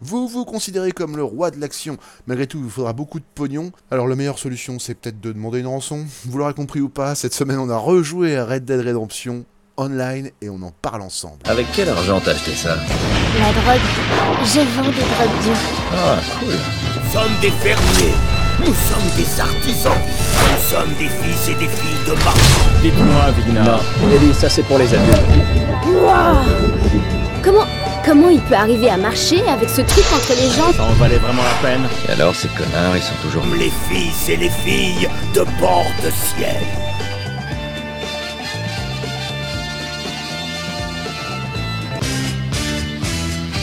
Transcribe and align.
Vous 0.00 0.28
vous 0.28 0.44
considérez 0.44 0.92
comme 0.92 1.16
le 1.16 1.24
roi 1.24 1.50
de 1.50 1.60
l'action. 1.60 1.96
Malgré 2.26 2.46
tout, 2.46 2.58
il 2.58 2.64
vous 2.64 2.70
faudra 2.70 2.92
beaucoup 2.92 3.18
de 3.18 3.24
pognon. 3.34 3.72
Alors 3.90 4.06
la 4.06 4.14
meilleure 4.14 4.38
solution, 4.38 4.78
c'est 4.78 4.94
peut-être 4.94 5.20
de 5.20 5.32
demander 5.32 5.60
une 5.60 5.66
rançon. 5.66 6.04
Vous 6.26 6.38
l'aurez 6.38 6.54
compris 6.54 6.80
ou 6.80 6.88
pas, 6.88 7.14
cette 7.14 7.34
semaine 7.34 7.58
on 7.58 7.68
a 7.70 7.76
rejoué 7.76 8.36
à 8.36 8.44
Red 8.44 8.64
Dead 8.64 8.80
Redemption 8.86 9.44
online 9.76 10.30
et 10.42 10.48
on 10.50 10.60
en 10.62 10.72
parle 10.82 11.02
ensemble. 11.02 11.38
Avec 11.46 11.66
quel 11.74 11.88
argent 11.88 12.20
t'as 12.24 12.32
acheté 12.32 12.52
ça? 12.52 12.76
La 13.38 13.52
drogue. 13.52 13.80
Je 14.44 14.60
vends 14.60 14.82
des 14.82 14.90
drogues 14.90 15.42
dures. 15.42 15.56
Ah, 15.94 16.18
cool. 16.40 16.48
Nous 16.48 17.12
sommes 17.12 17.40
des 17.40 17.50
fermiers. 17.50 18.14
Nous 18.60 18.74
sommes 18.74 19.16
des 19.16 19.40
artisans. 19.40 19.92
Nous 19.94 20.62
sommes 20.68 20.92
des 20.98 21.08
fils 21.08 21.48
et 21.50 21.54
des 21.54 21.68
filles 21.68 22.04
de 22.08 22.12
marchands. 22.24 22.82
Dites-moi, 22.82 23.30
Vigna. 23.46 23.62
Non, 23.62 24.10
Ellie, 24.12 24.34
ça 24.34 24.48
c'est 24.48 24.64
pour 24.64 24.78
les 24.78 24.92
adultes. 24.92 25.22
Waouh 25.86 26.36
Comment. 27.42 27.66
Comment 28.08 28.30
il 28.30 28.40
peut 28.40 28.54
arriver 28.54 28.88
à 28.88 28.96
marcher 28.96 29.46
avec 29.48 29.68
ce 29.68 29.82
truc 29.82 30.04
entre 30.14 30.30
les 30.30 30.48
jambes 30.56 30.74
Ça 30.74 30.84
en 30.84 30.94
valait 30.94 31.18
vraiment 31.18 31.42
la 31.42 31.68
peine. 31.68 31.86
Et 32.08 32.12
alors, 32.12 32.34
ces 32.34 32.48
connards, 32.48 32.96
ils 32.96 33.02
sont 33.02 33.12
toujours... 33.20 33.44
Les 33.54 33.68
fils 33.68 34.30
et 34.30 34.36
les 34.38 34.48
filles 34.48 35.06
de 35.34 35.40
bord 35.60 35.84
de 36.02 36.08
ciel. 36.08 36.56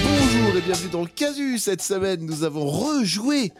Bonjour 0.03 0.57
et 0.57 0.62
bienvenue 0.62 0.91
dans 0.91 1.01
le 1.01 1.07
Casu. 1.07 1.57
Cette 1.57 1.81
semaine, 1.81 2.23
nous 2.23 2.43
avons 2.43 2.67
rejoué 2.67 3.51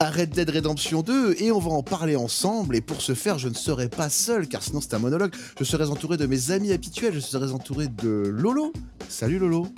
à 0.00 0.10
Red 0.10 0.32
Dead 0.32 0.50
Redemption 0.50 1.00
2 1.00 1.36
et 1.38 1.50
on 1.50 1.60
va 1.60 1.70
en 1.70 1.82
parler 1.82 2.14
ensemble. 2.14 2.76
Et 2.76 2.82
pour 2.82 3.00
ce 3.00 3.14
faire, 3.14 3.38
je 3.38 3.48
ne 3.48 3.54
serai 3.54 3.88
pas 3.88 4.10
seul 4.10 4.48
car 4.48 4.62
sinon 4.62 4.82
c'est 4.82 4.92
un 4.92 4.98
monologue. 4.98 5.34
Je 5.58 5.64
serai 5.64 5.84
entouré 5.84 6.18
de 6.18 6.26
mes 6.26 6.50
amis 6.50 6.72
habituels. 6.72 7.14
Je 7.14 7.20
serai 7.20 7.52
entouré 7.52 7.88
de 7.88 8.28
Lolo. 8.28 8.74
Salut 9.08 9.38
Lolo. 9.38 9.68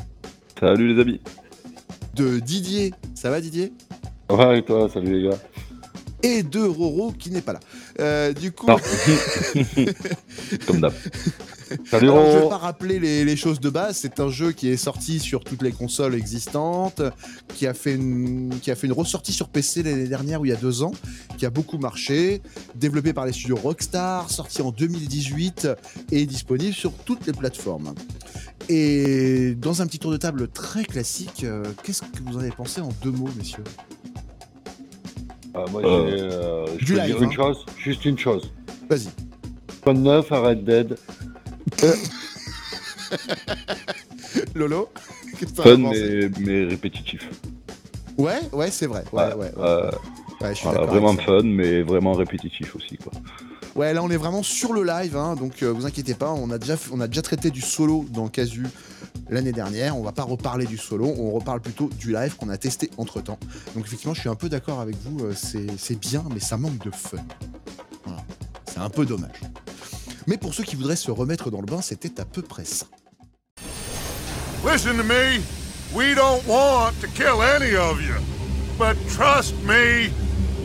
Salut 0.61 0.93
les 0.93 1.01
amis. 1.01 1.21
De 2.15 2.41
Didier. 2.41 2.93
Ça 3.15 3.30
va 3.30 3.41
Didier? 3.41 3.73
Ouais, 4.29 4.59
et 4.59 4.62
toi, 4.62 4.89
salut 4.93 5.21
les 5.21 5.29
gars. 5.29 5.39
Et 6.23 6.42
de 6.42 6.61
Roro 6.61 7.12
qui 7.12 7.31
n'est 7.31 7.42
pas 7.42 7.53
là. 7.53 7.61
Euh, 8.00 8.33
du 8.33 8.50
coup. 8.50 8.67
Comme 10.67 10.81
d'hab. 10.81 10.92
Salut 11.91 12.08
Alors, 12.11 12.30
je 12.33 12.38
vais 12.38 12.48
pas 12.48 12.56
rappeler 12.58 12.98
les, 12.98 13.24
les 13.24 13.36
choses 13.36 13.61
de 13.61 13.70
base. 13.70 13.97
C'est 13.98 14.20
un 14.20 14.28
jeu 14.28 14.52
qui 14.52 14.69
est 14.69 14.77
sorti 14.77 15.19
sur 15.20 15.44
toutes 15.44 15.62
les 15.62 15.72
consoles 15.72 16.14
existantes, 16.14 17.02
qui 17.55 17.66
a 17.66 17.75
fait 17.75 17.94
une, 17.94 18.50
qui 18.62 18.70
a 18.70 18.75
fait 18.75 18.86
une 18.86 18.92
ressortie 18.92 19.33
sur 19.33 19.48
PC 19.48 19.83
l'année 19.83 20.08
dernière 20.08 20.41
ou 20.41 20.47
il 20.47 20.50
y 20.50 20.52
a 20.52 20.56
deux 20.56 20.83
ans, 20.83 20.92
qui 21.36 21.47
a 21.47 21.50
beaucoup 21.50 21.78
marché, 21.78 22.42
développé 22.75 23.12
par 23.12 23.27
les 23.27 23.33
studios 23.33 23.56
Rockstar, 23.56 24.30
sorti 24.30 24.62
en 24.62 24.70
2018 24.70 25.69
et 26.12 26.27
disponible 26.27 26.75
sur 26.75 26.92
toutes 26.92 27.27
les 27.27 27.33
plateformes. 27.33 27.94
Et 28.69 29.55
dans 29.55 29.80
un 29.82 29.86
petit 29.86 29.98
tour 29.98 30.10
de 30.10 30.16
table 30.16 30.48
très 30.48 30.84
classique, 30.84 31.44
euh, 31.44 31.62
qu'est-ce 31.84 32.03
que 32.03 32.22
vous 32.27 32.36
en 32.36 32.41
avez 32.41 32.50
pensé 32.50 32.80
en 32.80 32.91
deux 33.03 33.10
mots, 33.12 33.30
messieurs? 33.36 33.64
Ah, 35.55 35.64
moi, 35.70 35.82
Euh, 35.84 36.10
j'ai, 36.10 36.22
euh, 36.22 36.66
je 36.78 36.84
du 36.84 36.92
peux 36.92 36.98
live, 37.00 37.06
dire 37.06 37.22
une 37.22 37.28
hein. 37.30 37.32
chose, 37.34 37.66
juste 37.78 38.05
une 38.05 38.19
chose. 38.19 38.53
Vas-y. 38.91 39.08
Pas 39.82 39.94
de 39.94 39.98
neuf 39.98 40.30
à 40.32 40.41
Red 40.41 40.64
Dead. 40.64 40.98
Lolo 44.55 44.88
t'en 45.55 45.62
as 45.62 45.64
Fun 45.64 45.77
mais, 45.78 46.30
mais 46.41 46.64
répétitif. 46.64 47.28
Ouais, 48.16 48.41
ouais, 48.52 48.70
c'est 48.70 48.86
vrai. 48.86 49.05
Ouais, 49.12 49.28
ouais, 49.28 49.34
ouais. 49.34 49.52
Euh, 49.58 49.91
Ouais, 50.41 50.50
je 50.50 50.55
suis 50.55 50.64
voilà, 50.64 50.80
d'accord 50.80 50.94
vraiment 50.94 51.16
fun 51.16 51.42
mais 51.42 51.83
vraiment 51.83 52.12
répétitif 52.12 52.77
aussi. 52.77 52.97
Quoi. 52.97 53.12
Ouais, 53.75 53.92
là 53.92 54.02
on 54.02 54.10
est 54.10 54.16
vraiment 54.16 54.42
sur 54.42 54.72
le 54.72 54.84
live, 54.84 55.16
hein, 55.16 55.34
donc 55.34 55.62
euh, 55.62 55.72
vous 55.72 55.84
inquiétez 55.84 56.14
pas, 56.14 56.33
on 56.33 56.50
a, 56.50 56.58
déjà, 56.58 56.77
on 56.92 57.00
a 57.00 57.08
déjà 57.08 57.22
traité 57.22 57.50
du 57.50 57.60
solo 57.60 58.05
dans 58.10 58.28
Casu 58.28 58.66
l'année 59.30 59.53
dernière, 59.53 59.97
on 59.97 60.03
va 60.03 60.12
pas 60.12 60.22
reparler 60.22 60.66
du 60.66 60.78
solo, 60.78 61.06
on 61.06 61.32
reparle 61.32 61.60
plutôt 61.60 61.91
du 61.98 62.12
live 62.12 62.36
qu'on 62.36 62.48
a 62.50 62.56
testé 62.56 62.91
entre 62.98 63.20
temps. 63.20 63.38
Donc 63.75 63.86
effectivement, 63.86 64.14
je 64.14 64.20
suis 64.20 64.28
un 64.28 64.36
peu 64.36 64.48
d'accord 64.48 64.80
avec 64.80 64.97
vous, 65.05 65.25
euh, 65.25 65.32
c'est 65.34 65.66
c'est 65.77 65.98
bien, 65.98 66.25
mais 66.32 66.41
ça 66.41 66.56
manque 66.56 66.78
de 66.84 66.91
fun. 66.91 67.19
Voilà. 68.05 68.22
C'est 68.66 68.78
un 68.78 68.91
peu 68.91 69.05
dommage. 69.05 69.41
Mais 70.29 70.37
pour 70.37 70.53
ceux 70.53 70.62
qui 70.62 70.77
voudraient 70.77 70.94
se 70.94 71.11
remettre 71.11 71.50
dans 71.50 71.61
le 71.61 71.66
bain, 71.66 71.81
c'était 71.81 72.21
à 72.21 72.27
peu 72.27 72.43
près 72.43 72.66
ça. 72.66 72.84
Listen 74.62 74.99
to 74.99 75.03
me. 75.03 75.41
We 75.94 76.15
don't 76.15 76.47
want 76.47 76.93
to 77.00 77.09
kill 77.15 77.41
any 77.41 77.75
of 77.75 78.03
you. 78.03 78.16
But 78.78 78.97
trust 79.09 79.55
me, 79.65 80.11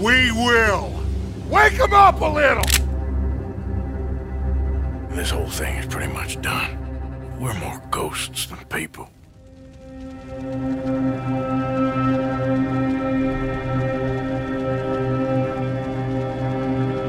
we 0.01 0.31
will. 0.31 0.91
Wake 1.49 1.79
'em 1.79 1.93
up 1.93 2.19
a 2.21 2.27
little! 2.27 2.65
This 5.15 5.31
whole 5.31 5.47
thing 5.47 5.77
is 5.77 5.85
pretty 5.85 6.11
much 6.11 6.41
done. 6.41 6.77
We're 7.39 7.53
more 7.53 7.81
ghosts 7.89 8.47
than 8.47 8.57
people. 8.67 9.07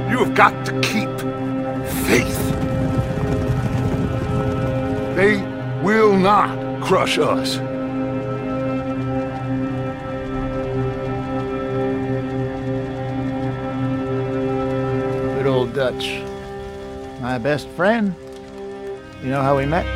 You 0.08 0.18
have 0.20 0.34
got 0.36 0.64
to 0.66 0.80
keep 0.82 1.13
They 5.14 5.36
will 5.84 6.16
not 6.18 6.82
crush 6.82 7.18
us. 7.18 7.58
Good 15.36 15.46
old 15.46 15.72
Dutch. 15.72 16.20
My 17.20 17.38
best 17.38 17.68
friend. 17.68 18.14
You 19.22 19.30
know 19.30 19.40
how 19.40 19.56
we 19.56 19.66
met? 19.66 19.86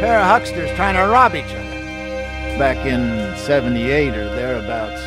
Pair 0.00 0.20
of 0.20 0.26
hucksters 0.26 0.74
trying 0.76 0.96
to 0.96 1.10
rob 1.10 1.34
each 1.34 1.44
other. 1.44 2.58
Back 2.58 2.84
in 2.84 3.34
78 3.38 4.14
or 4.14 4.24
thereabouts. 4.36 5.00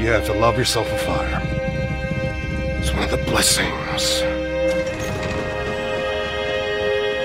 You 0.00 0.08
have 0.10 0.24
to 0.26 0.34
love 0.34 0.56
yourself 0.56 0.86
a 0.92 0.98
fire. 0.98 1.42
It's 2.80 2.92
one 2.92 3.02
of 3.02 3.10
the 3.10 3.24
blessings. 3.30 4.33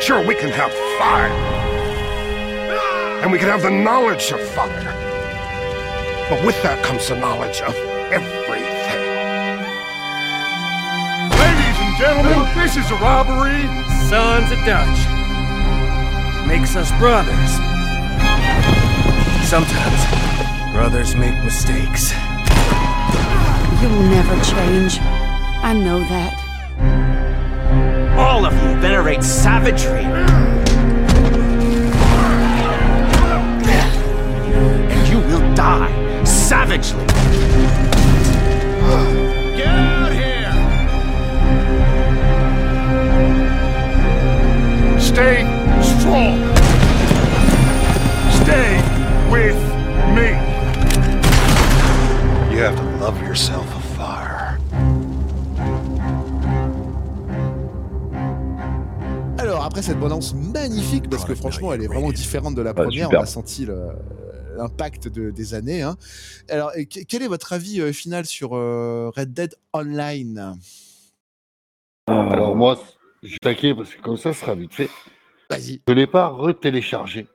Sure, 0.09 0.25
we 0.25 0.33
can 0.33 0.49
have 0.49 0.73
fire. 0.97 1.29
And 3.21 3.31
we 3.31 3.37
can 3.37 3.47
have 3.47 3.61
the 3.61 3.69
knowledge 3.69 4.31
of 4.31 4.41
fire. 4.41 4.91
But 6.27 6.43
with 6.43 6.59
that 6.63 6.83
comes 6.83 7.09
the 7.09 7.15
knowledge 7.15 7.61
of 7.61 7.75
everything. 8.09 8.65
Ladies 11.29 11.77
and 11.77 11.93
gentlemen, 12.01 12.41
this 12.57 12.75
is 12.75 12.89
a 12.89 12.95
robbery. 12.95 13.61
Sons 14.09 14.51
of 14.51 14.57
Dutch. 14.65 14.97
Makes 16.47 16.75
us 16.75 16.89
brothers. 16.97 17.51
Sometimes 19.47 20.73
brothers 20.73 21.13
make 21.13 21.37
mistakes. 21.43 22.13
You'll 23.79 24.09
never 24.09 24.33
change. 24.41 24.97
I 25.61 25.73
know 25.79 25.99
that. 25.99 26.38
All 28.39 28.45
of 28.45 28.53
you 28.53 28.69
venerate 28.79 29.21
savagery. 29.21 30.05
And 34.93 35.07
you 35.09 35.19
will 35.19 35.53
die 35.55 36.23
savagely. 36.23 37.05
Get 39.57 39.67
out 39.67 40.13
here! 40.13 40.53
Stay 45.01 45.43
strong. 45.83 46.48
Après 59.79 59.91
cette 59.93 59.99
bande-annonce 59.99 60.33
magnifique, 60.33 61.09
parce 61.09 61.23
que 61.23 61.33
franchement 61.35 61.71
elle 61.71 61.81
est 61.81 61.87
vraiment 61.87 62.11
différente 62.11 62.53
de 62.53 62.61
la 62.61 62.73
première, 62.73 63.09
on 63.11 63.13
a 63.13 63.25
senti 63.25 63.65
le- 63.65 63.91
l'impact 64.57 65.07
de- 65.07 65.31
des 65.31 65.53
années. 65.53 65.81
hein. 65.83 65.95
Alors 66.49 66.73
quel 67.07 67.23
est 67.23 67.27
votre 67.29 67.53
avis 67.53 67.79
euh, 67.79 67.93
final 67.93 68.25
sur 68.25 68.55
euh, 68.57 69.09
Red 69.15 69.31
Dead 69.33 69.55
Online? 69.73 70.57
Alors 72.07 72.57
moi, 72.57 72.77
je 73.23 73.29
suis 73.29 73.39
taqué 73.39 73.73
parce 73.73 73.95
que 73.95 74.01
comme 74.01 74.17
ça, 74.17 74.33
ce 74.33 74.41
sera 74.41 74.53
vite 74.53 74.73
fait. 74.73 74.89
Vas-y. 75.49 75.81
Je 75.87 75.93
ne 75.93 75.99
l'ai 75.99 76.07
pas 76.07 76.27
retéléchargé. 76.27 77.27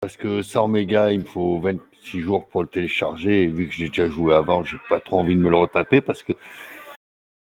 Parce 0.00 0.16
que 0.16 0.40
100 0.40 0.68
mégas, 0.68 1.12
il 1.12 1.20
me 1.20 1.24
faut 1.24 1.60
26 1.60 2.20
jours 2.20 2.48
pour 2.48 2.62
le 2.62 2.68
télécharger. 2.68 3.42
Et 3.42 3.46
vu 3.48 3.68
que 3.68 3.74
j'ai 3.74 3.88
déjà 3.88 4.08
joué 4.08 4.34
avant, 4.34 4.64
j'ai 4.64 4.78
pas 4.88 5.00
trop 5.00 5.18
envie 5.20 5.34
de 5.34 5.40
me 5.40 5.50
le 5.50 5.56
retaper 5.56 6.00
parce 6.00 6.22
que. 6.22 6.32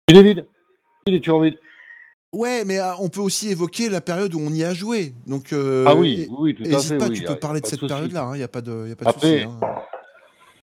Il 0.08 0.18
est 0.18 0.24
vide. 0.24 0.46
Il 1.08 1.16
est 1.16 1.20
toujours 1.20 1.42
vide. 1.42 1.58
Ouais, 2.32 2.64
mais 2.64 2.80
euh, 2.80 2.94
on 3.00 3.10
peut 3.10 3.22
aussi 3.22 3.50
évoquer 3.50 3.90
la 3.90 4.02
période 4.02 4.34
où 4.36 4.40
on 4.40 4.52
y 4.52 4.64
a 4.64 4.74
joué. 4.74 5.14
Donc 5.26 5.52
euh, 5.52 5.86
ah 5.88 5.96
oui, 5.96 6.28
oui, 6.38 6.54
tout 6.56 6.64
à 6.64 6.68
N'hésite 6.68 6.90
fait. 6.90 6.98
pas, 7.00 7.08
oui, 7.08 7.18
tu 7.18 7.24
peux 7.24 7.36
parler 7.40 7.60
de 7.62 7.66
cette 7.66 7.86
période-là, 7.88 8.32
il 8.34 8.38
n'y 8.38 8.44
a 8.44 8.48
pas 8.48 8.62
de, 8.62 8.88
y 8.88 8.92
a 8.92 8.96
pas 8.96 9.06
de 9.06 9.10
Après, 9.10 9.40
souci. 9.40 9.44
hein. 9.44 9.60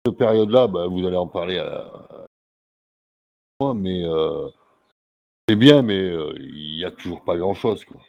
cette 0.06 0.18
période-là, 0.18 0.68
bah, 0.68 0.88
vous 0.88 1.06
allez 1.06 1.18
en 1.18 1.28
parler 1.28 1.60
à 1.60 1.86
moi, 3.60 3.76
mais 3.76 4.04
euh, 4.04 4.48
c'est 5.48 5.56
bien, 5.56 5.84
mais 5.84 6.00
euh, 6.00 6.34
il 6.40 6.78
n'y 6.78 6.84
a 6.86 6.90
toujours 6.92 7.24
pas 7.24 7.38
grand-chose. 7.38 7.86
quoi. 7.86 8.02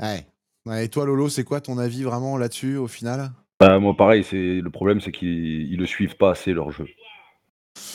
Ouais. 0.00 0.26
Ouais, 0.64 0.84
Et 0.86 0.88
toi 0.88 1.04
Lolo, 1.04 1.28
c'est 1.28 1.44
quoi 1.44 1.60
ton 1.60 1.76
avis 1.76 2.02
vraiment 2.04 2.38
là-dessus 2.38 2.76
au 2.76 2.86
final? 2.86 3.32
Bah, 3.60 3.78
moi, 3.78 3.94
pareil, 3.96 4.24
c'est 4.24 4.36
le 4.60 4.70
problème, 4.70 5.00
c'est 5.02 5.12
qu'ils 5.12 5.70
ils 5.70 5.76
le 5.78 5.86
suivent 5.86 6.16
pas 6.16 6.30
assez 6.30 6.52
leur 6.54 6.70
jeu. 6.70 6.86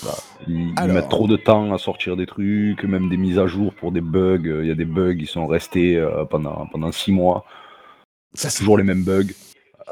Voilà. 0.02 0.18
Ils, 0.48 0.70
ils 0.70 0.74
Alors. 0.78 0.96
mettent 0.96 1.10
trop 1.10 1.28
de 1.28 1.36
temps 1.38 1.74
à 1.74 1.78
sortir 1.78 2.16
des 2.18 2.26
trucs, 2.26 2.84
même 2.84 3.10
des 3.10 3.18
mises 3.18 3.40
à 3.40 3.48
jour 3.48 3.74
pour 3.74 3.92
des 3.92 4.02
bugs. 4.02 4.62
Il 4.62 4.68
y 4.68 4.72
a 4.72 4.76
des 4.76 4.86
bugs 4.86 5.16
qui 5.18 5.26
sont 5.26 5.48
restés 5.48 5.96
euh, 5.98 6.26
pendant 6.26 6.66
pendant 6.68 6.92
six 6.92 7.12
mois. 7.12 7.46
Ça, 8.34 8.50
c'est 8.50 8.60
Toujours 8.60 8.78
les 8.78 8.84
mêmes 8.84 9.04
bugs. 9.04 9.24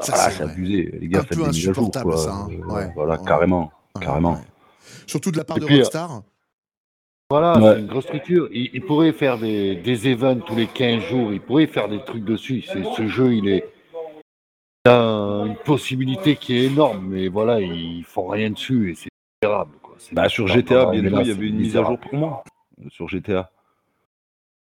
Ça, 0.00 0.12
Voilà, 0.14 0.30
c'est 0.30 0.42
abusé. 0.42 0.90
Les 1.00 1.08
gars, 1.08 1.20
Un 1.20 1.22
faites 1.22 1.38
peu 1.38 1.44
des 1.44 1.50
mises 1.50 1.68
à 1.68 1.72
jour. 1.72 1.90
ça, 1.92 2.02
hein. 2.32 2.48
Euh, 2.50 2.72
Ouais. 2.74 2.92
Voilà, 2.94 3.14
Ouais. 3.20 3.26
carrément. 3.26 3.72
Ouais, 3.96 4.02
carrément. 4.04 4.32
ouais. 4.34 4.40
Surtout 5.06 5.30
de 5.30 5.38
la 5.38 5.44
part 5.44 5.56
Et 5.56 5.60
de 5.60 5.64
puis, 5.66 5.76
Rockstar. 5.78 6.22
Voilà, 7.30 7.58
Ouais. 7.58 7.74
c'est 7.74 7.80
une 7.80 7.86
grosse 7.88 8.04
structure. 8.04 8.48
Il, 8.52 8.70
il 8.74 8.82
pourrait 8.82 9.12
faire 9.12 9.38
des, 9.38 9.74
des 9.76 10.06
events 10.08 10.38
tous 10.40 10.54
les 10.54 10.66
15 10.68 11.02
jours, 11.02 11.32
il 11.32 11.40
pourrait 11.40 11.66
faire 11.66 11.88
des 11.88 12.04
trucs 12.04 12.24
dessus. 12.24 12.62
C'est, 12.62 12.84
ce 12.84 13.08
jeu, 13.08 13.34
il 13.34 13.48
est. 13.48 13.64
Il 14.84 14.90
a 14.90 15.44
une 15.46 15.56
possibilité 15.64 16.36
qui 16.36 16.56
est 16.56 16.64
énorme, 16.66 17.06
mais 17.08 17.26
voilà, 17.28 17.60
ils 17.60 18.04
font 18.04 18.28
rien 18.28 18.50
dessus 18.50 18.92
et 18.92 18.94
c'est 18.94 19.08
misérable. 19.46 19.72
Quoi. 19.82 19.94
C'est 19.98 20.14
Bah, 20.14 20.28
sur. 20.28 20.46
GTA, 20.48 20.90
mais 20.92 21.00
bientôt, 21.02 21.20
il 21.22 21.28
y 21.28 21.30
avait 21.30 21.46
une 21.48 21.56
mise 21.56 21.76
à 21.76 21.84
jour 21.84 21.98
pour 21.98 22.14
moi. 22.14 22.44
Sur 22.90 23.08
GTA. 23.08 23.50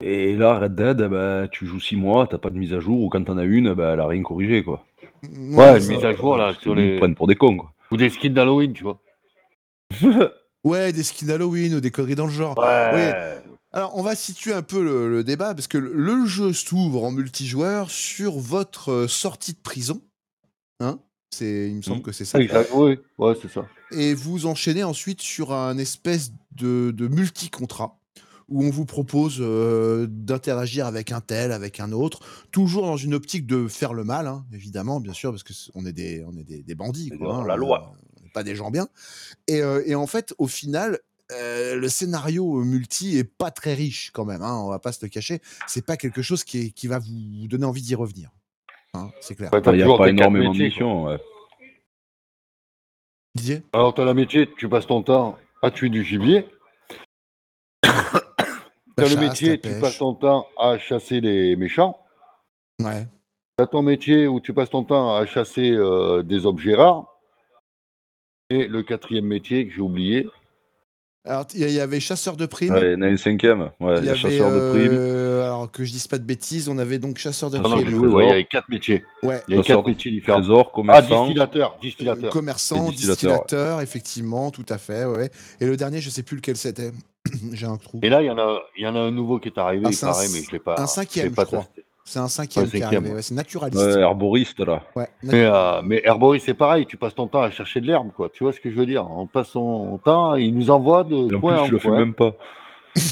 Et 0.03 0.35
là, 0.35 0.57
Red 0.57 0.73
Dead, 0.75 0.97
ben, 1.03 1.47
tu 1.51 1.67
joues 1.67 1.79
6 1.79 1.95
mois, 1.95 2.25
t'as 2.25 2.39
pas 2.39 2.49
de 2.49 2.57
mise 2.57 2.73
à 2.73 2.79
jour, 2.79 3.01
ou 3.01 3.09
quand 3.09 3.23
t'en 3.23 3.37
as 3.37 3.43
une, 3.43 3.73
ben, 3.73 3.93
elle 3.93 3.99
a 3.99 4.07
rien 4.07 4.23
corrigé, 4.23 4.63
quoi. 4.63 4.83
Ouais, 5.23 5.79
une 5.79 5.87
mise 5.87 6.03
à 6.05 6.13
jour 6.13 6.37
là, 6.37 6.53
sur 6.59 6.73
Ils 6.77 6.83
les. 6.83 6.93
nous 6.93 6.97
prennent 6.99 7.13
pour 7.15 7.27
des 7.27 7.35
cons, 7.35 7.55
quoi. 7.57 7.71
Ou 7.91 7.97
des 7.97 8.09
skins 8.09 8.33
d'Halloween, 8.33 8.73
tu 8.73 8.83
vois. 8.83 8.99
Ouais, 10.63 10.93
des 10.93 11.01
skins 11.01 11.31
Halloween 11.31 11.73
ou 11.73 11.79
des 11.81 11.89
conneries 11.89 12.13
dans 12.13 12.27
le 12.27 12.31
genre. 12.31 12.55
Ouais. 12.59 13.41
Alors, 13.71 13.97
on 13.97 14.03
va 14.03 14.13
situer 14.15 14.53
un 14.53 14.61
peu 14.61 14.83
le, 14.83 15.09
le 15.09 15.23
débat 15.23 15.55
parce 15.55 15.67
que 15.67 15.79
le, 15.79 15.91
le 15.91 16.25
jeu 16.27 16.53
s'ouvre 16.53 17.03
en 17.03 17.09
multijoueur 17.11 17.89
sur 17.89 18.33
votre 18.37 18.91
euh, 18.91 19.07
sortie 19.07 19.53
de 19.53 19.59
prison. 19.59 20.01
Hein 20.79 20.99
c'est, 21.33 21.69
il 21.69 21.75
me 21.77 21.81
semble 21.81 21.97
Mhm. 21.97 22.03
que 22.03 22.11
c'est 22.11 22.25
ça. 22.25 22.39
Exact, 22.39 22.69
oui, 22.73 22.99
ouais, 23.17 23.33
c'est 23.41 23.49
ça. 23.51 23.65
Et 23.91 24.13
vous 24.13 24.45
enchaînez 24.45 24.83
ensuite 24.83 25.21
sur 25.21 25.53
un 25.53 25.77
espèce 25.77 26.31
de, 26.55 26.91
de 26.91 27.07
multi-contrat 27.07 27.97
où 28.49 28.63
on 28.65 28.69
vous 28.69 28.85
propose 28.85 29.37
euh, 29.39 30.07
d'interagir 30.09 30.85
avec 30.85 31.13
un 31.13 31.21
tel, 31.21 31.53
avec 31.53 31.79
un 31.79 31.93
autre, 31.93 32.19
toujours 32.51 32.85
dans 32.85 32.97
une 32.97 33.13
optique 33.13 33.47
de 33.47 33.67
faire 33.69 33.93
le 33.93 34.03
mal, 34.03 34.27
hein, 34.27 34.45
évidemment, 34.51 34.99
bien 34.99 35.13
sûr, 35.13 35.31
parce 35.31 35.43
que 35.43 35.53
c- 35.53 35.71
on 35.73 35.85
est 35.85 35.93
des, 35.93 36.25
on 36.27 36.35
est 36.35 36.43
des, 36.43 36.61
des 36.61 36.75
bandits, 36.75 37.11
quoi, 37.11 37.35
hein, 37.37 37.47
la 37.47 37.53
euh, 37.53 37.57
loi. 37.57 37.93
on 38.19 38.23
n'est 38.23 38.29
pas 38.29 38.43
des 38.43 38.55
gens 38.57 38.69
bien. 38.69 38.89
Et, 39.47 39.61
euh, 39.61 39.81
et 39.85 39.95
en 39.95 40.05
fait, 40.05 40.33
au 40.37 40.47
final, 40.47 40.99
euh, 41.31 41.75
le 41.77 41.87
scénario 41.87 42.61
multi 42.65 43.17
est 43.17 43.23
pas 43.23 43.51
très 43.51 43.73
riche 43.73 44.11
quand 44.13 44.25
même, 44.25 44.41
hein, 44.41 44.57
on 44.57 44.67
va 44.69 44.79
pas 44.79 44.91
se 44.91 44.99
le 45.01 45.07
cacher. 45.07 45.39
C'est 45.65 45.85
pas 45.85 45.95
quelque 45.95 46.21
chose 46.21 46.43
qui, 46.43 46.57
est- 46.59 46.71
qui 46.71 46.87
va 46.87 46.99
vous 46.99 47.47
donner 47.47 47.63
envie 47.65 47.81
d'y 47.81 47.95
revenir. 47.95 48.31
Hein, 48.93 49.09
c'est 49.21 49.35
clair. 49.35 49.51
Ouais, 49.53 49.61
Il 49.65 49.71
n'y 49.71 49.81
a 49.81 49.83
toujours 49.83 49.97
pas 49.97 50.09
énormément 50.09 50.53
de 50.53 50.57
missions, 50.57 51.05
ouais. 51.05 51.17
Didier 53.35 53.61
quoi. 53.61 53.79
Alors, 53.79 53.93
t'as 53.93 54.05
la 54.05 54.13
métier, 54.13 54.49
tu 54.57 54.67
passes 54.67 54.87
ton 54.87 55.03
temps 55.03 55.37
à 55.61 55.71
tuer 55.71 55.89
du 55.89 56.03
gibier. 56.03 56.45
La 58.97 59.07
T'as 59.07 59.15
le 59.15 59.21
métier, 59.21 59.59
tu 59.59 59.79
passes 59.79 59.97
ton 59.97 60.13
temps 60.13 60.47
à 60.57 60.77
chasser 60.77 61.21
les 61.21 61.55
méchants. 61.55 61.97
Ouais. 62.79 63.07
T'as 63.55 63.65
ton 63.65 63.81
métier 63.81 64.27
où 64.27 64.41
tu 64.41 64.53
passes 64.53 64.69
ton 64.69 64.83
temps 64.83 65.15
à 65.15 65.25
chasser 65.25 65.71
euh, 65.71 66.23
des 66.23 66.45
objets 66.45 66.75
rares. 66.75 67.05
Et 68.49 68.67
le 68.67 68.83
quatrième 68.83 69.25
métier 69.25 69.65
que 69.65 69.73
j'ai 69.73 69.81
oublié. 69.81 70.27
Alors, 71.23 71.45
il 71.53 71.69
y, 71.69 71.71
y 71.73 71.79
avait 71.79 71.99
chasseur 71.99 72.35
de 72.35 72.47
primes. 72.47 72.73
Ouais, 72.73 72.93
il 72.93 72.93
y 72.93 72.95
en 72.95 73.01
a 73.03 73.07
une 73.07 73.17
cinquième. 73.17 73.69
Ouais, 73.79 73.97
Il 73.97 73.99
il 73.99 74.03
y 74.03 74.05
y 74.05 74.09
a 74.09 74.11
avait, 74.13 74.15
chasseur 74.19 74.51
de 74.51 74.69
primes. 74.71 74.97
euh, 74.97 75.43
alors 75.43 75.71
que 75.71 75.83
je 75.85 75.91
dise 75.91 76.07
pas 76.07 76.17
de 76.17 76.23
bêtises, 76.23 76.67
on 76.67 76.79
avait 76.79 76.97
donc 76.97 77.19
chasseur 77.19 77.51
de 77.51 77.57
Ah 77.59 77.61
primes. 77.61 77.75
ouais, 78.13 78.25
il 78.25 78.27
y 78.29 78.31
avait 78.31 78.43
quatre 78.45 78.69
métiers. 78.69 79.03
Ouais. 79.21 79.39
Il 79.47 79.51
y 79.51 79.57
avait 79.57 79.63
quatre 79.67 79.87
métiers 79.87 80.09
différents. 80.09 80.39
Trésor, 80.39 80.67
Ah, 80.71 80.75
commerçant. 80.75 81.25
distillateur, 81.25 81.77
distillateur. 81.79 82.31
Commerçant, 82.31 82.89
distillateur, 82.89 83.81
effectivement, 83.81 84.49
tout 84.49 84.65
à 84.67 84.79
fait. 84.79 85.05
Ouais. 85.05 85.29
Et 85.59 85.67
le 85.67 85.77
dernier, 85.77 86.01
je 86.01 86.09
sais 86.09 86.23
plus 86.23 86.37
lequel 86.37 86.57
c'était. 86.57 86.91
J'ai 87.53 87.67
un 87.67 87.77
trou. 87.77 87.99
Et 88.01 88.09
là, 88.09 88.23
il 88.23 88.25
y 88.25 88.31
en 88.31 88.39
a, 88.39 88.59
il 88.75 88.83
y 88.83 88.87
en 88.87 88.95
a 88.95 88.99
un 88.99 89.11
nouveau 89.11 89.37
qui 89.39 89.49
est 89.49 89.57
arrivé, 89.59 89.83
Ah, 89.85 89.89
il 89.91 89.95
un 89.95 90.07
paraît, 90.11 90.25
c- 90.25 90.33
mais 90.39 90.43
je 90.43 90.51
l'ai 90.51 90.59
pas. 90.59 90.73
un 90.73 90.77
je 90.77 90.81
l'ai 90.81 90.87
cinquième, 90.87 91.35
pas 91.35 91.43
je 91.43 91.47
crois. 91.47 91.59
testé. 91.65 91.83
C'est 92.11 92.19
un 92.19 92.27
cinquième 92.27 92.65
Ouais, 92.65 92.71
qui 92.71 92.83
ouais. 92.83 92.97
ouais, 93.13 93.21
c'est 93.21 93.35
naturaliste. 93.35 93.81
Ouais, 93.81 94.01
herboriste, 94.01 94.59
là. 94.59 94.83
Ouais. 94.97 95.07
Mais, 95.23 95.45
euh, 95.45 95.81
mais 95.81 96.01
Herbory, 96.03 96.41
c'est 96.41 96.53
pareil, 96.53 96.85
tu 96.85 96.97
passes 96.97 97.15
ton 97.15 97.27
temps 97.27 97.41
à 97.41 97.49
chercher 97.51 97.79
de 97.79 97.87
l'herbe, 97.87 98.09
quoi. 98.13 98.29
Tu 98.33 98.43
vois 98.43 98.51
ce 98.51 98.59
que 98.59 98.69
je 98.69 98.75
veux 98.75 98.85
dire? 98.85 99.09
On 99.09 99.27
passe 99.27 99.47
son 99.51 99.97
temps, 100.03 100.35
il 100.35 100.53
nous 100.53 100.69
envoie 100.71 101.05
de 101.05 101.31
Et 101.31 101.35
en 101.35 101.39
point 101.39 101.53
plus, 101.53 101.61
en 101.61 101.65
je 101.67 101.71
le 101.71 101.79
fais 101.79 101.89
même 101.89 102.13
pas. 102.13 102.33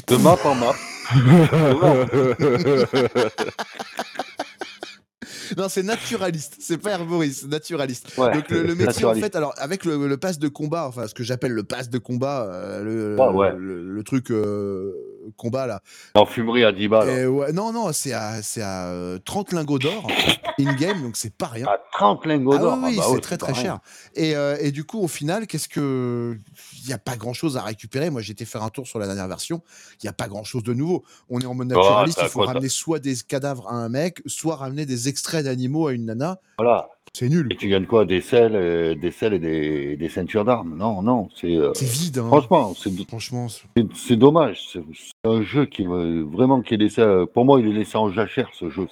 de 0.06 0.16
map 0.16 0.36
en 0.44 0.54
map. 0.54 0.74
Non, 5.56 5.68
c'est 5.68 5.82
naturaliste. 5.82 6.56
C'est 6.60 6.78
pas 6.78 6.90
herboriste, 6.92 7.40
c'est 7.42 7.48
naturaliste. 7.48 8.16
Ouais, 8.16 8.32
Donc 8.34 8.48
le, 8.50 8.62
le 8.62 8.74
métier, 8.76 9.04
en 9.04 9.14
fait, 9.14 9.34
alors 9.34 9.52
avec 9.58 9.84
le, 9.84 10.06
le 10.06 10.16
pass 10.16 10.38
de 10.38 10.46
combat, 10.48 10.86
enfin 10.86 11.08
ce 11.08 11.14
que 11.14 11.24
j'appelle 11.24 11.50
le 11.52 11.64
pass 11.64 11.90
de 11.90 11.98
combat, 11.98 12.48
euh, 12.52 12.84
le, 12.84 13.16
Ah, 13.20 13.32
ouais. 13.32 13.52
le, 13.56 13.82
le 13.82 14.02
truc 14.04 14.30
euh, 14.30 14.92
combat 15.36 15.66
là. 15.66 15.80
En 16.14 16.26
fumerie 16.26 16.64
à 16.64 16.72
10 16.72 16.88
balles. 16.88 17.08
Et 17.10 17.26
ouais, 17.26 17.52
non, 17.52 17.72
non, 17.72 17.92
c'est 17.92 18.12
à, 18.12 18.42
c'est 18.42 18.62
à 18.62 18.86
euh, 18.88 19.18
30 19.24 19.52
lingots 19.52 19.78
d'or 19.78 20.06
in-game, 20.58 21.02
donc 21.02 21.16
c'est 21.16 21.34
pas 21.36 21.46
rien. 21.46 21.66
À 21.66 21.78
30 21.92 22.24
lingots 22.26 22.54
Ah 22.54 22.58
d'or. 22.58 22.78
oui, 22.82 22.90
oui, 22.90 22.96
bah 22.96 23.02
c'est 23.06 23.12
ouais, 23.12 23.20
très 23.20 23.36
très 23.36 23.54
cher. 23.54 23.78
Et, 24.14 24.34
euh, 24.34 24.56
et 24.60 24.72
du 24.72 24.84
coup, 24.84 25.00
au 25.00 25.08
final, 25.08 25.46
qu'est-ce 25.46 25.68
que. 25.68 26.36
Il 26.82 26.86
n'y 26.86 26.94
a 26.94 26.98
pas 26.98 27.16
grand 27.16 27.32
chose 27.34 27.56
à 27.56 27.62
récupérer. 27.62 28.08
Moi, 28.10 28.22
été 28.30 28.44
faire 28.44 28.62
un 28.62 28.70
tour 28.70 28.86
sur 28.86 28.98
la 28.98 29.06
dernière 29.06 29.28
version. 29.28 29.62
Il 29.94 30.06
n'y 30.06 30.08
a 30.08 30.12
pas 30.12 30.28
grand 30.28 30.44
chose 30.44 30.62
de 30.62 30.72
nouveau. 30.72 31.04
On 31.28 31.40
est 31.40 31.46
en 31.46 31.54
mode 31.54 31.72
Ah, 31.72 31.76
naturaliste. 31.76 32.20
il 32.22 32.28
faut 32.28 32.40
ramener 32.42 32.68
soit 32.68 32.98
des 33.00 33.14
cadavres 33.16 33.68
à 33.68 33.74
un 33.74 33.88
mec, 33.88 34.22
soit 34.26 34.56
ramener 34.56 34.86
des 34.86 35.08
extraits 35.08 35.44
d'animaux 35.44 35.88
à 35.88 35.92
une 35.92 36.06
nana. 36.06 36.38
Voilà. 36.58 36.88
C'est 37.12 37.28
nul. 37.28 37.48
Et 37.50 37.56
tu 37.56 37.68
gagnes 37.68 37.86
quoi 37.86 38.04
Des 38.04 38.20
selles, 38.20 38.54
euh, 38.54 38.94
des 38.94 39.10
selles 39.10 39.34
et 39.34 39.38
des, 39.40 39.96
des 39.96 40.08
ceintures 40.08 40.44
d'armes? 40.44 40.76
Non, 40.76 41.02
non, 41.02 41.28
c'est. 41.38 41.56
euh, 41.56 41.72
C'est 41.74 41.84
vide. 41.88 42.18
Hein. 42.18 42.28
Franchement, 42.28 42.72
c'est 42.74 42.90
Franchement. 43.08 43.48
c'est- 43.94 44.16
dommage. 44.16 44.68
C'est 44.72 44.80
un 45.24 45.42
jeu 45.42 45.66
qui 45.66 45.86
me- 45.86 46.22
vraiment 46.22 46.62
qui 46.62 46.74
est 46.74 46.76
laissé. 46.76 47.00
euh, 47.00 47.26
Pour 47.26 47.44
moi, 47.44 47.60
il 47.60 47.66
est 47.66 47.72
laissé 47.72 47.96
en 47.96 48.10
jachère 48.10 48.50
ce 48.58 48.70
jeu. 48.70 48.86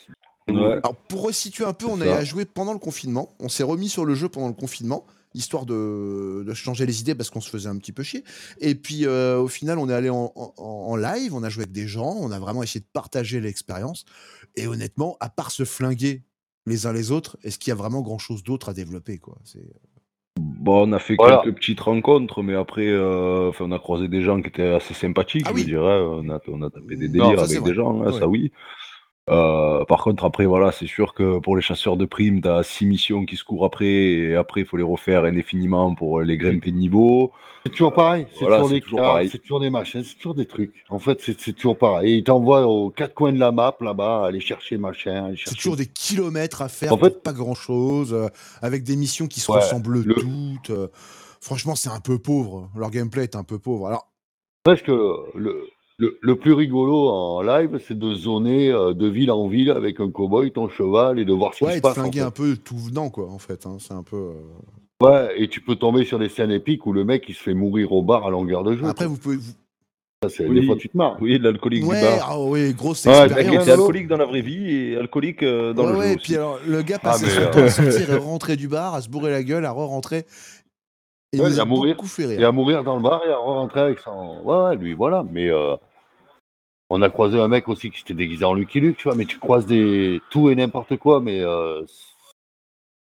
Ouais. 0.48 0.54
Alors, 0.82 0.96
pour 1.08 1.22
resituer 1.22 1.64
un 1.64 1.72
peu, 1.74 1.86
on 1.86 2.00
a 2.00 2.24
joué 2.24 2.44
pendant 2.44 2.72
le 2.72 2.78
confinement. 2.78 3.34
On 3.38 3.48
s'est 3.48 3.62
remis 3.62 3.88
sur 3.88 4.04
le 4.04 4.14
jeu 4.14 4.28
pendant 4.28 4.48
le 4.48 4.54
confinement, 4.54 5.04
histoire 5.34 5.66
de, 5.66 6.42
de 6.44 6.54
changer 6.54 6.86
les 6.86 7.00
idées 7.00 7.14
parce 7.14 7.28
qu'on 7.30 7.42
se 7.42 7.50
faisait 7.50 7.68
un 7.68 7.76
petit 7.76 7.92
peu 7.92 8.02
chier. 8.02 8.24
Et 8.60 8.74
puis, 8.74 9.04
euh, 9.06 9.38
au 9.38 9.48
final, 9.48 9.78
on 9.78 9.88
est 9.90 9.94
allé 9.94 10.08
en, 10.10 10.32
en- 10.34 10.54
en 10.58 10.96
live, 10.96 11.34
on 11.34 11.42
a 11.44 11.50
joué 11.50 11.64
avec 11.64 11.72
des 11.72 11.86
gens, 11.86 12.16
on 12.18 12.30
a 12.32 12.38
vraiment 12.40 12.62
essayé 12.62 12.80
de 12.80 12.88
partager 12.92 13.40
l'expérience. 13.40 14.06
Et 14.56 14.66
honnêtement, 14.66 15.16
à 15.20 15.28
part 15.28 15.50
se 15.50 15.64
flinguer 15.64 16.22
les 16.68 16.86
uns 16.86 16.92
les 16.92 17.10
autres, 17.10 17.36
est-ce 17.42 17.58
qu'il 17.58 17.70
y 17.70 17.72
a 17.72 17.76
vraiment 17.76 18.02
grand-chose 18.02 18.44
d'autre 18.44 18.68
à 18.68 18.74
développer 18.74 19.18
quoi? 19.18 19.36
C'est- 19.44 19.58
Bon, 20.40 20.88
on 20.88 20.92
a 20.92 20.98
fait 21.00 21.16
Voilà. 21.18 21.40
quelques 21.42 21.56
petites 21.56 21.80
rencontres, 21.80 22.42
mais 22.42 22.54
après, 22.54 22.86
euh, 22.88 23.48
enfin, 23.48 23.64
on 23.66 23.72
a 23.72 23.78
croisé 23.78 24.06
des 24.06 24.22
gens 24.22 24.40
qui 24.40 24.48
étaient 24.48 24.68
assez 24.74 24.94
sympathiques, 24.94 25.44
Ah 25.46 25.50
je 25.50 25.54
oui. 25.56 25.64
dirais. 25.64 26.00
On 26.00 26.28
a, 26.30 26.38
on 26.48 26.62
a 26.62 26.70
tapé 26.70 26.94
des 26.96 27.08
Non, 27.08 27.12
délires 27.28 27.42
avec 27.42 27.58
vrai. 27.58 27.70
des 27.70 27.74
gens, 27.74 28.00
hein, 28.02 28.12
Ouais. 28.12 28.18
ça 28.20 28.28
oui. 28.28 28.52
Euh, 29.30 29.84
par 29.84 30.02
contre, 30.04 30.24
après, 30.24 30.46
voilà, 30.46 30.72
c'est 30.72 30.86
sûr 30.86 31.12
que 31.12 31.38
pour 31.38 31.54
les 31.56 31.60
chasseurs 31.62 31.96
de 31.96 32.06
primes, 32.06 32.40
t'as 32.40 32.62
six 32.62 32.86
missions 32.86 33.26
qui 33.26 33.36
se 33.36 33.44
courent 33.44 33.64
après, 33.66 33.86
et 33.86 34.34
après, 34.36 34.62
il 34.62 34.66
faut 34.66 34.76
les 34.78 34.82
refaire 34.82 35.24
indéfiniment 35.24 35.94
pour 35.94 36.20
les 36.22 36.36
grimper 36.38 36.70
de 36.70 36.76
niveau. 36.76 37.32
C'est 37.68 37.72
toujours 37.76 37.92
pareil. 37.94 38.26
C'est 38.32 38.40
Voilà, 38.40 38.56
toujours 38.56 38.70
des 38.70 38.80
toujours 38.80 39.18
c'est 39.30 39.38
toujours 39.38 39.60
des 39.60 39.70
machins, 39.70 40.02
c'est 40.04 40.16
toujours 40.16 40.34
des 40.34 40.46
trucs. 40.46 40.72
En 40.88 40.98
fait, 40.98 41.20
c'est 41.20 41.38
c'est 41.40 41.52
toujours 41.52 41.78
pareil. 41.78 42.12
Et 42.12 42.16
ils 42.18 42.24
t'envoient 42.24 42.66
aux 42.66 42.90
quatre 42.90 43.14
coins 43.14 43.32
de 43.32 43.38
la 43.38 43.52
map, 43.52 43.76
là-bas, 43.80 44.26
aller 44.26 44.40
chercher 44.40 44.76
machin, 44.78 45.26
aller 45.26 45.36
C'est 45.36 45.42
chercher. 45.44 45.56
toujours 45.56 45.76
des 45.76 45.86
kilomètres 45.86 46.62
à 46.62 46.68
faire 46.68 46.92
En 46.92 46.98
fait- 46.98 47.22
pas 47.22 47.32
grand-chose, 47.32 48.12
euh, 48.14 48.28
avec 48.62 48.82
des 48.84 48.96
missions 48.96 49.26
qui 49.26 49.40
se 49.40 49.50
Ouais, 49.52 49.58
ressemblent 49.58 50.02
le- 50.02 50.14
toutes. 50.14 50.70
euh. 50.70 50.88
franchement, 51.40 51.74
c'est 51.74 51.90
un 51.90 52.00
peu 52.00 52.18
pauvre. 52.18 52.70
Leur 52.76 52.90
gameplay 52.90 53.22
est 53.24 53.36
un 53.36 53.44
peu 53.44 53.58
pauvre. 53.58 53.86
Alors, 53.86 54.08
Parce 54.64 54.82
que 54.82 54.92
le, 55.36 55.66
le, 55.98 56.18
le 56.20 56.36
plus 56.36 56.52
rigolo 56.52 57.08
en 57.08 57.42
live, 57.42 57.80
c'est 57.86 57.98
de 57.98 58.14
zoner 58.14 58.70
euh, 58.70 58.92
de 58.94 59.06
ville 59.06 59.30
en 59.30 59.46
ville 59.48 59.70
avec 59.70 60.00
un 60.00 60.10
cowboy, 60.10 60.52
ton 60.52 60.68
cheval, 60.68 61.18
et 61.18 61.24
de 61.24 61.32
voir 61.32 61.54
ce 61.54 61.58
qui 61.58 61.64
ouais, 61.64 61.70
se 61.72 61.76
et 61.76 61.80
de 61.80 61.82
passe. 61.82 61.92
en 61.98 62.02
flinguer 62.02 62.20
fait. 62.20 62.24
un 62.26 62.30
peu 62.30 62.56
tout 62.56 62.76
venant, 62.78 63.08
quoi, 63.10 63.28
en 63.30 63.38
fait. 63.38 63.66
hein. 63.66 63.76
C'est 63.80 63.94
un 63.94 64.02
peu. 64.02 64.16
euh, 64.16 64.42
Ouais, 65.02 65.34
et 65.40 65.48
tu 65.48 65.60
peux 65.60 65.76
tomber 65.76 66.04
sur 66.04 66.18
des 66.18 66.28
scènes 66.28 66.50
épiques 66.50 66.84
où 66.86 66.92
le 66.92 67.04
mec 67.04 67.24
il 67.28 67.34
se 67.34 67.42
fait 67.42 67.54
mourir 67.54 67.92
au 67.92 68.02
bar 68.02 68.26
à 68.26 68.30
longueur 68.30 68.64
de 68.64 68.76
jeu. 68.76 68.84
Après, 68.84 69.04
quoi. 69.04 69.14
vous 69.14 69.18
pouvez. 69.18 69.36
vous- 69.36 69.52
Ça, 70.24 70.28
c'est- 70.28 70.46
Oui. 70.48 70.60
Des 70.60 70.66
fois, 70.66 70.74
tu 70.76 70.88
te 70.88 70.96
marres. 70.96 71.16
Oui, 71.20 71.38
l'alcoolique 71.38 71.86
Ouais, 71.86 72.00
du 72.00 72.04
bar. 72.18 72.28
ah 72.32 72.40
oui, 72.40 72.74
grosse 72.74 73.06
Le 73.06 73.12
mec 73.12 73.20
mec 73.20 73.38
expérience. 73.38 73.68
alcoolique 73.68 74.08
dans 74.08 74.16
la 74.16 74.24
vraie 74.24 74.40
vie 74.40 74.68
et 74.74 74.96
alcoolique 74.96 75.44
euh, 75.44 75.72
dans 75.72 75.84
ouais, 75.86 75.92
le 75.92 75.98
ouais, 75.98 76.06
jeu 76.06 76.12
et 76.12 76.16
puis 76.16 76.22
aussi. 76.24 76.34
alors, 76.36 76.58
le 76.66 76.82
gars 76.82 76.98
passait 76.98 77.26
mais, 77.26 77.32
son 77.32 77.40
euh, 77.42 77.50
temps 77.50 77.58
à 77.62 77.68
sortir 77.92 78.10
et 78.12 78.16
rentrer 78.16 78.56
du 78.56 78.66
bar, 78.66 78.94
à 78.96 79.00
se 79.00 79.08
bourrer 79.08 79.30
la 79.30 79.44
gueule, 79.44 79.64
à 79.64 79.70
re-rentrer. 79.70 80.24
Et 81.32 81.36
il 81.36 81.40
Ouais, 81.42 81.58
a 81.60 81.62
à 81.62 81.64
mourir. 81.64 81.94
beaucoup 81.94 82.08
fait 82.08 82.24
Et 82.34 82.42
à 82.42 82.50
mourir 82.50 82.82
dans 82.82 82.96
le 82.96 83.02
bar 83.02 83.20
et 83.24 83.30
à 83.30 83.36
rentrer 83.36 83.80
avec 83.80 84.00
son. 84.00 84.40
Ouais, 84.42 84.56
ouais, 84.70 84.76
lui, 84.76 84.94
voilà. 84.94 85.24
Mais 85.30 85.48
euh, 85.48 85.76
on 86.90 87.00
a 87.02 87.10
croisé 87.10 87.38
un 87.38 87.46
mec 87.46 87.68
aussi 87.68 87.90
qui 87.92 87.98
s'était 88.00 88.14
déguisé 88.14 88.44
en 88.44 88.54
Lucky 88.54 88.80
Luke, 88.80 88.96
tu 88.96 89.04
vois. 89.06 89.14
Mais 89.16 89.26
tu 89.26 89.38
croises 89.38 89.66
des 89.66 90.20
tout 90.30 90.50
et 90.50 90.56
n'importe 90.56 90.96
quoi, 90.96 91.20
mais 91.20 91.40
euh, 91.42 91.82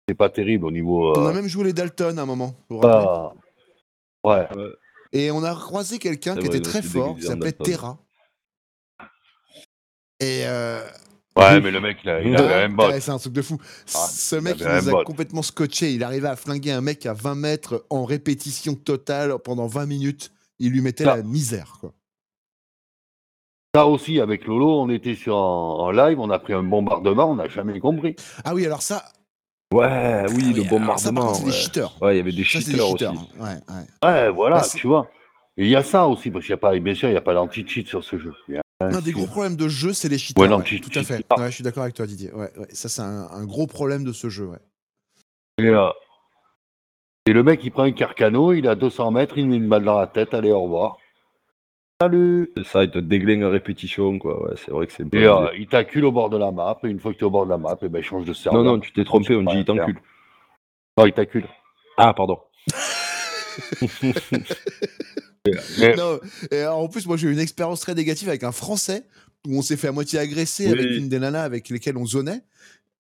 c'est 0.09 0.15
pas 0.15 0.31
terrible 0.31 0.67
au 0.67 0.71
niveau. 0.71 1.13
On 1.17 1.25
euh, 1.27 1.29
a 1.31 1.33
même 1.33 1.47
joué 1.49 1.65
les 1.65 1.73
Dalton 1.73 2.19
à 2.19 2.23
un 2.23 2.27
moment. 2.27 2.55
vous 2.69 2.77
vous 2.77 2.83
rappelez 2.83 3.05
pas- 3.05 3.35
Ouais. 4.25 4.49
Et 5.13 5.31
on 5.31 5.43
a 5.45 5.55
croisé 5.55 5.99
quelqu'un 5.99 6.35
qui 6.37 6.47
vrai, 6.47 6.57
était 6.57 6.61
très 6.61 6.83
fort, 6.83 7.17
qui 7.17 7.23
s'appelait. 7.23 7.53
Terra. 7.53 7.99
Et 10.21 10.43
euh, 10.47 10.85
Ouais, 11.37 11.61
mais 11.61 11.71
le 11.71 11.81
mec, 11.81 11.99
il, 12.05 12.11
a- 12.11 12.21
il 12.23 12.37
avait 12.37 12.65
un 12.65 12.69
bot. 12.69 12.87
Ouais, 12.89 13.01
c'est 13.01 13.11
un 13.11 13.19
truc 13.19 13.33
de 13.33 13.43
fou. 13.43 13.59
Ah, 13.95 14.07
Ce 14.07 14.37
mec, 14.37 14.57
il 14.61 14.67
un 14.67 14.81
nous 14.83 14.89
a 14.89 14.93
bot. 14.93 15.05
complètement 15.05 15.43
scotché. 15.43 15.93
Il 15.93 16.05
arrivait 16.05 16.29
à 16.29 16.37
flinguer 16.37 16.73
un 16.73 16.81
mec 16.83 17.05
à 17.07 17.15
20 17.15 17.35
mètres 17.35 17.85
en 17.91 18.05
répétition 18.05 18.75
totale 18.75 19.39
pendant 19.39 19.67
20 19.67 19.87
minutes. 19.87 20.31
Il 20.59 20.73
lui 20.73 20.81
mettait 20.83 21.05
Ça. 21.05 21.17
la 21.17 21.23
misère, 21.23 21.79
quoi. 21.81 21.93
Ça 23.75 23.87
aussi, 23.87 24.21
avec 24.21 24.45
Lolo, 24.47 24.81
on 24.83 24.91
était 24.91 25.15
sur 25.15 25.35
en 25.35 25.91
live, 25.91 26.21
on 26.21 26.29
a 26.29 26.39
pris 26.39 26.53
un 26.53 26.63
bombardement, 26.63 27.31
on 27.31 27.37
n'a 27.37 27.49
jamais 27.49 27.81
compris. 27.81 28.15
Ah 28.45 28.55
oui, 28.55 28.67
alors 28.67 28.83
ça, 28.83 29.03
Ouais, 29.73 30.25
oui, 30.35 30.53
le 30.55 30.63
bombardement. 30.65 31.33
ouais. 31.45 31.51
cheaters. 31.53 32.01
Ouais, 32.03 32.15
il 32.15 32.19
y 32.19 32.21
avait 32.21 32.33
des 32.33 32.45
Ça, 32.45 32.61
c'est 32.61 32.73
des 32.73 32.79
cheaters 32.79 33.13
aussi. 33.13 33.29
Ouais, 33.39 33.49
ouais. 33.49 34.09
Ouais, 34.09 34.31
voilà, 34.31 34.61
Bah, 34.61 34.67
tu 34.75 34.87
vois. 34.87 35.09
Et 35.57 35.65
il 35.65 35.69
y 35.71 35.77
a 35.77 35.83
ça 35.83 36.07
aussi, 36.09 36.31
parce 36.31 36.45
qu'il 36.45 36.53
n'y 36.53 36.59
a 36.59 36.59
pas, 36.59 36.79
bien 36.79 36.95
sûr, 36.95 37.09
il 37.09 37.13
n'y 37.13 37.19
a 37.19 37.23
pas 37.23 37.35
d'anti-cheat 37.35 37.87
sur 37.87 38.03
ce 38.03 38.19
jeu. 38.19 38.33
Il 38.49 38.55
y 38.55 38.59
a 38.59 38.63
un 38.81 38.95
Un 38.95 39.01
des 39.01 39.13
gros 39.13 39.27
problèmes 39.27 39.57
de 39.57 39.69
jeu, 39.69 39.93
c'est 39.93 40.09
les 40.09 40.19
cheaters. 40.19 40.43
Ouais, 40.43 40.49
Ouais, 40.55 40.79
tout 40.81 40.91
à 40.99 41.03
fait. 41.03 41.19
cheat- 41.19 41.39
Ouais, 41.39 41.51
je 41.51 41.55
suis 41.55 41.65
d'accord 41.65 41.83
avec 41.85 41.95
toi, 41.95 42.07
Didier. 42.07 42.33
Ouais, 42.33 42.51
ouais. 42.59 42.69
Ça, 42.73 42.89
c'est 42.89 43.03
un, 43.03 43.29
un 43.31 43.45
gros 43.45 43.67
problème 43.67 44.03
de 44.05 44.13
ce 44.13 44.29
jeu. 44.29 44.47
Ouais. 44.47 44.59
Et, 45.59 45.69
euh, 45.69 45.89
et 47.27 47.33
le 47.33 47.43
mec, 47.43 47.61
il 47.65 47.71
prend 47.71 47.83
un 47.85 47.93
carcano, 47.93 48.53
il 48.53 48.65
est 48.65 48.69
à 48.69 48.75
200 48.75 49.11
mètres, 49.11 49.37
il 49.39 49.47
met 49.49 49.57
une 49.57 49.69
balle 49.69 49.85
dans 49.85 49.99
la 49.99 50.07
tête, 50.07 50.33
allez, 50.35 50.51
au 50.51 50.63
revoir. 50.63 50.97
Salut 52.01 52.51
ça, 52.65 52.83
il 52.83 52.91
te 52.91 52.99
déglingue 52.99 53.45
à 53.45 53.49
répétition, 53.49 54.19
quoi. 54.19 54.43
Ouais, 54.45 54.55
c'est 54.57 54.73
vrai 54.73 54.87
que 54.89 54.93
c'est 54.93 55.03
Et 55.15 55.25
euh, 55.25 55.47
il 55.57 55.69
t'accule 55.69 56.05
au 56.05 56.11
bord 56.13 56.31
de 56.31 56.37
la 56.37 56.51
map, 56.51 56.77
et 56.83 56.89
une 56.89 56.99
fois 56.99 57.13
que 57.13 57.19
tu 57.19 57.23
es 57.25 57.27
au 57.27 57.31
bord 57.31 57.45
de 57.45 57.51
la 57.51 57.59
map, 57.59 57.77
et 57.81 57.89
ben, 57.89 58.01
il 58.01 58.05
change 58.05 58.25
de 58.25 58.33
serveur. 58.33 58.65
Non, 58.65 58.73
non, 58.73 58.81
tu 58.81 58.93
t'es 58.93 59.05
trompé, 59.05 59.37
on 59.37 59.43
dit 59.43 59.59
il 59.59 59.65
t'encule. 59.65 60.01
Non, 60.99 61.07
il 61.07 61.13
t'accule. 61.13 61.47
Ah, 61.97 62.13
pardon. 62.13 62.39
Mais- 65.79 65.95
Non, 65.97 66.19
et 66.51 66.65
en 66.67 66.89
plus, 66.89 67.07
moi, 67.07 67.17
j'ai 67.17 67.29
eu 67.29 67.33
une 67.33 67.39
expérience 67.39 67.81
très 67.81 67.95
négative 67.95 68.29
avec 68.29 68.43
un 68.45 68.53
Français 68.53 69.05
où 69.47 69.59
on 69.59 69.63
s'est 69.63 69.77
fait 69.77 69.89
à 69.89 69.93
moitié 69.93 70.19
agresser 70.19 70.67
Oui. 70.67 70.73
avec 70.79 70.91
une 70.97 71.09
des 71.09 71.19
nanas 71.19 71.43
avec 71.43 71.69
lesquelles 71.69 71.97
on 71.97 72.07
zonait. 72.07 72.43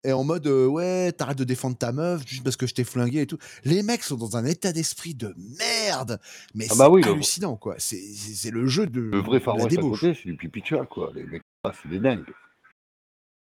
Et 0.03 0.13
en 0.13 0.23
mode, 0.23 0.47
euh, 0.47 0.65
ouais, 0.65 1.11
t'arrêtes 1.11 1.37
de 1.37 1.43
défendre 1.43 1.77
ta 1.77 1.91
meuf 1.91 2.25
juste 2.25 2.43
parce 2.43 2.55
que 2.55 2.65
je 2.65 2.73
t'ai 2.73 2.83
flingué 2.83 3.21
et 3.21 3.27
tout. 3.27 3.37
Les 3.65 3.83
mecs 3.83 4.01
sont 4.03 4.15
dans 4.17 4.35
un 4.35 4.45
état 4.45 4.71
d'esprit 4.73 5.13
de 5.13 5.35
merde. 5.59 6.19
Mais 6.55 6.65
Ah 6.71 6.75
bah 6.75 6.85
c'est 6.85 6.91
oui, 6.91 7.03
hallucinant, 7.03 7.55
quoi. 7.55 7.75
C'est- 7.77 8.01
C'est 8.15 8.33
c'est 8.33 8.51
le 8.51 8.65
jeu 8.67 8.87
de 8.87 8.99
Le 9.01 9.19
vrai 9.19 9.39
Far 9.39 9.55
West 9.55 9.67
à 9.67 9.69
débauche. 9.69 10.01
côté, 10.01 10.13
c'est 10.21 10.29
du 10.29 10.37
pipi 10.37 10.63
quoi. 10.89 11.11
Les 11.13 11.23
mecs, 11.23 11.43
ah, 11.63 11.71
c'est 11.81 11.89
des 11.89 11.99
dingues. 11.99 12.25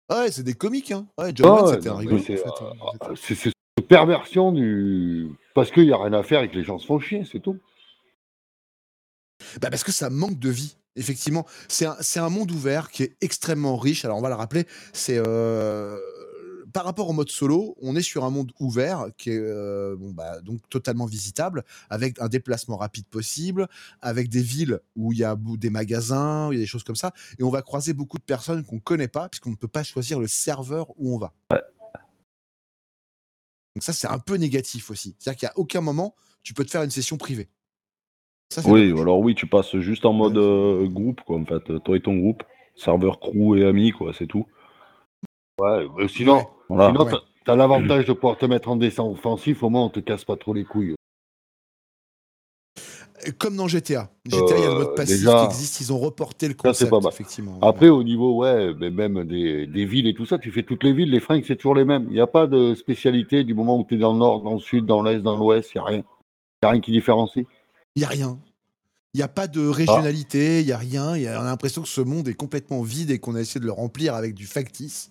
Ah 0.10 0.20
ouais, 0.22 0.32
c'est 0.32 0.44
des 0.44 0.54
comiques, 0.54 0.92
hein. 0.92 1.08
Ouais, 1.18 1.32
John 1.34 1.48
Ah 1.50 1.54
Wayne, 1.56 1.66
ouais, 1.66 1.74
c'était 1.76 1.90
un 1.90 1.96
rigolo. 1.96 2.22
c'est, 2.24 2.46
en 2.48 2.56
fait, 2.56 2.66
hein. 3.02 3.14
C'est 3.16 3.36
cette 3.36 3.88
perversion 3.88 4.52
du. 4.52 5.30
Parce 5.56 5.72
qu'il 5.72 5.86
n'y 5.88 5.92
a 5.94 5.98
rien 5.98 6.14
à 6.14 6.22
faire 6.22 6.44
et 6.44 6.50
que 6.52 6.56
les 6.56 6.64
gens 6.64 6.78
se 6.78 6.86
font 6.86 7.00
chier, 7.00 7.24
c'est 7.32 7.40
tout. 7.40 7.58
Bah 9.62 9.70
parce 9.70 9.84
que 9.84 9.92
ça 9.92 10.10
manque 10.10 10.38
de 10.40 10.50
vie. 10.50 10.76
Effectivement, 10.96 11.46
c'est 11.68 11.88
un, 11.88 11.96
c'est 12.02 12.20
un 12.20 12.30
monde 12.30 12.52
ouvert 12.52 12.92
qui 12.92 13.02
est 13.04 13.16
extrêmement 13.22 13.78
riche. 13.78 14.06
Alors 14.06 14.18
on 14.18 14.22
va 14.22 14.30
le 14.30 14.36
rappeler, 14.36 14.68
c'est 14.94 15.18
euh, 15.18 15.98
par 16.74 16.86
rapport 16.86 17.08
au 17.08 17.13
mode 17.13 17.30
solo, 17.30 17.75
on 17.82 17.96
est 17.96 18.01
sur 18.01 18.25
un 18.25 18.32
monde 18.32 18.51
ouvert 18.60 19.06
qui 19.18 19.30
est 19.30 19.39
euh, 19.39 19.96
bon, 19.96 20.12
bah, 20.12 20.42
donc 20.42 20.68
totalement 20.70 21.06
visitable, 21.06 21.63
avec 21.89 22.20
un 22.20 22.27
déplacement 22.27 22.77
rapide 22.77 23.06
possible, 23.06 23.68
avec 24.01 24.27
des 24.27 24.42
villes 24.42 24.80
où 24.96 25.13
il 25.13 25.20
y 25.20 25.24
a 25.24 25.38
des 25.38 25.70
magasins, 25.70 26.50
il 26.51 26.56
y 26.56 26.58
a 26.58 26.62
des 26.62 26.68
choses 26.68 26.84
comme 26.84 26.96
ça, 26.96 27.13
et 27.38 27.44
on 27.44 27.50
va 27.50 27.62
croiser 27.62 27.94
beaucoup 27.94 28.18
de 28.18 28.24
personnes 28.24 28.63
qu'on 28.63 28.75
ne 28.75 28.82
connaît 28.82 29.08
pas, 29.08 29.30
puisqu'on 29.30 29.51
ne 29.51 29.56
peut 29.56 29.68
pas 29.68 29.84
choisir 29.84 30.20
le 30.20 30.27
serveur 30.27 30.89
où 30.98 31.15
on 31.15 31.20
va. 31.20 31.34
Donc 33.75 33.82
ça, 33.82 33.94
c'est 33.94 34.08
un 34.08 34.20
peu 34.20 34.36
négatif 34.36 34.92
aussi. 34.92 35.15
C'est-à-dire 35.18 35.50
qu'à 35.50 35.53
aucun 35.56 35.82
moment, 35.82 36.15
tu 36.44 36.53
peux 36.53 36.65
te 36.65 36.72
faire 36.72 36.84
une 36.84 36.92
session 36.92 37.18
privée. 37.18 37.50
Ça, 38.50 38.62
Oui, 38.65 38.92
alors 39.00 39.20
oui, 39.20 39.36
tu 39.36 39.48
passes 39.48 39.77
juste 39.77 40.06
en 40.06 40.13
mode 40.13 40.38
euh, 40.38 40.88
groupe, 40.88 41.22
quoi, 41.22 41.38
en 41.38 41.46
fait. 41.46 41.80
Toi 41.84 41.98
et 41.98 42.01
ton 42.01 42.18
groupe, 42.18 42.44
serveur 42.75 43.20
crew 43.20 43.58
et 43.58 43.65
amis, 43.65 43.92
quoi, 43.92 44.13
c'est 44.18 44.27
tout. 44.27 44.46
Ouais, 45.60 45.88
mais 45.98 46.08
sinon, 46.08 46.38
Ouais. 46.38 46.48
Voilà. 46.70 46.88
sinon 46.92 47.06
Ouais. 47.06 47.12
t'as- 47.12 47.24
t'as 47.46 47.56
l'avantage 47.56 48.06
de 48.06 48.14
pouvoir 48.14 48.38
te 48.38 48.46
mettre 48.46 48.70
en 48.70 48.76
dessin 48.76 49.04
offensif, 49.04 49.64
au 49.64 49.70
moins 49.70 49.84
on 49.86 49.90
te 49.90 50.00
casse 50.00 50.26
pas 50.26 50.36
trop 50.38 50.54
les 50.54 50.64
couilles. 50.66 50.96
Comme 53.38 53.56
dans 53.56 53.70
GTA. 53.70 54.10
GTA, 54.26 54.58
il 54.58 54.64
y 54.64 54.66
a 54.66 54.70
le 54.70 54.76
mode 54.76 54.88
Euh, 54.90 54.96
passif 54.96 55.16
déjà, 55.18 55.40
qui 55.40 55.46
existe, 55.46 55.80
ils 55.80 55.94
ont 55.94 56.00
reporté 56.00 56.48
le 56.50 56.56
ça, 56.56 56.70
concept, 56.70 56.90
pas 56.92 57.00
mal. 57.00 57.14
effectivement. 57.14 57.58
Après, 57.62 57.88
au 57.88 58.04
niveau, 58.04 58.36
ouais, 58.36 58.74
mais 58.74 58.90
même 58.90 59.24
des, 59.24 59.66
des 59.66 59.86
villes 59.86 60.08
et 60.08 60.14
tout 60.14 60.26
ça, 60.26 60.38
tu 60.40 60.52
fais 60.52 60.64
toutes 60.64 60.84
les 60.84 60.92
villes, 60.92 61.10
les 61.10 61.22
fringues, 61.22 61.44
c'est 61.48 61.56
toujours 61.56 61.76
les 61.76 61.86
mêmes. 61.86 62.06
Il 62.10 62.14
n'y 62.14 62.20
a 62.20 62.28
pas 62.28 62.48
de 62.48 62.76
spécialité 62.76 63.46
du 63.46 63.54
moment 63.54 63.80
où 63.80 63.86
tu 63.88 63.96
es 63.96 63.98
dans 63.98 64.12
le 64.12 64.20
nord, 64.20 64.42
dans 64.42 64.56
le 64.56 64.60
sud, 64.60 64.86
dans 64.86 65.02
l'est, 65.04 65.20
dans 65.20 65.38
l'ouest, 65.38 65.72
il 65.74 65.78
n'y 65.78 65.82
a 65.82 65.86
rien. 65.86 65.98
Il 66.00 66.66
n'y 66.66 66.68
a 66.68 66.70
rien 66.72 66.82
qui 66.82 66.92
différencie. 66.92 67.46
Il 67.96 68.00
n'y 68.00 68.04
a 68.06 68.10
rien. 68.10 68.40
Il 69.14 69.18
n'y 69.20 69.24
a 69.24 69.28
pas 69.30 69.48
de 69.48 69.66
régionalité, 69.68 70.60
il 70.62 70.66
n'y 70.66 70.72
a 70.74 70.78
rien. 70.78 71.16
Il 71.16 71.22
y 71.22 71.28
a, 71.28 71.40
on 71.40 71.44
a 71.44 71.46
l'impression 71.46 71.82
que 71.84 71.88
ce 71.88 72.02
monde 72.02 72.28
est 72.28 72.34
complètement 72.34 72.82
vide 72.82 73.10
et 73.12 73.20
qu'on 73.20 73.36
a 73.36 73.40
essayé 73.40 73.62
de 73.62 73.66
le 73.66 73.72
remplir 73.72 74.16
avec 74.16 74.34
du 74.34 74.48
factice. 74.48 75.10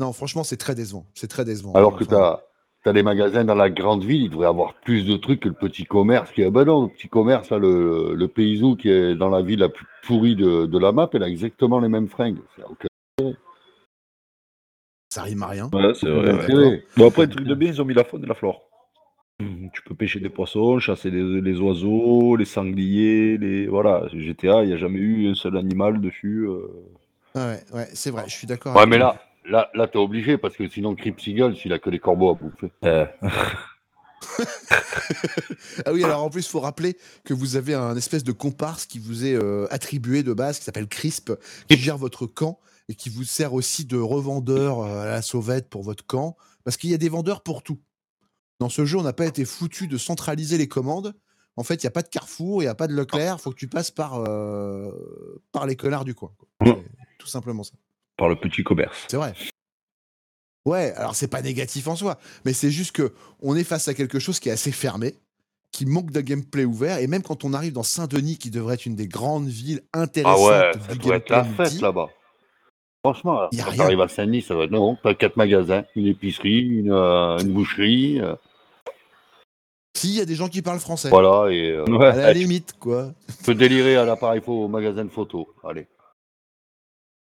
Non, 0.00 0.12
franchement, 0.12 0.44
c'est 0.44 0.56
très 0.56 0.74
décevant. 0.74 1.06
C'est 1.14 1.28
très 1.28 1.44
décevant. 1.44 1.72
Alors 1.74 1.96
que 1.96 2.04
tu 2.04 2.14
as, 2.14 2.92
des 2.92 3.02
magasins 3.02 3.44
dans 3.44 3.54
la 3.54 3.70
grande 3.70 4.04
ville, 4.04 4.22
il 4.22 4.30
devrait 4.30 4.46
y 4.46 4.48
avoir 4.48 4.74
plus 4.74 5.06
de 5.06 5.16
trucs 5.16 5.40
que 5.40 5.48
le 5.48 5.54
petit 5.54 5.84
commerce. 5.84 6.30
Qui 6.32 6.42
est, 6.42 6.50
ben 6.50 6.64
non, 6.64 6.82
le 6.82 6.88
petit 6.88 7.08
commerce, 7.08 7.50
là, 7.50 7.58
le, 7.58 8.14
le 8.14 8.28
paysou 8.28 8.76
qui 8.76 8.90
est 8.90 9.14
dans 9.14 9.30
la 9.30 9.42
ville 9.42 9.60
la 9.60 9.68
plus 9.68 9.86
pourrie 10.02 10.36
de, 10.36 10.66
de 10.66 10.78
la 10.78 10.92
map, 10.92 11.08
il 11.14 11.22
a 11.22 11.28
exactement 11.28 11.80
les 11.80 11.88
mêmes 11.88 12.08
fringues. 12.08 12.38
C'est 12.56 12.64
aucun- 12.64 12.88
Ça 15.08 15.22
rime 15.22 15.42
à 15.44 15.46
rien. 15.48 15.70
Ouais, 15.72 15.94
c'est 15.94 16.10
vrai. 16.10 16.20
aucun 16.32 16.36
ouais. 16.38 16.44
intérêt. 16.44 16.84
Bon, 16.96 17.08
après, 17.08 17.22
le 17.26 17.30
truc 17.30 17.46
de 17.46 17.54
bien, 17.54 17.70
ils 17.70 17.80
ont 17.80 17.84
mis 17.84 17.94
la 17.94 18.04
faune 18.04 18.24
et 18.24 18.26
la 18.26 18.34
flore. 18.34 18.62
Mhm, 19.40 19.70
Tu 19.72 19.82
peux 19.82 19.94
pêcher 19.94 20.20
des 20.20 20.28
poissons, 20.28 20.78
chasser 20.78 21.10
les, 21.10 21.40
les 21.40 21.58
oiseaux, 21.60 22.36
les 22.36 22.44
sangliers, 22.44 23.38
les. 23.38 23.66
Voilà, 23.66 24.06
GTA, 24.12 24.62
il 24.62 24.68
n'y 24.68 24.72
a 24.74 24.76
jamais 24.76 24.98
eu 24.98 25.28
un 25.30 25.34
seul 25.34 25.56
animal 25.56 26.00
dessus. 26.00 26.46
euh. 26.48 26.68
Ouais, 27.34 27.60
ouais, 27.72 27.88
c'est 27.94 28.10
vrai, 28.10 28.24
je 28.28 28.34
suis 28.34 28.46
d'accord. 28.46 28.74
Ouais, 28.74 28.82
avec 28.82 28.90
mais 28.90 28.98
là, 28.98 29.20
là, 29.44 29.70
là 29.74 29.88
tu 29.88 29.98
es 29.98 30.00
obligé 30.00 30.38
parce 30.38 30.56
que 30.56 30.68
sinon, 30.68 30.94
Crip 30.94 31.20
Seagull, 31.20 31.56
s'il 31.56 31.72
a 31.72 31.78
que 31.78 31.90
les 31.90 31.98
corbeaux 31.98 32.30
à 32.30 32.34
bouffer. 32.34 32.72
Euh, 32.84 33.06
Ah 35.86 35.92
oui, 35.92 36.04
alors 36.04 36.22
en 36.22 36.30
plus, 36.30 36.46
il 36.46 36.48
faut 36.48 36.60
rappeler 36.60 36.96
que 37.24 37.34
vous 37.34 37.56
avez 37.56 37.74
un 37.74 37.96
espèce 37.96 38.24
de 38.24 38.32
comparse 38.32 38.86
qui 38.86 38.98
vous 38.98 39.24
est 39.24 39.34
euh, 39.34 39.66
attribué 39.70 40.22
de 40.22 40.32
base, 40.32 40.58
qui 40.58 40.64
s'appelle 40.64 40.88
Crisp, 40.88 41.32
qui 41.68 41.76
gère 41.76 41.98
votre 41.98 42.26
camp 42.26 42.58
et 42.88 42.94
qui 42.94 43.08
vous 43.08 43.24
sert 43.24 43.54
aussi 43.54 43.84
de 43.84 43.98
revendeur 43.98 44.80
euh, 44.80 45.02
à 45.02 45.06
la 45.06 45.22
sauvette 45.22 45.68
pour 45.68 45.82
votre 45.82 46.06
camp, 46.06 46.36
parce 46.64 46.76
qu'il 46.76 46.90
y 46.90 46.94
a 46.94 46.98
des 46.98 47.08
vendeurs 47.08 47.42
pour 47.42 47.62
tout. 47.62 47.80
Dans 48.60 48.68
ce 48.68 48.84
jeu, 48.84 48.98
on 48.98 49.02
n'a 49.02 49.12
pas 49.12 49.26
été 49.26 49.44
foutu 49.44 49.88
de 49.88 49.98
centraliser 49.98 50.58
les 50.58 50.68
commandes. 50.68 51.14
En 51.56 51.64
fait, 51.64 51.82
il 51.82 51.86
n'y 51.86 51.88
a 51.88 51.92
pas 51.92 52.02
de 52.02 52.08
Carrefour, 52.08 52.62
il 52.62 52.66
n'y 52.66 52.70
a 52.70 52.74
pas 52.74 52.86
de 52.86 52.94
Leclerc, 52.94 53.36
il 53.38 53.42
faut 53.42 53.50
que 53.50 53.58
tu 53.58 53.68
passes 53.68 53.90
par, 53.90 54.22
euh, 54.26 54.90
par 55.52 55.66
les 55.66 55.76
connards 55.76 56.04
du 56.04 56.14
coin. 56.14 56.32
quoi. 56.36 56.48
C'est 56.64 56.76
Tout 57.18 57.26
simplement 57.26 57.62
ça. 57.62 57.74
Par 58.16 58.28
le 58.28 58.36
petit 58.36 58.62
commerce. 58.62 59.06
C'est 59.08 59.16
vrai. 59.16 59.34
Ouais, 60.66 60.92
alors 60.96 61.14
c'est 61.14 61.28
pas 61.28 61.42
négatif 61.42 61.86
en 61.88 61.96
soi, 61.96 62.18
mais 62.44 62.52
c'est 62.54 62.70
juste 62.70 62.92
que 62.92 63.12
on 63.42 63.54
est 63.54 63.64
face 63.64 63.86
à 63.88 63.94
quelque 63.94 64.18
chose 64.18 64.40
qui 64.40 64.48
est 64.48 64.52
assez 64.52 64.72
fermé, 64.72 65.14
qui 65.72 65.84
manque 65.84 66.10
de 66.10 66.20
gameplay 66.22 66.64
ouvert, 66.64 66.98
et 66.98 67.06
même 67.06 67.22
quand 67.22 67.44
on 67.44 67.52
arrive 67.52 67.72
dans 67.74 67.82
Saint-Denis, 67.82 68.38
qui 68.38 68.50
devrait 68.50 68.74
être 68.74 68.86
une 68.86 68.94
des 68.96 69.08
grandes 69.08 69.48
villes 69.48 69.82
Ah 69.92 70.00
intéressantes 70.02 70.48
ouais, 70.48 70.72
du 70.72 70.80
ça 70.86 70.94
doit 70.94 71.16
être 71.16 71.30
la 71.30 71.42
gameplay 71.42 71.68
fête 71.68 71.80
là-bas. 71.82 72.08
Franchement, 73.04 73.40
là, 73.42 73.48
Y 73.52 73.60
a 73.60 73.64
quand 73.64 73.70
rien. 73.72 73.78
t'arrives 73.82 74.00
à 74.00 74.08
Saint-Denis, 74.08 74.40
ça 74.40 74.54
va 74.54 74.64
être 74.64 74.70
non, 74.70 74.96
t'as 75.02 75.12
quatre 75.14 75.36
magasins, 75.36 75.84
une 75.96 76.06
épicerie, 76.06 76.60
une, 76.60 76.92
euh, 76.92 77.36
une 77.40 77.52
boucherie, 77.52 78.20
euh, 78.22 78.34
s'il 79.96 80.10
y 80.14 80.20
a 80.20 80.24
des 80.24 80.34
gens 80.34 80.48
qui 80.48 80.62
parlent 80.62 80.80
français, 80.80 81.10
voilà, 81.10 81.52
et 81.52 81.72
euh, 81.72 81.84
Ouais. 81.84 82.06
à 82.06 82.16
la 82.16 82.32
limite, 82.32 82.72
quoi. 82.78 83.12
tu 83.38 83.44
peux 83.44 83.54
délirer 83.54 83.96
à 83.96 84.06
l'appareil 84.06 84.40
photo, 84.40 84.64
au 84.64 84.68
magasin 84.68 85.04
de 85.04 85.10
photos. 85.10 85.44
Allez. 85.62 85.86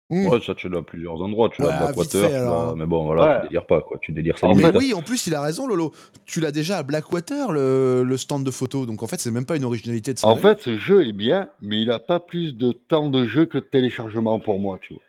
Mmh. 0.09 0.29
Ouais, 0.29 0.41
ça, 0.41 0.55
tu 0.55 0.69
l'as 0.69 0.79
à 0.79 0.83
plusieurs 0.83 1.21
endroits. 1.21 1.49
Tu 1.53 1.63
l'as 1.63 1.67
Ouais, 1.69 1.75
à 1.75 1.87
vite 1.87 1.97
Blackwater, 1.97 2.31
fait, 2.71 2.77
mais 2.77 2.87
bon, 2.87 3.07
voilà, 3.07 3.23
Ouais. 3.23 3.41
tu 3.43 3.47
délires 3.49 3.67
pas, 3.67 3.81
quoi. 3.81 3.99
Tu 4.01 4.13
délires 4.13 4.39
ça 4.39 4.47
En 4.47 4.55
Mais 4.55 4.63
fait- 4.63 4.77
oui, 4.79 4.95
en 4.95 5.03
plus, 5.03 5.27
il 5.27 5.35
a 5.35 5.43
raison, 5.43 5.67
Lolo. 5.67 5.93
Tu 6.27 6.39
l'as 6.41 6.53
déjà 6.53 6.79
à 6.79 6.83
Blackwater, 6.85 7.51
le, 7.51 8.05
le 8.05 8.17
stand 8.17 8.45
de 8.45 8.51
photos, 8.53 8.87
donc 8.87 9.03
en 9.03 9.09
fait, 9.09 9.19
c'est 9.19 9.33
même 9.33 9.47
pas 9.47 9.57
une 9.57 9.65
originalité 9.65 10.15
de 10.15 10.21
En 10.21 10.37
Saint-Denis. 10.37 10.43
fait, 10.43 10.63
ce 10.63 10.79
jeu 10.79 11.09
est 11.09 11.13
bien, 11.13 11.49
mais 11.61 11.81
il 11.83 11.89
n'a 11.89 11.99
pas 11.99 12.21
plus 12.21 12.57
de 12.57 12.71
temps 12.71 13.09
de 13.11 13.27
jeu 13.27 13.47
que 13.47 13.59
de 13.59 13.65
téléchargement 13.65 14.39
pour 14.39 14.61
moi, 14.61 14.79
tu 14.81 14.95
vois. 14.95 15.03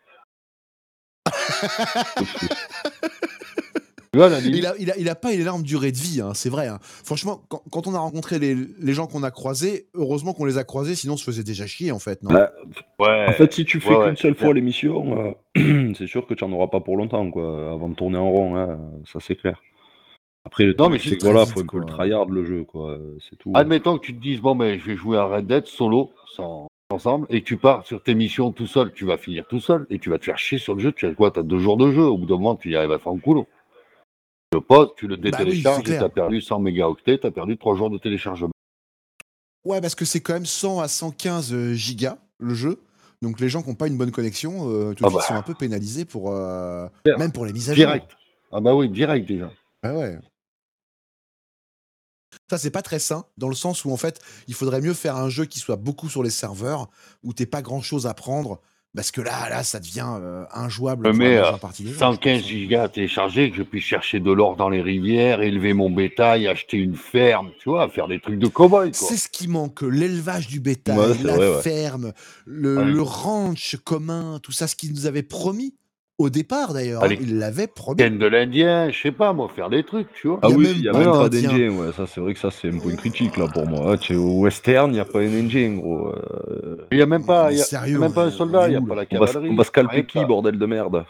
tu 4.24 4.30
vois, 4.30 4.40
Il 4.40 4.66
a, 4.66 4.74
il, 4.80 4.92
a, 4.92 4.98
il 4.98 5.10
a 5.10 5.16
pas 5.16 5.34
une 5.34 5.42
énorme 5.42 5.64
durée 5.64 5.92
de 5.92 5.98
vie, 5.98 6.22
hein, 6.22 6.34
c'est 6.34 6.50
vrai. 6.50 6.68
hein. 6.68 6.80
Franchement, 6.82 7.42
quand, 7.50 7.62
quand 7.72 7.88
on 7.88 7.94
a 7.96 8.00
rencontré 8.00 8.40
les, 8.40 8.56
les 8.56 8.94
gens 8.94 9.08
qu'on 9.08 9.24
a 9.24 9.32
croisés, 9.32 9.88
heureusement 9.94 10.34
qu'on 10.34 10.46
les 10.46 10.58
a 10.58 10.64
croisés, 10.64 10.96
sinon 10.96 11.14
on 11.14 11.18
se 11.18 11.24
faisait 11.24 11.44
déjà 11.44 11.66
chier, 11.68 11.92
en 11.92 12.00
fait. 12.00 12.24
Non 12.24 12.32
ouais. 12.32 12.48
En 13.30 13.32
fait, 13.34 13.54
si 13.54 13.66
tu 13.66 13.80
fais 13.80 13.90
Ouais, 13.90 13.98
ouais, 13.98 14.06
qu'une 14.08 14.18
seule 14.18 14.36
fois 14.36 14.54
l'émission, 14.54 15.34
euh, 15.58 15.94
c'est 15.98 16.08
sûr 16.08 16.26
que 16.28 16.34
tu 16.34 16.44
n'en 16.46 16.52
auras 16.54 16.68
pas 16.68 16.80
pour 16.80 16.98
longtemps, 16.98 17.30
quoi, 17.32 17.72
avant 17.72 17.90
de 17.90 17.96
tourner 17.96 18.18
en 18.18 18.30
rond, 18.30 18.56
hein, 18.56 18.80
ça 19.12 19.20
c'est 19.20 19.36
clair. 19.36 19.62
Après, 20.46 20.64
le 20.64 20.76
Non, 20.78 20.90
mais 20.90 20.98
c'est 20.98 21.10
c'est 21.10 21.16
que 21.16 21.22
très 21.22 21.32
voilà, 21.32 21.46
vite, 21.46 21.54
faut 21.54 21.60
un 21.60 21.64
peu 21.64 21.68
quoi. 21.68 21.80
le 21.82 21.86
tryhard 21.86 22.26
le 22.30 22.46
jeu, 22.46 22.64
quoi, 22.64 22.98
c'est 23.30 23.36
tout. 23.38 23.52
Admettons 23.54 23.98
que 23.98 24.06
tu 24.06 24.16
te 24.16 24.22
dises, 24.22 24.40
bon, 24.40 24.56
ben, 24.56 24.80
je 24.80 24.86
vais 24.86 24.96
jouer 24.96 25.18
à 25.18 25.26
Red 25.26 25.46
Dead 25.48 25.66
solo, 25.66 26.12
sans, 26.36 26.68
ensemble, 26.90 27.28
et 27.30 27.42
que 27.42 27.46
tu 27.46 27.58
pars 27.58 27.86
sur 27.86 28.02
tes 28.02 28.16
missions 28.16 28.54
tout 28.54 28.66
seul, 28.68 28.94
tu 28.94 29.04
vas 29.06 29.18
finir 29.18 29.46
tout 29.50 29.60
seul, 29.60 29.86
et 29.90 30.00
tu 30.00 30.10
vas 30.10 30.18
te 30.20 30.24
faire 30.24 30.38
chier 30.38 30.58
sur 30.58 30.74
le 30.74 30.80
jeu, 30.80 30.94
tu 30.94 31.06
as 31.06 31.14
quoi, 31.14 31.32
t'as 31.32 31.44
deux 31.44 31.60
jours 31.60 31.76
de 31.76 31.92
jeu, 31.92 32.04
au 32.04 32.18
bout 32.18 32.26
d'un 32.26 32.36
moment, 32.38 32.56
tu 32.56 32.72
y 32.72 32.76
arrives 32.78 32.94
à 32.94 32.98
faire 33.00 33.12
un 33.12 33.18
coulo. 33.20 33.46
Tu 34.58 34.62
le 34.62 34.62
poses, 34.62 34.90
tu 34.98 35.08
le 35.08 35.16
Bah 35.18 35.22
oui, 35.24 35.32
détélécharges, 35.46 35.76
c'est 35.78 35.82
et 35.82 35.84
clair. 35.86 36.02
t'as 36.02 36.10
perdu 36.10 36.42
100 36.42 36.60
mégaoctets, 36.60 37.20
t'as 37.20 37.32
perdu 37.32 37.58
trois 37.58 37.76
jours 37.76 37.90
de 37.90 37.98
téléchargement. 37.98 38.52
Ouais, 39.66 39.82
parce 39.82 39.96
que 39.96 40.06
c'est 40.06 40.22
quand 40.22 40.34
même 40.34 40.46
100 40.46 40.80
à 40.80 40.88
115 40.88 41.74
gigas, 41.74 42.18
le 42.40 42.54
jeu. 42.54 42.82
Donc 43.22 43.40
les 43.40 43.50
gens 43.50 43.62
qui 43.64 43.70
n'ont 43.70 43.76
pas 43.76 43.88
une 43.88 43.98
bonne 43.98 44.12
connexion, 44.12 44.70
euh, 44.72 44.94
tout 44.94 45.04
de 45.04 45.08
Ah 45.08 45.10
suite, 45.10 45.20
bah. 45.20 45.28
sont 45.28 45.34
un 45.36 45.42
peu 45.42 45.54
pénalisés 45.54 46.06
pour, 46.06 46.32
euh, 46.32 46.88
même 47.06 47.32
pour 47.32 47.46
les 47.46 47.54
mises 47.54 47.70
à 47.70 47.74
jour. 47.74 47.86
Direct. 47.86 48.12
Ah 48.52 48.62
bah 48.62 48.74
oui, 48.76 48.90
direct 48.90 49.28
déjà. 49.28 49.52
Ah 49.84 49.94
ouais. 49.94 50.18
Ça, 52.50 52.58
c'est 52.58 52.72
pas 52.72 52.82
très 52.82 53.00
sain, 53.00 53.26
dans 53.38 53.50
le 53.50 53.56
sens 53.56 53.84
où, 53.84 53.92
en 53.92 53.98
fait, 53.98 54.22
il 54.48 54.54
faudrait 54.54 54.80
mieux 54.82 54.94
faire 54.94 55.16
un 55.18 55.30
jeu 55.30 55.46
qui 55.46 55.60
soit 55.60 55.76
beaucoup 55.76 56.08
sur 56.10 56.24
les 56.24 56.30
serveurs, 56.30 56.88
où 57.24 57.34
t'es 57.34 57.46
pas 57.46 57.62
grand 57.62 57.82
chose 57.82 58.08
à 58.08 58.14
prendre, 58.14 58.62
parce 58.98 59.12
que 59.12 59.22
là, 59.22 59.48
là, 59.50 59.64
ça 59.64 59.80
devient 59.80 60.08
euh, 60.20 60.44
injouable. 60.52 61.14
Mais 61.14 61.38
euh, 61.38 61.44
je 61.80 61.94
115 61.94 62.42
pense. 62.42 62.50
gigas 62.50 62.84
à 62.84 62.90
télécharger, 62.90 63.52
que 63.52 63.56
je 63.58 63.64
puisse 63.64 63.84
chercher 63.86 64.20
de 64.20 64.32
l'or 64.32 64.56
dans 64.58 64.70
les 64.70 64.82
rivières, 64.82 65.42
élever 65.42 65.74
mon 65.74 65.90
bétail, 65.92 66.48
acheter 66.48 66.78
une 66.78 66.96
ferme, 66.96 67.52
tu 67.62 67.70
vois, 67.70 67.88
faire 67.90 68.08
des 68.08 68.20
trucs 68.20 68.40
de 68.40 68.48
cow-boy. 68.48 68.90
C'est 68.94 69.16
ce 69.16 69.30
qui 69.30 69.48
manque, 69.48 69.84
l'élevage 69.84 70.48
du 70.48 70.60
bétail, 70.60 70.98
Ouais, 70.98 71.14
la 71.24 71.36
vrai, 71.38 71.56
ouais. 71.56 71.62
ferme, 71.62 72.12
le, 72.46 72.78
Ouais. 72.80 72.86
le 72.86 73.02
ranch 73.04 73.78
commun, 73.86 74.40
tout 74.42 74.52
ça, 74.52 74.68
ce 74.68 74.76
qu'ils 74.76 74.92
nous 74.94 75.06
avaient 75.06 75.24
promis 75.24 75.76
au 76.18 76.30
départ 76.30 76.74
d'ailleurs. 76.74 77.04
Allez. 77.04 77.16
hein, 77.16 77.20
ils 77.22 77.38
l'avaient 77.38 77.68
promis. 77.68 77.98
Ken 77.98 78.18
de 78.18 78.26
l'Indien, 78.26 78.90
je 78.92 79.00
sais 79.02 79.12
pas, 79.12 79.34
moi, 79.34 79.50
faire 79.50 79.70
des 79.70 79.84
trucs, 79.84 80.12
tu 80.14 80.28
vois. 80.28 80.40
Ah 80.42 80.48
Il 80.48 80.52
y 80.52 80.54
a 80.54 80.58
oui, 80.58 80.74
il 80.78 80.84
y 80.84 80.90
a 80.90 80.94
même 80.94 81.12
pas 81.12 81.30
d'Indien. 81.30 81.70
ouais, 81.78 81.92
ça 81.94 82.08
c'est 82.08 82.22
vrai 82.22 82.34
que 82.34 82.40
ça 82.40 82.52
c'est 82.52 82.70
un 82.70 82.78
point 82.80 82.96
critique 82.96 83.38
là 83.38 83.48
pour 83.52 83.68
moi. 83.68 83.94
Ah, 83.94 83.98
tu 83.98 84.14
es 84.14 84.16
au 84.18 84.40
western, 84.42 84.90
il 84.92 84.94
n'y 84.96 85.00
a 85.00 85.06
pas 85.06 85.20
un 85.20 85.34
Indien, 85.34 85.76
gros. 85.76 86.10
euh, 86.10 86.88
Il 86.92 86.98
y 86.98 87.02
a 87.02 87.06
même 87.06 87.26
pas, 87.26 87.52
il 87.52 87.58
y 87.58 87.62
a 87.62 87.64
sérieux, 87.64 88.00
même 88.00 88.14
pas 88.14 88.26
un 88.26 88.32
soldat, 88.32 88.68
il 88.68 88.74
y 88.74 88.78
a 88.78 88.82
pas 88.82 88.96
la 88.96 89.06
cavalerie. 89.06 89.50
on 89.52 89.56
va 89.56 89.64
scalper 89.64 89.92
rien 89.96 90.04
qui, 90.04 90.26
bordel 90.26 90.58
de 90.58 90.66
merde? 90.66 91.06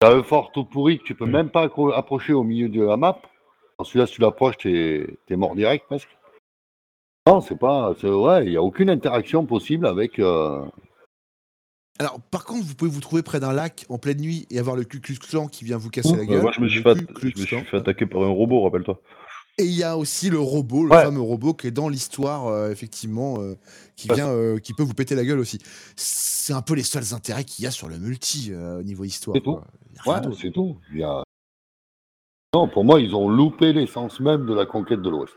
T'as 0.00 0.14
un 0.14 0.22
fort 0.22 0.50
tout 0.52 0.64
pourri 0.64 0.98
que 0.98 1.04
tu 1.04 1.14
peux 1.14 1.26
même 1.26 1.48
pas 1.50 1.68
approcher 1.94 2.32
au 2.32 2.42
milieu 2.42 2.68
de 2.68 2.82
la 2.82 2.96
map. 2.96 3.18
Celui-là, 3.84 4.06
si 4.06 4.14
tu 4.14 4.20
l'approches, 4.20 4.58
t'es 4.58 5.06
es 5.28 5.36
mort 5.36 5.54
direct 5.56 5.86
presque. 5.86 6.08
Non, 7.26 7.40
c'est 7.40 7.58
pas. 7.58 7.94
c'est- 8.00 8.08
Ouais, 8.08 8.44
il 8.46 8.50
n'y 8.50 8.56
a 8.56 8.62
aucune 8.62 8.90
interaction 8.90 9.44
possible 9.46 9.86
avec. 9.86 10.18
euh, 10.18 10.60
Alors, 12.02 12.20
par 12.20 12.44
contre, 12.44 12.66
vous 12.66 12.74
pouvez 12.74 12.90
vous 12.90 13.00
trouver 13.00 13.22
près 13.22 13.38
d'un 13.38 13.52
lac 13.52 13.86
en 13.88 13.96
pleine 13.96 14.18
nuit 14.20 14.44
et 14.50 14.58
avoir 14.58 14.74
le 14.74 14.82
Ku 14.82 14.98
Klux 15.00 15.18
Klan 15.20 15.46
qui 15.46 15.64
vient 15.64 15.76
vous 15.76 15.88
casser 15.88 16.16
la 16.16 16.22
Euh, 16.22 16.24
gueule. 16.24 16.42
Moi 16.42 16.50
je 16.52 16.60
me, 16.60 16.68
suis 16.68 16.82
fait, 16.82 16.96
Ku 16.96 17.06
Klux 17.14 17.30
je 17.36 17.40
me 17.42 17.46
suis 17.46 17.56
Klan. 17.56 17.64
fait 17.70 17.76
attaquer 17.76 18.06
par 18.06 18.22
un 18.22 18.28
robot, 18.28 18.60
rappelle-toi. 18.64 19.00
Et 19.58 19.64
il 19.66 19.72
y 19.74 19.84
a 19.84 19.96
aussi 19.96 20.28
le 20.28 20.40
robot, 20.40 20.86
le 20.86 20.90
Ouais. 20.90 21.04
fameux 21.04 21.20
robot 21.20 21.54
qui 21.54 21.68
est 21.68 21.70
dans 21.70 21.88
l'histoire, 21.88 22.48
euh, 22.48 22.72
effectivement, 22.72 23.36
euh, 23.40 23.54
qui 23.94 24.08
vient, 24.08 24.30
euh, 24.30 24.58
qui 24.58 24.74
peut 24.74 24.82
vous 24.82 24.94
péter 24.94 25.14
la 25.14 25.24
gueule 25.24 25.38
aussi. 25.38 25.60
C'est 25.94 26.54
un 26.54 26.62
peu 26.62 26.74
les 26.74 26.82
seuls 26.82 27.14
intérêts 27.14 27.44
qu'il 27.44 27.64
y 27.64 27.68
a 27.68 27.70
sur 27.70 27.88
le 27.88 27.98
multi 28.00 28.52
au 28.52 28.82
niveau 28.82 29.04
histoire. 29.04 29.36
C'est 29.36 29.42
tout. 29.44 29.60
Ouais, 30.04 30.16
c'est 30.40 30.50
tout. 30.50 30.78
Il 30.92 30.98
y 30.98 31.04
a... 31.04 31.22
Non, 32.52 32.68
pour 32.68 32.84
moi, 32.84 33.00
ils 33.00 33.14
ont 33.14 33.28
loupé 33.28 33.72
l'essence 33.72 34.18
même 34.18 34.44
de 34.46 34.54
la 34.54 34.66
conquête 34.66 35.00
de 35.02 35.08
l'Ouest. 35.08 35.32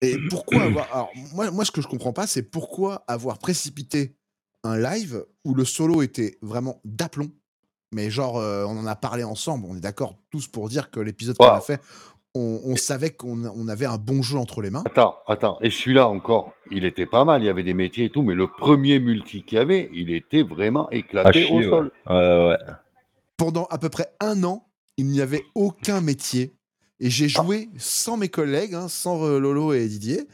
Et 0.00 0.16
pourquoi 0.30 0.62
avoir. 0.62 0.86
Alors, 0.92 1.10
moi, 1.34 1.50
moi, 1.50 1.64
ce 1.66 1.70
que 1.72 1.82
je 1.82 1.88
comprends 1.88 2.12
pas, 2.12 2.26
c'est 2.26 2.44
pourquoi 2.44 3.04
avoir 3.08 3.38
précipité 3.38 4.14
un 4.64 4.78
live 4.78 5.24
où 5.44 5.54
le 5.54 5.64
solo 5.64 6.02
était 6.02 6.38
vraiment 6.42 6.80
d'aplomb. 6.84 7.30
Mais 7.92 8.10
genre, 8.10 8.38
euh, 8.38 8.64
on 8.64 8.76
en 8.78 8.86
a 8.86 8.96
parlé 8.96 9.24
ensemble, 9.24 9.66
on 9.68 9.76
est 9.76 9.80
d'accord 9.80 10.18
tous 10.30 10.46
pour 10.46 10.68
dire 10.68 10.90
que 10.90 11.00
l'épisode 11.00 11.36
qu'on 11.38 11.46
a 11.46 11.60
fait, 11.60 11.80
on, 12.34 12.60
on 12.64 12.76
savait 12.76 13.10
qu'on 13.10 13.46
on 13.46 13.68
avait 13.68 13.86
un 13.86 13.96
bon 13.96 14.22
jeu 14.22 14.36
entre 14.36 14.60
les 14.60 14.70
mains. 14.70 14.82
Attends, 14.84 15.16
attends. 15.26 15.58
Et 15.62 15.70
celui-là 15.70 16.06
encore, 16.08 16.52
il 16.70 16.84
était 16.84 17.06
pas 17.06 17.24
mal. 17.24 17.42
Il 17.42 17.46
y 17.46 17.48
avait 17.48 17.62
des 17.62 17.72
métiers 17.72 18.06
et 18.06 18.10
tout, 18.10 18.22
mais 18.22 18.34
le 18.34 18.46
premier 18.46 18.98
multi 18.98 19.42
qu'il 19.42 19.56
y 19.56 19.60
avait, 19.60 19.88
il 19.94 20.10
était 20.10 20.42
vraiment 20.42 20.90
éclaté 20.90 21.44
chier, 21.44 21.54
au 21.54 21.58
ouais. 21.58 21.64
sol. 21.64 21.92
Ouais, 22.08 22.48
ouais. 22.48 22.58
Pendant 23.38 23.64
à 23.70 23.78
peu 23.78 23.88
près 23.88 24.12
un 24.20 24.44
an, 24.44 24.68
il 24.98 25.06
n'y 25.06 25.22
avait 25.22 25.44
aucun 25.54 26.02
métier. 26.02 26.54
Et 27.00 27.08
j'ai 27.08 27.28
joué 27.28 27.70
sans 27.78 28.16
mes 28.16 28.28
collègues, 28.28 28.74
hein, 28.74 28.88
sans 28.88 29.24
euh, 29.24 29.38
Lolo 29.38 29.72
et 29.72 29.86
Didier. 29.86 30.28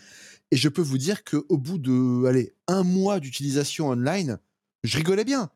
Et 0.51 0.57
je 0.57 0.69
peux 0.69 0.83
vous 0.83 0.99
dire 0.99 1.25
qu'au 1.25 1.57
bout 1.59 1.79
de 1.79 2.27
allez, 2.27 2.53
un 2.69 2.85
mois 2.85 3.19
d'utilisation 3.21 3.89
online, 3.89 4.39
je 4.85 4.97
rigolais 4.99 5.25
bien. 5.25 5.51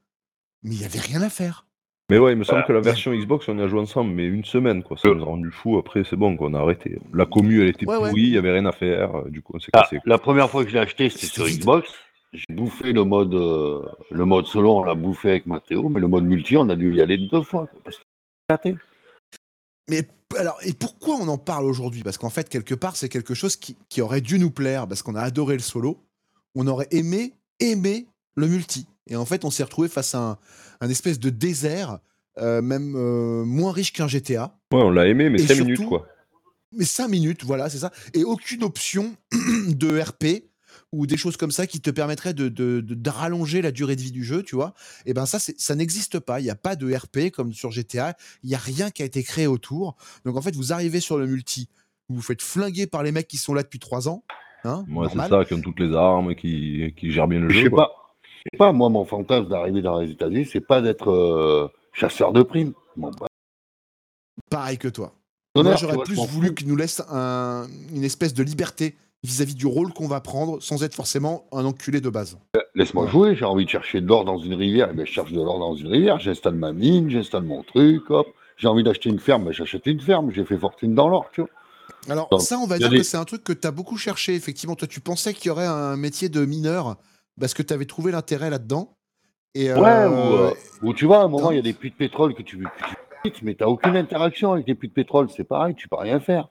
Mais 0.63 0.75
il 0.75 0.79
n'y 0.79 0.85
avait 0.85 0.99
rien 1.01 1.23
à 1.23 1.31
faire. 1.31 1.67
Mais 2.11 2.19
ouais, 2.19 2.33
il 2.33 2.39
me 2.39 2.43
semble 2.45 2.57
Voilà. 2.61 2.67
que 2.69 2.73
la 2.73 2.81
version 2.81 3.13
Xbox, 3.15 3.49
on 3.49 3.59
y 3.59 3.63
a 3.63 3.69
joué 3.69 3.81
ensemble, 3.81 4.13
mais 4.13 4.27
une 4.27 4.45
semaine, 4.45 4.83
quoi. 4.83 4.97
Ça 4.97 5.09
nous 5.11 5.23
a 5.23 5.27
rendu 5.27 5.51
fou. 5.51 5.77
Après, 5.79 6.03
c'est 6.09 6.17
bon, 6.17 6.37
quoi, 6.37 6.49
on 6.49 6.55
a 6.55 6.59
arrêté. 6.61 6.99
La 7.13 7.27
commu, 7.27 7.61
elle 7.61 7.69
était 7.69 7.87
Ouais, 7.87 7.97
ouais. 7.99 8.09
pourrie, 8.09 8.23
il 8.23 8.33
y 8.33 8.39
avait 8.39 8.51
rien 8.53 8.65
à 8.67 8.73
faire. 8.73 9.15
euh, 9.15 9.29
Du 9.29 9.43
coup, 9.43 9.53
on 9.55 9.61
s'est 9.61 9.71
Ah, 9.75 9.83
cassé. 9.83 9.99
la 10.07 10.19
première 10.19 10.51
fois 10.51 10.65
que 10.65 10.71
je 10.71 10.75
l'ai 10.75 10.81
acheté, 10.81 11.11
c'était 11.11 11.27
sur. 11.27 11.47
Xbox. 11.47 11.91
J'ai 12.33 12.45
bouffé 12.55 12.93
le 12.93 13.05
mode, 13.05 13.35
euh, 13.35 13.87
le 14.11 14.25
mode 14.25 14.47
solo, 14.47 14.79
on 14.79 14.85
l'a 14.85 14.95
bouffé 14.95 15.31
avec 15.31 15.47
Mathéo, 15.47 15.89
mais 15.89 16.01
le 16.01 16.09
mode 16.09 16.25
multi, 16.25 16.57
on 16.57 16.69
a 16.71 16.77
dû 16.77 16.95
y 16.95 17.01
aller 17.01 17.17
deux 17.19 17.43
fois. 17.43 17.67
quoi, 17.67 17.81
parce 17.85 17.97
que. 17.99 18.75
Mais 19.91 20.07
alors, 20.37 20.59
et 20.63 20.73
pourquoi 20.73 21.17
on 21.17 21.29
en 21.29 21.39
parle 21.39 21.65
aujourd'hui? 21.65 22.03
Parce 22.03 22.19
qu'en 22.19 22.31
fait, 22.31 22.49
quelque 22.49 22.75
part, 22.75 22.97
c'est 22.97 23.09
quelque 23.09 23.35
chose 23.35 23.57
qui, 23.57 23.77
qui 23.89 24.01
aurait 24.03 24.21
dû 24.21 24.39
nous 24.39 24.51
plaire, 24.51 24.87
parce 24.87 25.03
qu'on 25.03 25.15
a 25.15 25.23
adoré 25.23 25.55
le 25.55 25.63
solo. 25.63 26.05
On 26.55 26.67
aurait 26.67 26.89
aimé, 26.91 27.35
aimé 27.61 28.07
le 28.37 28.47
multi. 28.49 28.87
Et 29.09 29.17
en 29.17 29.25
fait, 29.25 29.45
on 29.45 29.51
s'est 29.51 29.63
retrouvé 29.63 29.89
face 29.89 30.15
à 30.15 30.19
un, 30.19 30.39
un 30.81 30.89
espèce 30.91 31.19
de 31.19 31.31
désert, 31.31 31.99
euh, 32.39 32.61
même 32.63 32.95
euh, 32.97 33.45
moins 33.45 33.73
riche 33.73 33.93
qu'un 33.93 34.07
GTA. 34.09 34.55
Ouais, 34.73 34.81
on 34.83 34.91
l'a 34.91 35.07
aimé, 35.09 35.31
mais 35.31 35.41
Et 35.41 35.47
5 35.47 35.55
surtout- 35.55 35.65
minutes, 35.71 35.89
quoi. 35.89 36.07
Mais 36.73 36.85
5 36.85 37.09
minutes, 37.09 37.45
voilà, 37.45 37.71
c'est 37.71 37.79
ça. 37.79 37.91
Et 38.13 38.25
aucune 38.25 38.63
option 38.63 39.17
de 39.69 40.01
RP 40.01 40.45
ou 40.93 41.07
des 41.07 41.17
choses 41.19 41.37
comme 41.37 41.51
ça 41.51 41.67
qui 41.67 41.81
te 41.81 41.91
permettraient 41.91 42.33
de, 42.35 42.49
de, 42.49 42.81
de- 42.81 42.95
de 42.95 43.11
rallonger 43.11 43.61
la 43.63 43.73
durée 43.73 43.95
de 43.97 44.01
vie 44.01 44.13
du 44.13 44.25
jeu, 44.25 44.43
tu 44.43 44.55
vois. 44.57 44.73
Et 45.05 45.13
ben 45.13 45.27
ça, 45.27 45.39
ça 45.39 45.75
n'existe 45.75 46.19
pas. 46.19 46.41
Il 46.41 46.45
n'y 46.45 46.51
a 46.51 46.55
pas 46.55 46.77
de 46.77 46.93
RP 46.95 47.31
comme 47.33 47.53
sur 47.53 47.71
GTA. 47.71 48.17
Il 48.43 48.49
n'y 48.49 48.55
a 48.55 48.59
rien 48.59 48.91
qui 48.91 49.03
a 49.03 49.05
été 49.07 49.23
créé 49.23 49.47
autour. 49.47 49.97
Donc 50.25 50.37
en 50.37 50.41
fait, 50.43 50.55
vous 50.57 50.73
arrivez 50.73 51.01
sur 51.01 51.19
le 51.19 51.27
multi, 51.27 51.69
vous 52.09 52.17
vous 52.17 52.23
faites 52.23 52.41
flinguer 52.43 52.87
par 52.87 53.03
les 53.03 53.13
mecs 53.13 53.29
qui 53.29 53.37
sont 53.37 53.53
là 53.55 53.63
depuis 53.63 53.79
3 53.79 54.09
ans. 54.09 54.25
Hein, 54.65 54.85
Moi, 54.89 55.09
c'est 55.13 55.19
ça, 55.29 55.45
qui 55.45 55.55
ont 55.55 55.61
toutes 55.61 55.79
les 55.79 55.95
armes, 55.95 56.35
qui, 56.35 56.93
qui 56.97 57.13
gèrent 57.13 57.29
bien 57.29 57.39
le 57.41 57.49
Je 57.51 57.59
jeu. 57.59 57.65
sais 57.65 57.71
quoi. 57.71 57.87
pas. 57.89 57.95
Je 58.39 58.51
sais 58.53 58.59
pas, 58.59 58.73
moi, 58.73 58.89
mon 58.89 59.05
fantasme 59.05 59.49
d'arriver 59.49 59.83
dans 59.83 60.01
les 60.01 60.11
États-Unis, 60.11 60.47
c'est 60.51 60.61
pas 60.67 60.81
d'être 60.81 61.11
euh, 61.11 61.69
chasseur 61.93 62.33
de 62.33 62.43
primes. 62.43 62.73
Bon, 62.97 63.11
bah, 63.11 63.27
Pareil 64.51 64.79
que 64.79 64.89
toi. 64.89 65.15
Moi, 65.55 65.75
j'aurais 65.77 65.97
je 65.99 66.03
plus 66.05 66.15
voulu 66.27 66.55
qu'ils 66.55 66.69
nous 66.69 66.77
laissent 66.77 67.03
un- 67.11 67.67
une 67.93 68.05
espèce 68.05 68.33
de 68.33 68.43
liberté 68.43 68.97
vis-à-vis 69.25 69.55
du 69.55 69.67
rôle 69.67 69.93
qu'on 69.93 70.07
va 70.09 70.21
prendre 70.21 70.63
sans 70.63 70.83
être 70.85 70.95
forcément 70.95 71.45
un 71.53 71.65
enculé 71.65 72.01
de 72.01 72.09
base. 72.11 72.39
Laisse-moi 72.75 73.05
Ouais. 73.05 73.11
jouer, 73.11 73.35
j'ai 73.37 73.45
envie 73.45 73.65
de 73.65 73.71
chercher 73.71 74.01
de 74.01 74.07
l'or 74.07 74.25
dans 74.25 74.39
une 74.39 74.55
rivière, 74.55 74.89
eh 74.93 74.97
ben, 74.97 75.07
je 75.07 75.13
cherche 75.13 75.33
de 75.33 75.41
l'or 75.41 75.59
dans 75.59 75.75
une 75.75 75.89
rivière, 75.89 76.19
j'installe 76.21 76.55
ma 76.55 76.73
mine, 76.73 77.11
j'installe 77.11 77.43
mon 77.43 77.63
truc, 77.63 78.09
hop. 78.11 78.27
J'ai 78.57 78.69
envie 78.69 78.83
d'acheter 78.83 79.09
une 79.09 79.19
ferme, 79.21 79.45
ben, 79.45 79.53
j'achète 79.53 79.87
une 79.87 80.01
ferme, 80.01 80.33
j'ai 80.33 80.45
fait 80.45 80.59
fortune 80.59 80.95
dans 80.95 81.09
l'or, 81.09 81.29
tu 81.33 81.41
vois. 81.43 81.51
Alors 82.09 82.29
Donc, 82.31 82.41
ça, 82.43 82.59
on 82.59 82.67
va 82.67 82.79
dire 82.79 82.91
des- 82.91 82.99
que 82.99 83.03
c'est 83.03 83.17
un 83.17 83.25
truc 83.25 83.45
que 83.45 83.53
tu 83.53 83.67
as 83.67 83.71
beaucoup 83.71 83.97
cherché, 83.97 84.35
effectivement. 84.35 84.77
Toi, 84.77 84.89
tu 84.89 85.01
pensais 85.01 85.35
qu'il 85.35 85.47
y 85.49 85.51
aurait 85.51 85.67
un 85.67 85.97
métier 85.97 86.29
de 86.29 86.45
mineur 86.45 86.97
parce 87.41 87.55
que 87.55 87.63
tu 87.63 87.73
avais 87.73 87.85
trouvé 87.87 88.13
l'intérêt 88.13 88.51
là-dedans. 88.51 88.97
Et, 89.55 89.73
Ouais, 89.73 89.89
euh, 89.91 90.09
ou, 90.09 90.35
euh, 90.35 90.55
ou 90.83 90.93
tu 90.95 91.07
vois, 91.07 91.21
à 91.21 91.25
un 91.25 91.29
moment, 91.29 91.51
il 91.51 91.57
y 91.57 91.59
a 91.61 91.63
des 91.63 91.73
puits 91.73 91.91
de 91.91 91.97
pétrole 91.97 92.35
que 92.35 92.43
tu, 92.43 92.59
que 93.25 93.29
tu 93.29 93.45
mais 93.45 93.55
t'as 93.55 93.67
aucune 93.67 93.97
interaction 93.97 94.53
avec 94.53 94.67
les 94.67 94.75
puits 94.75 94.89
de 94.89 94.93
pétrole, 94.95 95.29
c'est 95.35 95.45
pareil, 95.45 95.75
tu 95.75 95.89
peux 95.89 95.97
rien 95.97 96.21
faire. 96.21 96.49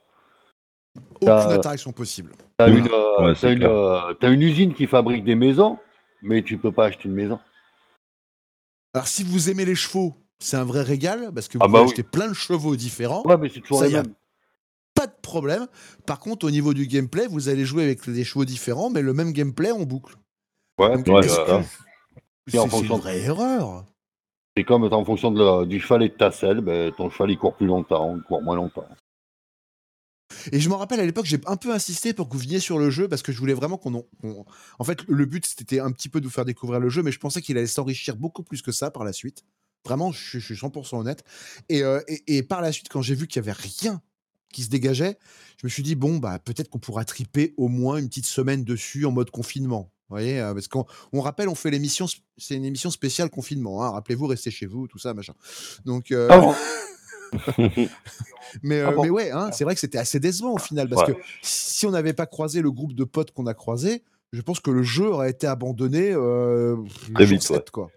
Aucune 0.96 1.26
t'as- 1.26 1.52
interaction 1.54 1.92
possible. 1.92 2.32
T'as 2.56 2.68
Ouais. 2.70 2.78
une, 2.78 2.88
euh, 2.88 3.32
Ouais, 3.32 3.52
une, 3.54 3.62
euh, 3.64 4.14
t'as 4.14 4.30
une 4.32 4.42
usine 4.42 4.74
qui 4.74 4.86
fabrique 4.86 5.24
des 5.24 5.34
maisons, 5.34 5.78
mais 6.22 6.42
tu 6.42 6.58
peux 6.58 6.72
pas 6.72 6.86
acheter 6.86 7.08
une 7.08 7.14
maison. 7.14 7.38
Alors, 8.94 9.06
si 9.08 9.22
vous 9.24 9.50
aimez 9.50 9.64
les 9.64 9.74
chevaux, 9.74 10.14
c'est 10.38 10.56
un 10.56 10.64
vrai 10.64 10.82
régal 10.82 11.30
parce 11.34 11.48
que 11.48 11.58
vous 11.58 11.64
Ah 11.64 11.66
pouvez 11.66 11.78
bah 11.78 11.82
oui. 11.84 11.88
acheter 11.90 12.02
plein 12.02 12.28
de 12.28 12.32
chevaux 12.34 12.76
différents. 12.76 13.22
Ouais, 13.26 13.36
mais 13.36 13.48
c'est 13.48 13.60
toujours 13.60 13.78
Ça 13.80 13.86
les 13.86 13.92
y 13.92 13.96
a- 13.96 14.02
mêmes. 14.02 14.14
Pas 14.94 15.06
de 15.06 15.14
problème. 15.22 15.66
Par 16.06 16.18
contre, 16.18 16.46
au 16.46 16.50
niveau 16.50 16.74
du 16.74 16.86
gameplay, 16.86 17.26
vous 17.28 17.48
allez 17.48 17.64
jouer 17.64 17.84
avec 17.84 18.08
des 18.08 18.24
chevaux 18.24 18.44
différents, 18.44 18.90
mais 18.90 19.02
le 19.02 19.12
même 19.12 19.32
gameplay 19.32 19.70
en 19.70 19.82
boucle. 19.84 20.14
Ouais, 20.78 20.88
c'est 20.96 21.02
que- 21.04 21.10
une 21.10 22.96
vraie 22.98 23.18
erreur? 23.20 23.84
c'est 24.56 24.64
comme 24.64 24.84
en 24.84 25.04
fonction 25.04 25.30
de 25.30 25.40
la- 25.44 25.66
du 25.66 25.78
cheval 25.78 26.02
et 26.02 26.08
de 26.08 26.14
ta 26.14 26.32
selle, 26.32 26.60
ben, 26.62 26.92
ton 26.92 27.10
cheval 27.10 27.30
il 27.30 27.38
court 27.38 27.54
plus 27.54 27.66
longtemps, 27.66 28.16
il 28.16 28.22
court 28.22 28.42
moins 28.42 28.56
longtemps. 28.56 28.88
Et 30.52 30.60
je 30.60 30.68
me 30.68 30.74
rappelle 30.74 31.00
à 31.00 31.06
l'époque, 31.06 31.24
j'ai 31.26 31.40
un 31.46 31.56
peu 31.56 31.72
insisté 31.72 32.12
pour 32.12 32.28
que 32.28 32.34
vous 32.34 32.40
veniez 32.42 32.60
sur 32.60 32.78
le 32.78 32.90
jeu 32.90 33.08
parce 33.08 33.22
que 33.22 33.32
je 33.32 33.38
voulais 33.38 33.54
vraiment 33.54 33.78
qu'on. 33.78 33.94
en- 33.94 34.44
En 34.78 34.84
fait, 34.84 35.02
le 35.08 35.24
but 35.26 35.46
c'était 35.46 35.80
un 35.80 35.90
petit 35.90 36.08
peu 36.08 36.20
de 36.20 36.26
vous 36.26 36.30
faire 36.32 36.44
découvrir 36.44 36.80
le 36.80 36.88
jeu, 36.88 37.02
mais 37.02 37.12
je 37.12 37.18
pensais 37.18 37.40
qu'il 37.40 37.56
allait 37.56 37.66
s'enrichir 37.66 38.16
beaucoup 38.16 38.42
plus 38.42 38.60
que 38.62 38.72
ça 38.72 38.90
par 38.90 39.04
la 39.04 39.12
suite. 39.12 39.44
Vraiment, 39.84 40.12
je, 40.12 40.18
suis- 40.28 40.40
je 40.40 40.44
suis 40.44 40.56
100% 40.56 40.98
honnête. 40.98 41.24
Et, 41.68 41.82
euh, 41.82 42.00
et, 42.08 42.36
et 42.38 42.42
par 42.42 42.60
la 42.60 42.72
suite, 42.72 42.88
quand 42.90 43.00
j'ai 43.02 43.14
vu 43.14 43.26
qu'il 43.26 43.36
y 43.36 43.44
avait 43.48 43.52
rien 43.58 44.02
qui 44.52 44.62
se 44.62 44.68
dégageait, 44.68 45.18
je 45.60 45.66
me 45.66 45.70
suis 45.70 45.82
dit 45.82 45.94
bon 45.94 46.18
bah 46.18 46.38
peut-être 46.38 46.68
qu'on 46.68 46.78
pourra 46.78 47.04
triper 47.04 47.54
au 47.56 47.68
moins 47.68 47.96
une 47.98 48.08
petite 48.08 48.26
semaine 48.26 48.64
dessus 48.64 49.04
en 49.06 49.12
mode 49.12 49.30
confinement. 49.30 49.92
Vous 50.10 50.14
voyez, 50.16 50.40
euh, 50.40 50.54
parce 50.54 50.68
qu'on 50.68 50.86
on 51.12 51.20
rappelle, 51.20 51.48
on 51.50 51.54
fait 51.54 51.70
l'émission, 51.70 52.06
c'est 52.38 52.54
une 52.54 52.64
émission 52.64 52.90
spéciale 52.90 53.28
confinement. 53.28 53.84
hein. 53.84 53.90
Rappelez-vous, 53.90 54.26
restez 54.26 54.50
chez 54.50 54.64
vous, 54.66 54.88
tout 54.88 54.98
ça, 54.98 55.12
machin. 55.14 55.34
Donc, 55.84 56.12
euh, 56.12 56.28
Ah 56.30 56.38
mais, 58.62 58.80
euh, 58.80 58.88
Ah 58.88 58.92
bon 58.92 59.02
mais 59.02 59.10
ouais, 59.10 59.30
hein, 59.30 59.50
c'est 59.52 59.64
vrai 59.64 59.74
que 59.74 59.80
c'était 59.80 59.98
assez 59.98 60.20
décevant 60.20 60.54
au 60.54 60.58
final 60.58 60.88
parce 60.88 61.08
Ouais. 61.08 61.14
que 61.14 61.20
si 61.42 61.86
on 61.86 61.90
n'avait 61.90 62.12
pas 62.12 62.26
croisé 62.26 62.62
le 62.62 62.70
groupe 62.70 62.94
de 62.94 63.04
potes 63.04 63.30
qu'on 63.32 63.46
a 63.46 63.54
croisé, 63.54 64.02
je 64.32 64.42
pense 64.42 64.60
que 64.60 64.70
le 64.70 64.82
jeu 64.82 65.08
aurait 65.08 65.30
été 65.30 65.46
abandonné 65.46 66.12
euh, 66.12 66.76
Très 67.14 67.24
vite, 67.24 67.42
7, 67.42 67.70
quoi. 67.70 67.90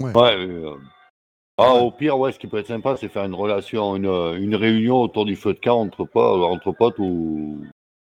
Ouais, 0.00 0.12
euh, 0.16 0.74
ah, 1.58 1.74
au 1.74 1.90
pire, 1.90 2.18
ouais, 2.18 2.30
ce 2.32 2.38
qui 2.38 2.46
peut 2.46 2.58
être 2.58 2.68
sympa, 2.68 2.96
c'est 2.96 3.08
faire 3.08 3.24
une 3.24 3.34
relation, 3.34 3.96
une, 3.96 4.06
une 4.06 4.54
réunion 4.54 4.96
autour 5.02 5.24
du 5.24 5.34
feu 5.34 5.54
de 5.54 5.58
camp 5.58 5.80
entre 5.80 6.04
potes, 6.04 6.42
entre 6.42 6.72
potes 6.72 6.98
ou 6.98 7.62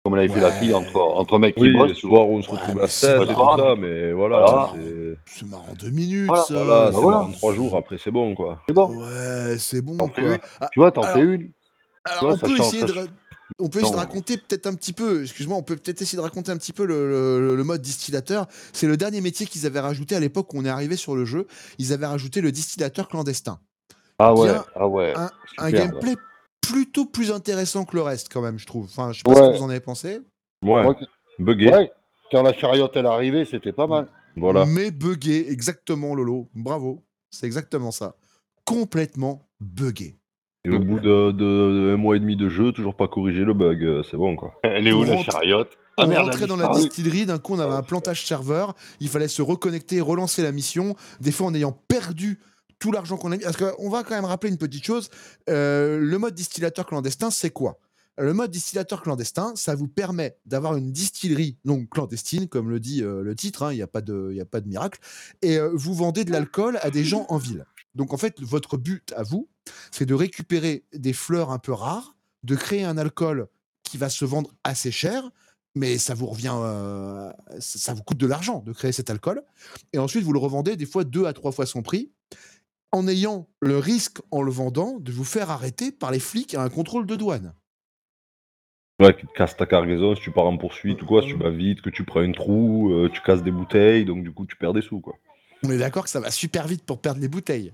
Comme 0.05 0.15
on 0.15 0.17
avait 0.17 0.27
fait 0.27 0.41
la 0.41 0.49
Ouais. 0.49 0.59
fille 0.59 0.73
entre, 0.73 0.97
entre 0.99 1.39
mecs 1.39 1.55
qui 1.55 1.61
Oui, 1.61 1.71
bossent. 1.77 1.87
les 1.87 1.95
soirs 1.95 2.27
où 2.27 2.35
on 2.37 2.41
se 2.41 2.51
Ouais, 2.51 2.57
retrouve 2.57 2.81
à 2.81 2.87
c'est 2.89 3.07
16 3.07 3.17
pas 3.19 3.23
et 3.23 3.27
tout 3.35 3.57
ça, 3.57 3.75
mais 3.79 4.11
voilà, 4.11 4.39
Voilà. 4.39 4.69
c'est 4.75 5.17
C'est 5.39 5.45
marrant 5.47 5.73
deux 5.79 5.91
minutes, 5.91 6.27
Voilà, 6.27 6.43
ça. 6.43 6.53
voilà, 6.55 6.91
bah 6.91 7.27
c'est 7.31 7.37
trois 7.37 7.53
jours, 7.53 7.77
après 7.77 7.97
c'est 7.97 8.11
bon, 8.11 8.35
quoi. 8.35 8.61
C'est 8.67 8.73
bon. 8.73 8.87
Ouais, 9.01 9.55
c'est 9.57 9.81
bon, 9.81 9.95
quoi. 9.95 10.09
une. 10.17 10.37
Ah, 10.59 10.67
Tu 10.73 10.79
vois, 10.81 10.91
t'en 10.91 11.03
fais 11.03 11.21
une. 11.21 11.51
Alors, 12.03 12.19
vois, 12.21 12.33
on 12.33 12.37
peut 12.37 12.55
change, 12.57 12.79
de... 12.83 13.07
On 13.59 13.69
peut 13.69 13.79
essayer 13.79 13.93
de 13.93 13.97
raconter 13.97 14.35
peut-être 14.35 14.67
un 14.67 14.73
petit 14.73 14.91
peu, 14.91 15.21
excuse-moi, 15.21 15.55
on 15.57 15.63
peut 15.63 15.77
peut-être 15.77 16.01
essayer 16.01 16.17
de 16.17 16.23
raconter 16.23 16.51
un 16.51 16.57
petit 16.57 16.73
peu 16.73 16.85
le, 16.85 17.39
le- 17.39 17.55
le 17.55 17.63
mode 17.63 17.81
distillateur. 17.81 18.47
C'est 18.73 18.87
le 18.87 18.97
dernier 18.97 19.21
métier 19.21 19.45
qu'ils 19.45 19.65
avaient 19.65 19.79
rajouté 19.79 20.17
à 20.17 20.19
l'époque 20.19 20.53
où 20.53 20.57
on 20.57 20.65
est 20.65 20.69
arrivé 20.69 20.97
sur 20.97 21.15
le 21.15 21.23
jeu. 21.23 21.47
Ils 21.77 21.93
avaient 21.93 22.07
rajouté 22.07 22.41
le 22.41 22.51
distillateur 22.51 23.07
clandestin. 23.07 23.59
Ah 24.19 24.33
ouais, 24.33 24.49
Bien, 24.51 24.65
ah 24.75 24.87
ouais. 24.87 25.13
Un, 25.59 25.71
gameplay 25.71 26.15
plutôt 26.67 27.05
plus 27.05 27.31
intéressant 27.31 27.85
que 27.85 27.95
le 27.95 28.01
reste, 28.01 28.31
quand 28.31 28.41
même, 28.41 28.57
je 28.57 28.65
trouve. 28.65 28.85
Enfin, 28.85 29.11
je 29.11 29.17
sais 29.17 29.23
pas 29.23 29.35
ce 29.35 29.39
que 29.51 29.57
vous 29.57 29.63
en 29.63 29.69
avez 29.69 29.79
pensé. 29.79 30.19
Ouais, 30.63 30.85
Ouais. 30.85 30.95
bugué, 31.39 31.69
Ouais, 31.71 31.91
quand 32.31 32.41
la 32.41 32.53
chariote 32.53 32.91
elle 32.95 33.05
est 33.05 33.09
arrivée, 33.09 33.45
c'était 33.45 33.73
pas 33.73 33.85
mal. 33.87 34.07
voilà. 34.37 34.65
Mais 34.65 34.89
buggé, 34.91 35.51
exactement, 35.51 36.15
Lolo. 36.15 36.49
Bravo. 36.55 37.03
C'est 37.29 37.45
exactement 37.45 37.91
ça. 37.91 38.15
Complètement 38.65 39.47
buggé. 39.59 40.17
Et 40.65 40.69
au 40.69 40.79
bout 40.79 40.99
de, 41.01 41.31
de 41.31 41.93
un 41.93 41.97
mois 41.97 42.15
et 42.15 42.19
demi 42.19 42.37
de 42.37 42.47
jeu, 42.47 42.71
toujours 42.71 42.95
pas 42.95 43.09
corrigé 43.09 43.43
le 43.43 43.53
bug, 43.53 43.83
euh, 43.83 44.01
c'est 44.09 44.15
bon, 44.15 44.37
quoi. 44.37 44.53
Elle 44.63 44.87
est 44.87 44.93
où 44.93 45.01
On 45.01 45.03
la 45.03 45.21
chariote? 45.21 45.69
on 45.97 46.03
Ah 46.03 46.07
merde, 46.07 46.25
rentrait 46.29 46.47
dans 46.47 46.55
la 46.55 46.69
distillerie, 46.69 47.25
d'un 47.25 47.37
coup 47.37 47.53
on 47.53 47.59
avait 47.59 47.73
un 47.75 47.83
plantage 47.83 48.25
serveur, 48.25 48.73
il 49.01 49.09
fallait 49.09 49.27
se 49.27 49.41
reconnecter, 49.41 49.99
relancer 49.99 50.41
la 50.41 50.53
mission, 50.53 50.95
des 51.19 51.31
fois 51.33 51.47
en 51.47 51.53
ayant 51.53 51.73
perdu 51.89 52.39
tout 52.83 52.91
l'argent 52.91 53.15
qu'on 53.15 53.31
a 53.31 53.37
mis. 53.37 53.43
Parce 53.43 53.55
qu'on 53.55 53.89
va 53.89 54.03
quand 54.03 54.13
même 54.13 54.25
rappeler 54.25 54.51
une 54.51 54.57
petite 54.57 54.85
chose, 54.85 55.09
euh, 55.49 55.99
le 55.99 56.17
mode 56.17 56.35
distillateur 56.35 56.85
clandestin, 56.85 57.31
c'est 57.31 57.49
quoi? 57.49 57.79
Le 58.17 58.33
mode 58.33 58.51
distillateur 58.51 59.01
clandestin, 59.01 59.53
ça 59.55 59.73
vous 59.73 59.87
permet 59.87 60.37
d'avoir 60.45 60.75
une 60.75 60.91
distillerie 60.91 61.57
donc 61.63 61.89
clandestine, 61.89 62.49
comme 62.49 62.69
le 62.69 62.81
dit 62.81 63.01
euh, 63.01 63.23
le 63.23 63.35
titre, 63.35 63.63
hein, 63.63 63.71
il 63.71 63.77
n'y 63.77 63.81
a, 63.81 63.87
pas 63.87 64.01
de- 64.01 64.37
a 64.39 64.45
pas 64.45 64.59
de 64.59 64.67
miracle, 64.67 64.99
et 65.41 65.57
euh, 65.57 65.71
vous 65.73 65.93
vendez 65.95 66.25
de 66.25 66.31
l'alcool 66.31 66.77
à 66.81 66.91
des 66.91 67.05
gens 67.05 67.25
en 67.29 67.37
ville. 67.37 67.65
Donc 67.95 68.13
en 68.13 68.17
fait, 68.17 68.41
votre 68.41 68.75
but 68.77 69.13
à 69.15 69.23
vous, 69.23 69.47
c'est 69.91 70.05
de 70.05 70.13
récupérer 70.13 70.83
des 70.93 71.13
fleurs 71.13 71.51
un 71.51 71.59
peu 71.59 71.71
rares, 71.71 72.17
de 72.43 72.55
créer 72.57 72.83
un 72.83 72.97
alcool 72.97 73.47
qui 73.83 73.97
va 73.97 74.09
se 74.09 74.25
vendre 74.25 74.51
assez 74.65 74.91
cher, 74.91 75.31
mais 75.73 75.97
ça 75.97 76.13
vous 76.13 76.27
revient, 76.27 76.55
ça 77.59 77.93
vous 77.95 78.03
coûte 78.03 78.17
de 78.19 78.27
l'argent 78.27 78.61
de 78.63 78.73
créer 78.73 78.91
cet 78.91 79.09
alcool. 79.09 79.41
Et 79.91 79.97
ensuite, 79.97 80.23
vous 80.23 80.33
le 80.33 80.39
revendez 80.39 80.75
des 80.75 80.85
fois 80.85 81.03
deux 81.03 81.25
à 81.25 81.33
trois 81.33 81.51
fois 81.51 81.65
son 81.65 81.81
prix, 81.81 82.11
en 82.93 83.07
ayant 83.07 83.49
le 83.59 83.77
risque, 83.79 84.19
en 84.31 84.41
le 84.41 84.51
vendant, 84.51 84.97
de 84.99 85.11
vous 85.11 85.25
faire 85.25 85.49
arrêter 85.49 85.91
par 85.91 86.11
les 86.11 86.19
flics 86.19 86.53
à 86.53 86.61
un 86.61 86.69
contrôle 86.69 87.05
de 87.05 87.15
douane. 87.15 87.53
Ouais, 89.01 89.15
qui 89.15 89.25
te 89.25 89.33
casse 89.33 89.57
ta 89.57 89.65
cargaison 89.65 90.15
si 90.15 90.21
tu 90.21 90.31
pars 90.31 90.45
en 90.45 90.57
poursuite 90.57 91.01
ou 91.01 91.05
quoi, 91.07 91.23
si 91.23 91.29
tu 91.29 91.35
vas 91.37 91.49
vite, 91.49 91.81
que 91.81 91.89
tu 91.89 92.05
prends 92.05 92.21
un 92.21 92.31
trou, 92.31 92.93
euh, 92.93 93.09
tu 93.11 93.19
casses 93.21 93.41
des 93.43 93.51
bouteilles, 93.51 94.05
donc 94.05 94.23
du 94.23 94.31
coup 94.31 94.45
tu 94.45 94.55
perds 94.55 94.73
des 94.73 94.83
sous, 94.83 95.01
quoi. 95.01 95.15
On 95.63 95.71
est 95.71 95.77
d'accord 95.79 96.03
que 96.03 96.09
ça 96.09 96.19
va 96.19 96.29
super 96.29 96.67
vite 96.67 96.83
pour 96.85 97.01
perdre 97.01 97.19
les 97.19 97.27
bouteilles. 97.27 97.73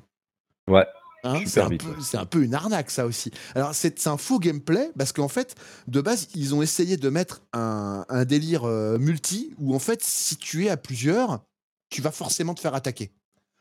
Ouais. 0.70 0.86
Hein, 1.26 1.42
c'est 1.46 1.60
un, 1.60 1.68
vite, 1.68 1.84
peu- 1.84 1.90
ouais. 1.90 1.98
c'est 2.00 2.18
un 2.18 2.26
peu 2.26 2.42
une 2.42 2.54
arnaque, 2.54 2.90
ça 2.90 3.06
aussi. 3.06 3.30
Alors, 3.54 3.76
c'est 3.76 4.00
c'est 4.00 4.10
un 4.10 4.16
faux 4.16 4.40
gameplay 4.40 4.90
parce 4.98 5.12
qu'en 5.12 5.28
fait, 5.28 5.56
de 5.88 6.00
base, 6.00 6.30
ils 6.34 6.56
ont 6.56 6.62
essayé 6.62 6.96
de 6.96 7.10
mettre 7.10 7.42
un, 7.52 8.06
un 8.08 8.24
délire 8.24 8.64
euh, 8.64 8.98
multi 8.98 9.54
où, 9.60 9.76
en 9.76 9.80
fait, 9.80 10.02
si 10.02 10.38
tu 10.38 10.66
es 10.66 10.70
à 10.70 10.78
plusieurs, 10.78 11.44
tu 11.90 12.02
vas 12.02 12.12
forcément 12.12 12.54
te 12.54 12.62
faire 12.62 12.74
attaquer. 12.74 13.12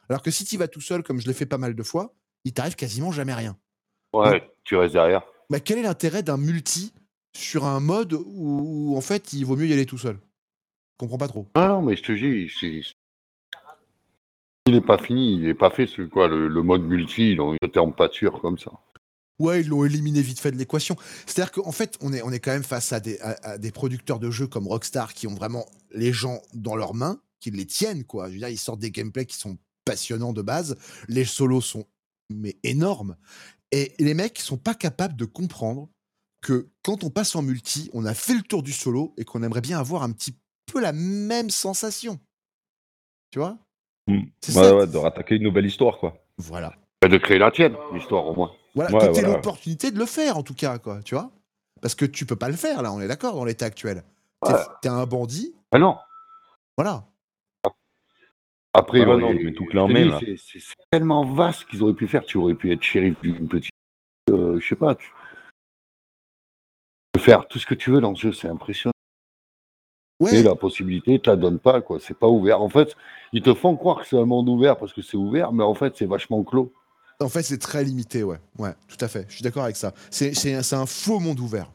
Alors 0.09 0.23
que 0.23 0.31
si 0.31 0.45
tu 0.45 0.57
vas 0.57 0.69
tout 0.69 0.81
seul, 0.81 1.03
comme 1.03 1.21
je 1.21 1.27
l'ai 1.27 1.35
fait 1.35 1.47
pas 1.47 1.59
mal 1.59 1.75
de 1.75 1.83
fois, 1.83 2.15
il 2.45 2.53
t'arrive 2.53 2.77
quasiment 2.77 3.13
jamais 3.13 3.35
rien. 3.35 3.59
Ouais, 4.13 4.51
tu 4.65 4.77
restes 4.77 4.95
derrière. 4.95 5.23
Bah, 5.51 5.61
quel 5.61 5.79
est 5.79 5.83
l'intérêt 5.83 6.23
d'un 6.23 6.37
multi 6.37 6.95
sur 7.37 7.65
un 7.67 7.81
mode 7.81 8.15
où, 8.15 8.23
où, 8.27 8.97
en 8.97 9.01
fait, 9.01 9.33
il 9.33 9.45
vaut 9.45 9.57
mieux 9.57 9.67
y 9.67 9.73
aller 9.73 9.87
tout 9.87 9.99
seul? 9.99 10.17
Je 10.17 10.99
comprends 10.99 11.19
pas 11.19 11.29
trop. 11.29 11.47
Ah 11.55 11.69
non, 11.69 11.83
mais 11.83 11.97
je 11.97 12.03
te 12.03 12.13
dis, 12.13 12.51
c'est. 12.59 12.83
Il 14.67 14.75
n'est 14.75 14.81
pas 14.81 14.99
fini, 14.99 15.35
il 15.35 15.43
n'est 15.43 15.55
pas 15.55 15.71
fait 15.71 15.87
ce 15.87 16.03
quoi, 16.03 16.29
le, 16.29 16.49
le 16.49 16.63
mode 16.63 16.83
multi, 16.83 17.33
ils 17.33 17.41
ont 17.41 17.57
en 17.77 17.91
pâture 17.93 18.41
comme 18.41 18.59
ça. 18.59 18.73
Ouais, 19.39 19.61
ils 19.61 19.69
l'ont 19.69 19.85
éliminé 19.85 20.21
vite 20.21 20.41
fait 20.41 20.51
de 20.51 20.57
l'équation. 20.57 20.97
C'est-à-dire 21.27 21.53
qu'en 21.53 21.73
fait, 21.73 21.97
on 22.01 22.13
est, 22.13 22.23
on 22.23 22.33
est 22.33 22.41
quand 22.41 22.51
même 22.51 22.65
face 22.65 22.93
à 22.93 23.01
des, 23.01 23.21
à, 23.21 23.37
à 23.43 23.59
des 23.59 23.71
producteurs 23.71 24.19
de 24.19 24.31
jeux 24.31 24.47
comme 24.47 24.67
Rockstar 24.67 25.15
qui 25.15 25.27
ont 25.27 25.35
vraiment 25.35 25.65
les 25.93 26.13
gens 26.13 26.43
dans 26.55 26.77
leurs 26.77 26.95
mains, 26.95 27.21
qui 27.41 27.51
les 27.51 27.67
tiennent, 27.67 28.05
quoi. 28.05 28.29
Je 28.29 28.33
veux 28.33 28.39
dire, 28.39 28.49
ils 28.49 28.59
sortent 28.59 28.81
des 28.81 28.91
gameplays 28.91 29.27
qui 29.27 29.37
sont 29.37 29.57
passionnants 29.93 30.33
de 30.33 30.43
base. 30.43 30.77
Les 31.09 31.25
solos 31.25 31.61
sont 31.61 31.87
mais 32.31 32.57
énormes. 32.63 33.17
Et 33.73 33.95
les 33.99 34.15
mecs 34.15 34.39
sont 34.39 34.57
pas 34.59 34.75
capables 34.75 35.17
de 35.17 35.25
comprendre 35.25 35.89
que 36.41 36.69
quand 36.83 37.05
on 37.05 37.11
passe 37.11 37.35
en 37.37 37.43
multi, 37.43 37.91
on 37.93 38.05
a 38.05 38.15
fait 38.15 38.35
le 38.35 38.43
tour 38.43 38.63
du 38.63 38.73
solo 38.73 39.15
et 39.17 39.25
qu'on 39.25 39.43
aimerait 39.43 39.61
bien 39.61 39.79
avoir 39.79 40.03
un 40.03 40.13
petit 40.13 40.37
peu 40.67 40.81
la 40.81 40.93
même 40.93 41.51
sensation. 41.51 42.19
Tu 43.31 43.39
vois? 43.39 43.59
Mm. 44.07 44.23
C'est 44.43 44.57
Ouais, 44.57 44.63
ça. 44.65 44.77
ouais, 44.77 44.87
de 44.87 44.97
rattaquer 44.97 45.37
une 45.37 45.43
nouvelle 45.43 45.67
histoire, 45.67 45.99
quoi. 45.99 46.17
Voilà. 46.39 46.75
Bah, 47.03 47.09
De 47.09 47.19
créer 47.19 47.39
la 47.39 47.51
tienne, 47.51 47.75
l'histoire 47.93 48.27
au 48.27 48.35
moins. 48.35 48.53
Voilà, 48.75 48.91
Ouais, 48.97 49.11
voilà. 49.11 49.29
l'opportunité 49.29 49.91
de 49.91 49.99
le 49.99 50.07
faire, 50.07 50.37
en 50.37 50.43
tout 50.43 50.55
cas, 50.55 50.79
quoi, 50.79 51.03
tu 51.03 51.15
vois? 51.15 51.31
Parce 51.81 51.95
que 51.95 52.05
tu 52.05 52.27
peux 52.27 52.37
pas 52.37 52.49
le 52.49 52.57
faire, 52.57 52.83
là, 52.83 52.93
on 52.93 53.01
est 53.01 53.09
d'accord, 53.09 53.35
dans 53.35 53.45
l'état 53.45 53.67
actuel. 53.67 54.05
T'es 54.83 54.89
un 54.89 55.05
bandit, 55.07 55.55
Ah 55.73 55.79
non, 55.79 55.97
voilà. 56.77 57.07
Après, 58.79 59.03
Ah 59.03 59.09
ouais, 59.17 59.21
non, 59.75 59.89
mais 59.89 60.11
c'est- 60.39 60.75
tellement 60.91 61.25
vaste 61.25 61.65
qu'ils 61.67 61.83
auraient 61.83 61.93
pu 61.95 62.09
faire. 62.09 62.25
Tu 62.25 62.39
aurais 62.39 62.55
pu 62.55 62.73
être 62.73 62.83
shérif 62.83 63.15
d'une 63.23 63.47
petite. 63.49 63.73
euh, 64.31 64.59
je 64.61 64.67
sais 64.69 64.77
pas. 64.77 64.95
Tu... 64.95 65.07
tu 65.07 65.13
peux 67.13 67.21
faire 67.21 67.47
tout 67.49 67.59
ce 67.59 67.67
que 67.67 67.75
tu 67.75 67.91
veux 67.91 68.01
dans 68.01 68.15
ce 68.15 68.23
jeu, 68.23 68.33
c'est 68.33 68.49
impressionnant. 68.49 68.93
Ouais, 70.21 70.35
Et 70.37 70.43
la 70.43 70.57
possibilité, 70.57 71.19
te 71.21 71.31
la 71.31 71.37
donne 71.37 71.59
pas, 71.61 71.81
quoi. 71.81 72.01
C'est 72.01 72.19
pas 72.19 72.27
ouvert. 72.29 72.61
En 72.61 72.69
fait, 72.69 72.97
ils 73.33 73.43
te 73.43 73.55
font 73.55 73.77
croire 73.77 74.01
que 74.01 74.07
c'est 74.07 74.19
un 74.19 74.25
monde 74.25 74.49
ouvert 74.49 74.77
parce 74.77 74.93
que 74.93 75.01
c'est 75.03 75.17
ouvert, 75.17 75.53
mais 75.53 75.63
en 75.63 75.75
fait, 75.75 75.97
c'est 75.97 76.07
vachement 76.07 76.43
clos. 76.43 76.73
en 77.21 77.29
fait, 77.29 77.43
c'est 77.43 77.59
très 77.59 77.85
limité, 77.85 78.23
ouais. 78.25 78.39
Ouais, 78.59 78.73
tout 78.89 78.97
à 79.05 79.09
fait, 79.09 79.27
je 79.29 79.35
suis 79.35 79.43
d'accord 79.43 79.65
avec 79.65 79.77
ça. 79.77 79.93
C'est 80.11 80.35
c'est 80.35 80.55
un, 80.55 80.81
un 80.81 80.87
faux 80.87 81.19
monde 81.21 81.39
ouvert. 81.41 81.71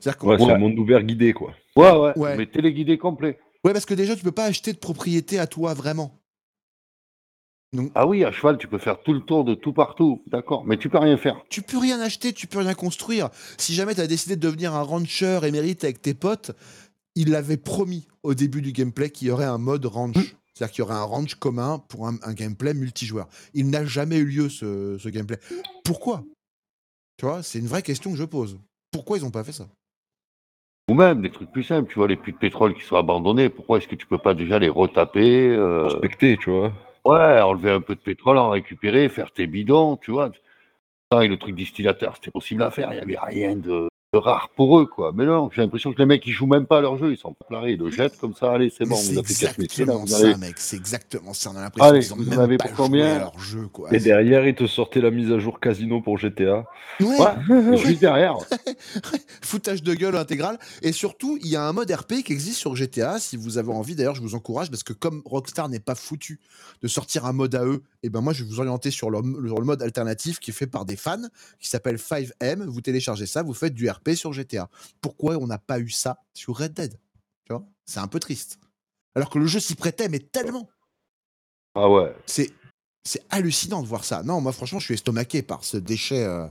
C'est-à-dire 0.00 0.18
qu'on- 0.18 0.28
Ouais, 0.28 0.38
c'est 0.38 0.44
Ouais. 0.44 0.52
un 0.52 0.58
monde 0.58 0.78
ouvert 0.78 1.02
guidé, 1.02 1.32
quoi. 1.32 1.54
Ouais, 1.76 1.90
ouais. 1.96 2.12
Ouais. 2.18 2.36
Mais 2.36 2.46
téléguidé 2.46 2.98
complet. 2.98 3.38
ouais, 3.64 3.72
parce 3.72 3.84
que 3.86 3.94
déjà, 3.94 4.14
tu 4.16 4.22
peux 4.24 4.32
pas 4.32 4.44
acheter 4.44 4.72
de 4.72 4.78
propriété 4.78 5.38
à 5.40 5.46
toi, 5.48 5.74
vraiment. 5.74 6.12
Donc, 7.74 7.90
Ah 7.94 8.06
oui, 8.06 8.24
à 8.24 8.32
cheval, 8.32 8.56
tu 8.56 8.66
peux 8.66 8.78
faire 8.78 9.00
tout 9.02 9.12
le 9.12 9.20
tour 9.20 9.44
de 9.44 9.54
tout 9.54 9.72
partout. 9.72 10.22
D'accord. 10.26 10.64
Mais 10.64 10.78
tu 10.78 10.88
peux 10.88 10.98
rien 10.98 11.16
faire. 11.16 11.42
tu 11.50 11.62
peux 11.62 11.78
rien 11.78 12.00
acheter, 12.00 12.32
tu 12.32 12.46
peux 12.46 12.58
rien 12.58 12.74
construire. 12.74 13.28
Si 13.58 13.74
jamais 13.74 13.94
tu 13.94 14.00
as 14.00 14.06
décidé 14.06 14.36
de 14.36 14.40
devenir 14.40 14.74
un 14.74 14.82
rancher 14.82 15.40
émérite 15.44 15.84
avec 15.84 16.00
tes 16.00 16.14
potes, 16.14 16.52
il 17.14 17.30
l'avait 17.30 17.56
promis 17.58 18.06
au 18.22 18.34
début 18.34 18.62
du 18.62 18.72
gameplay 18.72 19.10
qu'il 19.10 19.28
y 19.28 19.30
aurait 19.30 19.44
un 19.44 19.58
mode 19.58 19.84
ranch. 19.84 20.16
C'est-à-dire 20.54 20.72
qu'il 20.72 20.82
y 20.82 20.86
aurait 20.86 20.94
un 20.94 21.02
ranch 21.04 21.34
commun 21.36 21.78
pour 21.88 22.08
un, 22.08 22.16
un 22.22 22.32
gameplay 22.32 22.74
multijoueur. 22.74 23.28
Il 23.54 23.70
n'a 23.70 23.84
jamais 23.84 24.16
eu 24.16 24.24
lieu, 24.24 24.48
ce, 24.48 24.96
ce 24.98 25.08
gameplay. 25.08 25.38
Pourquoi? 25.84 26.24
Tu 27.18 27.26
vois, 27.26 27.42
c'est 27.42 27.58
une 27.58 27.66
vraie 27.66 27.82
question 27.82 28.10
que 28.10 28.16
je 28.16 28.24
pose. 28.24 28.58
Pourquoi 28.90 29.18
ils 29.18 29.24
n'ont 29.24 29.30
pas 29.30 29.44
fait 29.44 29.52
ça? 29.52 29.68
Ou 30.90 30.94
même 30.94 31.20
des 31.20 31.30
trucs 31.30 31.52
plus 31.52 31.64
simples. 31.64 31.88
Tu 31.90 31.96
vois, 31.98 32.08
les 32.08 32.16
puits 32.16 32.32
de 32.32 32.38
pétrole 32.38 32.74
qui 32.74 32.82
sont 32.82 32.96
abandonnés. 32.96 33.50
Pourquoi 33.50 33.78
est-ce 33.78 33.88
que 33.88 33.94
tu 33.94 34.06
peux 34.06 34.18
pas 34.18 34.34
déjà 34.34 34.58
les 34.58 34.70
retaper 34.70 35.48
euh, 35.50 35.82
Respecté, 35.84 36.38
tu 36.40 36.50
vois. 36.50 36.72
Ouais, 37.04 37.40
enlever 37.40 37.70
un 37.70 37.80
peu 37.80 37.94
de 37.94 38.00
pétrole, 38.00 38.38
en 38.38 38.50
récupérer, 38.50 39.08
faire 39.08 39.32
tes 39.32 39.46
bidons, 39.46 39.96
tu 39.96 40.10
vois. 40.10 40.30
Et 41.20 41.28
le 41.28 41.38
truc 41.38 41.54
distillateur, 41.54 42.16
c'était 42.16 42.30
possible 42.30 42.62
à 42.62 42.70
faire. 42.70 42.92
Il 42.92 42.96
n'y 42.96 43.16
avait 43.16 43.18
rien 43.18 43.56
de 43.56 43.87
rare 44.16 44.48
pour 44.56 44.78
eux, 44.78 44.86
quoi. 44.86 45.12
Mais 45.14 45.26
non, 45.26 45.50
j'ai 45.54 45.60
l'impression 45.60 45.92
que 45.92 45.98
les 45.98 46.06
mecs, 46.06 46.26
ils 46.26 46.32
jouent 46.32 46.46
même 46.46 46.66
pas 46.66 46.78
à 46.78 46.80
leur 46.80 46.96
jeu. 46.96 47.12
Ils 47.12 47.18
s'en 47.18 47.34
parlent, 47.34 47.68
ils 47.68 47.78
le 47.78 47.90
jettent 47.90 48.18
comme 48.18 48.34
ça. 48.34 48.52
Allez, 48.52 48.70
c'est 48.70 48.86
bon, 48.86 48.96
c'est 48.96 49.12
vous 49.12 49.18
avez 49.18 49.28
fait 49.28 49.46
quatre 49.46 49.58
métiers, 49.58 49.84
là, 49.84 49.92
exactement 49.94 50.18
ça, 50.18 50.26
allez. 50.26 50.36
mec. 50.36 50.54
C'est 50.58 50.76
exactement 50.76 51.34
ça. 51.34 51.50
On 51.52 51.56
a 51.56 51.60
l'impression 51.60 51.90
Allez, 51.90 52.00
qu'ils 52.00 52.12
ont 52.14 52.16
vous 52.16 52.30
même 52.30 52.38
avez 52.38 52.56
pas 52.56 52.68
pour 52.68 52.76
joué 52.76 52.84
combien 52.86 53.16
à 53.16 53.18
leur 53.18 53.38
jeu, 53.38 53.68
quoi. 53.70 53.92
Et 53.92 53.98
derrière, 53.98 54.46
ils 54.46 54.54
te 54.54 54.66
sortaient 54.66 55.02
la 55.02 55.10
mise 55.10 55.30
à 55.30 55.38
jour 55.38 55.60
casino 55.60 56.00
pour 56.00 56.16
GTA. 56.16 56.64
Ouais. 57.00 57.18
Ouais, 57.18 57.76
juste 57.76 58.00
derrière. 58.00 58.36
foutage 59.42 59.82
de 59.82 59.92
gueule 59.94 60.16
intégral. 60.16 60.58
Et 60.80 60.92
surtout, 60.92 61.38
il 61.42 61.48
y 61.48 61.56
a 61.56 61.62
un 61.62 61.72
mode 61.72 61.90
RP 61.90 62.22
qui 62.24 62.32
existe 62.32 62.58
sur 62.58 62.74
GTA. 62.74 63.18
Si 63.18 63.36
vous 63.36 63.58
avez 63.58 63.72
envie, 63.72 63.94
d'ailleurs, 63.94 64.14
je 64.14 64.22
vous 64.22 64.34
encourage 64.34 64.70
parce 64.70 64.82
que 64.82 64.94
comme 64.94 65.20
Rockstar 65.26 65.68
n'est 65.68 65.80
pas 65.80 65.94
foutu 65.94 66.40
de 66.82 66.88
sortir 66.88 67.26
un 67.26 67.32
mode 67.32 67.54
à 67.54 67.64
eux, 67.64 67.82
et 68.02 68.08
ben 68.08 68.22
moi, 68.22 68.32
je 68.32 68.42
vais 68.42 68.48
vous 68.48 68.60
orienter 68.60 68.90
sur 68.90 69.10
le, 69.10 69.20
sur 69.46 69.58
le 69.58 69.66
mode 69.66 69.82
alternatif 69.82 70.38
qui 70.38 70.50
est 70.50 70.54
fait 70.54 70.66
par 70.66 70.86
des 70.86 70.96
fans 70.96 71.18
qui 71.60 71.68
s'appelle 71.68 71.96
5M. 71.96 72.64
Vous 72.64 72.80
téléchargez 72.80 73.26
ça, 73.26 73.42
vous 73.42 73.54
faites 73.54 73.74
du 73.74 73.88
RP 73.88 73.97
sur 74.14 74.32
GTA. 74.32 74.68
Pourquoi 75.00 75.36
on 75.36 75.46
n'a 75.46 75.58
pas 75.58 75.78
eu 75.78 75.90
ça 75.90 76.18
sur 76.34 76.56
Red 76.56 76.72
Dead 76.74 76.92
Tu 77.44 77.52
vois? 77.52 77.64
C'est 77.86 78.00
un 78.00 78.06
peu 78.08 78.20
triste. 78.20 78.58
Alors 79.14 79.30
que 79.30 79.38
le 79.38 79.46
jeu 79.46 79.60
s'y 79.60 79.74
prêtait, 79.74 80.08
mais 80.08 80.18
tellement. 80.20 80.68
Ah 81.74 81.88
ouais. 81.88 82.14
C'est 82.26 82.50
c'est 83.04 83.22
hallucinant 83.30 83.82
de 83.82 83.86
voir 83.86 84.04
ça. 84.04 84.22
Non, 84.22 84.40
moi 84.40 84.52
franchement, 84.52 84.78
je 84.80 84.84
suis 84.84 84.94
estomaqué 84.94 85.42
par 85.42 85.64
ce 85.64 85.76
déchet 85.78 86.24
euh, 86.24 86.46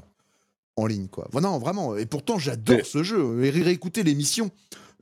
en 0.75 0.85
ligne, 0.87 1.07
quoi. 1.07 1.27
Non, 1.39 1.59
vraiment. 1.59 1.95
Et 1.95 2.05
pourtant, 2.05 2.37
j'adore 2.39 2.77
Mais- 2.77 2.83
ce 2.83 3.03
jeu. 3.03 3.43
Et 3.43 3.49
ré- 3.51 3.61
réécoutez 3.61 4.01
l'émission 4.03 4.49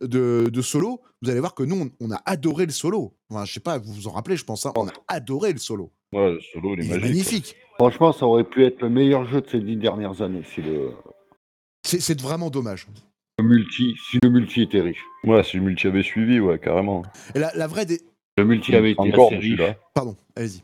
de, 0.02 0.50
de 0.52 0.62
solo, 0.62 1.02
vous 1.22 1.30
allez 1.30 1.40
voir 1.40 1.56
que 1.56 1.64
nous, 1.64 1.90
on, 2.02 2.08
on 2.08 2.12
a 2.12 2.22
adoré 2.26 2.66
le 2.66 2.74
solo. 2.74 3.16
Enfin, 3.30 3.46
je 3.46 3.54
sais 3.54 3.60
pas, 3.62 3.78
vous 3.78 3.94
vous 3.94 4.08
en 4.08 4.12
rappelez, 4.12 4.36
je 4.36 4.44
pense. 4.44 4.66
hein, 4.66 4.74
on 4.76 4.88
a 4.88 4.92
adoré 5.08 5.54
le 5.54 5.60
solo. 5.60 5.92
Ouais, 6.12 6.34
le 6.34 6.40
solo, 6.42 6.74
il 6.74 6.82
est 6.82 6.86
Il 6.86 6.86
est 6.86 6.90
magique. 6.96 7.04
magnifique. 7.04 7.56
Franchement, 7.76 8.12
ça 8.12 8.26
aurait 8.26 8.44
pu 8.44 8.66
être 8.66 8.82
le 8.82 8.90
meilleur 8.90 9.26
jeu 9.26 9.40
de 9.42 9.50
ces 9.50 9.60
dix 9.62 9.78
dernières 9.78 10.22
années. 10.22 10.44
Si 10.54 10.62
le... 10.62 10.92
C'est 11.86 12.00
c'est 12.02 12.20
vraiment 12.20 12.50
dommage. 12.50 12.88
Le 13.40 13.46
multi, 13.46 13.96
si 14.10 14.18
le 14.24 14.30
multi 14.30 14.62
était 14.64 14.82
riche. 14.82 15.02
Ouais, 15.24 15.44
si 15.44 15.58
le 15.58 15.64
multi 15.64 15.88
avait 15.88 16.04
suivi, 16.04 16.40
ouais, 16.40 16.58
carrément. 16.60 17.04
Et 17.36 17.40
la, 17.40 17.52
la 17.56 17.68
vraie 17.68 17.86
des. 17.86 18.02
Le 18.38 18.46
multi 18.46 18.76
avait 18.76 18.92
été 18.92 19.02
Encore, 19.02 19.28
assez 19.28 19.38
riche. 19.38 19.62
Pardon, 19.94 20.16
allez-y. 20.36 20.62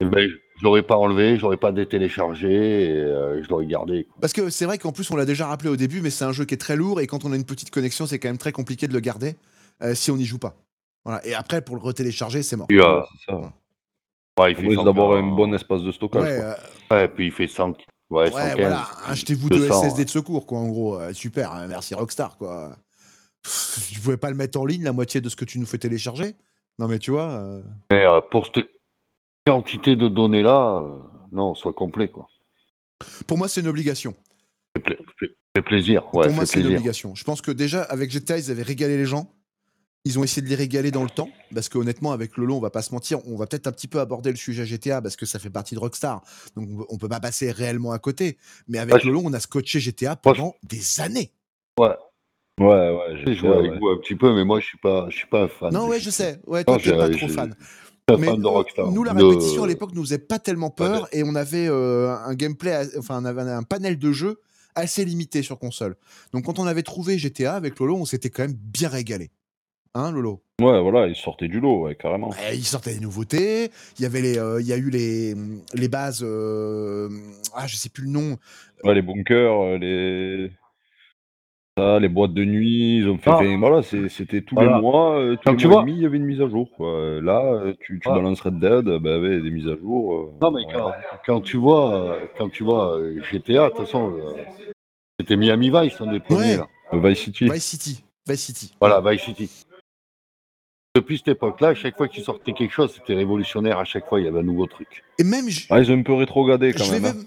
eh 0.00 0.04
ben, 0.06 0.28
je 0.28 0.64
l'aurais 0.64 0.82
pas 0.82 0.96
enlevé, 0.96 1.36
je 1.36 1.42
l'aurais 1.42 1.56
pas 1.58 1.72
détéléchargé, 1.72 2.84
et 2.84 2.90
euh, 2.90 3.42
je 3.42 3.48
l'aurais 3.48 3.66
gardé. 3.66 4.04
quoi. 4.04 4.16
Parce 4.20 4.32
que 4.32 4.48
c'est 4.50 4.64
vrai 4.64 4.78
qu'en 4.78 4.92
plus, 4.92 5.10
on 5.10 5.16
l'a 5.16 5.24
déjà 5.26 5.46
rappelé 5.46 5.68
au 5.70 5.76
début, 5.76 6.00
mais 6.00 6.10
c'est 6.10 6.24
un 6.24 6.32
jeu 6.32 6.44
qui 6.46 6.54
est 6.54 6.58
très 6.58 6.76
lourd 6.76 7.00
et 7.00 7.06
quand 7.06 7.24
on 7.24 7.32
a 7.32 7.36
une 7.36 7.44
petite 7.44 7.70
connexion, 7.70 8.06
c'est 8.06 8.18
quand 8.18 8.28
même 8.28 8.38
très 8.38 8.52
compliqué 8.52 8.88
de 8.88 8.92
le 8.94 9.00
garder 9.00 9.36
euh, 9.82 9.94
si 9.94 10.10
on 10.10 10.16
n'y 10.16 10.24
joue 10.24 10.38
pas. 10.38 10.56
Voilà. 11.04 11.24
Et 11.26 11.34
après, 11.34 11.60
pour 11.62 11.76
le 11.76 11.82
retélécharger, 11.82 12.42
c'est 12.42 12.56
mort. 12.56 12.66
Euh, 12.72 13.02
c'est 13.26 13.32
ça. 13.32 13.40
ouais, 14.40 14.52
il 14.52 14.74
cent- 14.74 14.84
d'avoir 14.84 15.12
un 15.18 15.22
bon 15.22 15.54
espace 15.54 15.82
de 15.82 15.92
stockage. 15.92 16.22
Ouais, 16.22 16.36
quoi. 16.38 16.46
euh, 16.46 16.54
Ouais, 17.02 17.08
puis 17.08 17.26
il 17.26 17.32
fait 17.32 17.46
100. 17.46 17.74
Ouais, 18.10 18.24
ouais 18.24 18.30
115. 18.30 18.56
voilà. 18.60 18.88
Achetez-vous 19.06 19.48
deux 19.48 19.58
200, 19.68 19.82
SSD 19.82 20.04
de 20.04 20.10
secours, 20.10 20.46
quoi, 20.46 20.58
en 20.58 20.68
gros. 20.68 20.98
Euh, 21.00 21.12
super, 21.12 21.52
hein, 21.52 21.66
merci 21.66 21.94
Rockstar, 21.94 22.36
quoi. 22.38 22.76
Pff, 23.42 23.90
Tu 23.92 24.00
pouvais 24.00 24.16
pas 24.16 24.30
le 24.30 24.36
mettre 24.36 24.58
en 24.60 24.64
ligne, 24.64 24.82
la 24.84 24.92
moitié 24.92 25.20
de 25.20 25.28
ce 25.28 25.36
que 25.36 25.44
tu 25.44 25.58
nous 25.58 25.66
fais 25.66 25.78
télécharger 25.78 26.34
Non, 26.78 26.86
mais 26.88 26.98
tu 26.98 27.10
vois. 27.10 27.30
euh, 27.30 27.62
Mais 27.90 28.04
euh, 28.06 28.20
pour 28.30 28.46
cette 28.46 28.66
quantité 29.46 29.96
de 29.96 30.08
données 30.08 30.42
là, 30.42 30.80
euh, 30.82 30.98
non, 31.32 31.54
soit 31.54 31.72
complet 31.72 32.08
quoi. 32.08 32.28
Pour 33.26 33.38
moi, 33.38 33.48
c'est 33.48 33.60
une 33.60 33.68
obligation. 33.68 34.14
Fait, 34.76 34.82
pla- 34.82 35.62
plaisir. 35.62 36.04
Ouais, 36.14 36.26
Pour 36.26 36.34
moi, 36.36 36.46
c'est 36.46 36.60
une 36.60 36.66
obligation. 36.66 37.14
Je 37.14 37.24
pense 37.24 37.40
que 37.42 37.50
déjà, 37.50 37.82
avec 37.82 38.10
GTA, 38.10 38.38
ils 38.38 38.50
avaient 38.50 38.62
régalé 38.62 38.96
les 38.96 39.04
gens. 39.06 39.32
Ils 40.06 40.20
ont 40.20 40.22
essayé 40.22 40.40
de 40.40 40.48
les 40.48 40.54
régaler 40.54 40.92
dans 40.92 41.02
le 41.02 41.10
temps. 41.10 41.28
Parce 41.52 41.68
qu'honnêtement, 41.68 42.12
avec 42.12 42.36
Lolo, 42.36 42.54
on 42.54 42.60
va 42.60 42.70
pas 42.70 42.80
se 42.80 42.94
mentir, 42.94 43.18
on 43.26 43.34
va 43.36 43.48
peut-être 43.48 43.66
un 43.66 43.72
petit 43.72 43.88
peu 43.88 43.98
aborder 43.98 44.30
le 44.30 44.36
sujet 44.36 44.64
GTA 44.64 45.02
parce 45.02 45.16
que 45.16 45.26
ça 45.26 45.40
fait 45.40 45.50
partie 45.50 45.74
de 45.74 45.80
Rockstar. 45.80 46.22
Donc 46.54 46.68
on- 46.88 46.96
peut 46.96 47.08
pas 47.08 47.18
passer 47.18 47.50
réellement 47.50 47.90
à 47.90 47.98
côté. 47.98 48.38
Mais 48.68 48.78
avec 48.78 49.02
Lolo, 49.02 49.22
on 49.24 49.32
a 49.32 49.40
scotché 49.40 49.80
GTA 49.80 50.14
pendant 50.14 50.54
des 50.62 51.00
années. 51.00 51.32
Ouais, 51.80 51.96
Ouais, 52.60 52.66
ouais, 52.66 53.22
j'ai 53.24 53.34
joué 53.34 53.50
avec 53.50 53.72
vous 53.80 53.88
un 53.88 53.98
petit 53.98 54.14
peu, 54.14 54.32
mais 54.32 54.44
moi 54.44 54.60
je 54.60 54.66
suis 54.66 54.78
pas, 54.78 55.08
je 55.10 55.16
suis 55.16 55.26
pas 55.26 55.42
un 55.42 55.48
fan. 55.48 55.74
Non, 55.74 55.88
ouais, 55.88 55.98
GTA. 55.98 56.04
je 56.04 56.10
sais. 56.10 56.40
Ouais, 56.46 56.62
toi, 56.64 56.78
t'es 56.78 56.96
pas 56.96 57.10
trop 57.10 57.26
fan. 57.28 57.54
Je 57.58 57.64
suis 57.64 57.76
un 58.08 58.16
Mais 58.18 58.26
fan 58.28 58.40
de 58.40 58.46
Rockstar. 58.46 58.92
nous, 58.92 59.02
la 59.02 59.12
De- 59.12 59.24
répétition 59.24 59.64
à 59.64 59.66
l'époque 59.66 59.90
nous 59.92 60.02
faisait 60.04 60.18
pas 60.18 60.38
tellement 60.38 60.70
peur 60.70 61.08
et 61.12 61.24
on 61.24 61.34
avait 61.34 61.66
euh, 61.68 62.14
un 62.16 62.34
gameplay, 62.34 62.86
enfin, 62.96 63.20
on 63.20 63.24
avait 63.24 63.42
un 63.42 63.64
panel 63.64 63.98
de 63.98 64.12
jeux 64.12 64.40
assez 64.76 65.04
limité 65.04 65.42
sur 65.42 65.58
console. 65.58 65.96
Donc, 66.32 66.44
quand 66.44 66.60
on 66.60 66.66
avait 66.66 66.82
trouvé 66.84 67.18
GTA 67.18 67.56
avec 67.56 67.78
Lolo, 67.80 67.96
on 67.96 68.04
s'était 68.04 68.30
quand 68.30 68.44
même 68.44 68.54
bien 68.54 68.88
régalé. 68.88 69.30
Hein, 69.98 70.12
Lolo? 70.12 70.42
Ouais, 70.60 70.78
voilà, 70.82 71.06
il 71.06 71.16
sortait 71.16 71.48
du 71.48 71.58
lot, 71.58 71.84
ouais, 71.84 71.94
carrément. 71.94 72.28
Ouais, 72.28 72.54
Il 72.54 72.64
sortait 72.64 72.92
des 72.94 73.00
nouveautés. 73.00 73.70
Il 73.98 74.02
y 74.02 74.04
avait 74.04 74.20
les, 74.20 74.38
euh, 74.38 74.60
il 74.60 74.66
y 74.66 74.72
a 74.74 74.76
eu 74.76 74.90
les, 74.90 75.34
les 75.74 75.88
bases. 75.88 76.20
euh, 76.22 77.08
ah, 77.54 77.66
je 77.66 77.76
sais 77.76 77.88
plus 77.88 78.04
le 78.04 78.10
nom. 78.10 78.36
Ouais, 78.84 78.94
les 78.94 79.00
bunkers, 79.02 79.52
euh, 79.62 79.78
les. 79.78 80.50
Les 81.78 82.08
boîtes 82.08 82.32
de 82.32 82.42
nuit, 82.44 82.98
ils 82.98 83.08
ont 83.08 83.18
fait. 83.18 83.30
Ah. 83.30 83.42
voilà, 83.58 83.82
c'était 83.82 84.40
tous 84.40 84.54
Voilà. 84.54 84.76
les 84.76 84.80
mois, 84.80 85.18
euh, 85.18 85.36
tous 85.36 85.44
Donc, 85.50 85.56
les 85.56 85.60
tu 85.62 85.66
mois 85.66 85.74
vois- 85.76 85.82
et 85.82 85.86
demi, 85.86 85.98
il 85.98 86.02
y 86.02 86.06
avait 86.06 86.16
une 86.16 86.24
mise 86.24 86.40
à 86.40 86.48
jour. 86.48 86.70
quoi. 86.74 86.88
Euh, 86.88 87.20
Là, 87.20 87.42
euh, 87.44 87.74
tu, 87.80 87.98
tu 88.00 88.08
Ah. 88.10 88.14
balances 88.14 88.40
Red 88.40 88.58
Dead, 88.58 88.88
euh, 88.88 88.98
bah, 88.98 89.18
ouais, 89.18 89.40
des 89.42 89.50
mises 89.50 89.68
à 89.68 89.76
jour. 89.76 90.14
euh, 90.14 90.30
Non, 90.40 90.50
mais 90.52 90.62
quand, 90.72 90.92
quand 91.26 91.40
tu 91.42 91.58
vois, 91.58 91.94
euh, 92.14 92.20
quand 92.38 92.48
tu 92.48 92.64
vois 92.64 92.96
euh, 92.98 93.20
GTA, 93.30 93.64
de 93.64 93.68
toute 93.70 93.78
façon, 93.84 94.10
euh, 94.16 94.42
c'était 95.20 95.36
Miami 95.36 95.70
Vice, 95.70 96.00
un 96.00 96.10
des 96.12 96.20
premiers. 96.20 96.58
Euh, 96.94 96.98
Vice 97.00 97.18
City. 97.18 97.44
Vice 97.50 97.64
City. 97.64 98.04
Vice 98.26 98.40
City. 98.40 98.74
Voilà, 98.80 99.02
Vice 99.02 99.20
City. 99.22 99.50
Depuis 100.96 101.18
cette 101.18 101.28
époque-là, 101.28 101.68
à 101.68 101.74
chaque 101.74 101.96
fois 101.96 102.08
qu'il 102.08 102.24
sortait 102.24 102.52
quelque 102.52 102.72
chose, 102.72 102.92
c'était 102.94 103.14
révolutionnaire. 103.14 103.78
À 103.78 103.84
chaque 103.84 104.08
fois, 104.08 104.20
il 104.20 104.24
y 104.24 104.28
avait 104.28 104.38
un 104.40 104.42
nouveau 104.44 104.66
truc. 104.66 105.04
Et 105.18 105.24
même. 105.24 105.48
je- 105.48 105.66
Ah, 105.70 105.80
ils 105.80 105.90
ont 105.92 105.98
un 105.98 106.02
peu 106.02 106.14
rétrogradé 106.14 106.72
quand 106.72 106.84
je 106.84 106.92
vais 106.92 107.00
même. 107.00 107.10
hein. 107.10 107.14
même- 107.18 107.26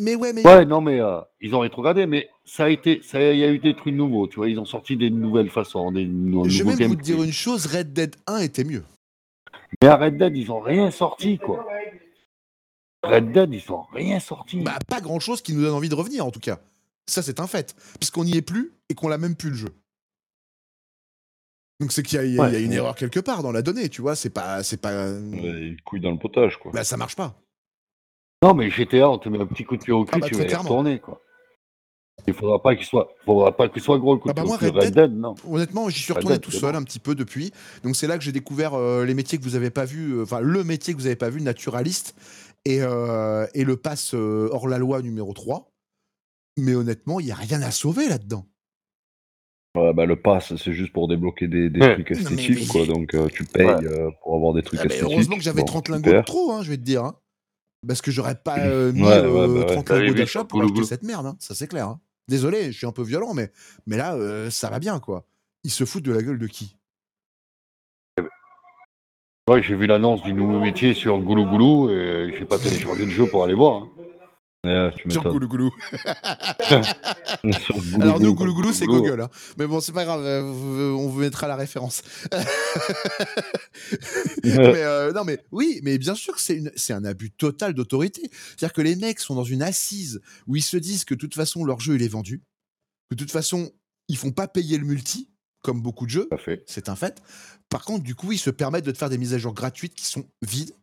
Mais 0.00 0.14
ouais, 0.14 0.32
mais. 0.32 0.46
Ouais, 0.46 0.64
non, 0.64 0.80
mais 0.80 1.00
euh, 1.00 1.20
ils 1.40 1.54
ont 1.54 1.60
rétrogradé, 1.60 2.06
mais 2.06 2.28
ça 2.44 2.64
a 2.64 2.68
été, 2.70 3.00
ça, 3.02 3.20
il 3.32 3.38
y 3.38 3.44
a 3.44 3.50
eu 3.50 3.58
des 3.58 3.74
trucs 3.74 3.94
nouveaux. 3.94 4.26
Tu 4.28 4.36
vois, 4.36 4.48
ils 4.48 4.58
ont 4.58 4.64
sorti 4.64 4.96
des 4.96 5.10
nouvelles 5.10 5.50
façons, 5.50 5.90
des 5.92 6.04
Je 6.04 6.62
vais 6.64 6.76
même 6.76 6.88
vous 6.88 6.96
dire 6.96 7.22
une 7.22 7.32
chose 7.32 7.66
Red 7.66 7.92
Dead 7.92 8.16
1 8.26 8.38
était 8.38 8.64
mieux. 8.64 8.84
Mais 9.82 9.88
à 9.88 9.96
Red 9.96 10.16
Dead, 10.16 10.36
ils 10.36 10.50
ont 10.50 10.60
rien 10.60 10.90
sorti, 10.90 11.38
quoi. 11.38 11.66
Red 13.02 13.32
Dead, 13.32 13.52
ils 13.52 13.72
ont 13.72 13.82
rien 13.92 14.20
sorti. 14.20 14.60
Bah, 14.60 14.78
pas 14.88 15.00
grand 15.00 15.20
chose 15.20 15.40
qui 15.42 15.54
nous 15.54 15.62
donne 15.62 15.74
envie 15.74 15.88
de 15.88 15.94
revenir, 15.94 16.24
en 16.24 16.30
tout 16.30 16.40
cas. 16.40 16.58
Ça, 17.06 17.22
c'est 17.22 17.40
un 17.40 17.46
fait. 17.46 17.74
Puisqu'on 17.98 18.24
n'y 18.24 18.36
est 18.36 18.42
plus 18.42 18.72
et 18.88 18.94
qu'on 18.94 19.08
l'a 19.08 19.18
même 19.18 19.34
plus 19.36 19.50
le 19.50 19.56
jeu. 19.56 19.68
Donc, 21.80 21.92
c'est 21.92 22.02
qu'il 22.02 22.16
y, 22.16 22.20
a- 22.20 22.24
il 22.24 22.34
y 22.34 22.38
a- 22.38 22.42
Ouais. 22.42 22.48
il 22.50 22.52
y 22.54 22.56
a 22.56 22.60
une 22.60 22.72
erreur 22.72 22.94
quelque 22.94 23.20
part 23.20 23.42
dans 23.42 23.52
la 23.52 23.62
donnée, 23.62 23.88
tu 23.88 24.02
vois. 24.02 24.14
C'est 24.14 24.30
pas. 24.30 24.62
C'est 24.62 24.80
pas. 24.80 25.08
Une 25.08 25.76
couille 25.84 26.00
dans 26.00 26.10
le 26.10 26.18
potage, 26.18 26.58
quoi. 26.58 26.72
Bah, 26.72 26.84
ça 26.84 26.96
marche 26.96 27.16
pas. 27.16 27.34
Non, 28.42 28.54
mais 28.54 28.70
GTA, 28.70 29.08
on 29.10 29.18
te 29.18 29.28
met 29.28 29.38
un 29.40 29.46
petit 29.46 29.64
coup 29.64 29.76
de 29.76 29.82
pied 29.82 29.92
au 29.92 30.04
cul, 30.04 30.12
Ah 30.14 30.18
bah, 30.18 30.26
tu 30.28 30.34
vas 30.34 30.44
y 30.44 30.54
retourner, 30.54 30.98
quoi. 31.00 31.20
Il 32.26 32.34
faudra 32.34 32.62
pas 32.62 32.76
qu'il 32.76 32.84
soit, 32.84 33.08
faudra 33.24 33.56
pas 33.56 33.68
qu'il 33.70 33.80
soit 33.80 33.98
gros 33.98 34.12
le 34.14 34.20
coup 34.20 34.28
Ah 34.28 34.32
de 34.34 34.36
bah, 34.36 34.42
pied 34.42 34.48
moi, 34.48 34.56
au 34.56 34.58
cul. 34.58 34.66
Red 34.66 34.74
Red 34.74 34.84
Dead- 34.84 34.94
Dead, 35.10 35.12
non. 35.18 35.34
Honnêtement, 35.48 35.88
j'y 35.88 36.00
suis 36.00 36.12
retourné 36.12 36.36
Dead, 36.36 36.42
tout 36.44 36.50
seul 36.50 36.72
bon. 36.72 36.78
un 36.78 36.82
petit 36.82 36.98
peu 36.98 37.14
depuis. 37.14 37.50
Donc, 37.82 37.96
c'est 37.96 38.06
là 38.06 38.18
que 38.18 38.24
j'ai 38.24 38.32
découvert 38.32 38.74
euh, 38.74 39.06
les 39.06 39.14
métiers 39.14 39.38
que 39.38 39.42
vous 39.44 39.56
avez 39.56 39.70
pas 39.70 39.86
vus. 39.86 40.12
euh, 40.18 40.22
Enfin, 40.24 40.40
le 40.40 40.62
métier 40.64 40.92
que 40.92 40.98
vous 40.98 41.06
avez 41.06 41.16
pas 41.16 41.30
vu, 41.30 41.40
naturaliste. 41.40 42.14
Et, 42.66 42.82
euh, 42.82 43.46
et 43.54 43.64
le 43.64 43.76
pass 43.78 44.12
euh, 44.14 44.50
hors 44.52 44.68
la 44.68 44.76
loi 44.76 45.00
numéro 45.00 45.32
3. 45.32 45.70
Mais 46.58 46.74
honnêtement, 46.74 47.20
il 47.20 47.26
y 47.26 47.32
a 47.32 47.36
rien 47.36 47.62
à 47.62 47.70
sauver 47.70 48.06
là-dedans. 48.08 48.44
Ouais, 49.76 49.92
bah, 49.92 50.04
le 50.04 50.16
pass, 50.16 50.56
c'est 50.56 50.72
juste 50.72 50.92
pour 50.92 51.06
débloquer 51.06 51.46
des, 51.46 51.70
des 51.70 51.80
Ouais. 51.80 51.94
trucs 51.94 52.10
Non, 52.10 52.16
mais- 52.30 52.42
esthétiques, 52.42 52.58
mais- 52.60 52.66
quoi. 52.66 52.86
Donc, 52.86 53.14
euh, 53.14 53.28
tu 53.28 53.44
payes 53.44 53.66
Ouais. 53.66 53.86
euh, 53.86 54.10
pour 54.22 54.34
avoir 54.34 54.52
des 54.52 54.62
trucs 54.62 54.80
Ah, 54.80 54.84
mais 54.84 54.94
esthétiques. 54.94 55.12
heureusement 55.12 55.36
que 55.36 55.42
j'avais 55.42 55.60
Bon, 55.60 55.66
30 55.66 55.88
lingots 55.88 56.12
de 56.12 56.20
trop, 56.22 56.50
hein, 56.52 56.62
je 56.62 56.70
vais 56.70 56.76
te 56.76 56.82
dire. 56.82 57.04
hein. 57.04 57.16
Parce 57.86 58.02
que 58.02 58.10
j'aurais 58.10 58.34
pas 58.34 58.58
euh, 58.58 58.92
mis 58.92 59.02
Ouais, 59.02 59.08
euh, 59.12 59.30
ouais, 59.30 59.46
bah 59.54 59.60
ouais. 59.60 59.66
30 59.66 59.86
T'avais 59.86 60.02
lingots 60.06 60.18
d'achat 60.18 60.44
pour 60.44 60.60
acheter 60.62 60.82
cette 60.84 61.02
merde, 61.04 61.24
hein. 61.26 61.36
ça 61.38 61.54
c'est 61.54 61.68
clair. 61.68 61.86
hein. 61.88 62.00
Désolé, 62.28 62.72
je 62.72 62.76
suis 62.78 62.86
un 62.86 62.92
peu 62.92 63.02
violent, 63.02 63.32
mais, 63.32 63.50
mais 63.86 63.96
là, 63.96 64.14
euh, 64.16 64.50
ça 64.50 64.68
va 64.70 64.78
bien, 64.80 64.98
quoi. 65.00 65.24
Ils 65.64 65.70
se 65.70 65.84
foutent 65.84 66.02
de 66.04 66.12
la 66.12 66.22
gueule 66.22 66.38
de 66.38 66.46
qui? 66.46 66.76
Ouais, 69.48 69.62
j'ai 69.62 69.74
vu 69.74 69.86
l'annonce 69.86 70.22
du 70.22 70.32
nouveau 70.32 70.60
métier 70.60 70.94
sur 70.94 71.18
Goulou 71.18 71.44
Goulou 71.46 71.90
et 71.90 72.34
j'ai 72.38 72.44
pas 72.44 72.58
téléchargé 72.58 73.04
le 73.04 73.10
jeu 73.10 73.26
pour 73.26 73.42
aller 73.44 73.54
voir. 73.54 73.86
Tu 74.62 75.10
Sur 75.10 75.24
m'étonnes. 75.24 75.46
Goulou 75.46 75.70
Alors 78.00 78.20
nous, 78.20 78.34
Goulou. 78.34 78.36
Goulou 78.52 78.54
Goulou, 78.54 78.72
c'est. 78.72 78.86
Google. 78.86 79.20
hein. 79.22 79.30
Mais 79.58 79.66
bon, 79.66 79.80
c'est 79.80 79.92
pas 79.92 80.04
grave, 80.04 80.22
euh, 80.24 80.42
on 80.92 81.08
vous 81.08 81.20
mettra 81.20 81.48
la 81.48 81.56
référence. 81.56 82.02
mais 84.44 84.82
euh, 84.82 85.12
non, 85.12 85.24
mais 85.24 85.38
oui, 85.50 85.80
mais 85.82 85.98
bien 85.98 86.14
sûr 86.14 86.34
que 86.34 86.40
c'est 86.40 86.92
un 86.92 87.04
abus 87.04 87.30
total 87.30 87.74
d'autorité. 87.74 88.30
C'est-à-dire 88.32 88.72
que 88.72 88.82
les 88.82 88.96
mecs 88.96 89.20
sont 89.20 89.34
dans 89.34 89.44
une 89.44 89.62
assise 89.62 90.20
où 90.46 90.56
ils 90.56 90.62
se 90.62 90.76
disent 90.76 91.04
que 91.04 91.14
de 91.14 91.20
toute 91.20 91.34
façon 91.34 91.64
leur 91.64 91.80
jeu 91.80 91.94
il 91.94 92.02
est 92.02 92.08
vendu, 92.08 92.42
que 93.10 93.14
de 93.14 93.24
toute 93.24 93.30
façon 93.32 93.70
ils 94.08 94.16
font 94.16 94.32
pas 94.32 94.48
payer 94.48 94.78
le 94.78 94.84
multi 94.84 95.30
comme 95.62 95.82
beaucoup 95.82 96.06
de 96.06 96.10
jeux, 96.10 96.28
c'est 96.66 96.88
un 96.88 96.96
fait. 96.96 97.20
Par 97.68 97.84
contre, 97.84 98.02
du 98.02 98.14
coup, 98.14 98.32
ils 98.32 98.38
se 98.38 98.48
permettent 98.50 98.86
de 98.86 98.90
te 98.92 98.98
faire 98.98 99.10
des 99.10 99.18
mises 99.18 99.34
à 99.34 99.38
jour 99.38 99.52
gratuites 99.52 99.94
qui 99.94 100.06
sont 100.06 100.26
vides. 100.42 100.74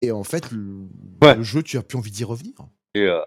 Et 0.00 0.10
en 0.12 0.24
fait, 0.24 0.50
le, 0.50 0.88
Ouais. 1.22 1.34
le 1.36 1.42
jeu, 1.42 1.62
tu 1.62 1.76
as 1.76 1.82
plus 1.82 1.98
envie 1.98 2.10
d'y 2.10 2.24
revenir. 2.24 2.54
Et, 2.94 3.02
euh, 3.02 3.20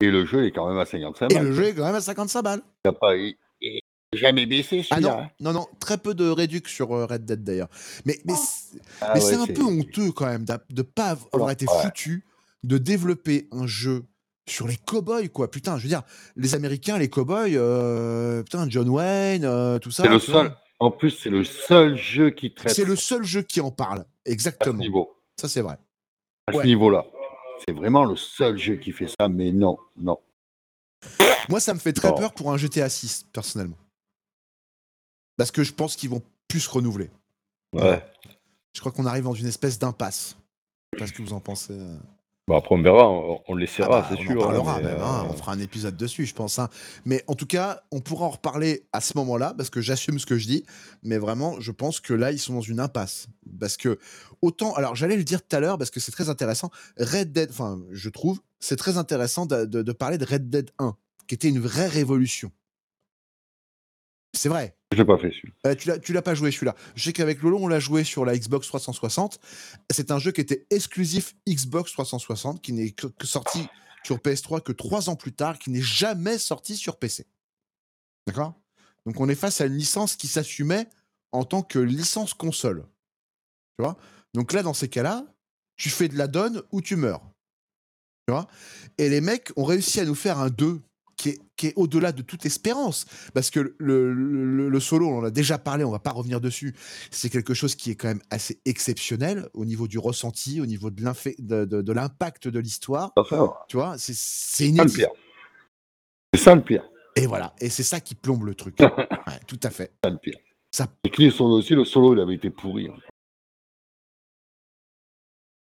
et 0.00 0.10
le 0.10 0.24
jeu 0.24 0.46
est 0.46 0.50
quand 0.52 0.68
même 0.68 0.78
à 0.78 0.84
55 0.86 1.30
Et 1.30 1.34
balles. 1.34 1.44
le 1.46 1.52
jeu 1.52 1.64
est 1.66 1.74
quand 1.74 1.84
même 1.84 1.94
à 1.94 2.00
55 2.00 2.42
balles. 2.42 2.62
Il 2.84 2.88
a 2.88 2.92
pas, 2.92 3.16
il- 3.16 3.36
il 3.60 3.76
est 3.78 3.82
jamais 4.16 4.46
baissé 4.46 4.84
Ah 4.90 5.00
non, 5.00 5.10
hein. 5.20 5.30
non, 5.40 5.52
non, 5.52 5.66
très 5.78 5.98
peu 5.98 6.14
de 6.14 6.28
réduc 6.28 6.68
sur 6.68 6.92
euh, 6.94 7.06
Red 7.06 7.24
Dead 7.24 7.42
d'ailleurs. 7.44 7.68
Mais, 8.04 8.18
mais, 8.24 8.34
c'est- 8.34 8.78
Ah 9.00 9.12
mais 9.14 9.20
ouais, 9.22 9.26
c'est 9.30 9.36
un 9.36 9.46
peu 9.46 9.62
honteux 9.62 10.12
quand 10.12 10.26
même 10.26 10.44
de 10.70 10.82
pas 10.82 11.16
avoir 11.32 11.46
Ouais. 11.48 11.52
été 11.52 11.66
foutu 11.66 12.24
de 12.62 12.78
développer 12.78 13.48
un 13.52 13.66
jeu 13.66 14.04
sur 14.48 14.66
les 14.66 14.76
cowboys 14.76 15.28
quoi. 15.30 15.50
Putain, 15.50 15.76
je 15.78 15.82
veux 15.84 15.88
dire, 15.88 16.02
les 16.36 16.54
Américains, 16.54 16.98
les 16.98 17.08
cowboys, 17.08 17.56
euh, 17.56 18.42
putain, 18.42 18.68
John 18.68 18.88
Wayne, 18.88 19.44
euh, 19.44 19.78
tout 19.78 19.90
ça. 19.90 20.02
C'est 20.04 20.08
le 20.08 20.18
seul. 20.18 20.54
En 20.82 20.90
plus, 20.90 21.10
c'est 21.10 21.28
le 21.30 21.44
seul 21.44 21.94
jeu 21.96 22.30
qui 22.30 22.54
traite 22.54 22.74
C'est 22.74 22.86
le 22.86 22.96
seul 22.96 23.22
jeu 23.22 23.42
qui 23.42 23.60
en 23.60 23.70
parle. 23.70 24.00
à 24.00 24.06
Exactement. 24.24 24.74
ce 24.78 24.80
niveau. 24.80 25.14
Ça 25.38 25.48
c'est 25.48 25.60
vrai. 25.60 25.76
À 26.46 26.52
Ouais. 26.54 26.62
ce 26.62 26.66
niveau-là. 26.66 27.04
C'est 27.64 27.72
vraiment 27.74 28.04
le 28.04 28.16
seul 28.16 28.56
jeu 28.58 28.76
qui 28.76 28.92
fait 28.92 29.08
ça, 29.08 29.28
mais 29.28 29.52
non, 29.52 29.78
non. 29.96 30.18
Moi, 31.48 31.60
ça 31.60 31.74
me 31.74 31.78
fait 31.78 31.92
très 31.92 32.14
peur 32.14 32.32
pour 32.34 32.52
un 32.52 32.56
GTA 32.56 32.88
6 32.88 33.26
personnellement. 33.32 33.78
Parce 35.36 35.50
que 35.50 35.62
je 35.62 35.72
pense 35.72 35.96
qu'ils 35.96 36.10
vont 36.10 36.22
plus 36.48 36.60
se 36.60 36.70
renouveler. 36.70 37.10
Ouais. 37.72 38.04
Je 38.74 38.80
crois 38.80 38.92
qu'on 38.92 39.06
arrive 39.06 39.24
dans 39.24 39.34
une 39.34 39.46
espèce 39.46 39.78
d'impasse. 39.78 40.36
Je 40.92 40.98
sais 40.98 41.04
pas 41.04 41.06
ce 41.06 41.12
que 41.12 41.22
vous 41.22 41.32
en 41.32 41.40
pensez. 41.40 41.72
euh. 41.72 41.98
Après, 42.56 42.74
on 42.74 42.82
verra, 42.82 43.08
on, 43.08 43.40
on 43.48 43.54
le 43.54 43.58
Ah 43.58 43.60
laissera, 43.60 43.88
bah, 43.88 44.06
c'est 44.10 44.18
on 44.18 44.22
sûr. 44.22 44.36
en 44.42 44.44
parlera 44.46 44.74
hein, 44.76 44.80
mais, 44.82 44.90
même, 44.90 45.00
hein, 45.00 45.24
euh, 45.24 45.30
on 45.30 45.32
fera 45.34 45.52
un 45.52 45.58
épisode 45.60 45.96
dessus, 45.96 46.26
je 46.26 46.34
pense. 46.34 46.58
hein. 46.58 46.68
Mais 47.04 47.22
en 47.26 47.34
tout 47.34 47.46
cas, 47.46 47.82
on 47.90 48.00
pourra 48.00 48.26
en 48.26 48.30
reparler 48.30 48.86
à 48.92 49.00
ce 49.00 49.16
moment-là, 49.18 49.54
parce 49.56 49.70
que 49.70 49.80
j'assume 49.80 50.18
ce 50.18 50.26
que 50.26 50.36
je 50.38 50.46
dis. 50.46 50.64
Mais 51.02 51.18
vraiment, 51.18 51.60
je 51.60 51.70
pense 51.72 52.00
que 52.00 52.12
là, 52.14 52.32
ils 52.32 52.38
sont 52.38 52.54
dans 52.54 52.60
une 52.60 52.80
impasse. 52.80 53.26
Parce 53.58 53.76
que, 53.76 53.98
autant. 54.42 54.72
Alors, 54.74 54.94
j'allais 54.96 55.16
le 55.16 55.24
dire 55.24 55.40
tout 55.46 55.54
à 55.56 55.60
l'heure, 55.60 55.78
parce 55.78 55.90
que 55.90 56.00
c'est 56.00 56.12
très 56.12 56.28
intéressant. 56.28 56.70
Red 56.98 57.32
Dead, 57.32 57.50
enfin, 57.50 57.80
je 57.90 58.08
trouve, 58.08 58.40
c'est 58.58 58.76
très 58.76 58.96
intéressant 58.98 59.46
de, 59.46 59.64
de- 59.64 59.82
de 59.82 59.92
parler 59.92 60.18
de 60.18 60.24
Red 60.24 60.48
Dead 60.50 60.70
1, 60.78 60.94
qui 61.26 61.34
était 61.34 61.48
une 61.48 61.60
vraie 61.60 61.88
révolution. 61.88 62.50
C'est 64.32 64.48
vrai. 64.48 64.76
Je 64.92 64.98
l'ai 64.98 65.04
pas 65.04 65.18
fait 65.18 65.30
celui 65.30 65.52
Euh, 65.66 65.74
tu 65.74 65.88
l'as, 65.88 65.98
tu 65.98 66.12
l'as 66.12 66.22
pas 66.22 66.34
joué 66.34 66.50
celui-là. 66.50 66.74
Je 66.94 67.04
sais 67.04 67.12
qu'avec 67.12 67.42
Lolo, 67.42 67.58
on 67.60 67.68
l'a 67.68 67.80
joué 67.80 68.04
sur 68.04 68.24
la 68.24 68.36
Xbox 68.36 68.66
360. 68.68 69.38
C'est 69.90 70.10
un 70.10 70.18
jeu 70.18 70.32
qui 70.32 70.40
était 70.40 70.66
exclusif 70.70 71.34
Xbox 71.48 71.92
360, 71.92 72.62
qui 72.62 72.72
n'est 72.72 72.90
que, 72.90 73.06
que 73.06 73.26
sorti 73.26 73.66
sur 74.04 74.18
PS3 74.18 74.62
que 74.62 74.72
trois 74.72 75.10
ans 75.10 75.16
plus 75.16 75.32
tard, 75.32 75.58
qui 75.58 75.70
n'est 75.70 75.82
jamais 75.82 76.38
sorti 76.38 76.76
sur 76.76 76.96
PC. 76.96 77.26
D'accord? 78.26 78.54
Donc 79.06 79.20
on 79.20 79.28
est 79.28 79.34
face 79.34 79.60
à 79.60 79.66
une 79.66 79.76
licence 79.76 80.16
qui 80.16 80.26
s'assumait 80.26 80.86
en 81.32 81.44
tant 81.44 81.62
que 81.62 81.78
licence 81.78 82.34
console. 82.34 82.86
Tu 83.78 83.84
vois? 83.84 83.96
Donc 84.34 84.52
là, 84.52 84.62
dans 84.62 84.74
ces 84.74 84.88
cas-là, 84.88 85.24
tu 85.76 85.88
fais 85.90 86.08
de 86.08 86.16
la 86.16 86.26
donne 86.26 86.62
ou 86.72 86.80
tu 86.80 86.96
meurs. 86.96 87.22
Tu 88.26 88.32
vois? 88.32 88.46
Et 88.98 89.08
les 89.08 89.20
mecs 89.20 89.50
ont 89.56 89.64
réussi 89.64 90.00
à 90.00 90.04
nous 90.04 90.14
faire 90.14 90.38
un 90.38 90.50
2 90.50 90.82
qui 91.20 91.28
est, 91.30 91.38
qui 91.56 91.66
est 91.66 91.72
au-delà 91.76 92.12
de 92.12 92.22
toute 92.22 92.46
espérance. 92.46 93.04
Parce 93.34 93.50
que 93.50 93.74
le, 93.78 94.12
le- 94.14 94.68
le 94.70 94.80
solo, 94.80 95.06
on 95.08 95.18
en 95.18 95.24
a 95.24 95.30
déjà 95.30 95.58
parlé, 95.58 95.84
on 95.84 95.90
va 95.90 95.98
pas 95.98 96.12
revenir 96.12 96.40
dessus. 96.40 96.74
C'est 97.10 97.28
quelque 97.28 97.52
chose 97.52 97.74
qui 97.74 97.90
est 97.90 97.94
quand 97.94 98.08
même 98.08 98.22
assez 98.30 98.60
exceptionnel 98.64 99.48
au 99.52 99.64
niveau 99.66 99.86
du 99.86 99.98
ressenti, 99.98 100.60
au 100.62 100.66
niveau 100.66 100.90
de 100.90 101.02
l'infé- 101.02 101.36
de- 101.38 101.66
de- 101.66 101.82
de 101.82 101.92
l'impact 101.92 102.48
de 102.48 102.58
l'histoire. 102.58 103.12
Tu 103.68 103.76
vois, 103.76 103.98
c'est- 103.98 104.14
c'est 104.14 104.64
C'est 104.64 104.64
ça 104.64 104.64
le 104.64 104.70
inédit. 104.70 104.96
pire. 104.96 105.08
C'est 106.34 106.40
ça 106.40 106.54
le 106.54 106.62
pire. 106.62 106.88
Et 107.16 107.26
voilà, 107.26 107.54
et 107.60 107.68
c'est 107.68 107.82
ça 107.82 108.00
qui 108.00 108.14
plombe 108.14 108.44
le 108.44 108.54
truc. 108.54 108.76
Ouais, 109.26 109.38
tout 109.46 109.60
à 109.62 109.70
fait. 109.70 109.92
C'est 110.02 110.08
ça 110.08 110.10
le 110.12 110.18
pire. 110.18 110.38
Ça- 110.72 110.86
Et 111.04 111.10
les 111.18 111.30
solos 111.30 111.58
aussi, 111.58 111.74
le 111.74 111.84
solo, 111.84 112.14
il 112.14 112.20
avait 112.20 112.34
été 112.36 112.48
pourri. 112.50 112.88
hein. 112.88 112.96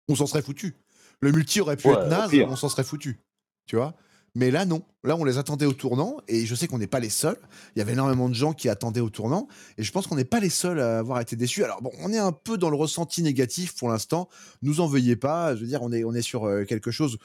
On 0.07 0.15
s'en 0.15 0.25
serait 0.25 0.41
foutu. 0.41 0.75
Le 1.21 1.31
multi 1.31 1.59
aurait 1.61 1.75
pu 1.77 1.87
Ouais, 1.87 1.93
être 1.95 2.07
naze, 2.07 2.31
on 2.47 2.55
s'en 2.55 2.69
serait 2.69 2.83
foutu. 2.83 3.19
Tu 3.67 3.75
vois? 3.75 3.93
Mais 4.35 4.51
là, 4.51 4.65
non. 4.65 4.83
Là, 5.03 5.15
on 5.15 5.23
les 5.23 5.37
attendait 5.37 5.65
au 5.65 5.73
tournant, 5.73 6.17
et 6.27 6.45
je 6.45 6.53
sais 6.55 6.67
qu'on 6.67 6.77
n'est 6.77 6.87
pas 6.87 6.99
les 6.99 7.09
seuls. 7.09 7.37
Il 7.75 7.79
y 7.79 7.81
avait 7.81 7.93
énormément 7.93 8.29
de 8.29 8.33
gens 8.35 8.53
qui 8.53 8.69
attendaient 8.69 8.99
au 8.99 9.09
tournant, 9.09 9.47
et 9.77 9.83
je 9.83 9.91
pense 9.91 10.07
qu'on 10.07 10.15
n'est 10.15 10.25
pas 10.25 10.39
les 10.39 10.49
seuls 10.49 10.79
à 10.79 10.99
avoir 10.99 11.19
été 11.19 11.35
déçus. 11.35 11.63
Alors, 11.63 11.81
bon, 11.81 11.91
on 12.01 12.11
est 12.13 12.17
un 12.19 12.31
peu 12.31 12.57
dans 12.57 12.69
le 12.69 12.75
ressenti 12.75 13.23
négatif 13.23 13.75
pour 13.75 13.89
l'instant. 13.89 14.29
Nous 14.61 14.81
en 14.81 14.87
veuillez 14.87 15.15
pas. 15.15 15.55
Je 15.55 15.61
veux 15.61 15.67
dire, 15.67 15.81
on 15.81 15.91
est, 15.91 16.03
on 16.03 16.13
est 16.13 16.21
sur 16.21 16.45
euh, 16.45 16.63
quelque 16.65 16.91
chose 16.91 17.17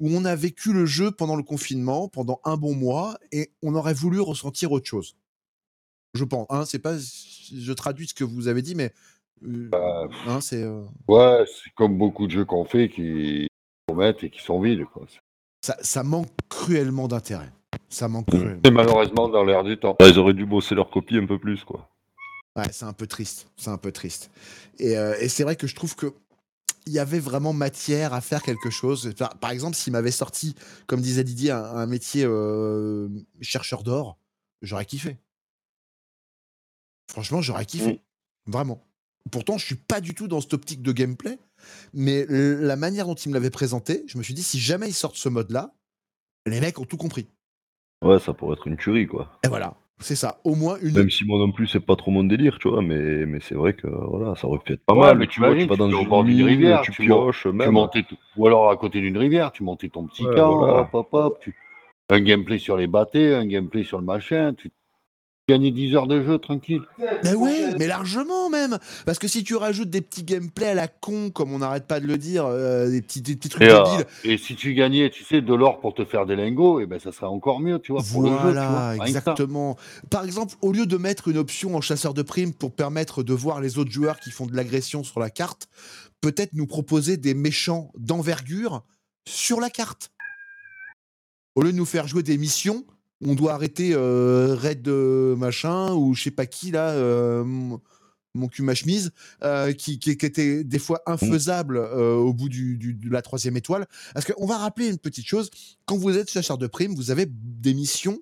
où 0.00 0.08
on 0.10 0.24
a 0.24 0.34
vécu 0.36 0.72
le 0.72 0.86
jeu 0.86 1.10
pendant 1.10 1.36
le 1.36 1.42
confinement, 1.42 2.08
pendant 2.08 2.40
un 2.44 2.56
bon 2.56 2.74
mois, 2.74 3.18
et 3.32 3.50
on 3.62 3.74
aurait 3.74 3.94
voulu 3.94 4.20
ressentir 4.20 4.72
autre 4.72 4.86
chose. 4.86 5.16
Je 6.14 6.24
pense. 6.24 6.46
Hein, 6.50 6.64
c'est 6.64 6.78
pas. 6.78 6.96
Je 6.98 7.72
traduis 7.72 8.08
ce 8.08 8.14
que 8.14 8.24
vous 8.24 8.48
avez 8.48 8.62
dit, 8.62 8.74
mais. 8.74 8.92
euh, 9.44 9.68
Bah, 9.70 10.08
hein, 10.26 10.40
c'est. 10.40 10.62
euh, 10.62 10.82
Ouais, 11.06 11.44
c'est 11.46 11.70
comme 11.76 11.98
beaucoup 11.98 12.26
de 12.26 12.32
jeux 12.32 12.44
qu'on 12.44 12.64
fait 12.64 12.88
qui 12.88 13.46
promettent 13.86 14.24
et 14.24 14.30
qui 14.30 14.42
sont 14.42 14.60
vides. 14.60 14.84
Quoi. 14.86 15.06
Ça, 15.60 15.76
ça 15.80 16.02
manque 16.02 16.28
cruellement 16.48 17.08
d'intérêt. 17.08 17.50
Ça 17.88 18.08
manque 18.08 18.26
cruellement. 18.26 18.60
C'est 18.64 18.70
malheureusement 18.70 19.28
dans 19.28 19.44
l'air 19.44 19.64
du 19.64 19.78
temps. 19.78 19.96
Ils 20.00 20.18
auraient 20.18 20.34
dû 20.34 20.46
bosser 20.46 20.74
leur 20.74 20.90
copie 20.90 21.16
un 21.16 21.26
peu 21.26 21.38
plus, 21.38 21.64
quoi. 21.64 21.88
Ouais, 22.56 22.70
c'est 22.72 22.84
un 22.84 22.92
peu 22.92 23.06
triste. 23.06 23.48
C'est 23.56 23.70
un 23.70 23.78
peu 23.78 23.92
triste. 23.92 24.30
Et, 24.78 24.96
euh, 24.96 25.16
et 25.20 25.28
c'est 25.28 25.44
vrai 25.44 25.56
que 25.56 25.66
je 25.66 25.74
trouve 25.74 25.94
que 25.94 26.12
il 26.86 26.92
y 26.92 26.98
avait 26.98 27.18
vraiment 27.18 27.52
matière 27.52 28.14
à 28.14 28.22
faire 28.22 28.42
quelque 28.42 28.70
chose. 28.70 29.14
Par, 29.18 29.38
par 29.38 29.50
exemple, 29.50 29.76
s'il 29.76 29.92
m'avait 29.92 30.10
sorti, 30.10 30.54
comme 30.86 31.02
disait 31.02 31.22
Didier, 31.22 31.50
un, 31.50 31.62
un 31.62 31.86
métier 31.86 32.24
euh, 32.26 33.08
chercheur 33.42 33.82
d'or, 33.82 34.18
j'aurais 34.62 34.86
kiffé. 34.86 35.18
Franchement, 37.10 37.42
j'aurais 37.42 37.66
kiffé. 37.66 38.00
Vraiment. 38.46 38.82
Pourtant, 39.30 39.58
je 39.58 39.64
suis 39.64 39.74
pas 39.76 40.00
du 40.00 40.14
tout 40.14 40.28
dans 40.28 40.40
cette 40.40 40.54
optique 40.54 40.82
de 40.82 40.92
gameplay, 40.92 41.38
mais 41.92 42.24
la 42.28 42.76
manière 42.76 43.06
dont 43.06 43.14
il 43.14 43.28
me 43.30 43.34
l'avait 43.34 43.50
présenté, 43.50 44.04
je 44.06 44.18
me 44.18 44.22
suis 44.22 44.34
dit, 44.34 44.42
si 44.42 44.58
jamais 44.58 44.88
ils 44.88 44.94
sortent 44.94 45.16
ce 45.16 45.28
mode-là, 45.28 45.72
les 46.46 46.60
mecs 46.60 46.78
ont 46.78 46.84
tout 46.84 46.96
compris. 46.96 47.26
Ouais, 48.02 48.18
ça 48.18 48.32
pourrait 48.32 48.54
être 48.54 48.66
une 48.66 48.76
tuerie, 48.76 49.06
quoi. 49.06 49.38
Et 49.44 49.48
voilà, 49.48 49.74
c'est 49.98 50.14
ça. 50.14 50.40
Au 50.44 50.54
moins 50.54 50.78
une. 50.80 50.94
Même 50.94 51.10
si 51.10 51.24
moi 51.24 51.38
non 51.38 51.50
plus, 51.50 51.66
c'est 51.66 51.80
pas 51.80 51.96
trop 51.96 52.10
mon 52.12 52.22
délire, 52.24 52.58
tu 52.60 52.68
vois, 52.68 52.80
mais, 52.80 53.26
mais 53.26 53.40
c'est 53.40 53.56
vrai 53.56 53.74
que 53.74 53.88
voilà, 53.88 54.36
ça 54.36 54.46
aurait 54.46 54.60
pu 54.60 54.74
être 54.74 54.84
pas 54.84 54.94
Ouais, 54.94 55.00
mal. 55.08 55.18
mais 55.18 55.26
tu 55.26 55.40
vois, 55.40 55.54
tu 55.56 55.66
vas 55.66 55.76
dans 55.76 55.90
une 55.90 56.08
bord 56.08 56.24
d'une 56.24 56.42
rivière, 56.42 56.82
tu 56.82 56.92
tu 56.92 57.02
pioches, 57.02 57.42
Tu 57.42 57.52
même. 57.52 57.72
montais 57.72 58.04
tout- 58.04 58.16
Ou 58.36 58.46
alors 58.46 58.70
à 58.70 58.76
côté 58.76 59.00
d'une 59.00 59.18
rivière, 59.18 59.50
tu 59.52 59.64
montais 59.64 59.88
ton 59.88 60.06
petit 60.06 60.24
Ouais, 60.24 60.34
camp, 60.34 60.56
voilà. 60.58 60.80
hop, 60.82 60.88
hop, 60.94 61.08
hop, 61.12 61.38
tu- 61.40 61.56
un 62.10 62.20
gameplay 62.20 62.58
sur 62.58 62.76
les 62.76 62.86
bâtés, 62.86 63.34
un 63.34 63.46
gameplay 63.46 63.82
sur 63.84 63.98
le 63.98 64.04
machin, 64.04 64.54
tu 64.54 64.70
gagnes 65.48 65.72
10 65.72 65.96
heures 65.96 66.06
de 66.06 66.22
jeu 66.22 66.38
tranquille. 66.38 66.82
Mais 67.24 67.34
ouais, 67.34 67.74
mais 67.78 67.86
largement 67.86 68.50
même. 68.50 68.78
Parce 69.06 69.18
que 69.18 69.26
si 69.26 69.42
tu 69.42 69.56
rajoutes 69.56 69.88
des 69.88 70.02
petits 70.02 70.22
gameplays 70.22 70.68
à 70.68 70.74
la 70.74 70.88
con, 70.88 71.30
comme 71.30 71.52
on 71.52 71.58
n'arrête 71.58 71.86
pas 71.86 72.00
de 72.00 72.06
le 72.06 72.18
dire, 72.18 72.44
euh, 72.46 72.90
des, 72.90 73.00
petits, 73.00 73.22
des 73.22 73.34
petits 73.34 73.48
trucs 73.48 73.62
Et, 73.62 73.70
euh, 73.70 74.04
et 74.24 74.36
si 74.36 74.56
tu 74.56 74.74
gagnais, 74.74 75.08
tu 75.10 75.24
sais, 75.24 75.40
de 75.40 75.54
l'or 75.54 75.80
pour 75.80 75.94
te 75.94 76.04
faire 76.04 76.26
des 76.26 76.36
lingots, 76.36 76.80
et 76.80 76.86
ben 76.86 76.98
ça 76.98 77.12
serait 77.12 77.26
encore 77.26 77.60
mieux, 77.60 77.78
tu 77.78 77.92
vois, 77.92 78.02
pour 78.02 78.22
le 78.22 78.28
jeu, 78.28 78.36
tu 78.36 78.42
vois. 78.42 78.52
Voilà, 78.52 79.06
exactement. 79.06 79.76
Par 80.10 80.24
exemple, 80.24 80.54
au 80.60 80.72
lieu 80.72 80.86
de 80.86 80.96
mettre 80.98 81.28
une 81.28 81.38
option 81.38 81.74
en 81.74 81.80
chasseur 81.80 82.12
de 82.12 82.22
primes 82.22 82.52
pour 82.52 82.72
permettre 82.72 83.22
de 83.22 83.32
voir 83.32 83.60
les 83.60 83.78
autres 83.78 83.90
joueurs 83.90 84.20
qui 84.20 84.30
font 84.30 84.46
de 84.46 84.54
l'agression 84.54 85.02
sur 85.02 85.18
la 85.18 85.30
carte, 85.30 85.68
peut-être 86.20 86.52
nous 86.52 86.66
proposer 86.66 87.16
des 87.16 87.32
méchants 87.34 87.90
d'envergure 87.96 88.82
sur 89.26 89.60
la 89.60 89.70
carte. 89.70 90.10
Au 91.54 91.62
lieu 91.62 91.72
de 91.72 91.76
nous 91.76 91.86
faire 91.86 92.06
jouer 92.06 92.22
des 92.22 92.38
missions, 92.38 92.84
on 93.24 93.34
doit 93.34 93.52
arrêter 93.54 93.92
euh, 93.94 94.54
Red 94.54 94.86
euh, 94.88 95.36
machin 95.36 95.92
ou 95.94 96.14
je 96.14 96.24
sais 96.24 96.30
pas 96.30 96.46
qui 96.46 96.70
là, 96.70 96.90
euh, 96.90 97.44
mon- 97.44 97.80
cul 98.48 98.62
ma 98.62 98.74
chemise, 98.74 99.10
qui, 99.78 99.98
qui, 99.98 100.16
qui 100.16 100.26
était 100.26 100.62
des 100.62 100.78
fois 100.78 101.02
infaisable 101.06 101.76
euh, 101.76 102.14
au 102.14 102.32
bout 102.32 102.48
du, 102.48 102.76
du- 102.76 102.94
de 102.94 103.10
la 103.10 103.20
troisième 103.22 103.56
étoile. 103.56 103.86
Parce 104.14 104.26
qu'on 104.26 104.46
va 104.46 104.58
rappeler 104.58 104.88
une 104.88 104.98
petite 104.98 105.26
chose, 105.26 105.50
quand 105.86 105.96
vous 105.96 106.16
êtes 106.16 106.30
chasseur 106.30 106.56
de 106.56 106.68
primes, 106.68 106.94
vous 106.94 107.10
avez 107.10 107.26
des 107.28 107.74
missions 107.74 108.20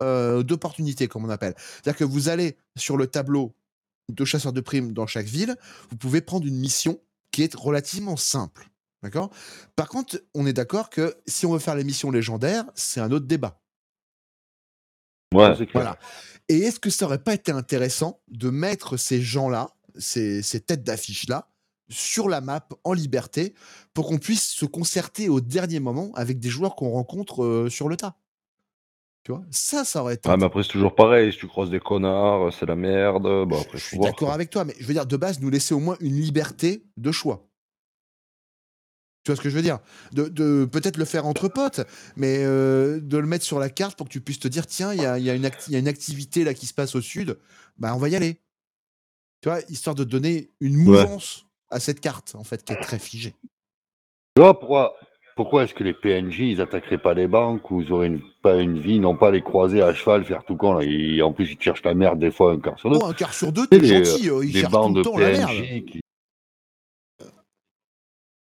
d'opportunité, 0.00 1.06
comme 1.06 1.24
on 1.24 1.28
appelle. 1.30 1.54
C'est-à-dire 1.56 1.96
que 1.96 2.02
vous 2.04 2.28
allez 2.28 2.56
sur 2.76 2.96
le 2.96 3.06
tableau 3.06 3.54
de 4.08 4.24
chasseur 4.24 4.52
de 4.52 4.60
primes 4.60 4.92
dans 4.92 5.06
chaque 5.06 5.26
ville, 5.26 5.54
vous 5.90 5.96
pouvez 5.96 6.20
prendre 6.20 6.44
une 6.44 6.56
mission 6.58 6.98
qui 7.30 7.44
est 7.44 7.54
relativement 7.54 8.16
simple. 8.16 8.68
D'accord? 9.04 9.30
Par 9.76 9.88
contre, 9.88 10.20
on 10.34 10.44
est 10.44 10.52
d'accord 10.52 10.90
que 10.90 11.14
si 11.28 11.46
on 11.46 11.52
veut 11.52 11.60
faire 11.60 11.76
les 11.76 11.84
missions 11.84 12.10
légendaires, 12.10 12.64
c'est 12.74 12.98
un 13.00 13.12
autre 13.12 13.26
débat. 13.26 13.61
Ouais, 15.32 15.54
C'est 15.56 15.66
clair. 15.66 15.82
Voilà. 15.82 15.98
Et 16.48 16.58
est-ce 16.58 16.80
que 16.80 16.90
ça 16.90 17.06
aurait 17.06 17.22
pas 17.22 17.34
été 17.34 17.52
intéressant 17.52 18.20
de 18.28 18.50
mettre 18.50 18.96
ces 18.96 19.22
gens-là, 19.22 19.70
ces, 19.96 20.42
ces 20.42 20.60
têtes 20.60 20.82
d'affiche-là, 20.82 21.48
sur 21.88 22.28
la 22.28 22.40
map 22.40 22.66
en 22.84 22.92
liberté 22.92 23.54
pour 23.94 24.08
qu'on 24.08 24.18
puisse 24.18 24.50
se 24.50 24.64
concerter 24.64 25.28
au 25.28 25.40
dernier 25.40 25.80
moment 25.80 26.10
avec 26.14 26.38
des 26.38 26.48
joueurs 26.48 26.74
qu'on 26.74 26.90
rencontre 26.90 27.44
euh, 27.44 27.68
sur 27.68 27.88
le 27.88 27.96
tas? 27.96 28.16
Tu 29.24 29.30
vois? 29.30 29.42
Ça, 29.50 29.84
ça 29.84 30.02
aurait 30.02 30.14
été. 30.14 30.28
Ah, 30.28 30.36
mais 30.36 30.44
après, 30.44 30.64
c'est 30.64 30.70
toujours 30.70 30.96
pareil. 30.96 31.32
Si 31.32 31.38
tu 31.38 31.46
croises 31.46 31.70
des 31.70 31.78
connards, 31.78 32.52
c'est 32.52 32.66
la 32.66 32.74
merde. 32.74 33.22
Bon, 33.22 33.60
après, 33.60 33.78
Je 33.78 33.84
suis 33.84 33.98
d'accord 33.98 34.32
avec 34.32 34.50
toi, 34.50 34.64
mais 34.64 34.74
je 34.80 34.86
veux 34.86 34.94
dire, 34.94 35.06
de 35.06 35.16
base, 35.16 35.40
nous 35.40 35.50
laisser 35.50 35.74
au 35.74 35.78
moins 35.78 35.96
une 36.00 36.16
liberté 36.16 36.84
de 36.96 37.12
choix. 37.12 37.46
Tu 39.24 39.30
vois 39.30 39.36
ce 39.36 39.40
que 39.40 39.50
je 39.50 39.54
veux 39.56 39.62
dire? 39.62 39.78
De, 40.12 40.26
de 40.28 40.64
peut-être 40.64 40.96
le 40.96 41.04
faire 41.04 41.26
entre 41.26 41.48
potes, 41.48 41.80
mais 42.16 42.38
euh, 42.42 42.98
de 43.00 43.18
le 43.18 43.26
mettre 43.26 43.44
sur 43.44 43.60
la 43.60 43.70
carte 43.70 43.96
pour 43.96 44.08
que 44.08 44.12
tu 44.12 44.20
puisses 44.20 44.40
te 44.40 44.48
dire 44.48 44.66
tiens, 44.66 44.92
il 44.92 45.00
y 45.00 45.06
a, 45.06 45.18
il 45.18 45.24
y 45.24 45.30
a 45.30 45.34
une 45.34 45.44
acti- 45.46 45.68
il 45.68 45.72
y 45.74 45.76
a 45.76 45.78
une 45.78 45.86
activité 45.88 46.42
là 46.42 46.54
qui 46.54 46.66
se 46.66 46.74
passe 46.74 46.96
au 46.96 47.00
sud, 47.00 47.38
bah 47.78 47.94
on 47.94 47.98
va 47.98 48.08
y 48.08 48.16
aller. 48.16 48.40
Tu 49.40 49.48
vois, 49.48 49.60
histoire 49.68 49.94
de 49.94 50.04
donner 50.04 50.50
une 50.60 50.76
mouvance 50.76 51.46
à 51.70 51.80
cette 51.80 52.00
carte, 52.00 52.34
en 52.34 52.44
fait, 52.44 52.64
qui 52.64 52.72
est 52.72 52.82
très 52.82 52.98
figée. 52.98 53.34
Tu 54.36 54.42
vois, 54.42 54.58
pourquoi, 54.58 54.94
pourquoi 55.36 55.64
est-ce 55.64 55.74
que 55.74 55.84
les 55.84 55.94
PNJ, 55.94 56.40
ils 56.40 56.60
attaqueraient 56.60 56.98
pas 56.98 57.14
les 57.14 57.26
banques 57.28 57.70
ou 57.70 57.80
ils 57.80 57.92
auraient 57.92 58.08
une- 58.08 58.22
pas 58.42 58.56
une 58.56 58.78
vie, 58.78 58.98
non 59.00 59.16
pas 59.16 59.30
les 59.30 59.42
croiser 59.42 59.82
à 59.82 59.94
cheval, 59.94 60.24
faire 60.24 60.44
tout 60.44 60.58
là, 60.60 60.80
et 60.82 61.22
en 61.22 61.32
plus 61.32 61.50
ils 61.50 61.56
te 61.56 61.62
cherchent 61.62 61.84
la 61.84 61.94
merde 61.94 62.18
des 62.18 62.30
fois 62.30 62.52
un 62.52 62.60
quart 62.60 62.78
sur 62.78 62.90
deux. 62.90 62.98
Oh, 63.00 63.06
un 63.06 63.14
quart 63.14 63.34
sur 63.34 63.52
deux, 63.52 63.66
t'es 63.66 63.78
gentil, 63.84 64.28
euh, 64.30 64.44
ils 64.44 64.52
cherchent 64.52 64.72
tout 64.72 64.94
le 64.94 65.02
temps 65.02 65.16
la 65.16 65.30
merde. 65.30 65.86
Qui... 65.86 66.00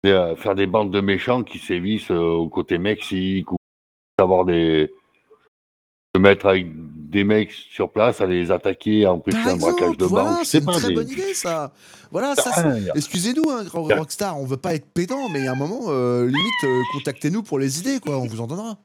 Euh, 0.07 0.37
faire 0.37 0.55
des 0.55 0.67
bandes 0.69 0.93
de 0.93 1.01
méchants 1.01 1.43
qui 1.43 1.59
sévissent 1.59 2.13
euh, 2.13 2.19
au 2.19 2.49
côté 2.49 2.79
Mexique 2.79 3.51
ou 3.51 3.57
avoir 4.17 4.45
des 4.45 4.93
se 6.15 6.21
mettre 6.21 6.47
avec 6.47 6.69
des 7.11 7.25
mecs 7.25 7.51
sur 7.53 7.91
place 7.91 8.21
à 8.21 8.27
les 8.27 8.51
attaquer 8.53 9.05
à 9.05 9.13
empêcher 9.13 9.43
Par 9.43 9.53
un 9.55 9.57
braquage 9.57 9.97
de 9.97 10.05
voilà, 10.05 10.31
banque 10.31 10.45
c'est 10.45 10.59
une 10.59 10.65
pas 10.67 10.73
très 10.73 10.89
des- 10.89 10.95
bonne 10.95 11.11
idée, 11.11 11.35
ça. 11.35 11.73
Voilà, 12.13 12.35
ça, 12.37 12.51
Excusez-nous, 12.95 13.51
hein, 13.51 13.65
grand 13.65 13.83
Rockstar, 13.83 14.41
on 14.41 14.47
veut 14.47 14.57
pas 14.57 14.75
être 14.75 14.87
pédant, 14.87 15.29
mais 15.31 15.47
à 15.49 15.53
un 15.53 15.57
moment, 15.57 15.87
euh, 15.89 16.27
limite, 16.27 16.65
euh, 16.65 16.81
contactez-nous 16.93 17.43
pour 17.43 17.59
les 17.59 17.81
idées, 17.81 17.99
quoi, 18.01 18.19
on 18.19 18.27
vous 18.27 18.41
en 18.41 18.47
donnera. 18.47 18.79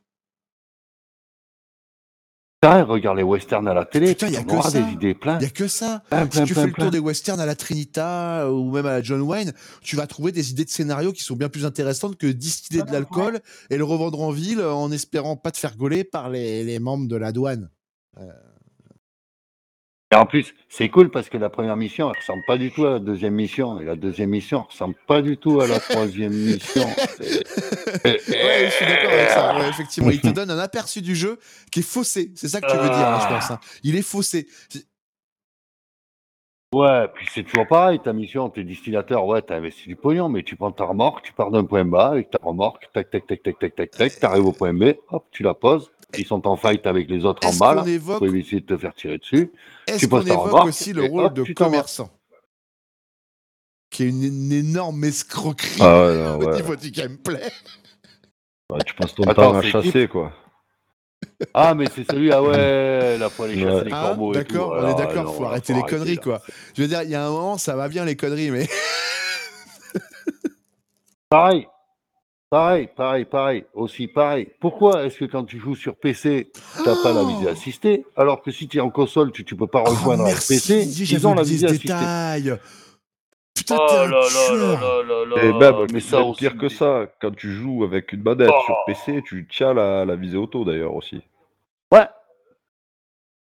Regarde 2.63 3.17
les 3.17 3.23
westerns 3.23 3.67
à 3.67 3.73
la 3.73 3.86
télé 3.86 4.08
Putain, 4.15 4.28
y 4.30 4.38
a 4.38 4.43
que 4.43 4.62
ça. 4.62 4.71
des 4.82 4.91
idées 4.93 5.13
plein 5.13 5.38
Il 5.39 5.43
y 5.43 5.45
a 5.45 5.49
que 5.49 5.67
ça. 5.67 6.02
plein 6.10 6.28
Si 6.32 6.43
tu 6.43 6.54
plein, 6.54 6.63
fais 6.63 6.67
le 6.67 6.73
tour 6.73 6.91
des 6.91 6.99
westerns 6.99 7.39
à 7.39 7.45
la 7.45 7.56
Trinita 7.56 8.43
euh, 8.45 8.49
ou 8.52 8.71
même 8.71 8.86
à 8.86 8.91
la 8.91 9.02
John 9.02 9.21
Wayne, 9.21 9.52
tu 9.82 9.95
vas 9.95 10.08
trouver 10.08 10.32
des 10.32 10.52
idées 10.52 10.65
de 10.65 10.69
scénario 10.69 11.12
qui 11.12 11.23
sont 11.23 11.36
bien 11.36 11.49
plus 11.49 11.65
intéressantes 11.65 12.17
que 12.17 12.28
distiller 12.28 12.84
de 12.84 12.91
l'alcool 12.91 13.39
et 13.70 13.78
le 13.78 13.84
revendre 13.84 14.22
en 14.22 14.32
ville 14.32 14.59
euh, 14.59 14.72
en 14.74 14.91
espérant 14.91 15.36
pas 15.36 15.51
te 15.51 15.57
faire 15.57 15.76
gauler 15.76 16.03
par 16.03 16.30
les, 16.30 16.64
les 16.64 16.80
membres 16.80 17.07
de 17.07 17.16
la 17.16 17.32
douane. 17.32 17.70
Et 20.14 20.16
en 20.16 20.28
plus, 20.28 20.53
c'est 20.70 20.89
cool 20.89 21.09
parce 21.09 21.28
que 21.28 21.39
la 21.39 21.49
première 21.49 21.76
mission, 21.76 22.07
elle 22.11 22.20
ressemble 22.20 22.43
pas 22.45 22.59
du 22.59 22.70
tout 22.70 22.86
à 22.86 22.91
la 22.91 22.99
deuxième 22.99 23.34
mission. 23.34 23.80
Et 23.82 23.86
la 23.86 23.95
deuxième 23.95 24.30
mission 24.30 24.61
ressemble 24.61 24.93
pas 25.07 25.24
du 25.24 25.38
tout 25.38 25.59
à 25.59 25.66
la 25.66 25.80
troisième 25.80 26.34
mission. 26.34 26.86
Ouais, 28.05 28.20
je 28.66 28.70
suis 28.72 28.86
d'accord 28.86 29.11
avec 29.11 29.30
ça. 29.30 29.57
ouais, 29.57 29.70
effectivement, 29.70 30.09
il 30.11 30.22
te 30.22 30.28
donne 30.36 30.51
un 30.51 30.59
aperçu 30.59 31.01
du 31.01 31.16
jeu 31.16 31.39
qui 31.72 31.80
est 31.80 31.84
faussé. 31.84 32.32
C'est 32.36 32.47
ça 32.47 32.61
que 32.61 32.70
tu 32.70 32.78
veux 32.78 32.89
dire, 32.89 33.07
hein, 33.07 33.20
je 33.22 33.28
pense. 33.28 33.49
hein. 33.51 33.59
Il 33.84 33.95
est 33.95 34.01
faussé. 34.03 34.47
Ouais, 36.74 37.07
puis 37.14 37.28
c'est 37.32 37.43
toujours 37.43 37.68
pareil, 37.68 37.99
ta 37.99 38.14
mission, 38.14 38.49
t'es 38.49 38.64
distillateur, 38.64 39.26
ouais, 39.26 39.41
t'as 39.43 39.57
investi 39.57 39.88
du 39.88 39.95
pognon, 39.95 40.28
mais 40.28 40.41
tu 40.43 40.55
prends 40.55 40.72
ta 40.72 40.86
remorque, 40.86 41.24
tu 41.24 41.32
pars 41.32 41.51
d'un 41.51 41.64
point 41.66 41.86
bas 41.86 42.07
avec 42.07 42.32
ta 42.32 42.39
remorque, 42.41 42.89
tac, 42.93 43.11
tac, 43.11 43.28
tac, 43.28 43.43
tac, 43.43 43.59
tac, 43.59 43.76
tac, 43.76 43.91
tac, 43.91 44.20
t'arrives 44.20 44.45
au 44.47 44.51
point 44.53 44.74
B, 44.74 44.93
hop, 45.09 45.26
tu 45.32 45.43
la 45.43 45.53
poses, 45.53 45.91
Ils 46.18 46.26
sont 46.26 46.45
en 46.47 46.55
fight 46.55 46.86
avec 46.86 47.09
les 47.09 47.26
autres 47.26 47.47
en 47.47 47.53
bas, 47.53 47.84
évoque- 47.88 48.20
Ils 48.22 48.28
peuvent 48.28 48.36
essayer 48.36 48.61
de 48.61 48.66
te 48.66 48.78
faire 48.78 48.93
tirer 48.93 49.18
dessus. 49.18 49.51
Est-ce 49.88 49.99
Tu 49.99 50.07
qu'on 50.09 50.22
évoque 50.22 50.39
remorque, 50.39 50.68
aussi 50.68 50.93
le 50.93 51.05
rôle 51.05 51.26
hop, 51.26 51.34
de 51.34 51.53
commerçant 51.53 52.09
Qui 53.89 54.03
est 54.03 54.09
une, 54.09 54.24
une 54.24 54.51
énorme 54.51 55.03
escroquerie 55.03 55.80
Ah 55.82 56.05
ouais, 56.07 56.18
non, 56.18 56.36
au 56.39 56.45
ouais. 56.45 56.55
niveau 56.55 56.76
du 56.76 56.91
gameplay. 56.91 57.51
Ouais, 58.72 58.80
tu 58.86 58.93
passes 58.95 59.14
ton 59.16 59.24
Attends, 59.24 59.51
temps 59.51 59.57
à 59.57 59.61
chasser, 59.61 60.07
quoi. 60.07 60.34
Ah, 61.53 61.74
mais 61.74 61.86
c'est 61.93 62.03
celui, 62.09 62.32
ah 62.32 62.41
ouais, 62.43 63.18
là, 63.18 63.30
faut 63.30 63.43
aller 63.43 63.55
chasser 63.55 63.66
Ouais. 63.76 63.84
les 63.86 63.91
Ah, 63.93 64.01
corbeaux 64.07 64.34
tout. 64.34 64.39
D'accord, 64.39 64.72
on 64.78 64.88
est 64.89 64.95
d'accord, 64.95 65.34
faut 65.36 65.43
là, 65.43 65.49
arrêter 65.49 65.74
faut 65.74 65.80
les 65.80 65.86
conneries, 65.89 66.16
là. 66.16 66.22
quoi. 66.22 66.41
Je 66.76 66.82
veux 66.82 66.88
dire, 66.88 67.01
il 67.03 67.09
y 67.09 67.16
a 67.16 67.26
un 67.26 67.30
moment, 67.32 67.57
ça 67.57 67.76
va 67.76 67.88
bien 67.88 68.03
les 68.05 68.16
conneries, 68.16 68.51
mais 68.51 68.68
Pareil. 71.30 71.68
Pareil, 72.54 72.88
pareil, 72.95 73.26
pareil, 73.26 73.66
aussi 73.74 74.08
pareil. 74.08 74.47
Pourquoi 74.60 75.04
est-ce 75.06 75.18
que 75.18 75.26
quand 75.26 75.43
tu 75.43 75.58
joues 75.58 75.74
sur 75.74 75.95
PC, 75.95 76.51
t'as 76.86 77.01
pas 77.01 77.12
la 77.12 77.24
visée 77.24 77.49
assistée, 77.49 78.06
alors 78.16 78.43
que 78.43 78.51
si 78.51 78.68
tu 78.68 78.78
es 78.78 78.80
en 78.80 78.91
console, 78.91 79.32
tu, 79.32 79.43
tu 79.43 79.56
peux 79.56 79.66
pas 79.66 79.82
Oh, 79.88 79.89
rejoindre 79.89 80.26
un 80.26 80.34
PC, 80.36 80.84
ils 80.84 81.26
ont 81.28 81.34
la 81.34 81.41
visée 81.41 81.66
assistée. 81.66 81.88
détail. 81.88 82.60
Putain, 83.56 83.78
Oh 83.80 83.88
là 83.91 84.01
un 84.04 84.08
là 84.08 84.20
là 84.20 84.30
tueur. 84.30 84.82
là 84.82 85.04
là 85.04 85.36
là. 85.36 85.43
Et 85.43 85.51
même, 85.54 85.88
mais 85.91 85.99
ça 85.99 86.22
aussi. 86.22 86.41
pire 86.41 86.56
que 86.56 86.70
ça, 86.70 87.08
quand 87.20 87.36
tu 87.36 87.51
joues 87.56 87.84
avec 87.86 88.14
une 88.14 88.22
manette 88.22 88.51
Oh. 88.54 88.62
sur 88.68 88.76
PC, 88.86 89.24
tu 89.26 89.47
tiens 89.51 89.74
la, 89.74 90.06
la 90.06 90.16
visée 90.16 90.38
auto 90.38 90.64
d'ailleurs 90.64 90.93
aussi. 90.93 91.24
Ouais, 91.91 92.06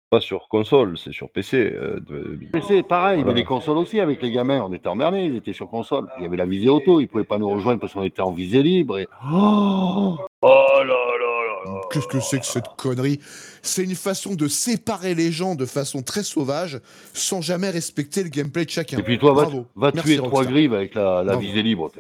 Pas 0.10 0.22
sur 0.22 0.48
console, 0.48 0.98
c'est 0.98 1.12
sur 1.12 1.30
PC. 1.30 1.58
euh, 1.58 2.00
de- 2.00 2.40
PC, 2.54 2.82
pareil, 2.82 3.18
Voilà. 3.18 3.34
mais 3.34 3.40
les 3.42 3.46
consoles 3.46 3.78
aussi, 3.78 4.00
avec 4.00 4.22
les 4.22 4.32
gamins, 4.32 4.62
on 4.62 4.72
était 4.72 4.88
emmerdés, 4.88 5.24
ils 5.26 5.36
étaient 5.36 5.52
sur 5.52 5.70
console. 5.70 6.08
Il 6.18 6.24
y 6.24 6.26
avait 6.26 6.38
la 6.38 6.46
visée 6.46 6.70
auto, 6.70 7.02
ils 7.02 7.08
pouvaient 7.08 7.26
pas 7.26 7.38
nous 7.38 7.50
rejoindre 7.50 7.82
parce 7.82 7.92
qu'on 7.94 8.04
était 8.04 8.22
en 8.22 8.32
visée 8.32 8.64
libre. 8.64 9.00
Et... 9.00 9.08
Oh, 9.30 10.18
oh 10.44 10.66
là 10.80 10.84
là 10.86 10.86
là 10.86 11.74
là. 11.74 11.82
Qu'est-ce 11.92 12.08
que 12.08 12.22
c'est 12.22 12.40
que 12.40 12.46
cette 12.46 12.70
connerie? 12.78 13.20
C'est 13.62 13.84
une 13.84 13.96
façon 13.96 14.36
de 14.36 14.48
séparer 14.48 15.14
les 15.14 15.30
gens 15.34 15.56
de 15.56 15.66
façon 15.66 16.02
très 16.02 16.24
sauvage, 16.24 16.80
sans 17.14 17.42
jamais 17.42 17.70
respecter 17.70 18.24
le 18.24 18.30
gameplay 18.30 18.64
de 18.64 18.70
chacun. 18.70 19.00
Et 19.00 19.04
puis 19.04 19.18
toi, 19.20 19.34
va, 19.34 19.42
Bravo. 19.44 19.66
va 19.76 19.92
Merci, 19.94 20.08
tuer 20.12 20.18
trois 20.20 20.30
Rockstar. 20.30 20.54
grives 20.54 20.74
avec 20.74 20.96
la, 20.96 21.04
la 21.18 21.24
Bravo. 21.34 21.40
visée 21.42 21.64
libre. 21.64 21.92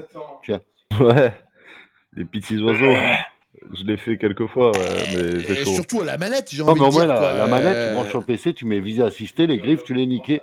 Tiens. 0.45 0.61
Ouais, 1.01 1.33
les 2.15 2.23
petits 2.23 2.57
oiseaux. 2.63 2.95
Je 3.73 3.83
l'ai 3.83 3.97
fait 3.97 4.17
quelques 4.17 4.47
fois, 4.47 4.71
ouais, 4.71 5.03
mais 5.15 5.51
Et 5.59 5.65
surtout 5.65 6.01
à 6.01 6.05
la 6.05 6.17
manette, 6.17 6.49
j'ai 6.51 6.63
Non, 6.63 6.69
envie 6.69 6.81
mais 6.81 6.87
de 6.87 6.91
au 6.91 6.93
moins, 6.97 7.05
la, 7.05 7.33
la 7.37 7.47
manette, 7.47 7.75
Euh, 7.75 7.89
tu 7.89 7.95
branches 7.95 8.09
sur 8.09 8.23
PC, 8.25 8.53
tu 8.53 8.65
mets 8.65 8.79
visée 8.79 9.03
assistée, 9.03 9.47
les 9.47 9.57
griffes, 9.57 9.83
tu 9.83 9.93
les 9.93 10.05
niquais. 10.07 10.41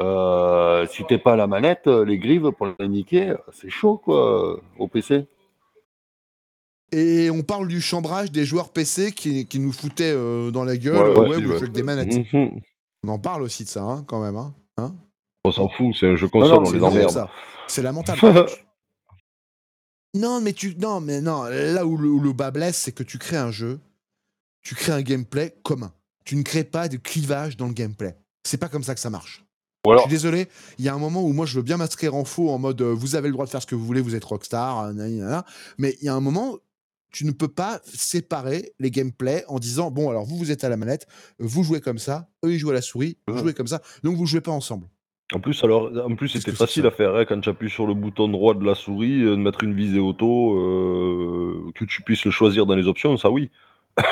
Euh, 0.00 0.86
si 0.90 1.04
t'es 1.04 1.18
pas 1.18 1.32
à 1.32 1.36
la 1.36 1.46
manette, 1.46 1.86
euh, 1.86 2.04
les 2.04 2.18
griffes 2.18 2.50
pour 2.56 2.68
les 2.78 2.88
niquer, 2.88 3.34
c'est 3.52 3.70
chaud, 3.70 3.96
quoi, 3.98 4.60
au 4.78 4.86
PC. 4.88 5.26
Et 6.92 7.30
on 7.30 7.42
parle 7.42 7.68
du 7.68 7.80
chambrage 7.80 8.30
des 8.32 8.44
joueurs 8.44 8.70
PC 8.70 9.12
qui, 9.12 9.46
qui 9.46 9.58
nous 9.58 9.72
foutaient 9.72 10.12
euh, 10.14 10.50
dans 10.50 10.64
la 10.64 10.76
gueule. 10.76 10.96
Ouais, 11.18 11.28
Ouais, 11.28 11.36
ouais, 11.44 11.56
avec 11.56 11.72
des 11.72 11.82
manettes. 11.82 12.32
Mhm. 12.32 12.60
On 13.04 13.08
en 13.10 13.18
parle 13.18 13.42
aussi 13.42 13.64
de 13.64 13.68
ça, 13.68 13.82
hein, 13.82 14.04
quand 14.06 14.20
même. 14.22 14.36
Hein. 14.36 14.54
Hein 14.78 14.94
On 15.44 15.52
s'en 15.52 15.68
fout, 15.68 15.94
c'est 15.98 16.06
un 16.06 16.16
jeu 16.16 16.26
Non, 16.32 16.40
console, 16.40 16.54
non, 16.56 16.60
on 16.62 16.64
c'est 16.66 16.76
les 16.76 16.82
emmerde. 16.84 17.10
ça. 17.10 17.28
C'est 17.66 17.82
lamentable. 17.82 18.20
non, 20.18 20.40
mais 20.40 20.52
tu, 20.52 20.74
non, 20.76 21.00
mais 21.00 21.20
non. 21.20 21.44
Là 21.44 21.86
où 21.86 21.96
le, 21.96 22.08
où 22.08 22.20
le 22.20 22.32
bas 22.32 22.50
blesse, 22.50 22.76
c'est 22.76 22.92
que 22.92 23.02
tu 23.02 23.18
crées 23.18 23.36
un 23.36 23.50
jeu, 23.50 23.80
tu 24.62 24.74
crées 24.74 24.92
un 24.92 25.02
gameplay 25.02 25.54
commun. 25.62 25.92
Tu 26.24 26.36
ne 26.36 26.42
crées 26.42 26.64
pas 26.64 26.88
de 26.88 26.96
clivage 26.96 27.56
dans 27.56 27.66
le 27.66 27.72
gameplay. 27.72 28.16
C'est 28.44 28.58
pas 28.58 28.68
comme 28.68 28.82
ça 28.82 28.94
que 28.94 29.00
ça 29.00 29.10
marche. 29.10 29.44
Je 29.86 30.00
suis 30.00 30.10
désolé, 30.10 30.48
il 30.78 30.84
y 30.84 30.88
a 30.88 30.94
un 30.94 30.98
moment 30.98 31.22
où 31.22 31.32
moi 31.32 31.46
je 31.46 31.56
veux 31.56 31.62
bien 31.62 31.76
m'inscrire 31.76 32.14
en 32.14 32.24
faux 32.24 32.50
en 32.50 32.58
mode 32.58 32.82
euh, 32.82 32.92
vous 32.92 33.14
avez 33.14 33.28
le 33.28 33.32
droit 33.32 33.46
de 33.46 33.50
faire 33.50 33.62
ce 33.62 33.66
que 33.66 33.74
vous 33.74 33.86
voulez, 33.86 34.00
vous 34.00 34.14
êtes 34.14 34.24
rockstar, 34.24 34.80
euh, 34.80 35.40
mais 35.78 35.96
il 36.00 36.04
y 36.04 36.08
a 36.08 36.14
un 36.14 36.20
moment 36.20 36.58
tu 37.10 37.24
ne 37.24 37.30
peux 37.30 37.48
pas 37.48 37.80
séparer 37.86 38.74
les 38.78 38.90
gameplays 38.90 39.44
en 39.48 39.58
disant 39.58 39.90
bon 39.90 40.10
alors 40.10 40.26
vous 40.26 40.36
vous 40.36 40.50
êtes 40.50 40.62
à 40.64 40.68
la 40.68 40.76
manette, 40.76 41.06
vous 41.38 41.62
jouez 41.62 41.80
comme 41.80 41.98
ça, 41.98 42.28
eux 42.44 42.52
ils 42.52 42.58
jouent 42.58 42.70
à 42.70 42.74
la 42.74 42.82
souris, 42.82 43.16
vous 43.28 43.38
jouez 43.38 43.54
comme 43.54 43.66
ça, 43.66 43.80
donc 44.02 44.16
vous 44.16 44.26
jouez 44.26 44.42
pas 44.42 44.52
ensemble. 44.52 44.88
En 45.34 45.40
plus, 45.40 45.62
alors, 45.62 45.90
en 46.06 46.14
plus, 46.16 46.28
c'était 46.28 46.52
facile 46.52 46.86
à 46.86 46.90
faire 46.90 47.14
hein, 47.14 47.26
quand 47.26 47.38
tu 47.40 47.50
appuies 47.50 47.68
sur 47.68 47.86
le 47.86 47.92
bouton 47.92 48.28
droit 48.28 48.54
de 48.54 48.64
la 48.64 48.74
souris, 48.74 49.22
euh, 49.22 49.32
de 49.32 49.36
mettre 49.36 49.62
une 49.62 49.74
visée 49.74 49.98
auto, 49.98 50.56
euh, 50.56 51.70
que 51.74 51.84
tu 51.84 52.00
puisses 52.02 52.24
le 52.24 52.30
choisir 52.30 52.64
dans 52.64 52.74
les 52.74 52.86
options, 52.86 53.14
ça 53.18 53.30
oui. 53.30 53.50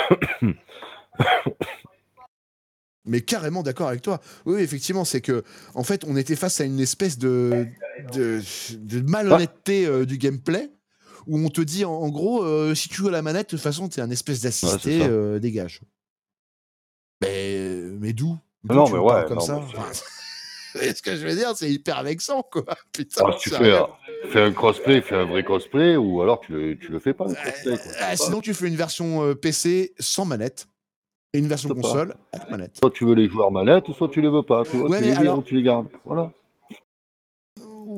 Mais 3.07 3.23
carrément 3.23 3.63
d'accord 3.63 3.89
avec 3.89 4.03
toi. 4.03 4.21
Oui, 4.45 4.61
effectivement, 4.61 5.05
c'est 5.05 5.21
que 5.21 5.45
en 5.75 5.85
fait 5.85 6.05
on 6.09 6.17
était 6.17 6.35
face 6.35 6.61
à 6.61 6.65
une 6.65 6.81
espèce 6.81 7.19
de 7.19 7.67
de, 8.13 8.41
de 8.77 9.01
malhonnêteté 9.09 9.87
euh, 9.87 10.05
du 10.05 10.19
gameplay. 10.19 10.71
Où 11.29 11.39
on 11.39 11.49
te 11.49 11.61
dit 11.61 11.85
en, 11.85 11.93
en 11.93 12.09
gros, 12.09 12.45
si 12.77 12.89
tu 12.89 12.95
joues 12.97 13.09
à 13.09 13.11
la 13.11 13.21
manette, 13.23 13.47
de 13.47 13.51
toute 13.51 13.61
façon, 13.61 13.89
t'es 13.89 14.01
un 14.01 14.11
espèce 14.11 14.43
d'assisté, 14.43 15.09
Ouais, 15.09 15.41
dégage. 15.41 15.81
Mais, 17.21 17.81
mais 17.99 18.13
d'où? 18.13 18.39
Non, 18.63 18.85
tu 18.85 18.93
mais 18.93 18.99
ouais, 19.01 19.25
comme 19.27 19.39
non, 19.39 19.41
ça? 19.41 19.61
ce 20.97 21.03
que 21.03 21.17
je 21.17 21.27
veux 21.27 21.35
dire 21.35 21.53
C'est 21.57 21.71
hyper 21.71 22.03
vexant, 22.03 22.43
quoi. 22.43 22.65
Putain, 22.93 23.25
ah, 23.29 23.37
tu 23.39 23.51
fais, 23.51 23.73
un- 23.77 23.87
fais 24.31 24.43
un 24.43 24.53
crossplay, 24.53 25.01
fais 25.01 25.15
un 25.17 25.25
vrai 25.27 25.43
crossplay, 25.45 25.97
ou 25.97 26.23
alors 26.23 26.41
tu 26.41 26.53
le, 26.53 26.79
tu 26.79 26.91
le 26.93 26.99
fais 26.99 27.13
pas, 27.15 27.27
le 27.27 27.35
crossplay. 27.35 27.77
quoi. 27.79 27.93
Ah, 28.01 28.17
sinon, 28.17 28.41
tu 28.41 28.55
fais 28.55 28.69
une 28.69 28.77
version 28.77 29.23
euh, 29.25 29.35
PC 29.35 29.95
sans 29.99 30.25
manette 30.25 30.69
et 31.33 31.39
une 31.39 31.49
version 31.49 31.69
pas. 31.71 31.75
console 31.75 32.15
avec 32.33 32.51
manette. 32.51 32.77
Soit 32.79 32.91
tu 32.91 33.05
veux 33.05 33.15
les 33.15 33.29
joueurs 33.29 33.51
manette, 33.51 33.85
soit 33.97 34.09
tu 34.09 34.21
les 34.21 34.29
veux 34.29 34.43
pas. 34.43 34.63
Ouais, 34.63 34.99
tu 34.99 35.05
les 35.05 35.13
alors- 35.13 35.39
ou 35.39 35.43
tu 35.43 35.55
les 35.57 35.63
gardes. 35.63 35.89
Voilà. 36.05 36.33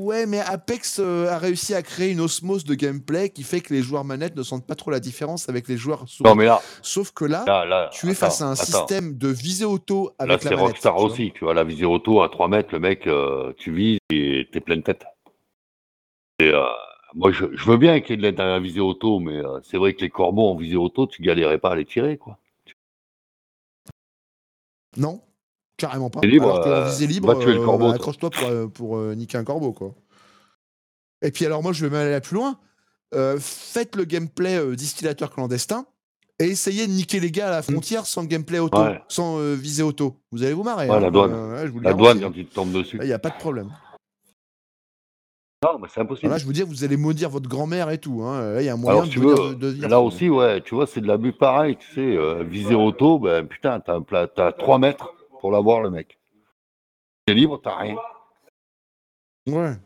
Ouais, 0.08 0.24
mais 0.24 0.40
Apex 0.40 1.00
euh, 1.00 1.28
a 1.28 1.36
réussi 1.36 1.74
à 1.74 1.82
créer 1.82 2.12
une 2.12 2.22
osmose 2.22 2.64
de 2.64 2.74
gameplay 2.74 3.28
qui 3.28 3.42
fait 3.42 3.60
que 3.60 3.74
les 3.74 3.82
joueurs 3.82 4.04
manettes 4.04 4.36
ne 4.36 4.42
sentent 4.42 4.66
pas 4.66 4.74
trop 4.74 4.90
la 4.90 5.00
différence 5.00 5.50
avec 5.50 5.68
les 5.68 5.76
joueurs 5.76 6.08
souris. 6.08 6.30
Non, 6.30 6.34
mais 6.34 6.46
là, 6.46 6.62
Sauf 6.80 7.12
que 7.12 7.26
là, 7.26 7.44
là, 7.46 7.66
là 7.66 7.90
tu 7.92 8.06
es 8.06 8.12
attends, 8.12 8.18
face 8.20 8.40
à 8.40 8.46
un 8.46 8.52
attends. 8.52 8.64
système 8.64 9.18
de 9.18 9.28
visée 9.28 9.66
auto 9.66 10.14
Là, 10.18 10.24
avec 10.32 10.42
c'est 10.42 10.48
la 10.48 10.56
manette. 10.56 10.68
Rockstar 10.68 10.96
tu 10.96 11.02
aussi. 11.02 11.32
Tu 11.34 11.44
vois, 11.44 11.52
la 11.52 11.62
visée 11.62 11.84
auto 11.84 12.22
à 12.22 12.30
3 12.30 12.48
mètres, 12.48 12.70
le 12.72 12.80
mec, 12.80 13.06
euh, 13.06 13.52
tu 13.58 13.70
vises 13.70 13.98
et 14.08 14.48
t'es 14.50 14.60
pleine 14.60 14.82
tête. 14.82 15.04
Et, 16.38 16.54
euh, 16.54 16.64
moi, 17.14 17.30
je, 17.30 17.44
je 17.54 17.64
veux 17.70 17.76
bien 17.76 18.00
qu'il 18.00 18.22
y 18.22 18.26
ait 18.26 18.32
de 18.32 18.38
la 18.38 18.60
visée 18.60 18.80
auto, 18.80 19.18
mais 19.18 19.42
c'est 19.62 19.76
vrai 19.76 19.92
que 19.92 20.00
les 20.00 20.08
corbeaux 20.08 20.48
en 20.48 20.54
visée 20.54 20.76
auto, 20.76 21.06
tu 21.06 21.20
galérais 21.20 21.58
pas 21.58 21.72
à 21.72 21.76
les 21.76 21.84
tirer, 21.84 22.16
quoi. 22.16 22.38
Non, 24.96 25.20
carrément 25.78 26.10
pas. 26.10 26.20
Libre, 26.20 26.50
Alors 26.50 26.64
qu'en 26.64 26.70
euh, 26.70 26.84
visée 26.90 27.06
libre, 27.06 27.32
va 27.34 27.40
tuer 27.40 27.54
le 27.54 27.60
euh, 27.60 27.64
corbeau, 27.64 27.84
bah, 27.86 27.90
toi. 27.92 27.94
accroche-toi 27.96 28.30
pour, 28.30 28.48
euh, 28.48 28.66
pour 28.68 28.98
niquer 29.16 29.38
un 29.38 29.44
corbeau, 29.44 29.72
quoi. 29.72 29.94
Et 31.22 31.30
puis 31.30 31.46
alors 31.46 31.62
moi, 31.62 31.72
je 31.72 31.84
vais 31.86 31.90
même 31.96 32.06
aller 32.06 32.20
plus 32.20 32.34
loin. 32.36 32.58
Euh, 33.14 33.38
faites 33.40 33.96
le 33.96 34.04
gameplay 34.04 34.56
euh, 34.58 34.76
distillateur 34.76 35.30
clandestin 35.30 35.86
et 36.38 36.44
essayez 36.44 36.86
de 36.86 36.92
niquer 36.92 37.20
les 37.20 37.30
gars 37.30 37.48
à 37.48 37.50
la 37.50 37.62
frontière 37.62 38.04
sans 38.06 38.24
gameplay 38.24 38.58
auto, 38.58 38.78
Ouais. 38.80 39.00
sans 39.08 39.38
euh, 39.40 39.54
visée 39.54 39.82
auto. 39.82 40.20
Vous 40.30 40.42
allez 40.42 40.52
vous 40.52 40.62
marrer. 40.62 40.88
Ouais, 40.88 40.94
hein. 40.96 41.00
la 41.00 41.10
douane. 41.10 41.32
Ouais, 41.52 41.66
je 41.66 41.72
vous 41.72 41.78
le 41.78 41.84
La 41.84 41.94
douane, 41.94 42.20
quand 42.20 42.32
il 42.36 42.46
te 42.46 42.60
dessus. 42.78 42.98
Il 43.00 43.06
n'y 43.06 43.12
a 43.14 43.18
pas 43.18 43.30
de 43.30 43.38
problème. 43.38 43.70
Non, 45.64 45.78
mais 45.80 45.88
c'est 45.92 46.00
impossible. 46.00 46.30
Là, 46.30 46.38
je 46.38 46.44
vous 46.44 46.52
dis, 46.52 46.62
vous 46.62 46.84
allez 46.84 46.96
maudire 46.96 47.30
votre 47.30 47.48
grand-mère 47.48 47.90
et 47.90 47.98
tout. 47.98 48.22
hein. 48.22 48.52
Là, 48.54 48.62
il 48.62 48.66
y 48.66 48.68
a 48.68 48.74
un 48.74 48.76
moyen 48.76 48.98
Alors, 49.00 49.06
de, 49.08 49.12
tu 49.12 49.18
veux, 49.18 49.54
de 49.56 49.66
venir 49.68 49.88
là 49.88 50.00
aussi, 50.00 50.28
ouais, 50.30 50.60
tu 50.60 50.76
vois, 50.76 50.86
c'est 50.86 51.00
de 51.00 51.08
l'abus 51.08 51.32
pareil, 51.32 51.76
tu 51.76 51.94
sais, 51.94 52.44
visée 52.44 52.76
auto, 52.76 53.18
ben 53.18 53.44
putain, 53.48 53.80
t'as 53.80 54.52
3 54.52 54.78
mètres 54.78 55.14
pour 55.40 55.50
l'avoir, 55.50 55.80
le 55.80 55.90
mec. 55.90 56.18
T'es 57.26 57.34
libre, 57.34 57.60
t'as 57.62 57.76
rien. 57.76 57.96
Ouais. 59.46 59.76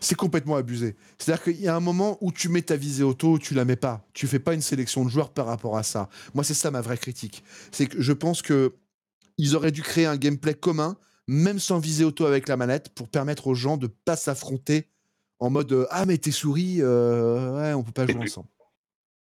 C'est 0.00 0.14
complètement 0.14 0.56
abusé. 0.56 0.94
C'est-à-dire 1.18 1.42
qu'il 1.44 1.60
y 1.60 1.68
a 1.68 1.74
un 1.74 1.80
moment 1.80 2.18
où 2.20 2.30
tu 2.32 2.48
mets 2.50 2.60
ta 2.62 2.76
visée 2.76 3.02
auto 3.02 3.38
tu 3.38 3.54
la 3.54 3.64
mets 3.64 3.76
pas. 3.76 4.04
Tu 4.12 4.26
fais 4.26 4.38
pas 4.38 4.52
une 4.52 4.60
sélection 4.60 5.04
de 5.04 5.08
joueurs 5.10 5.30
par 5.30 5.46
rapport 5.46 5.78
à 5.78 5.82
ça. 5.82 6.10
Moi, 6.34 6.44
c'est 6.44 6.54
ça 6.54 6.70
ma 6.70 6.82
vraie 6.82 6.98
critique. 6.98 7.42
C'est 7.72 7.86
que 7.86 8.00
je 8.00 8.12
pense 8.12 8.42
que 8.42 8.74
ils 9.38 9.56
auraient 9.56 9.72
dû 9.72 9.82
créer 9.82 10.06
un 10.06 10.16
gameplay 10.16 10.54
commun, 10.54 10.96
même 11.26 11.58
sans 11.58 11.78
visée 11.78 12.04
auto 12.04 12.26
avec 12.26 12.46
la 12.48 12.56
manette, 12.56 12.90
pour 12.90 13.08
permettre 13.08 13.46
aux 13.46 13.54
gens 13.54 13.76
de 13.78 13.86
pas 13.86 14.16
s'affronter 14.16 14.90
en 15.40 15.50
mode 15.50 15.72
euh, 15.72 15.86
ah 15.90 16.04
mais 16.04 16.18
tes 16.18 16.30
souris, 16.30 16.76
euh, 16.80 17.56
ouais, 17.56 17.72
on 17.72 17.82
peut 17.82 17.92
pas 17.92 18.06
jouer 18.06 18.22
ensemble. 18.22 18.48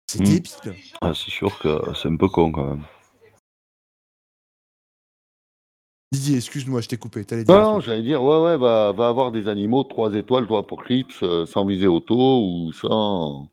C'est 0.07 0.19
Mm. 0.19 0.23
débile. 0.25 0.51
Ah, 1.01 1.13
c'est 1.13 1.31
sûr 1.31 1.57
que 1.59 1.79
c'est 1.95 2.09
un 2.09 2.17
peu 2.17 2.27
con 2.27 2.51
quand 2.51 2.65
même. 2.65 2.83
Didier, 6.13 6.37
excuse-moi, 6.37 6.79
je 6.81 6.87
t'ai 6.87 6.97
coupé. 6.97 7.23
Dire 7.25 7.43
Non, 7.49 7.81
j'allais 7.81 8.01
dire, 8.01 8.23
ouais, 8.23 8.41
ouais, 8.41 8.57
va, 8.57 8.93
va 8.93 9.09
avoir 9.09 9.31
des 9.31 9.47
animaux 9.49 9.83
3 9.83 10.13
étoiles, 10.15 10.47
toi, 10.47 10.65
pour 10.65 10.83
Clips, 10.83 11.11
euh, 11.21 11.45
sans 11.45 11.65
visée 11.65 11.87
auto 11.87 12.15
ou 12.15 12.71
sans. 12.71 13.49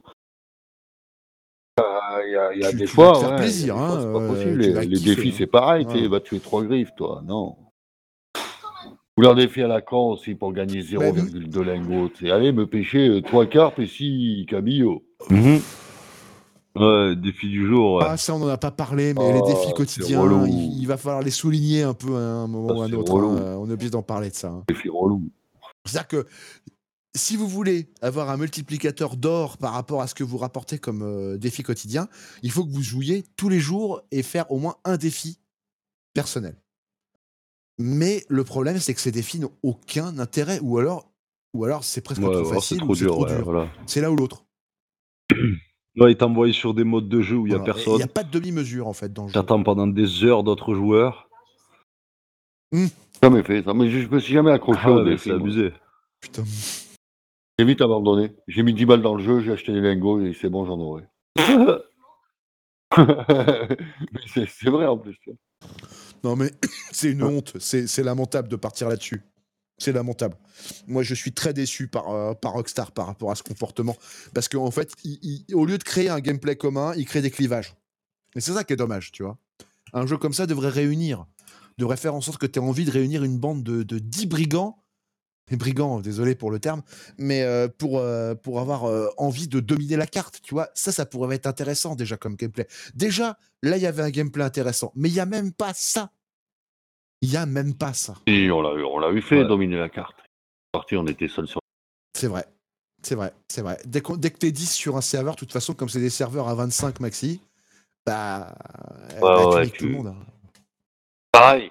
Il 2.27 2.31
y 2.33 2.37
a, 2.37 2.55
il 2.55 2.63
y 2.63 2.65
a 2.65 2.71
Tu- 2.71 2.77
des 2.77 2.85
tu 2.87 2.97
vas 2.97 3.13
fois, 3.13 3.21
faire 3.21 3.31
ouais, 3.31 3.37
plaisir, 3.39 3.77
hein, 3.77 3.99
c'est 4.01 4.13
pas 4.13 4.21
euh, 4.21 4.29
possible. 4.29 4.53
tu 4.53 4.59
Les, 4.69 4.73
vas 4.73 4.81
les 4.85 4.89
kiffer, 4.97 5.15
défis, 5.17 5.29
hein. 5.31 5.35
c'est 5.37 5.47
pareil, 5.49 5.87
tu 5.87 5.95
Ouais. 5.95 6.07
va 6.09 6.21
tuer 6.21 6.39
3 6.39 6.63
griffes, 6.63 6.95
toi, 6.97 7.23
non. 7.27 7.57
Ou 9.17 9.23
leur 9.23 9.35
défi 9.35 9.61
à 9.63 9.67
la 9.69 9.81
con 9.81 10.13
aussi 10.13 10.35
pour 10.37 10.53
gagner 10.53 10.81
Bah, 10.81 11.11
0,2 11.13 11.63
lingots. 11.63 12.11
C'est 12.19 12.31
allez 12.31 12.53
me 12.53 12.67
pêcher 12.67 13.21
3 13.25 13.47
carpes 13.47 13.79
et 13.81 13.87
6 13.87 14.47
cabillots. 14.49 15.03
Ouais, 16.77 17.15
défi 17.17 17.49
du 17.49 17.67
jour, 17.69 17.95
ouais. 17.99 18.05
Ah, 18.09 18.17
ça, 18.17 18.35
on 18.35 18.41
n'en 18.41 18.49
a 18.49 18.59
pas 18.59 18.73
parlé, 18.73 19.15
mais 19.15 19.29
Oh, 19.29 19.33
les 19.33 19.43
défis 19.43 19.67
c'est 19.69 19.73
quotidiens, 19.75 20.47
il, 20.47 20.81
il 20.81 20.87
va 20.89 20.97
falloir 20.97 21.23
les 21.23 21.31
souligner 21.31 21.83
un 21.85 21.95
peu 21.95 22.15
à 22.17 22.19
un 22.19 22.47
moment 22.49 22.75
ou 22.75 22.83
à 22.83 22.87
un 22.87 22.93
autre. 22.93 23.17
hein. 23.21 23.57
On 23.59 23.69
est 23.71 23.73
obligé 23.75 23.91
d'en 23.91 24.03
parler 24.03 24.31
de 24.31 24.35
ça. 24.35 24.49
hein. 24.49 24.65
Défi 24.67 24.89
relou. 24.89 25.31
C'est-à-dire 25.85 26.09
que 26.09 26.27
si 27.17 27.37
vous 27.37 27.47
voulez 27.47 27.93
avoir 28.03 28.29
un 28.29 28.37
multiplicateur 28.37 29.17
d'or 29.17 29.57
par 29.59 29.73
rapport 29.75 30.03
à 30.03 30.09
ce 30.09 30.17
que 30.17 30.25
vous 30.25 30.37
rapportez 30.37 30.79
comme 30.79 31.03
euh, 31.03 31.37
défi 31.39 31.63
quotidien, 31.63 32.09
il 32.43 32.51
faut 32.51 32.65
que 32.65 32.73
vous 32.73 32.83
jouiez 32.83 33.25
tous 33.37 33.49
les 33.49 33.61
jours 33.61 34.03
et 34.11 34.25
faire 34.25 34.51
au 34.51 34.59
moins 34.59 34.75
un 34.85 34.97
défi 34.97 35.39
personnel. 36.13 36.57
Mais 37.79 38.25
le 38.29 38.43
problème, 38.45 38.79
c'est 38.79 38.95
que 38.95 39.01
ces 39.01 39.13
défis 39.13 39.39
n'ont 39.41 39.53
aucun 39.63 40.19
intérêt, 40.19 40.59
ou 40.61 40.79
alors, 40.79 41.13
ou 41.55 41.65
alors 41.65 41.85
c'est 41.85 42.01
presque 42.01 42.23
Ouais, 42.23 42.33
trop 42.33 42.45
c'est 42.45 42.55
facile, 42.55 42.79
trop 42.79 42.95
c'est 42.95 43.05
dur, 43.05 43.13
trop 43.15 43.25
ouais, 43.27 43.37
dur. 43.37 43.45
voilà. 43.45 43.69
C'est 43.87 44.01
là 44.01 44.11
ou 44.11 44.17
l'autre. 44.17 44.45
Là, 45.97 46.11
il 46.11 46.17
t'envoie 46.17 46.53
sur 46.53 46.75
des 46.75 46.83
modes 46.85 47.09
de 47.09 47.21
jeu 47.21 47.37
où 47.37 47.47
il 47.47 47.53
y 47.53 47.55
a 47.55 47.59
Voilà. 47.59 47.73
Et 47.73 47.77
Il 47.79 47.85
personne. 47.85 47.97
n'y 47.97 48.03
a 48.03 48.07
pas 48.09 48.25
de 48.25 48.31
demi-mesure 48.31 48.89
en 48.89 48.93
fait 48.93 49.13
dans 49.13 49.23
le 49.23 49.29
jeu. 49.29 49.35
T'attends 49.35 49.63
pendant 49.63 49.87
des 49.87 50.25
heures 50.25 50.43
d'autres 50.43 50.75
joueurs. 50.75 51.29
Jamais 53.23 53.43
fait 53.45 53.63
ça, 53.63 53.73
mais 53.75 53.89
je, 53.89 54.01
je 54.01 54.09
me 54.09 54.19
suis 54.19 54.35
jamais 54.35 54.51
accroché 54.51 54.81
Ah, 54.85 54.91
au 54.93 55.05
mais 55.05 55.11
défi. 55.13 55.25
c'est 55.25 55.31
moi. 55.31 55.41
abusé. 55.41 55.73
Putain. 56.21 56.43
J'ai 57.59 57.65
vite 57.65 57.81
abandonné. 57.81 58.35
J'ai 58.49 58.65
mis 58.65 58.75
10 58.75 58.87
balles 58.87 59.03
dans 59.03 59.15
le 59.15 59.23
jeu, 59.23 59.39
j'ai 59.41 59.53
acheté 59.53 59.73
des 59.73 59.81
lingots 59.81 60.21
et 60.21 60.33
c'est 60.35 60.49
bon, 60.49 60.65
j'en 60.67 60.81
aurai. 60.81 61.05
Mais 62.97 64.21
c'est 64.27 64.47
c'est 64.49 64.71
vrai 64.71 64.87
en 64.87 64.99
plus. 64.99 65.17
Non 66.23 66.37
mais 66.37 66.51
c'est 66.93 67.11
une 67.13 67.23
honte, 67.23 67.55
c'est 67.59 67.87
c'est 67.87 68.03
lamentable 68.03 68.49
de 68.49 68.57
partir 68.57 68.89
là-dessus. 68.89 69.23
C'est 69.79 69.93
lamentable. 69.93 70.37
Moi, 70.87 71.03
je 71.03 71.15
suis 71.15 71.33
très 71.33 71.53
déçu 71.53 71.89
par, 71.89 72.11
euh, 72.11 72.35
par 72.35 72.53
Rockstar 72.53 72.93
par 72.93 73.07
rapport 73.07 73.31
à 73.31 73.35
ce 73.35 73.43
comportement. 73.43 73.97
Parce 74.33 74.49
qu'en 74.49 74.71
fait, 74.71 74.93
il- 75.05 75.19
il- 75.49 75.55
au 75.55 75.67
lieu 75.67 75.79
de 75.79 75.83
créer 75.83 76.09
un 76.09 76.21
gameplay 76.21 76.57
commun, 76.57 76.93
il 76.97 77.07
crée 77.07 77.23
des 77.23 77.31
clivages. 77.31 77.75
Et 78.37 78.41
c'est 78.41 78.53
ça 78.53 78.63
qui 78.65 78.73
est 78.73 78.77
dommage, 78.77 79.11
tu 79.13 79.25
vois. 79.25 79.37
Un 79.93 80.07
jeu 80.07 80.17
comme 80.17 80.33
ça 80.33 80.47
devrait 80.47 80.69
réunir, 80.71 81.27
devrait 81.79 81.97
faire 81.97 82.15
en 82.15 82.21
sorte 82.21 82.39
que 82.39 82.47
tu 82.47 82.59
aies 82.59 82.63
envie 82.63 82.85
de 82.85 82.91
réunir 82.91 83.25
une 83.25 83.39
bande 83.39 83.63
de, 83.65 83.83
de 83.83 83.99
10 83.99 84.27
brigands. 84.27 84.79
Des 85.51 85.57
brigands, 85.57 86.01
désolé 86.01 86.35
pour 86.35 86.51
le 86.51 86.59
terme, 86.59 86.83
mais 87.19 87.43
euh, 87.43 87.69
pour, 87.69 87.99
euh, 87.99 88.35
pour 88.35 88.61
avoir 88.61 88.85
envie 89.19 89.47
de 89.47 89.61
dominer 89.61 89.97
la 89.97 90.07
carte, 90.07 90.41
tu 90.43 90.55
vois. 90.55 90.71
Ça, 90.75 90.91
ça 90.91 91.05
pourrait 91.05 91.37
être 91.37 91.47
intéressant 91.47 91.97
déjà 91.97 92.17
comme 92.17 92.37
gameplay. 92.37 92.67
Déjà, 92.95 93.37
là, 93.63 93.77
il 93.77 93.83
y 93.83 93.87
avait 93.87 94.03
un 94.03 94.09
gameplay 94.11 94.43
intéressant, 94.43 94.91
mais 94.95 95.11
il 95.11 95.13
n'y 95.13 95.21
a 95.21 95.27
même 95.27 95.53
pas 95.53 95.73
ça. 95.75 96.13
Il 97.25 97.31
n'y 97.31 97.37
a 97.39 97.47
même 97.47 97.73
pas 97.75 97.95
ça. 97.95 98.15
Et 98.27 98.51
on 98.51 98.61
l'a 98.61 98.75
eu, 98.75 98.85
on 98.85 98.99
l'a 98.99 99.11
eu 99.11 99.23
fait, 99.23 99.39
Ouais. 99.39 99.47
dominer 99.49 99.79
la 99.79 99.89
carte. 99.89 100.15
Parti, 100.73 100.95
on 100.95 101.07
était 101.07 101.27
seul 101.27 101.47
sur. 101.49 101.59
C'est 102.15 102.27
vrai. 102.29 102.45
C'est 103.03 103.15
vrai, 103.15 103.33
c'est 103.49 103.63
vrai. 103.63 103.79
Dès, 103.87 104.03
que 104.03 104.13
t'es 104.39 104.51
10 104.53 104.71
sur 104.71 104.97
un 104.99 105.01
serveur, 105.01 105.35
de 105.35 105.39
toute 105.39 105.53
façon, 105.53 105.73
comme 105.73 105.89
c'est 105.89 106.01
des 106.01 106.11
serveurs 106.11 106.49
à 106.49 106.55
25 106.55 107.01
maxi, 107.01 107.41
bah, 108.05 108.55
euh, 109.15 109.21
bah, 109.21 109.37
tu 109.41 109.47
ouais, 109.57 109.65
niques 109.65 109.77
tout 109.79 109.85
le 109.87 109.91
tu- 109.91 109.97
monde. 109.97 110.07
hein. 110.09 110.17
Pareil, 111.33 111.71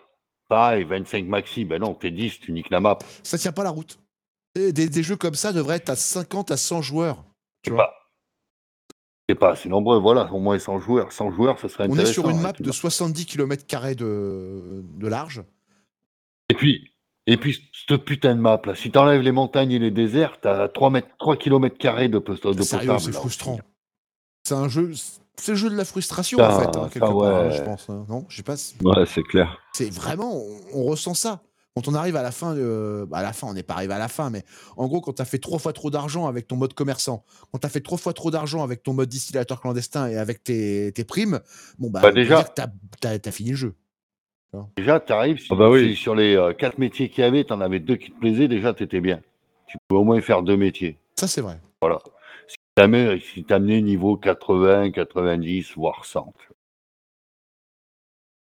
pareil, 0.50 0.84
25 0.86 1.26
maxi. 1.28 1.66
Ben 1.66 1.80
non, 1.80 1.94
t'es 1.94 2.10
10, 2.12 2.40
tu 2.40 2.52
niques 2.52 2.70
la 2.72 2.80
map. 2.80 2.98
Ça 3.22 3.38
tient 3.38 3.52
pas 3.52 3.64
la 3.64 3.70
route. 3.70 4.00
Des, 4.56 4.72
des 4.74 5.04
jeux 5.04 5.16
comme 5.18 5.36
ça 5.36 5.54
devraient 5.54 5.76
être 5.78 5.90
à 5.90 5.96
50 5.96 6.50
à 6.52 6.58
100 6.58 6.82
joueurs. 6.82 7.18
Tu 7.64 7.70
C'est 7.70 7.72
vois. 7.72 7.86
pas. 7.88 8.03
C'est 9.30 9.36
pas 9.36 9.52
assez 9.52 9.70
nombreux, 9.70 10.00
voilà, 10.00 10.32
au 10.34 10.40
moins 10.40 10.60
100 10.60 10.80
joueurs. 10.80 11.12
100 11.14 11.32
joueurs, 11.32 11.58
ça 11.60 11.70
serait 11.70 11.86
On 11.88 11.94
intéressant. 11.94 12.10
est 12.10 12.14
sur 12.14 12.30
une 12.30 12.38
hein, 12.38 12.42
map 12.42 12.52
de 12.52 12.64
vois. 12.64 12.74
70 12.74 13.26
km 13.26 13.96
de, 13.96 14.84
de 14.98 15.08
large. 15.08 15.44
Et 16.50 16.54
puis, 16.56 16.92
et 17.26 17.38
puis, 17.38 17.58
cette 17.88 18.04
putain 18.04 18.36
de 18.36 18.42
map 18.42 18.62
là, 18.66 18.76
si 18.76 18.92
t'enlèves 18.92 19.22
les 19.22 19.32
montagnes 19.32 19.72
et 19.72 19.80
les 19.80 19.92
déserts, 19.92 20.40
t'as 20.42 20.68
3, 20.68 20.90
mètres, 20.90 21.08
3 21.20 21.38
km 21.38 21.78
de, 22.10 22.20
post- 22.20 22.46
de 22.46 22.62
Sérieux, 22.64 22.98
c'est 23.00 23.14
frustrant. 23.14 23.60
C'est 24.44 24.56
un 24.56 24.68
jeu. 24.68 24.92
C'est 25.36 25.54
le 25.54 25.58
jeu 25.58 25.70
de 25.70 25.76
la 25.78 25.86
frustration, 25.86 26.38
Ça, 26.38 26.56
en 26.56 26.60
fait, 26.60 26.68
hein, 26.68 26.72
ça, 26.84 26.90
quelque 26.90 27.00
part, 27.00 27.24
hein, 27.24 27.48
ouais. 27.48 27.58
je 27.58 27.62
pense. 27.64 27.90
hein. 27.90 28.06
Non, 28.10 28.26
je 28.28 28.36
sais 28.38 28.44
pas. 28.44 28.56
Ouais, 28.84 29.06
c'est 29.08 29.24
clair. 29.24 29.58
C'est 29.74 29.90
vraiment, 29.92 30.36
on, 30.36 30.60
on 30.74 30.84
ressent 30.84 31.14
ça. 31.14 31.42
Quand 31.76 31.88
on 31.88 31.96
arrive 31.96 32.16
à 32.16 32.22
la 32.22 32.32
fin, 32.32 32.56
euh, 32.56 33.08
bah, 33.08 33.18
à 33.18 33.24
la 33.24 33.34
fin, 33.34 33.48
on 33.48 33.54
n'est 33.56 33.64
pas 33.64 33.74
arrivé 33.74 33.94
à 33.96 33.98
la 34.00 34.08
fin, 34.08 34.30
mais 34.30 34.44
en 34.78 34.88
gros, 34.88 35.02
quand 35.02 35.14
tu 35.14 35.22
as 35.24 35.26
fait 35.26 35.40
trois 35.40 35.58
fois 35.58 35.74
trop 35.74 35.90
d'argent 35.90 36.28
avec 36.28 36.48
ton 36.48 36.56
mode 36.56 36.76
commerçant, 36.76 37.26
quand 37.52 37.58
tu 37.58 37.66
as 37.66 37.70
fait 37.70 37.82
trois 37.82 37.98
fois 37.98 38.14
trop 38.14 38.30
d'argent 38.30 38.64
avec 38.64 38.84
ton 38.84 38.94
mode 38.94 39.10
distillateur 39.10 39.60
clandestin 39.60 40.08
et 40.08 40.18
avec 40.18 40.44
tes, 40.44 40.92
tes 40.94 41.04
primes, 41.04 41.40
bon, 41.80 41.90
bah, 41.90 42.02
Bah, 42.02 42.12
déjà- 42.12 42.44
t'as 42.44 42.68
t'as 43.18 43.32
fini 43.32 43.52
le 43.52 43.56
jeu. 43.56 43.76
Déjà, 44.78 45.00
t'arrives, 45.00 45.40
si, 45.40 45.48
Ah 45.50 45.56
bah 45.56 45.68
oui. 45.72 45.90
si 45.90 45.96
sur 45.96 46.14
les 46.14 46.54
4 46.60 46.78
métiers 46.78 47.10
qu'il 47.10 47.24
y 47.24 47.28
avait, 47.28 47.44
t'en 47.44 47.60
avais 47.60 47.80
deux 47.80 47.96
qui 47.96 48.12
te 48.12 48.20
plaisaient, 48.20 48.48
déjà, 48.48 48.72
t'étais 48.76 49.02
bien. 49.02 49.20
Tu 49.66 49.78
pouvais 49.88 50.00
au 50.02 50.04
moins 50.04 50.22
faire 50.22 50.44
deux 50.44 50.56
métiers. 50.58 51.00
Ça, 51.20 51.28
c'est 51.28 51.42
vrai. 51.42 51.60
Si 52.48 52.56
t'amenais 52.76 53.20
si 53.20 53.44
t'amenais 53.44 53.82
niveau 53.82 54.16
80, 54.16 54.92
90, 54.92 55.74
voire 55.76 56.06
100. 56.06 56.32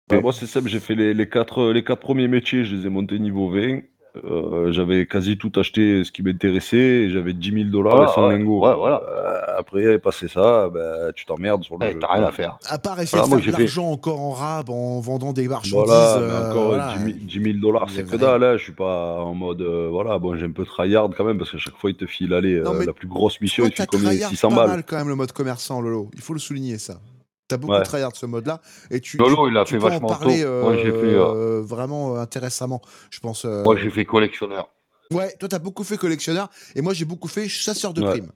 Bah, 0.09 0.21
moi, 0.21 0.33
c'est 0.33 0.45
simple, 0.45 0.69
j'ai 0.69 0.79
fait 0.79 0.93
les, 0.93 1.13
les, 1.15 1.27
quatre, 1.27 1.71
les 1.71 1.83
quatre 1.83 1.99
premiers 1.99 2.27
métiers, 2.27 2.63
je 2.63 2.75
les 2.75 2.85
ai 2.85 2.89
montés 2.89 3.17
niveau 3.17 3.49
20. 3.49 3.79
Euh, 4.23 4.71
j'avais 4.71 5.07
quasi 5.07 5.35
tout 5.37 5.51
acheté 5.57 6.03
ce 6.05 6.11
qui 6.11 6.21
m'intéressait, 6.23 7.09
j'avais 7.09 7.33
10 7.33 7.51
000 7.51 7.63
dollars 7.69 7.95
Voilà, 7.95 8.11
et 8.11 8.13
100 8.13 8.27
ouais, 8.27 8.37
lingots. 8.37 8.65
ouais, 8.65 8.75
voilà. 8.75 9.01
Euh, 9.09 9.41
après, 9.59 9.97
passer 9.99 10.27
ça, 10.29 10.69
bah, 10.69 11.11
tu 11.13 11.25
t'emmerdes 11.25 11.63
sur 11.63 11.77
le 11.77 11.87
Ouais, 11.87 11.93
jeu. 11.93 11.99
t'as 11.99 12.13
rien 12.13 12.23
à 12.23 12.31
faire. 12.31 12.57
À 12.69 12.77
part 12.77 13.01
essayer 13.01 13.19
Voilà, 13.19 13.23
de 13.23 13.29
faire 13.29 13.37
de 13.39 13.43
j'ai 13.43 13.51
fait- 13.51 13.57
l'argent 13.63 13.91
encore 13.91 14.21
en 14.21 14.29
rab 14.31 14.69
en 14.69 14.99
vendant 15.01 15.33
des 15.33 15.47
marchandises. 15.49 15.73
Voilà, 15.73 16.17
euh, 16.19 16.49
encore 16.51 16.65
voilà. 16.67 16.93
10 16.97 17.03
000 17.13 17.17
10 17.23 17.41
000 17.43 17.57
dollars, 17.59 17.87
Il 17.89 17.95
c'est 17.95 18.09
que 18.09 18.15
dalle. 18.15 18.43
Hein. 18.43 18.57
Je 18.57 18.63
suis 18.63 18.71
pas 18.73 19.19
en 19.21 19.33
mode. 19.33 19.61
euh, 19.61 19.89
voilà, 19.91 20.17
bon, 20.19 20.37
j'ai 20.37 20.45
un 20.45 20.51
peu 20.51 20.63
tryhard 20.65 21.09
quand 21.17 21.25
même, 21.25 21.37
parce 21.39 21.51
qu'à 21.51 21.57
chaque 21.57 21.75
fois, 21.75 21.89
il 21.89 21.95
te 21.97 22.05
file 22.05 22.33
aller 22.35 22.59
la 22.61 22.93
plus 22.93 23.07
grosse 23.09 23.41
mission, 23.41 23.63
Toi, 23.63 23.67
et 23.69 23.71
tu 23.71 23.77
t'as 23.79 23.85
combien 23.87 24.09
tryhard 24.11 24.29
600 24.29 24.49
pas 24.49 24.55
balles. 24.55 24.67
mal 24.69 24.83
quand 24.87 24.97
même 24.97 25.09
le 25.09 25.15
mode 25.15 25.31
commerçant, 25.33 25.81
Lolo. 25.81 26.09
Il 26.13 26.21
faut 26.21 26.33
le 26.33 26.39
souligner, 26.39 26.77
ça. 26.77 27.01
T'as 27.47 27.57
beaucoup 27.57 27.73
Ouais. 27.73 27.83
tryhard 27.83 28.15
ce 28.15 28.25
mode-là. 28.25 28.61
Et 28.89 28.99
tu, 29.01 29.17
Lolo, 29.17 29.45
tu- 29.47 29.51
il 29.53 29.57
a 29.57 29.65
tu 29.65 29.71
fait 29.73 29.77
en 29.77 29.81
vachement 29.89 30.07
parler, 30.09 30.41
tôt. 30.43 30.61
Moi, 30.61 30.77
j'ai 30.77 30.91
fait, 30.91 31.13
euh, 31.13 31.61
vraiment 31.61 32.15
euh, 32.15 32.19
intéressamment, 32.19 32.81
je 33.11 33.19
pense. 33.19 33.45
euh, 33.45 33.63
Moi, 33.63 33.75
j'ai 33.77 33.89
fait 33.91 34.05
collectionneur. 34.05 34.69
Ouais, 35.11 35.31
toi, 35.39 35.47
t'as 35.47 35.59
beaucoup 35.59 35.83
fait 35.83 35.97
collectionneur 35.97 36.49
et 36.73 36.81
moi, 36.81 36.93
j'ai 36.95 37.05
beaucoup 37.05 37.27
fait 37.27 37.47
chasseur 37.47 37.93
de 37.93 38.01
Ouais. 38.01 38.09
primes. 38.09 38.31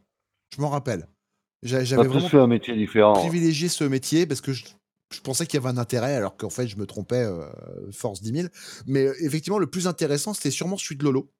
Je 0.55 0.61
m'en 0.61 0.69
rappelle. 0.69 1.07
J'avais 1.63 2.07
vraiment 2.07 2.29
fait 2.29 2.37
un 2.37 2.47
métier 2.47 2.75
différent. 2.75 3.13
privilégié 3.13 3.67
ce 3.67 3.83
métier 3.83 4.25
parce 4.27 4.39
que 4.41 4.53
je, 4.53 4.65
je 5.11 5.19
pensais 5.21 5.45
qu'il 5.47 5.59
y 5.59 5.63
avait 5.65 5.73
un 5.75 5.77
intérêt 5.79 6.13
alors 6.15 6.37
qu'en 6.37 6.49
fait, 6.51 6.67
je 6.67 6.77
me 6.77 6.85
trompais 6.85 7.23
euh, 7.23 7.47
force 7.91 8.21
10 8.21 8.33
000. 8.43 8.47
Mais 8.85 9.07
euh, 9.07 9.15
effectivement, 9.25 9.57
le 9.59 9.67
plus 9.67 9.87
intéressant, 9.87 10.33
c'était 10.35 10.51
sûrement 10.51 10.77
celui 10.77 10.95
de 10.97 11.03
Lolo, 11.03 11.31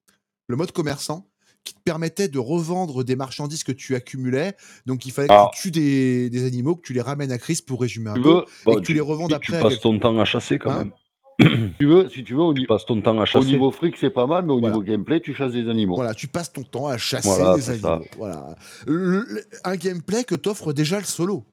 le 0.48 0.56
mode 0.56 0.72
commerçant 0.72 1.30
qui 1.64 1.74
te 1.74 1.80
permettait 1.84 2.28
de 2.28 2.38
revendre 2.38 3.04
des 3.04 3.16
marchandises 3.16 3.64
que 3.64 3.72
tu 3.72 3.94
accumulais. 3.94 4.54
Donc, 4.86 5.04
il 5.06 5.12
fallait 5.12 5.28
que 5.28 5.32
Alors. 5.32 5.50
tu 5.52 5.62
tues 5.62 5.70
des, 5.70 6.30
des 6.30 6.46
animaux, 6.46 6.74
que 6.76 6.82
tu 6.82 6.92
les 6.92 7.00
ramènes 7.02 7.32
à 7.32 7.38
Chris 7.38 7.60
pour 7.66 7.80
résumer 7.80 8.10
un 8.10 8.14
Tu 8.14 8.22
peu. 8.22 8.44
veux, 8.66 8.72
et 8.72 8.74
que 8.76 8.80
tu 8.80 8.94
les 8.94 9.00
revendes 9.00 9.28
tu 9.30 9.34
après 9.34 9.56
à 9.58 9.62
passes 9.62 9.80
ton 9.80 9.98
temps 9.98 10.18
à 10.18 10.24
chasser 10.24 10.58
quand 10.58 10.70
Hein 10.70 10.84
même. 10.84 10.92
tu 11.78 11.86
veux, 11.86 12.08
si 12.08 12.24
tu 12.24 12.34
veux, 12.34 12.40
au, 12.40 12.54
Tu 12.54 12.60
ni- 12.60 12.66
passes 12.66 12.84
ton 12.86 13.00
temps 13.00 13.18
à 13.18 13.22
au 13.22 13.26
chasser. 13.26 13.46
niveau 13.46 13.70
fric, 13.70 13.96
c'est 13.98 14.10
pas 14.10 14.26
mal, 14.26 14.44
mais 14.46 14.52
au 14.52 14.60
Voilà. 14.60 14.74
niveau 14.74 14.84
gameplay, 14.86 15.20
tu 15.20 15.34
chasses 15.34 15.52
des 15.52 15.68
animaux. 15.68 15.94
Voilà, 15.96 16.14
tu 16.14 16.28
passes 16.28 16.52
ton 16.52 16.62
temps 16.62 16.86
à 16.88 16.96
chasser 16.98 17.28
Voilà, 17.28 17.54
des 17.56 17.62
ça. 17.62 17.72
animaux. 17.72 18.04
Voilà. 18.16 18.56
Le- 18.86 19.20
le- 19.26 19.44
un 19.64 19.76
gameplay 19.76 20.24
que 20.24 20.34
t'offre 20.34 20.72
déjà 20.72 20.98
le 20.98 21.04
solo, 21.04 21.44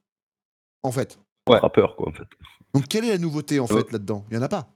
en 0.82 0.92
fait. 0.92 1.18
Rappeur, 1.46 1.96
quoi, 1.96 2.08
en 2.08 2.12
fait. 2.12 2.24
Donc, 2.74 2.86
quelle 2.88 3.04
est 3.06 3.10
la 3.10 3.18
nouveauté, 3.18 3.60
en 3.60 3.64
Euh. 3.64 3.68
fait, 3.78 3.90
là-dedans? 3.92 4.26
Il 4.30 4.36
y 4.36 4.38
en 4.38 4.42
a 4.42 4.48
pas. 4.48 4.68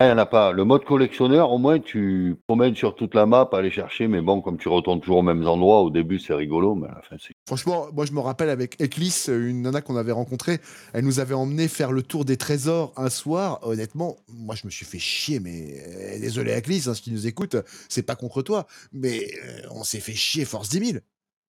Il 0.00 0.06
n'y 0.06 0.12
en 0.12 0.18
a 0.18 0.26
pas. 0.26 0.52
Le 0.52 0.62
mode 0.62 0.84
collectionneur, 0.84 1.50
au 1.50 1.58
moins, 1.58 1.80
tu 1.80 2.36
promènes 2.46 2.76
sur 2.76 2.94
toute 2.94 3.16
la 3.16 3.26
map, 3.26 3.48
aller 3.52 3.72
chercher, 3.72 4.06
mais 4.06 4.20
bon, 4.20 4.40
comme 4.40 4.56
tu 4.56 4.68
retournes 4.68 5.00
toujours 5.00 5.16
aux 5.16 5.22
mêmes 5.22 5.44
endroits, 5.44 5.80
au 5.80 5.90
début, 5.90 6.20
c'est 6.20 6.34
rigolo, 6.34 6.76
mais 6.76 6.86
à 6.86 6.94
la 6.94 7.02
fin, 7.02 7.16
c'est. 7.18 7.32
Franchement, 7.48 7.88
moi, 7.92 8.06
je 8.06 8.12
me 8.12 8.20
rappelle 8.20 8.48
avec 8.48 8.80
Eclis, 8.80 9.24
une 9.26 9.62
nana 9.62 9.80
qu'on 9.80 9.96
avait 9.96 10.12
rencontrée, 10.12 10.60
elle 10.92 11.04
nous 11.04 11.18
avait 11.18 11.34
emmené 11.34 11.66
faire 11.66 11.90
le 11.90 12.04
tour 12.04 12.24
des 12.24 12.36
trésors 12.36 12.92
un 12.96 13.10
soir. 13.10 13.58
Honnêtement, 13.62 14.14
moi, 14.28 14.54
je 14.54 14.66
me 14.66 14.70
suis 14.70 14.86
fait 14.86 15.00
chier, 15.00 15.40
mais 15.40 15.74
euh, 15.88 16.20
désolé, 16.20 16.52
Eclis, 16.52 16.84
hein, 16.86 16.94
ce 16.94 17.02
qui 17.02 17.10
nous 17.10 17.26
écoute, 17.26 17.56
c'est 17.88 18.06
pas 18.06 18.14
contre 18.14 18.42
toi, 18.42 18.68
mais 18.92 19.18
euh, 19.18 19.62
on 19.72 19.82
s'est 19.82 19.98
fait 19.98 20.14
chier 20.14 20.44
force 20.44 20.68
10 20.68 20.92
000. 20.92 20.98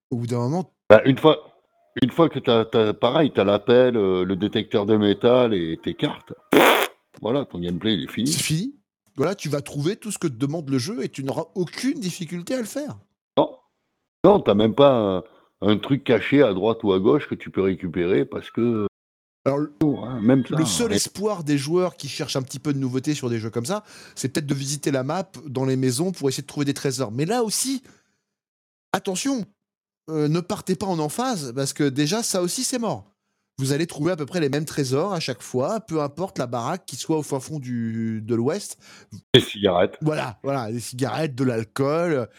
Au 0.10 0.16
bout 0.16 0.26
d'un 0.26 0.40
moment, 0.40 0.74
Bah, 0.90 1.04
une 1.06 1.20
fois, 1.20 1.38
une 2.02 2.10
fois 2.10 2.30
que 2.30 2.40
tu 2.40 2.50
as, 2.50 2.94
pareil, 2.96 3.32
tu 3.32 3.40
as 3.40 3.44
l'appel, 3.44 3.96
euh, 3.96 4.26
le 4.26 4.36
détecteur 4.36 4.88
de 4.88 4.98
métal 4.98 5.54
et 5.54 5.78
tes 5.84 5.94
cartes. 5.94 6.34
Voilà, 7.22 7.46
ton 7.46 7.60
gameplay, 7.60 7.94
il 7.96 8.04
est 8.04 8.12
fini. 8.12 8.32
c'est 8.32 8.42
fini. 8.44 8.76
Voilà, 9.16 9.36
tu 9.36 9.50
vas 9.50 9.62
trouver 9.62 9.98
tout 9.98 10.12
ce 10.12 10.18
que 10.18 10.28
te 10.28 10.36
demande 10.38 10.70
le 10.70 10.78
jeu 10.78 11.04
et 11.04 11.10
tu 11.10 11.24
n'auras 11.24 11.46
aucune 11.56 12.00
difficulté 12.00 12.54
à 12.54 12.60
le 12.60 12.64
faire. 12.66 12.98
Non, 13.38 13.58
non 14.24 14.40
tu 14.40 14.54
même 14.54 14.76
pas 14.76 14.94
un, 14.96 15.24
un 15.62 15.78
truc 15.78 16.04
caché 16.06 16.42
à 16.42 16.54
droite 16.54 16.80
ou 16.84 16.94
à 16.94 17.00
gauche 17.00 17.28
que 17.28 17.36
tu 17.36 17.50
peux 17.50 17.62
récupérer 17.62 18.24
parce 18.26 18.50
que. 18.50 18.88
Alors, 19.46 19.60
le- 19.60 19.74
hein, 20.04 20.22
même 20.22 20.46
ça, 20.46 20.56
le 20.58 20.66
seul 20.66 20.92
hein, 20.92 20.96
espoir 20.96 21.44
des 21.44 21.58
joueurs 21.58 21.98
qui 21.98 22.08
cherchent 22.08 22.36
un 22.38 22.42
petit 22.42 22.60
peu 22.60 22.74
de 22.74 22.78
nouveauté 22.80 23.14
sur 23.14 23.30
des 23.30 23.40
jeux 23.40 23.50
comme 23.50 23.66
ça, 23.66 23.84
c'est 24.16 24.30
peut-être 24.30 24.46
de 24.46 24.54
visiter 24.54 24.92
la 24.92 25.04
map 25.04 25.30
dans 25.46 25.66
les 25.66 25.76
maisons 25.76 26.12
pour 26.12 26.30
essayer 26.30 26.44
de 26.44 26.48
trouver 26.48 26.66
des 26.66 26.74
trésors. 26.74 27.12
Mais 27.12 27.26
là 27.26 27.44
aussi, 27.44 27.82
attention, 28.94 29.46
euh, 30.10 30.28
ne 30.28 30.40
partez 30.40 30.76
pas 30.76 30.86
en 30.86 31.00
emphase, 31.00 31.54
parce 31.56 31.74
que 31.74 31.84
déjà, 31.88 32.24
ça 32.24 32.42
aussi, 32.42 32.64
c'est 32.64 32.80
mort. 32.80 33.09
Vous 33.60 33.74
allez 33.74 33.88
trouver 33.88 34.14
à 34.14 34.16
peu 34.16 34.26
près 34.26 34.40
les 34.40 34.48
mêmes 34.48 34.64
trésors 34.64 35.12
à 35.14 35.20
chaque 35.20 35.42
fois, 35.42 35.82
peu 35.82 36.02
importe 36.02 36.38
la 36.40 36.48
baraque 36.48 36.86
qui 36.86 36.96
soit 36.96 37.18
au 37.18 37.24
fin 37.24 37.40
fond 37.42 37.60
du, 37.60 38.22
de 38.22 38.34
l'Ouest. 38.34 38.78
des 39.34 39.42
cigarettes, 39.42 39.98
Voilà, 40.02 40.40
voilà, 40.44 40.72
des 40.72 40.80
cigarettes, 40.80 41.36
de 41.36 41.44
l'alcool. 41.44 42.30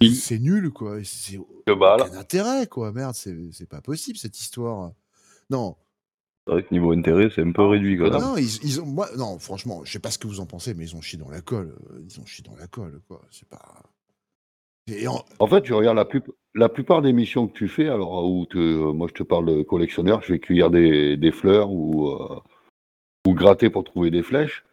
Il- 0.00 0.16
C'est 0.16 0.40
nul, 0.40 0.70
quoi. 0.70 0.96
C'est 1.04 1.38
aucun 1.38 2.18
intérêt, 2.18 2.66
quoi. 2.66 2.90
Merde, 2.92 3.14
c'est 3.14 3.68
pas 3.68 3.80
possible, 3.80 4.18
cette 4.18 4.38
histoire. 4.40 4.90
Non, 5.48 5.76
C'est 6.46 6.52
vrai 6.54 6.62
que 6.64 6.74
niveau 6.74 6.90
intérêt, 6.92 7.30
c'est 7.34 7.42
un 7.42 7.52
peu 7.52 7.64
réduit, 7.66 7.96
quand 7.96 8.10
même. 8.10 8.20
Non, 8.20 8.36
ils, 8.36 8.64
ils 8.64 8.80
ont, 8.80 8.86
moi, 8.86 9.08
non, 9.16 9.38
franchement, 9.38 9.82
je 9.84 9.92
sais 9.92 9.98
pas 10.00 10.10
ce 10.10 10.18
que 10.18 10.26
vous 10.26 10.40
en 10.40 10.46
pensez, 10.46 10.74
mais 10.74 10.84
ils 10.86 10.96
ont 10.96 11.00
chié 11.00 11.18
dans 11.18 11.30
la 11.30 11.40
colle. 11.40 11.74
euh, 11.92 12.00
Ils 12.04 12.20
ont 12.20 12.26
chié 12.26 12.42
dans 12.44 12.56
la 12.56 12.66
colle, 12.66 13.00
quoi. 13.06 13.22
C'est 13.30 13.48
pas. 13.48 13.82
Et 14.88 15.06
en- 15.08 15.24
En 15.38 15.46
fait, 15.46 15.64
je 15.66 15.74
regarde 15.74 15.98
la, 16.54 16.68
plupart 16.68 17.02
des 17.02 17.12
missions 17.12 17.46
que 17.46 17.52
tu 17.52 17.68
fais, 17.68 17.88
alors 17.88 18.24
où 18.30 18.46
te- 18.46 18.58
euh, 18.58 18.92
moi 18.92 19.06
je 19.08 19.14
te 19.14 19.22
parle 19.22 19.46
de 19.46 19.62
collectionneur, 19.62 20.22
je 20.22 20.32
vais 20.32 20.38
cueillir 20.38 20.70
des, 20.70 21.16
des 21.16 21.30
fleurs 21.32 21.70
ou, 21.70 22.08
euh, 22.10 22.40
ou 23.26 23.34
gratter 23.34 23.70
pour 23.70 23.84
trouver 23.84 24.10
des 24.10 24.22
flèches. 24.22 24.64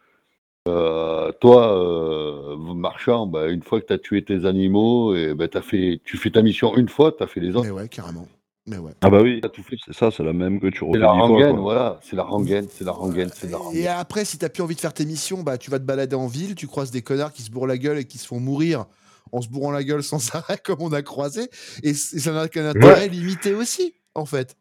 Euh, 0.68 1.30
toi, 1.40 1.76
euh, 1.78 2.56
marchand, 2.56 3.26
bah, 3.26 3.48
une 3.48 3.62
fois 3.62 3.80
que 3.80 3.86
tu 3.86 3.92
as 3.92 3.98
tué 3.98 4.24
tes 4.24 4.46
animaux, 4.46 5.14
et, 5.14 5.34
bah, 5.34 5.46
fait, 5.62 6.00
tu 6.04 6.16
fais 6.16 6.30
ta 6.30 6.42
mission 6.42 6.76
une 6.76 6.88
fois, 6.88 7.12
tu 7.12 7.22
as 7.22 7.26
fait 7.28 7.40
les 7.40 7.54
autres. 7.54 7.66
Mais 7.66 7.70
ouais, 7.70 7.88
carrément. 7.88 8.26
Mais 8.68 8.78
ouais. 8.78 8.90
Ah 9.00 9.10
bah 9.10 9.22
oui, 9.22 9.38
t'as 9.40 9.48
tout 9.48 9.62
fait, 9.62 9.76
c'est 9.84 9.94
ça, 9.94 10.10
c'est 10.10 10.24
la 10.24 10.32
même 10.32 10.58
que 10.58 10.66
tu 10.66 10.82
refais 10.82 10.94
C'est 10.94 10.98
la 10.98 11.12
rengaine, 11.12 11.56
voilà, 11.56 12.00
c'est 12.02 12.16
la 12.16 12.24
rengaine, 12.24 12.66
c'est 12.68 12.82
la 12.82 12.90
rengaine, 12.90 13.30
c'est 13.32 13.48
la 13.48 13.58
rengaine. 13.58 13.80
Et 13.80 13.86
après, 13.86 14.24
si 14.24 14.38
t'as 14.38 14.48
plus 14.48 14.60
envie 14.64 14.74
de 14.74 14.80
faire 14.80 14.92
tes 14.92 15.06
missions, 15.06 15.44
bah 15.44 15.56
tu 15.56 15.70
vas 15.70 15.78
te 15.78 15.84
balader 15.84 16.16
en 16.16 16.26
ville, 16.26 16.56
tu 16.56 16.66
croises 16.66 16.90
des 16.90 17.02
connards 17.02 17.32
qui 17.32 17.42
se 17.42 17.50
bourrent 17.52 17.68
la 17.68 17.78
gueule 17.78 17.98
et 17.98 18.04
qui 18.06 18.18
se 18.18 18.26
font 18.26 18.40
mourir 18.40 18.86
en 19.32 19.40
se 19.40 19.48
bourrant 19.48 19.70
la 19.70 19.84
gueule 19.84 20.02
sans 20.02 20.34
arrêt, 20.34 20.58
comme 20.62 20.80
on 20.80 20.92
a 20.92 21.02
croisé. 21.02 21.48
Et 21.82 21.94
ça 21.94 22.32
n'a 22.32 22.48
qu'un 22.48 22.66
intérêt 22.66 23.08
limité 23.08 23.54
aussi, 23.54 23.94
en 24.14 24.26
fait. 24.26 24.56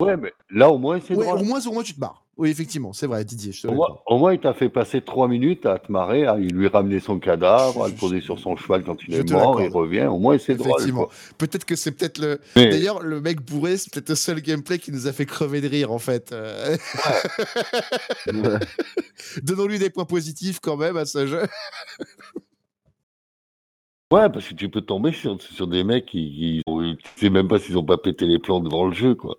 Ouais, 0.00 0.16
mais 0.16 0.32
là 0.50 0.70
au 0.70 0.78
moins 0.78 0.98
c'est 1.06 1.14
Ouais, 1.14 1.30
au 1.30 1.44
moins, 1.44 1.60
au 1.66 1.72
moins, 1.72 1.82
tu 1.82 1.94
te 1.94 2.00
marres. 2.00 2.24
Oui, 2.38 2.48
effectivement, 2.48 2.94
c'est 2.94 3.06
vrai, 3.06 3.22
Didier. 3.22 3.52
Je 3.52 3.60
te 3.60 3.66
Au 3.66 3.74
moins, 3.74 3.98
au 4.06 4.16
moins, 4.16 4.32
il 4.32 4.40
t'a 4.40 4.54
fait 4.54 4.70
passer 4.70 5.02
trois 5.02 5.28
minutes 5.28 5.66
à 5.66 5.78
te 5.78 5.92
marrer, 5.92 6.24
à 6.24 6.36
lui 6.36 6.68
ramener 6.68 6.98
son 6.98 7.18
cadavre, 7.18 7.84
à 7.84 7.88
le 7.88 7.94
poser 8.00 8.22
sur 8.22 8.38
son 8.38 8.56
cheval 8.56 8.82
quand 8.82 8.96
il 9.06 9.12
est 9.14 9.30
mort, 9.30 9.60
il 9.60 9.68
revient. 9.70 10.06
Au 10.06 10.18
moins, 10.18 10.38
c'est 10.38 10.54
drôle. 10.54 10.70
Effectivement. 10.70 11.10
Peut-être 11.36 11.66
que 11.66 11.76
c'est 11.76 11.92
peut-être 11.92 12.16
le. 12.16 12.40
Mais- 12.56 12.70
D'ailleurs, 12.70 13.02
le 13.02 13.20
mec 13.20 13.42
bourré, 13.42 13.76
c'est 13.76 13.92
peut-être 13.92 14.08
le 14.08 14.14
seul 14.14 14.40
gameplay 14.40 14.78
qui 14.78 14.90
nous 14.90 15.06
a 15.06 15.12
fait 15.12 15.26
crever 15.26 15.60
de 15.60 15.68
rire, 15.68 15.92
en 15.92 15.98
fait. 15.98 16.32
Euh, 16.32 16.78
Donnons-lui 19.42 19.78
des 19.78 19.90
points 19.90 20.06
positifs 20.06 20.60
quand 20.60 20.78
même 20.78 20.96
à 20.96 21.04
ce 21.04 21.26
jeu. 21.26 21.42
Ouais, 24.12 24.28
parce 24.28 24.48
que 24.48 24.54
tu 24.54 24.68
peux 24.68 24.80
tomber 24.80 25.12
sur, 25.12 25.40
sur 25.40 25.66
des 25.68 25.84
mecs 25.84 26.06
qui, 26.06 26.62
qui 26.66 26.96
tu 27.14 27.20
sais 27.20 27.30
même 27.30 27.46
pas 27.48 27.58
s'ils 27.60 27.78
ont 27.78 27.84
pas 27.84 27.96
pété 27.98 28.26
les 28.26 28.38
plombs 28.40 28.60
devant 28.60 28.86
le 28.86 28.92
jeu, 28.92 29.14
quoi. 29.14 29.36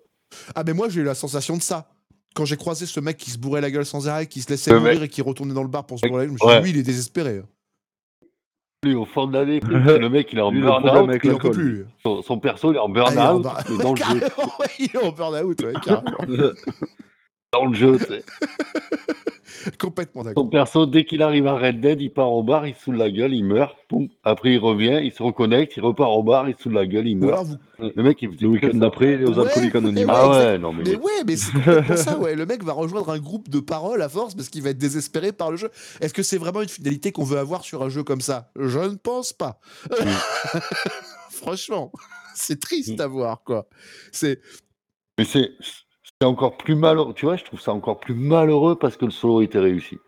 Ah, 0.54 0.64
mais 0.64 0.72
moi, 0.72 0.88
j'ai 0.88 1.02
eu 1.02 1.04
la 1.04 1.14
sensation 1.14 1.56
de 1.58 1.62
ça. 1.62 1.90
Quand 2.34 2.46
j'ai 2.46 2.56
croisé 2.56 2.86
ce 2.86 2.98
mec 2.98 3.18
qui 3.18 3.30
se 3.30 3.36
bourrait 3.38 3.60
la 3.60 3.70
gueule 3.70 3.84
sans 3.84 4.08
arrêt, 4.08 4.26
qui 4.26 4.40
se 4.40 4.48
laissait 4.48 4.70
Le 4.72 4.78
mourir 4.78 4.94
mec- 5.00 5.02
et 5.02 5.08
qui 5.10 5.20
retournait 5.20 5.52
dans 5.52 5.62
le 5.62 5.68
bar 5.68 5.84
pour 5.84 5.98
se 5.98 6.06
bourrer 6.06 6.22
la 6.22 6.26
gueule, 6.28 6.38
je 6.40 6.44
me 6.46 6.50
suis 6.50 6.58
dit, 6.60 6.64
lui, 6.64 6.70
il 6.70 6.80
est 6.80 6.82
désespéré. 6.84 7.42
Lui, 8.84 8.94
au 8.94 9.04
fond 9.04 9.26
de 9.26 9.34
l'année, 9.38 9.60
le 9.62 10.08
mec, 10.08 10.28
il 10.32 10.38
est 10.38 10.42
en 10.42 10.50
burn-out. 10.50 11.08
avec 11.10 11.22
Il 11.24 11.32
en 11.32 11.36
peut 11.38 11.48
l'alcool. 11.48 11.52
plus. 11.52 11.86
Son, 12.02 12.22
son 12.22 12.38
perso, 12.38 12.72
il 12.72 12.76
est 12.76 12.78
en 12.78 12.86
Ah, 12.96 13.10
il 13.12 13.18
est 13.18 13.20
en 13.20 13.40
burn-out, 13.40 13.68
ouais, 14.58 14.66
il 14.78 14.84
est 14.86 14.96
en 14.96 15.12
burn-out, 15.12 15.62
ouais, 15.62 15.72
carrément. 15.84 16.16
Dans 17.52 17.66
le 17.66 17.74
jeu, 17.74 17.98
tu 17.98 18.04
sais. 18.06 18.24
Complètement 19.78 20.22
d'accord. 20.22 20.44
Son 20.44 20.48
perso, 20.50 20.86
dès 20.86 21.04
qu'il 21.04 21.22
arrive 21.22 21.46
à 21.46 21.54
Red 21.54 21.80
Dead, 21.80 22.00
il 22.00 22.10
part 22.12 22.32
au 22.32 22.42
bar, 22.42 22.66
il 22.66 22.74
se 22.74 22.82
saoule 22.84 22.96
la 22.96 23.10
gueule, 23.10 23.34
il 23.34 23.44
meurt. 23.44 23.76
Après, 24.24 24.52
il 24.54 24.58
revient, 24.58 25.00
il 25.02 25.12
se 25.12 25.22
reconnecte, 25.22 25.76
il 25.76 25.82
repart 25.82 26.10
au 26.10 26.22
bar, 26.22 26.48
il 26.48 26.56
se 26.56 26.62
saoule 26.62 26.72
la 26.74 26.86
gueule, 26.86 27.06
il 27.08 27.16
meurt. 27.16 27.32
alors 27.32 27.44
vous 27.44 27.56
Le 27.94 28.02
mec, 28.02 28.22
il 28.22 28.30
Le 28.40 28.48
week-end 28.48 28.70
d'après, 28.74 29.16
les 29.18 29.24
aux 29.26 29.38
Ouais, 29.38 29.46
alcooliques 29.46 29.74
anonymes. 29.74 30.08
ouais, 30.08 30.14
Ah 30.16 30.28
ouais, 30.30 30.58
non, 30.58 30.72
mais. 30.72 30.84
Mais 30.84 30.96
ouais, 30.96 31.24
mais 31.26 31.36
c'est 31.36 31.52
complètement 31.52 31.96
ça, 31.96 32.18
ouais. 32.18 32.34
Le 32.34 32.46
mec 32.46 32.64
va 32.64 32.72
rejoindre 32.72 33.10
un 33.10 33.18
groupe 33.18 33.48
de 33.48 33.60
paroles 33.60 34.02
à 34.02 34.08
force 34.08 34.34
parce 34.34 34.48
qu'il 34.48 34.62
va 34.62 34.70
être 34.70 34.78
désespéré 34.78 35.32
par 35.32 35.50
le 35.50 35.56
jeu. 35.56 35.70
Est-ce 36.00 36.14
que 36.14 36.22
c'est 36.22 36.38
vraiment 36.38 36.62
une 36.62 36.68
fidélité 36.68 37.12
qu'on 37.12 37.24
veut 37.24 37.38
avoir 37.38 37.64
sur 37.64 37.82
un 37.82 37.88
jeu 37.88 38.02
comme 38.02 38.20
ça? 38.20 38.50
Je 38.58 38.78
ne 38.78 38.94
pense 38.96 39.32
pas. 39.32 39.60
Franchement, 41.30 41.92
c'est 42.34 42.60
triste 42.60 42.98
Mm. 42.98 43.02
à 43.02 43.06
voir, 43.06 43.42
quoi. 43.44 43.66
C'est. 44.12 44.40
Mais 45.18 45.24
c'est 45.24 45.50
c'est 46.22 46.28
encore 46.28 46.56
plus 46.56 46.74
malheureux. 46.76 47.14
Tu 47.14 47.26
vois, 47.26 47.36
je 47.36 47.44
trouve 47.44 47.60
ça 47.60 47.72
encore 47.72 47.98
plus 47.98 48.14
malheureux 48.14 48.78
parce 48.78 48.96
que 48.96 49.04
le 49.04 49.10
solo 49.10 49.40
était 49.42 49.58
réussi. 49.58 49.98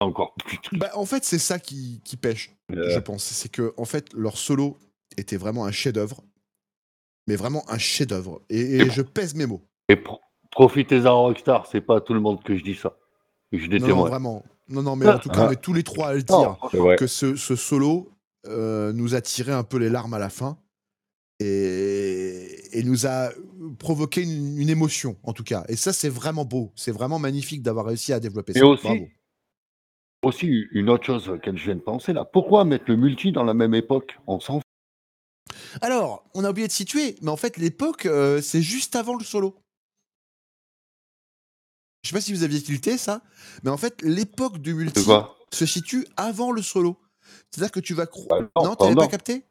Encore 0.00 0.34
plus. 0.44 0.58
Bah, 0.72 0.90
en 0.94 1.04
fait, 1.04 1.24
c'est 1.24 1.38
ça 1.38 1.58
qui, 1.58 2.00
qui 2.04 2.16
pêche, 2.16 2.56
Euh. 2.72 2.90
je 2.90 2.98
pense. 2.98 3.22
C'est 3.22 3.48
que, 3.50 3.72
en 3.76 3.84
fait, 3.84 4.12
leur 4.14 4.36
solo 4.36 4.76
était 5.16 5.36
vraiment 5.36 5.64
un 5.66 5.72
chef-d'œuvre. 5.72 6.22
Mais 7.28 7.36
vraiment 7.36 7.62
un 7.68 7.78
chef-d'œuvre. 7.78 8.42
Et, 8.48 8.60
et 8.60 8.76
Et- 8.80 8.90
je 8.90 9.02
pèse 9.02 9.34
mes 9.34 9.46
mots. 9.46 9.62
Et 9.88 9.96
pro- 9.96 10.20
profitez-en 10.50 11.22
Rockstar, 11.22 11.66
c'est 11.66 11.80
pas 11.82 11.98
à 11.98 12.00
tout 12.00 12.14
le 12.14 12.20
monde 12.20 12.42
que 12.42 12.56
je 12.56 12.64
dis 12.64 12.74
ça. 12.74 12.96
Je 13.52 13.66
des 13.66 13.78
Non, 13.78 13.96
vraiment. 14.04 14.44
Non, 14.68 14.82
non, 14.82 14.96
mais 14.96 15.06
en 15.08 15.18
tout 15.20 15.28
cas, 15.28 15.46
on 15.48 15.50
est 15.50 15.60
tous 15.60 15.74
les 15.74 15.82
trois 15.82 16.08
à 16.08 16.14
le 16.14 16.22
dire. 16.22 16.58
Que 16.98 17.06
ce, 17.06 17.36
ce 17.36 17.54
solo 17.56 18.10
euh, 18.46 18.92
nous 18.92 19.14
a 19.14 19.20
tiré 19.20 19.52
un 19.52 19.64
peu 19.64 19.76
les 19.78 19.90
larmes 19.90 20.14
à 20.14 20.18
la 20.18 20.30
fin 20.30 20.56
et, 21.40 22.59
et 22.72 22.82
nous 22.82 23.06
a 23.06 23.30
provoqué 23.78 24.22
une, 24.22 24.58
une 24.58 24.68
émotion, 24.68 25.16
en 25.22 25.32
tout 25.32 25.44
cas. 25.44 25.64
Et 25.68 25.76
ça, 25.76 25.92
c'est 25.92 26.08
vraiment 26.08 26.44
beau. 26.44 26.72
C'est 26.76 26.92
vraiment 26.92 27.18
magnifique 27.18 27.62
d'avoir 27.62 27.86
réussi 27.86 28.12
à 28.12 28.20
développer 28.20 28.52
Et 28.56 28.60
ça. 28.60 28.66
aussi, 28.66 28.82
Bravo. 28.86 29.08
aussi, 30.22 30.46
une 30.72 30.88
autre 30.90 31.04
chose 31.04 31.28
à 31.28 31.32
laquelle 31.32 31.56
je 31.58 31.64
viens 31.64 31.76
de 31.76 31.80
penser 31.80 32.12
là. 32.12 32.24
Pourquoi 32.24 32.64
mettre 32.64 32.84
le 32.88 32.96
multi 32.96 33.32
dans 33.32 33.44
la 33.44 33.54
même 33.54 33.74
époque? 33.74 34.18
On 34.26 34.40
s'en. 34.40 34.60
Alors, 35.82 36.24
on 36.34 36.44
a 36.44 36.50
oublié 36.50 36.66
de 36.66 36.72
situer, 36.72 37.16
mais 37.22 37.30
en 37.30 37.36
fait, 37.36 37.56
l'époque, 37.56 38.06
euh, 38.06 38.40
c'est 38.40 38.62
juste 38.62 38.96
avant 38.96 39.16
le 39.16 39.24
solo. 39.24 39.56
Je 42.02 42.08
sais 42.08 42.14
pas 42.14 42.20
si 42.20 42.32
vous 42.32 42.44
aviez 42.44 42.62
tilté 42.62 42.96
ça, 42.96 43.22
mais 43.62 43.70
en 43.70 43.76
fait, 43.76 44.00
l'époque 44.02 44.58
du 44.58 44.74
multi 44.74 45.04
se 45.52 45.66
situe 45.66 46.06
avant 46.16 46.50
le 46.50 46.62
solo. 46.62 46.96
C'est-à-dire 47.50 47.72
que 47.72 47.80
tu 47.80 47.94
vas... 47.94 48.06
Bah, 48.28 48.40
non, 48.40 48.74
t'avais 48.74 48.94
pendant. 48.94 48.94
pas 49.02 49.08
capté? 49.08 49.34
Non, 49.34 49.42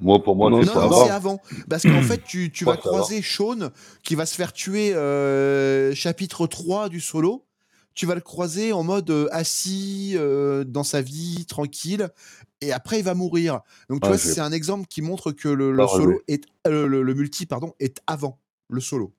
Moi, 0.00 0.22
pour 0.22 0.36
moi, 0.36 0.50
Non, 0.50 0.62
c'est 0.62 0.66
Non, 0.74 0.80
avant. 0.80 1.04
c'est 1.04 1.10
avant. 1.10 1.40
Parce 1.68 1.82
qu'en 1.84 2.02
fait, 2.02 2.22
tu, 2.24 2.50
tu 2.52 2.64
vas 2.66 2.76
croiser 2.76 3.22
Sean 3.22 3.70
qui 4.02 4.14
va 4.14 4.26
se 4.26 4.34
faire 4.34 4.52
tuer 4.52 4.94
euh, 4.94 5.94
chapitre 5.94 6.46
3 6.46 6.88
du 6.88 7.00
solo. 7.00 7.44
Tu 7.94 8.06
vas 8.06 8.14
le 8.14 8.20
croiser 8.20 8.72
en 8.72 8.82
mode 8.84 9.10
euh, 9.10 9.28
assis 9.32 10.12
euh, 10.16 10.64
dans 10.64 10.84
sa 10.84 11.02
vie, 11.02 11.44
tranquille. 11.46 12.08
Et 12.60 12.72
après, 12.72 12.98
il 13.00 13.04
va 13.04 13.14
mourir. 13.14 13.60
Donc, 13.88 14.00
tu 14.00 14.08
Ouais, 14.08 14.16
vois, 14.16 14.18
c'est 14.18 14.40
un 14.40 14.52
exemple 14.52 14.86
qui 14.88 15.02
montre 15.02 15.32
que 15.32 15.48
le, 15.48 15.74
solo 15.88 16.20
est. 16.28 16.44
le, 16.66 16.86
le 16.86 17.14
multi, 17.14 17.46
pardon, 17.46 17.74
est 17.80 18.00
avant 18.06 18.38
le 18.68 18.80
solo. 18.80 19.12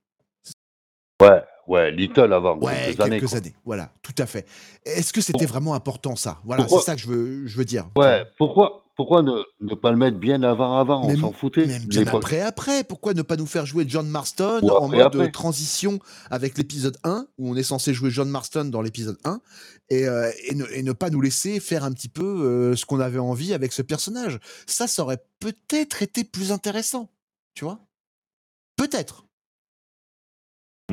Ouais, 1.21 1.43
ouais, 1.67 1.91
Little 1.91 2.33
avant. 2.33 2.57
Ouais, 2.57 2.93
quelques 2.95 2.97
quelques 2.97 3.33
années. 3.33 3.37
années. 3.37 3.51
quoi. 3.51 3.61
Voilà, 3.65 3.91
tout 4.01 4.15
à 4.17 4.25
fait. 4.25 4.45
Est-ce 4.85 5.13
que 5.13 5.21
c'était 5.21 5.45
vraiment 5.45 5.73
important, 5.73 6.15
ça? 6.15 6.39
Voilà, 6.45 6.67
c'est 6.67 6.79
ça 6.81 6.95
que 6.95 7.01
je 7.01 7.07
veux, 7.07 7.47
je 7.47 7.57
veux 7.57 7.65
dire. 7.65 7.87
Ouais, 7.95 8.25
pourquoi, 8.37 8.85
pourquoi 8.95 9.21
ne, 9.23 9.31
ne 9.61 9.73
pas 9.75 9.91
le 9.91 9.97
mettre 9.97 10.17
bien 10.17 10.43
avant, 10.43 10.77
avant? 10.77 11.05
On 11.05 11.17
s'en 11.17 11.31
foutait. 11.31 11.65
Même 11.65 11.85
bien 11.85 12.05
après, 12.07 12.41
après. 12.41 12.83
Pourquoi 12.83 13.13
ne 13.13 13.21
pas 13.21 13.35
nous 13.37 13.45
faire 13.45 13.65
jouer 13.65 13.85
John 13.87 14.07
Marston 14.07 14.59
Ou 14.63 14.69
en 14.69 14.87
mode 14.89 14.99
après. 15.01 15.31
transition 15.31 15.99
avec 16.29 16.57
l'épisode 16.57 16.97
1, 17.03 17.25
où 17.37 17.51
on 17.51 17.55
est 17.55 17.63
censé 17.63 17.93
jouer 17.93 18.09
John 18.11 18.29
Marston 18.29 18.65
dans 18.65 18.81
l'épisode 18.81 19.17
1, 19.23 19.39
et, 19.89 20.07
euh, 20.07 20.31
et, 20.47 20.55
ne, 20.55 20.65
et 20.73 20.83
ne 20.83 20.91
pas 20.93 21.09
nous 21.09 21.21
laisser 21.21 21.59
faire 21.59 21.83
un 21.83 21.91
petit 21.91 22.09
peu 22.09 22.23
euh, 22.23 22.75
ce 22.75 22.85
qu'on 22.85 22.99
avait 22.99 23.19
envie 23.19 23.53
avec 23.53 23.73
ce 23.73 23.81
personnage? 23.81 24.39
Ça, 24.67 24.87
ça 24.87 25.03
aurait 25.03 25.23
peut-être 25.39 26.01
été 26.03 26.23
plus 26.23 26.51
intéressant. 26.51 27.09
Tu 27.53 27.65
vois? 27.65 27.79
Peut-être. 28.77 29.25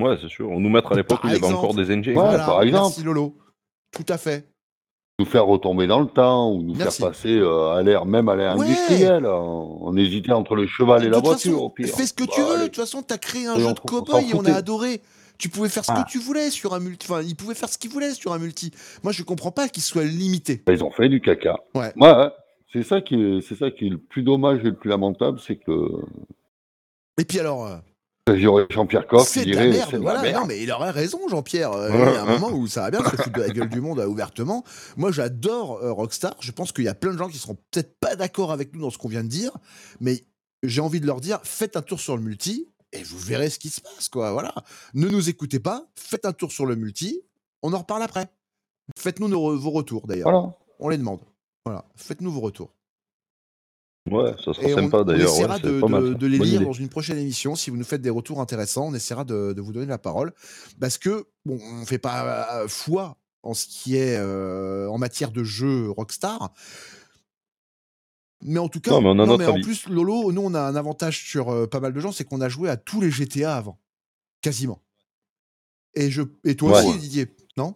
Ouais, 0.00 0.16
c'est 0.20 0.28
sûr. 0.28 0.50
On 0.50 0.60
nous 0.60 0.68
mettre 0.70 0.92
à 0.92 0.94
l'époque 0.96 1.22
où 1.24 1.28
il 1.28 1.32
y 1.32 1.36
avait 1.36 1.46
encore 1.52 1.74
des 1.74 1.94
NG. 1.94 2.08
Ouais, 2.08 2.14
Voilà, 2.14 2.44
par 2.44 2.62
exemple. 2.62 2.84
Merci 2.86 3.02
Lolo. 3.02 3.36
Tout 3.92 4.06
à 4.08 4.18
fait. 4.18 4.48
Nous 5.20 5.26
faire 5.26 5.46
retomber 5.46 5.86
dans 5.88 6.00
le 6.00 6.06
temps, 6.06 6.52
ou 6.52 6.62
nous 6.62 6.74
Merci. 6.76 6.98
faire 7.00 7.08
passer 7.08 7.36
euh, 7.36 7.70
à 7.72 7.82
l'ère, 7.82 8.06
même 8.06 8.28
à 8.28 8.36
l'ère 8.36 8.56
Ouais. 8.56 8.66
industrielle. 8.66 9.26
On, 9.26 9.96
hésitait 9.96 10.30
entre 10.32 10.54
le 10.54 10.66
cheval 10.68 11.02
et 11.02 11.06
De 11.06 11.10
la 11.10 11.18
voiture, 11.18 11.52
façon, 11.52 11.64
au 11.64 11.70
pire. 11.70 11.88
Fais 11.88 12.06
ce 12.06 12.12
que 12.12 12.22
tu 12.24 12.40
Bah, 12.40 12.46
veux. 12.52 12.58
De 12.60 12.64
toute 12.66 12.76
façon, 12.76 13.02
t'as 13.02 13.18
créé 13.18 13.46
un 13.46 13.56
Et 13.56 13.60
jeu 13.60 13.66
on- 13.66 13.72
de 13.72 13.80
cowboy 13.80 14.30
et 14.30 14.34
on 14.34 14.44
a 14.44 14.52
adoré. 14.52 15.00
Tu 15.38 15.48
pouvais 15.48 15.68
faire 15.68 15.84
ce 15.84 15.90
Ah. 15.92 16.04
que 16.04 16.10
tu 16.10 16.18
voulais 16.18 16.50
sur 16.50 16.72
un 16.74 16.78
multi. 16.80 17.06
Enfin, 17.10 17.22
il 17.22 17.34
pouvait 17.34 17.54
faire 17.54 17.68
ce 17.68 17.78
qu'il 17.78 17.90
voulait 17.90 18.12
sur 18.14 18.32
un 18.32 18.38
multi. 18.38 18.70
Moi, 19.02 19.12
je 19.12 19.22
comprends 19.24 19.50
pas 19.50 19.68
qu'il 19.68 19.82
soit 19.82 20.04
limité. 20.04 20.62
Ils 20.68 20.84
ont 20.84 20.90
fait 20.90 21.08
du 21.08 21.20
caca. 21.20 21.56
Ouais. 21.74 21.92
Ouais, 21.96 22.12
ouais. 22.14 22.30
C'est 22.72 22.82
ça 22.84 23.00
qui 23.00 23.14
est, 23.14 23.40
c'est 23.40 23.54
ça 23.56 23.70
qui 23.72 23.86
est 23.86 23.90
le 23.90 23.98
plus 23.98 24.22
dommage 24.22 24.60
et 24.60 24.64
le 24.64 24.74
plus 24.74 24.90
lamentable, 24.90 25.40
c'est 25.44 25.56
que 25.56 25.72
Et 27.18 27.24
puis 27.24 27.40
alors, 27.40 27.66
euh, 27.66 27.76
j'aurais 28.36 28.66
Jean-Pierre 28.70 29.06
Coff 29.06 29.36
dirait 29.38 29.68
merde. 29.68 29.94
Voilà. 29.96 30.32
Non, 30.32 30.46
mais 30.46 30.62
il 30.62 30.70
aurait 30.70 30.90
raison, 30.90 31.20
Jean-Pierre. 31.28 31.72
Euh, 31.72 31.90
il 31.92 31.98
y 32.14 32.16
a 32.16 32.22
un 32.22 32.38
moment 32.38 32.50
où 32.50 32.66
ça 32.66 32.82
va 32.82 32.90
bien 32.90 33.00
se 33.04 33.16
foutre 33.16 33.32
de 33.32 33.40
la 33.40 33.48
gueule 33.48 33.68
du 33.68 33.80
monde 33.80 34.00
euh, 34.00 34.06
ouvertement. 34.06 34.64
Moi, 34.96 35.12
j'adore 35.12 35.78
euh, 35.82 35.92
Rockstar. 35.92 36.34
Je 36.40 36.52
pense 36.52 36.72
qu'il 36.72 36.84
y 36.84 36.88
a 36.88 36.94
plein 36.94 37.12
de 37.12 37.18
gens 37.18 37.28
qui 37.28 37.38
seront 37.38 37.56
peut-être 37.70 37.98
pas 37.98 38.16
d'accord 38.16 38.52
avec 38.52 38.74
nous 38.74 38.80
dans 38.80 38.90
ce 38.90 38.98
qu'on 38.98 39.08
vient 39.08 39.24
de 39.24 39.28
dire, 39.28 39.52
mais 40.00 40.24
j'ai 40.62 40.80
envie 40.80 41.00
de 41.00 41.06
leur 41.06 41.20
dire 41.20 41.40
faites 41.44 41.76
un 41.76 41.82
tour 41.82 42.00
sur 42.00 42.16
le 42.16 42.22
multi 42.22 42.68
et 42.92 43.02
vous 43.02 43.18
verrez 43.18 43.50
ce 43.50 43.58
qui 43.58 43.68
se 43.68 43.80
passe, 43.80 44.08
quoi. 44.08 44.32
Voilà. 44.32 44.54
Ne 44.94 45.08
nous 45.08 45.28
écoutez 45.28 45.60
pas. 45.60 45.86
Faites 45.94 46.24
un 46.24 46.32
tour 46.32 46.52
sur 46.52 46.66
le 46.66 46.74
multi. 46.76 47.22
On 47.62 47.72
en 47.72 47.78
reparle 47.78 48.02
après. 48.02 48.26
Faites-nous 48.98 49.28
re- 49.28 49.56
vos 49.56 49.70
retours 49.70 50.06
d'ailleurs. 50.06 50.30
Voilà. 50.30 50.56
On 50.80 50.88
les 50.88 50.96
demande. 50.98 51.20
Voilà. 51.64 51.84
Faites-nous 51.96 52.32
vos 52.32 52.40
retours. 52.40 52.72
Ouais, 54.12 54.32
ça 54.44 54.52
sera 54.54 54.62
Et 54.68 54.74
on, 54.74 54.78
sympa 54.78 54.98
on 54.98 55.04
d'ailleurs. 55.04 55.28
essaiera 55.30 55.54
ouais, 55.56 55.60
c'est 55.62 55.70
de, 55.72 55.80
pas 55.80 55.88
mal, 55.88 56.02
de- 56.02 56.08
ça. 56.12 56.14
de 56.14 56.26
les 56.26 56.38
Bonne 56.38 56.46
lire 56.48 56.56
idée. 56.56 56.64
dans 56.66 56.72
une 56.72 56.88
prochaine 56.88 57.18
émission. 57.18 57.54
Si 57.54 57.70
vous 57.70 57.76
nous 57.76 57.84
faites 57.84 58.02
des 58.02 58.10
retours 58.10 58.40
intéressants, 58.40 58.86
on 58.88 58.94
essaiera 58.94 59.24
de, 59.24 59.52
de 59.52 59.60
vous 59.60 59.72
donner 59.72 59.86
la 59.86 59.98
parole. 59.98 60.32
Parce 60.80 60.98
que, 60.98 61.26
bon, 61.44 61.58
on 61.62 61.80
ne 61.80 61.84
fait 61.84 61.98
pas 61.98 62.62
euh, 62.62 62.68
foi 62.68 63.16
en 63.42 63.54
ce 63.54 63.66
qui 63.66 63.96
est 63.96 64.16
euh, 64.18 64.88
en 64.90 64.98
matière 64.98 65.30
de 65.30 65.44
jeu 65.44 65.90
Rockstar. 65.90 66.52
Mais 68.42 68.58
en 68.60 68.68
tout 68.68 68.80
cas, 68.80 68.92
Non, 68.92 69.00
mais 69.00 69.08
on 69.08 69.12
a 69.12 69.14
non, 69.14 69.26
notre 69.26 69.38
mais 69.38 69.46
en 69.46 69.54
avis. 69.54 69.62
plus, 69.62 69.88
Lolo, 69.88 70.30
nous, 70.32 70.42
on 70.42 70.54
a 70.54 70.60
un 70.60 70.76
avantage 70.76 71.24
sur 71.24 71.48
euh, 71.50 71.66
pas 71.66 71.80
mal 71.80 71.92
de 71.92 72.00
gens, 72.00 72.12
c'est 72.12 72.24
qu'on 72.24 72.40
a 72.40 72.48
joué 72.48 72.68
à 72.70 72.76
tous 72.76 73.00
les 73.00 73.10
GTA 73.10 73.56
avant. 73.56 73.80
Quasiment. 74.42 74.80
Et, 75.94 76.10
je, 76.10 76.22
et 76.44 76.54
toi 76.54 76.70
Ouais. 76.80 76.86
aussi, 76.86 76.98
Didier, 76.98 77.26
non? 77.56 77.74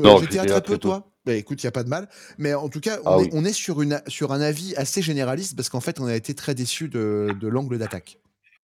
Euh, 0.00 0.04
Non, 0.04 0.18
GTA, 0.18 0.44
très 0.46 0.62
peu. 0.62 0.78
toi? 0.78 1.07
Bah, 1.28 1.34
écoute, 1.34 1.62
il 1.62 1.66
n'y 1.66 1.68
a 1.68 1.72
pas 1.72 1.84
de 1.84 1.90
mal. 1.90 2.08
Mais 2.38 2.54
en 2.54 2.70
tout 2.70 2.80
cas, 2.80 3.00
on, 3.04 3.10
Ah 3.10 3.18
est, 3.18 3.24
oui. 3.24 3.28
on 3.34 3.44
est 3.44 3.52
sur, 3.52 3.82
une, 3.82 4.00
sur 4.06 4.32
un 4.32 4.40
avis 4.40 4.74
assez 4.76 5.02
généraliste 5.02 5.54
parce 5.54 5.68
qu'en 5.68 5.80
fait, 5.80 6.00
on 6.00 6.06
a 6.06 6.16
été 6.16 6.34
très 6.34 6.54
déçus 6.54 6.88
de, 6.88 7.36
de 7.38 7.48
l'angle 7.48 7.76
d'attaque. 7.76 8.18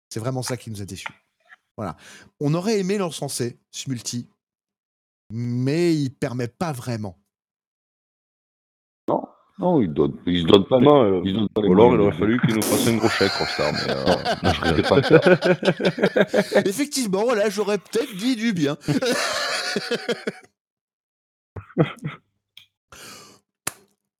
C'est 0.08 0.20
vraiment 0.20 0.44
ça 0.44 0.56
qui 0.56 0.70
nous 0.70 0.80
a 0.80 0.84
déçus. 0.84 1.08
Voilà. 1.76 1.96
On 2.38 2.54
aurait 2.54 2.78
aimé 2.78 2.96
l'encenser, 2.96 3.58
ce 3.72 3.90
multi, 3.90 4.28
mais 5.32 5.96
il 5.96 6.10
permet 6.10 6.46
pas 6.46 6.70
vraiment. 6.70 7.18
Non, 9.58 9.80
il 9.80 9.92
donne, 9.92 10.16
il 10.26 10.42
se 10.42 10.46
donne 10.46 10.64
pas 10.66 10.78
les, 10.78 10.84
Moi, 10.84 11.04
euh, 11.04 11.20
il 11.24 11.30
se 11.32 11.38
donne 11.38 11.48
pas 11.48 11.60
les 11.62 11.68
ou 11.68 11.72
alors 11.72 11.94
il 11.94 12.00
aurait 12.00 12.16
fallu 12.16 12.40
qu'il 12.40 12.54
nous 12.54 12.62
fasse 12.62 12.86
un 12.86 12.96
gros 12.96 13.08
chèque, 13.08 13.32
Rockstar. 13.32 13.72
Mais 13.72 13.90
euh, 13.90 14.04
moi, 14.42 14.52
je 14.52 14.60
C'est 14.60 14.72
risque 14.72 14.88
pas 14.88 14.96
le 14.96 15.02
faire. 16.52 16.66
Effectivement, 16.66 17.34
là, 17.34 17.48
j'aurais 17.50 17.78
peut-être 17.78 18.16
dit 18.16 18.36
du 18.36 18.52
bien. 18.52 18.76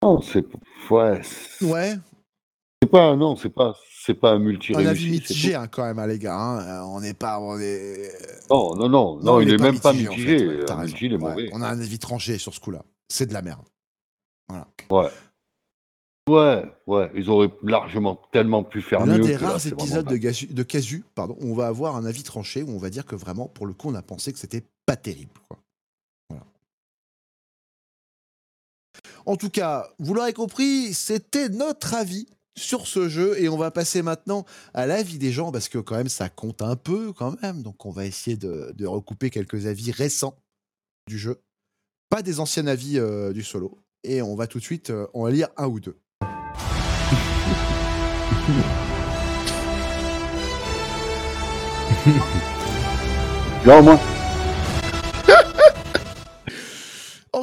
Non, 0.05 0.21
c'est 0.21 0.45
ouais, 0.91 1.21
Ouais, 1.63 1.95
c'est 2.83 2.91
pas 2.91 3.17
non, 3.17 3.37
c'est 3.37 3.49
pas 3.49 3.75
c'est 4.03 4.15
pas 4.15 4.33
un 4.33 4.39
multi 4.39 4.75
avis 4.75 4.87
réussi. 4.87 5.05
c'est 5.05 5.11
mitigé 5.11 5.55
hein, 5.55 5.67
quand 5.67 5.83
même, 5.85 5.99
hein, 5.99 6.07
les 6.07 6.19
gars. 6.19 6.37
hein. 6.37 6.61
Euh, 6.61 6.83
On 6.89 7.01
n'est 7.01 7.15
pas. 7.15 7.41
On 7.41 7.59
est... 7.59 8.11
tout. 8.47 8.55
Non, 8.55 8.75
non, 8.77 8.89
non, 8.91 9.17
non, 9.23 9.41
il, 9.41 9.51
est, 9.51 9.57
même 9.57 9.81
pas 9.81 9.93
en 9.93 9.95
mitigé. 9.95 10.39
fait, 10.39 10.47
ouais, 10.47 10.71
un 10.71 10.85
multi, 10.85 11.07
il 11.07 11.13
est 11.15 11.17
Ouais, 11.17 11.31
mauvais. 11.31 11.49
on 11.55 11.63
a 11.63 11.69
un 11.69 11.81
avis 11.81 11.99
tranché 11.99 12.37
sur 12.37 12.53
ce 12.53 12.61
coup-là. 12.61 12.85
C'est 13.09 13.25
de 13.27 13.33
la 13.33 13.41
merde. 13.41 13.65
Ouais. 14.91 15.09
Ouais, 16.29 16.65
ouais, 16.87 17.11
ils 17.15 17.29
auraient 17.31 17.51
largement 17.63 18.17
tellement 18.33 18.63
pu 18.65 18.81
faire 18.83 19.05
L'un 19.07 19.19
mieux. 19.19 19.25
des 19.25 19.37
que 19.37 19.43
là, 19.43 19.49
rares 19.49 19.59
vraiment 19.59 19.83
épisodes 19.83 20.07
de, 20.09 20.17
Gasu- 20.17 20.53
de 20.53 20.63
Casu, 20.63 21.05
pardon, 21.15 21.37
où 21.41 21.53
on 21.53 21.55
va 21.55 21.67
avoir 21.67 21.97
un 21.97 22.05
avis 22.07 22.23
tranché, 22.23 22.63
où 22.63 22.71
on 22.71 22.79
va 22.79 22.89
dire 22.91 23.05
que 23.07 23.15
vraiment, 23.15 23.47
pour 23.49 23.67
le 23.67 23.75
coup, 23.75 23.89
on 23.91 23.95
a 23.95 24.03
pensé 24.03 24.33
que 24.33 24.39
c'était 24.39 24.65
pas 24.87 24.97
terrible. 24.97 25.33
quoi. 25.49 25.59
En 29.27 29.37
tout 29.37 29.51
cas, 29.51 29.89
vous 29.99 30.15
l'aurez 30.15 30.33
compris, 30.33 30.93
c'était 30.95 31.49
notre 31.49 31.95
avis 31.95 32.27
sur 32.57 32.87
ce 32.87 33.09
jeu 33.09 33.41
et 33.41 33.49
on 33.49 33.57
va 33.57 33.71
passer 33.71 34.03
maintenant 34.03 34.45
à 34.75 34.87
l'avis 34.87 35.19
des 35.19 35.33
gens 35.33 35.51
parce 35.51 35.69
que 35.69 35.79
quand 35.79 35.97
même 35.97 36.09
ça 36.09 36.29
compte 36.29 36.63
un 36.63 36.77
peu 36.77 37.13
quand 37.13 37.41
même. 37.43 37.63
Donc 37.63 37.85
on 37.87 37.91
va 37.91 38.07
essayer 38.07 38.37
de, 38.37 38.87
recouper 38.87 39.31
quelques 39.31 39.67
avis 39.67 39.91
récents 39.91 40.37
du 41.09 41.19
jeu, 41.19 41.41
pas 42.09 42.23
des 42.23 42.41
anciens 42.41 42.67
avis 42.67 42.99
euh, 42.99 43.33
du 43.33 43.43
solo. 43.43 43.79
Et 44.05 44.23
on 44.23 44.37
va 44.37 44.47
tout 44.47 44.59
de 44.59 44.65
suite 44.65 44.91
euh, 44.91 45.07
en 45.15 45.27
lire 45.27 45.49
un 45.57 45.67
ou 45.67 45.81
deux. 45.81 45.99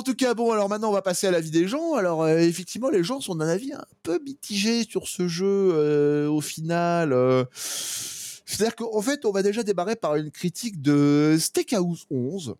En 0.01 0.03
tout 0.03 0.15
cas, 0.15 0.33
bon, 0.33 0.51
alors 0.51 0.67
maintenant, 0.67 0.89
on 0.89 0.93
va 0.93 1.03
passer 1.03 1.27
à 1.27 1.31
l'avis 1.31 1.51
des 1.51 1.67
gens. 1.67 1.93
Alors, 1.93 2.23
euh, 2.23 2.39
effectivement, 2.39 2.89
les 2.89 3.03
gens 3.03 3.21
sont 3.21 3.35
d'un 3.35 3.47
avis 3.47 3.71
un 3.71 3.85
peu 4.01 4.19
mitigé 4.25 4.83
sur 4.83 5.07
ce 5.07 5.27
jeu 5.27 5.45
euh, 5.45 6.27
au 6.27 6.41
final. 6.41 7.13
euh. 7.13 7.43
C'est-à-dire 7.53 8.75
qu'en 8.75 9.01
fait, 9.03 9.25
on 9.25 9.31
va 9.31 9.43
déjà 9.43 9.61
démarrer 9.61 9.95
par 9.95 10.15
une 10.15 10.31
critique 10.31 10.81
de 10.81 11.37
Steakhouse 11.39 12.07
11, 12.09 12.55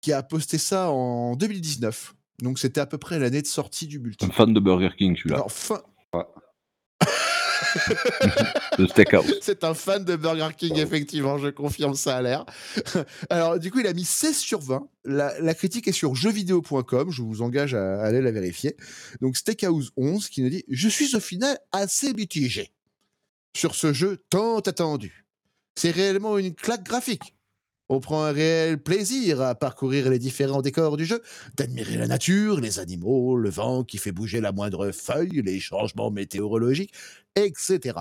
qui 0.00 0.14
a 0.14 0.22
posté 0.22 0.56
ça 0.56 0.88
en 0.88 1.36
2019. 1.36 2.14
Donc, 2.40 2.58
c'était 2.58 2.80
à 2.80 2.86
peu 2.86 2.96
près 2.96 3.18
l'année 3.18 3.42
de 3.42 3.46
sortie 3.46 3.86
du 3.86 3.98
multi. 3.98 4.24
un 4.24 4.30
fan 4.30 4.54
de 4.54 4.58
Burger 4.58 4.92
King, 4.96 5.14
celui-là. 5.18 5.36
Alors, 5.36 5.52
fin... 5.52 5.82
C'est 9.40 9.64
un 9.64 9.74
fan 9.74 10.04
de 10.04 10.16
Burger 10.16 10.48
King, 10.56 10.76
effectivement, 10.76 11.38
je 11.38 11.48
confirme 11.48 11.94
ça 11.94 12.16
à 12.16 12.22
l'air. 12.22 12.44
Alors, 13.30 13.58
du 13.58 13.70
coup, 13.70 13.80
il 13.80 13.86
a 13.86 13.92
mis 13.92 14.04
16 14.04 14.36
sur 14.36 14.60
20. 14.60 14.88
La, 15.04 15.38
la 15.40 15.54
critique 15.54 15.88
est 15.88 15.92
sur 15.92 16.14
jeuxvideo.com, 16.14 17.10
je 17.10 17.22
vous 17.22 17.42
engage 17.42 17.74
à, 17.74 18.00
à 18.00 18.06
aller 18.06 18.20
la 18.20 18.32
vérifier. 18.32 18.76
Donc, 19.20 19.36
Steakhouse 19.36 19.92
11 19.96 20.28
qui 20.28 20.42
nous 20.42 20.50
dit 20.50 20.64
Je 20.68 20.88
suis 20.88 21.14
au 21.14 21.20
final 21.20 21.58
assez 21.72 22.12
mitigé 22.12 22.72
sur 23.56 23.74
ce 23.74 23.92
jeu 23.92 24.24
tant 24.30 24.60
attendu. 24.60 25.24
C'est 25.76 25.90
réellement 25.90 26.38
une 26.38 26.54
claque 26.54 26.84
graphique. 26.84 27.34
On 27.88 28.00
prend 28.00 28.24
un 28.24 28.32
réel 28.32 28.82
plaisir 28.82 29.42
à 29.42 29.54
parcourir 29.54 30.08
les 30.08 30.18
différents 30.18 30.62
décors 30.62 30.96
du 30.96 31.04
jeu, 31.04 31.22
d'admirer 31.56 31.96
la 31.96 32.06
nature, 32.06 32.60
les 32.60 32.78
animaux, 32.78 33.36
le 33.36 33.50
vent 33.50 33.84
qui 33.84 33.98
fait 33.98 34.12
bouger 34.12 34.40
la 34.40 34.52
moindre 34.52 34.90
feuille, 34.90 35.42
les 35.44 35.60
changements 35.60 36.10
météorologiques, 36.10 36.94
etc. 37.36 37.98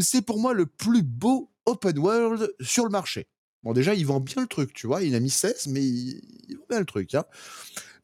C'est 0.00 0.22
pour 0.22 0.38
moi 0.38 0.52
le 0.52 0.66
plus 0.66 1.02
beau 1.02 1.50
open 1.64 1.98
world 1.98 2.54
sur 2.60 2.84
le 2.84 2.90
marché. 2.90 3.26
Bon, 3.62 3.72
déjà, 3.72 3.94
il 3.94 4.06
vend 4.06 4.20
bien 4.20 4.42
le 4.42 4.48
truc, 4.48 4.72
tu 4.74 4.86
vois. 4.86 5.02
Il 5.02 5.14
a 5.14 5.20
mis 5.20 5.30
16, 5.30 5.68
mais 5.68 5.82
il, 5.82 6.20
il 6.48 6.56
vend 6.56 6.64
bien 6.68 6.78
le 6.80 6.84
truc. 6.86 7.14
hein. 7.14 7.24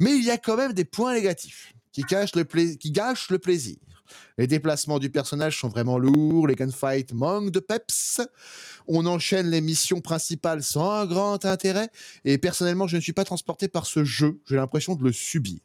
Mais 0.01 0.17
il 0.17 0.25
y 0.25 0.31
a 0.31 0.39
quand 0.39 0.57
même 0.57 0.73
des 0.73 0.85
points 0.85 1.15
négatifs 1.15 1.73
qui, 1.93 2.03
cachent 2.05 2.35
le 2.35 2.45
qui 2.45 2.91
gâchent 2.91 3.31
le 3.31 3.39
plaisir. 3.39 3.77
Les 4.39 4.47
déplacements 4.47 4.99
du 4.99 5.11
personnage 5.11 5.59
sont 5.61 5.69
vraiment 5.69 5.99
lourds, 5.99 6.47
les 6.47 6.55
gunfights 6.55 7.13
manquent 7.13 7.51
de 7.51 7.61
peps, 7.61 8.21
on 8.87 9.07
enchaîne 9.07 9.49
les 9.51 9.61
missions 9.61 10.01
principales 10.01 10.63
sans 10.63 11.07
grand 11.07 11.45
intérêt, 11.45 11.91
et 12.25 12.39
personnellement, 12.39 12.87
je 12.87 12.97
ne 12.97 13.01
suis 13.01 13.13
pas 13.13 13.25
transporté 13.25 13.69
par 13.69 13.87
ce 13.87 14.05
jeu, 14.05 14.41
j'ai 14.49 14.57
l'impression 14.57 14.95
de 14.95 15.05
le 15.05 15.13
subir. 15.13 15.61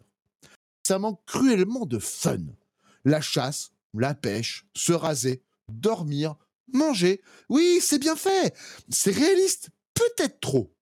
Ça 0.87 0.99
manque 0.99 1.19
cruellement 1.25 1.85
de 1.85 1.99
fun. 1.99 2.39
La 3.05 3.21
chasse, 3.21 3.71
la 3.93 4.13
pêche, 4.13 4.65
se 4.75 4.93
raser, 4.93 5.43
dormir, 5.69 6.35
manger, 6.73 7.21
oui, 7.49 7.79
c'est 7.81 7.99
bien 7.99 8.15
fait, 8.15 8.53
c'est 8.89 9.11
réaliste, 9.11 9.69
peut-être 9.93 10.39
trop. 10.39 10.73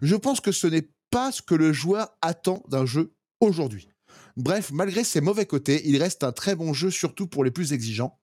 Je 0.00 0.16
pense 0.16 0.40
que 0.40 0.52
ce 0.52 0.66
n'est 0.66 0.88
pas 1.10 1.32
ce 1.32 1.42
que 1.42 1.54
le 1.54 1.72
joueur 1.72 2.16
attend 2.22 2.62
d'un 2.68 2.86
jeu 2.86 3.14
aujourd'hui. 3.40 3.91
Bref, 4.36 4.70
malgré 4.72 5.04
ses 5.04 5.20
mauvais 5.20 5.46
côtés, 5.46 5.82
il 5.84 5.96
reste 6.02 6.24
un 6.24 6.32
très 6.32 6.54
bon 6.56 6.72
jeu, 6.72 6.90
surtout 6.90 7.26
pour 7.26 7.44
les 7.44 7.50
plus 7.50 7.72
exigeants. 7.72 8.18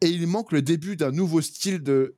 Et 0.00 0.08
il 0.08 0.26
manque 0.26 0.52
le 0.52 0.62
début 0.62 0.96
d'un 0.96 1.10
nouveau 1.10 1.40
style 1.40 1.82
de. 1.82 2.16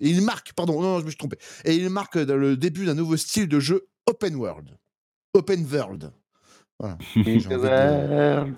et 0.00 0.08
Il 0.10 0.22
marque, 0.22 0.52
pardon, 0.52 0.80
non, 0.82 0.92
non, 0.94 1.00
je 1.00 1.04
me 1.04 1.10
suis 1.10 1.16
trompé. 1.18 1.38
Et 1.64 1.74
il 1.74 1.88
marque 1.90 2.16
le 2.16 2.56
début 2.56 2.84
d'un 2.84 2.94
nouveau 2.94 3.16
style 3.16 3.48
de 3.48 3.60
jeu 3.60 3.88
open 4.06 4.34
world. 4.36 4.76
Open 5.34 5.66
world. 5.72 6.12
Voilà. 6.78 6.98
Envie 7.46 7.48
de- 8.44 8.54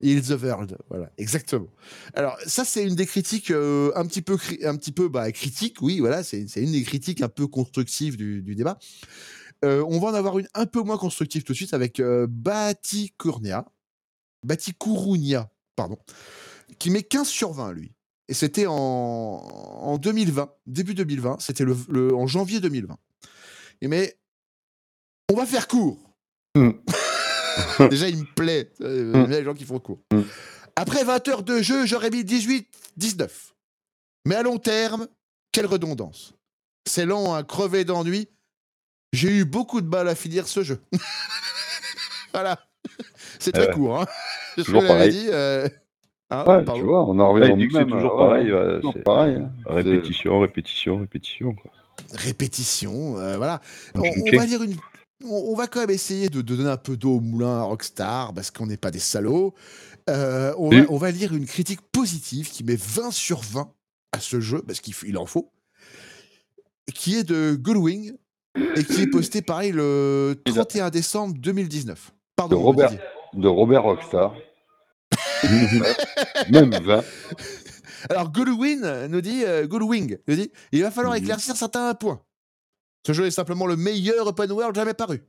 Heal 0.00 0.22
the 0.22 0.40
World, 0.40 0.78
voilà, 0.88 1.10
exactement. 1.18 1.66
Alors 2.14 2.38
ça 2.46 2.64
c'est 2.64 2.86
une 2.86 2.94
des 2.94 3.04
critiques 3.04 3.50
euh, 3.50 3.90
un 3.96 4.06
petit 4.06 4.22
peu 4.22 4.36
cri- 4.36 4.64
un 4.64 4.76
petit 4.76 4.92
peu 4.92 5.08
bah, 5.08 5.32
critique, 5.32 5.82
oui, 5.82 5.98
voilà, 5.98 6.22
c'est 6.22 6.46
c'est 6.46 6.62
une 6.62 6.70
des 6.70 6.84
critiques 6.84 7.20
un 7.20 7.28
peu 7.28 7.48
constructives 7.48 8.16
du, 8.16 8.40
du 8.42 8.54
débat. 8.54 8.78
Euh, 9.64 9.84
on 9.88 9.98
va 9.98 10.08
en 10.08 10.14
avoir 10.14 10.38
une 10.38 10.48
un 10.54 10.66
peu 10.66 10.80
moins 10.82 10.98
constructive 10.98 11.42
tout 11.42 11.52
de 11.52 11.56
suite 11.56 11.74
avec 11.74 11.98
euh, 12.00 12.26
Bati 12.28 13.12
Kurnia, 13.18 13.64
Bati 14.46 14.72
Kurunia, 14.74 15.50
pardon, 15.74 15.98
qui 16.78 16.90
met 16.90 17.02
15 17.02 17.26
sur 17.28 17.52
20 17.52 17.72
lui. 17.72 17.92
Et 18.28 18.34
c'était 18.34 18.66
en, 18.66 18.74
en 18.74 19.98
2020, 19.98 20.50
début 20.66 20.94
2020, 20.94 21.38
c'était 21.40 21.64
le, 21.64 21.76
le- 21.88 22.14
en 22.14 22.26
janvier 22.26 22.60
2020. 22.60 22.96
Et 23.80 23.88
mais 23.88 24.18
on 25.32 25.34
va 25.36 25.46
faire 25.46 25.66
court. 25.66 25.98
Hmm. 26.54 26.70
Déjà, 27.90 28.08
il 28.08 28.18
me 28.18 28.34
plaît, 28.34 28.70
euh, 28.82 29.26
Mm. 29.26 29.30
les 29.30 29.44
gens 29.44 29.54
qui 29.54 29.64
font 29.64 29.78
court. 29.80 30.00
Mm. 30.12 30.20
Après 30.76 31.02
20 31.04 31.26
heures 31.28 31.42
de 31.42 31.60
jeu, 31.60 31.86
j'aurais 31.86 32.10
mis 32.10 32.22
18, 32.24 32.68
19. 32.96 33.54
Mais 34.26 34.34
à 34.36 34.42
long 34.42 34.58
terme, 34.58 35.08
quelle 35.52 35.66
redondance. 35.66 36.34
C'est 36.88 37.06
lent 37.06 37.34
à 37.34 37.42
crever 37.42 37.84
d'ennui. 37.84 38.28
J'ai 39.12 39.30
eu 39.38 39.44
beaucoup 39.44 39.80
de 39.80 39.88
mal 39.88 40.08
à 40.08 40.14
finir 40.14 40.46
ce 40.48 40.62
jeu. 40.62 40.80
voilà. 42.32 42.58
C'est 43.38 43.52
très 43.52 43.68
Ouais. 43.68 43.72
court. 43.74 44.00
Hein. 44.02 44.06
Je 44.56 44.62
Toujours 44.64 44.82
l'avais 44.82 44.94
pareil. 44.94 45.10
dit. 45.12 45.26
euh, 45.30 45.68
hein, 46.30 46.44
Ouais, 46.46 46.64
tu 46.74 46.82
vois, 46.82 47.04
on 47.04 47.18
en 47.18 47.32
Ouais, 47.34 47.40
revient 47.42 47.56
dit 47.56 47.66
que 47.68 47.72
c'est 47.74 47.78
même. 47.80 47.90
toujours 47.90 48.14
ouais, 48.16 48.26
pareil, 48.28 48.52
ouais, 48.52 48.76
toujours 48.76 48.92
c'est- 48.94 49.02
pareil. 49.02 49.36
hein. 49.36 49.50
Répétition, 49.66 50.40
répétition, 50.40 50.98
répétition. 50.98 51.54
Quoi. 51.54 51.70
Répétition, 52.12 53.18
euh, 53.18 53.36
voilà. 53.36 53.60
On, 53.94 54.00
va 54.36 54.46
dire 54.46 54.62
une. 54.62 54.76
On, 55.24 55.52
on 55.52 55.54
va 55.54 55.66
quand 55.66 55.80
même 55.80 55.90
essayer 55.90 56.28
de, 56.28 56.42
de 56.42 56.56
donner 56.56 56.70
un 56.70 56.76
peu 56.76 56.96
d'eau 56.96 57.16
au 57.16 57.20
moulin 57.20 57.58
à 57.58 57.62
Rockstar 57.62 58.32
parce 58.34 58.50
qu'on 58.50 58.66
n'est 58.66 58.76
pas 58.76 58.90
des 58.90 58.98
salauds. 59.00 59.54
Euh, 60.10 60.54
on, 60.58 60.68
Oui. 60.68 60.80
va, 60.80 60.86
on 60.90 60.96
va 60.96 61.10
lire 61.10 61.34
une 61.34 61.46
critique 61.46 61.80
positive 61.92 62.50
qui 62.50 62.62
met 62.64 62.76
20 62.76 63.10
sur 63.10 63.40
20 63.40 63.72
à 64.12 64.20
ce 64.20 64.40
jeu 64.40 64.62
parce 64.66 64.80
qu'il 64.80 65.18
en 65.18 65.26
faut, 65.26 65.52
qui 66.94 67.16
est 67.16 67.24
de 67.24 67.54
Gullwing 67.60 68.14
et 68.76 68.84
qui 68.84 69.02
est 69.02 69.06
posté 69.06 69.42
pareil 69.42 69.72
le 69.72 70.40
31 70.44 70.90
décembre 70.90 71.34
2019. 71.38 72.06
De 72.08 72.12
Pardon, 72.36 72.60
Robert, 72.60 72.90
Didier. 72.90 73.04
de 73.34 73.48
Robert 73.48 73.82
Rockstar. 73.82 74.34
même 76.50 76.70
20. 76.70 77.04
Alors, 78.10 78.30
Gullwing 78.30 79.06
nous 79.08 79.20
dit, 79.20 79.44
euh, 79.44 79.66
nous 79.68 80.34
dit, 80.36 80.52
il 80.72 80.82
va 80.82 80.90
falloir 80.90 81.14
Mhm. 81.14 81.22
éclaircir 81.22 81.56
certains 81.56 81.94
points. 81.94 82.20
Ce 83.06 83.12
jeu 83.12 83.26
est 83.26 83.30
simplement 83.30 83.66
le 83.66 83.76
meilleur 83.76 84.26
open 84.26 84.50
world 84.52 84.74
jamais 84.74 84.94
paru. 84.94 85.24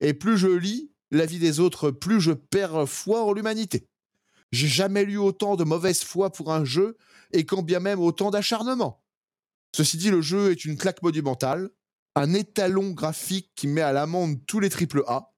Et 0.00 0.12
plus 0.14 0.36
je 0.36 0.48
lis 0.48 0.90
l'avis 1.10 1.38
des 1.38 1.60
autres, 1.60 1.90
plus 1.90 2.20
je 2.20 2.32
perds 2.32 2.88
foi 2.88 3.22
en 3.24 3.32
l'humanité. 3.32 3.88
J'ai 4.52 4.66
jamais 4.68 5.04
lu 5.04 5.16
autant 5.16 5.56
de 5.56 5.64
mauvaise 5.64 6.02
foi 6.02 6.30
pour 6.30 6.52
un 6.52 6.64
jeu, 6.64 6.96
et 7.32 7.44
quand 7.46 7.62
bien 7.62 7.80
même 7.80 8.00
autant 8.00 8.30
d'acharnement. 8.30 9.02
Ceci 9.74 9.96
dit, 9.96 10.10
le 10.10 10.20
jeu 10.20 10.50
est 10.52 10.64
une 10.64 10.76
claque 10.76 11.02
monumentale, 11.02 11.70
un 12.14 12.32
étalon 12.34 12.90
graphique 12.90 13.50
qui 13.56 13.66
met 13.66 13.80
à 13.80 13.92
l'amende 13.92 14.44
tous 14.46 14.60
les 14.60 14.70
triple 14.70 15.02
A. 15.06 15.32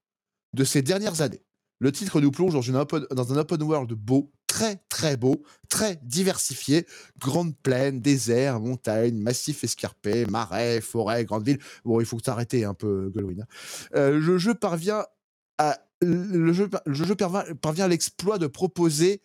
de 0.53 0.65
ces 0.65 0.83
dernières 0.83 1.21
années. 1.21 1.43
Le 1.79 1.93
titre 1.93 2.21
nous 2.21 2.31
plonge 2.31 2.55
dans, 2.55 3.33
un 3.33 3.37
open 3.37 3.63
world 3.63 3.93
beau, 3.93 4.33
très 4.47 4.77
très 4.89 5.17
beau, 5.17 5.43
très 5.69 5.97
diversifié, 6.03 6.87
grande 7.19 7.55
plaine, 7.59 8.01
désert, 8.01 8.61
montagne, 8.61 9.17
massifs 9.19 9.63
escarpés, 9.63 10.25
marais, 10.27 10.81
forêts, 10.81 11.25
grandes 11.27 11.45
villes. 11.45 11.61
Bon, 11.85 12.01
il 12.01 12.07
faut 12.07 12.17
que 12.17 12.23
t'arrêtes 12.23 12.55
un 12.55 12.73
peu, 12.73 13.11
Goldwyn. 13.11 13.43
hein. 13.43 13.47
Euh, 13.95 14.19
le 14.19 14.39
jeu 14.39 14.55
parvient 14.55 15.05
à 15.59 15.79
le 16.03 16.53
jeu, 16.53 16.69
parvient 17.61 17.87
à 17.87 17.89
l'exploit 17.89 18.39
de 18.39 18.47
proposer 18.47 19.23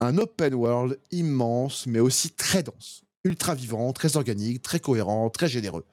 un 0.00 0.18
open 0.18 0.54
world 0.54 1.00
immense, 1.10 1.86
mais 1.86 2.00
aussi 2.00 2.30
très 2.30 2.62
dense, 2.62 3.04
ultra 3.24 3.54
vivant, 3.54 3.92
très 3.92 4.16
organique, 4.16 4.60
très 4.62 4.80
cohérent, 4.80 5.30
très 5.30 5.48
généreux. 5.48 5.86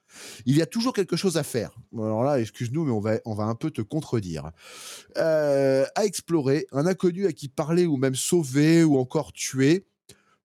Il 0.45 0.57
y 0.57 0.61
a 0.61 0.65
toujours 0.65 0.93
quelque 0.93 1.15
chose 1.15 1.37
à 1.37 1.43
faire. 1.43 1.71
Alors 1.93 2.23
là, 2.23 2.39
excuse-nous, 2.39 2.85
mais 2.85 2.91
on 2.91 2.99
va, 2.99 3.19
on 3.25 3.35
va 3.35 3.43
un 3.43 3.55
peu 3.55 3.71
te 3.71 3.81
contredire. 3.81 4.51
Euh, 5.17 5.85
à 5.95 6.05
explorer, 6.05 6.67
un 6.71 6.85
inconnu 6.85 7.25
à 7.27 7.31
qui 7.33 7.47
parler 7.49 7.85
ou 7.85 7.97
même 7.97 8.15
sauver 8.15 8.83
ou 8.83 8.97
encore 8.97 9.33
tuer. 9.33 9.85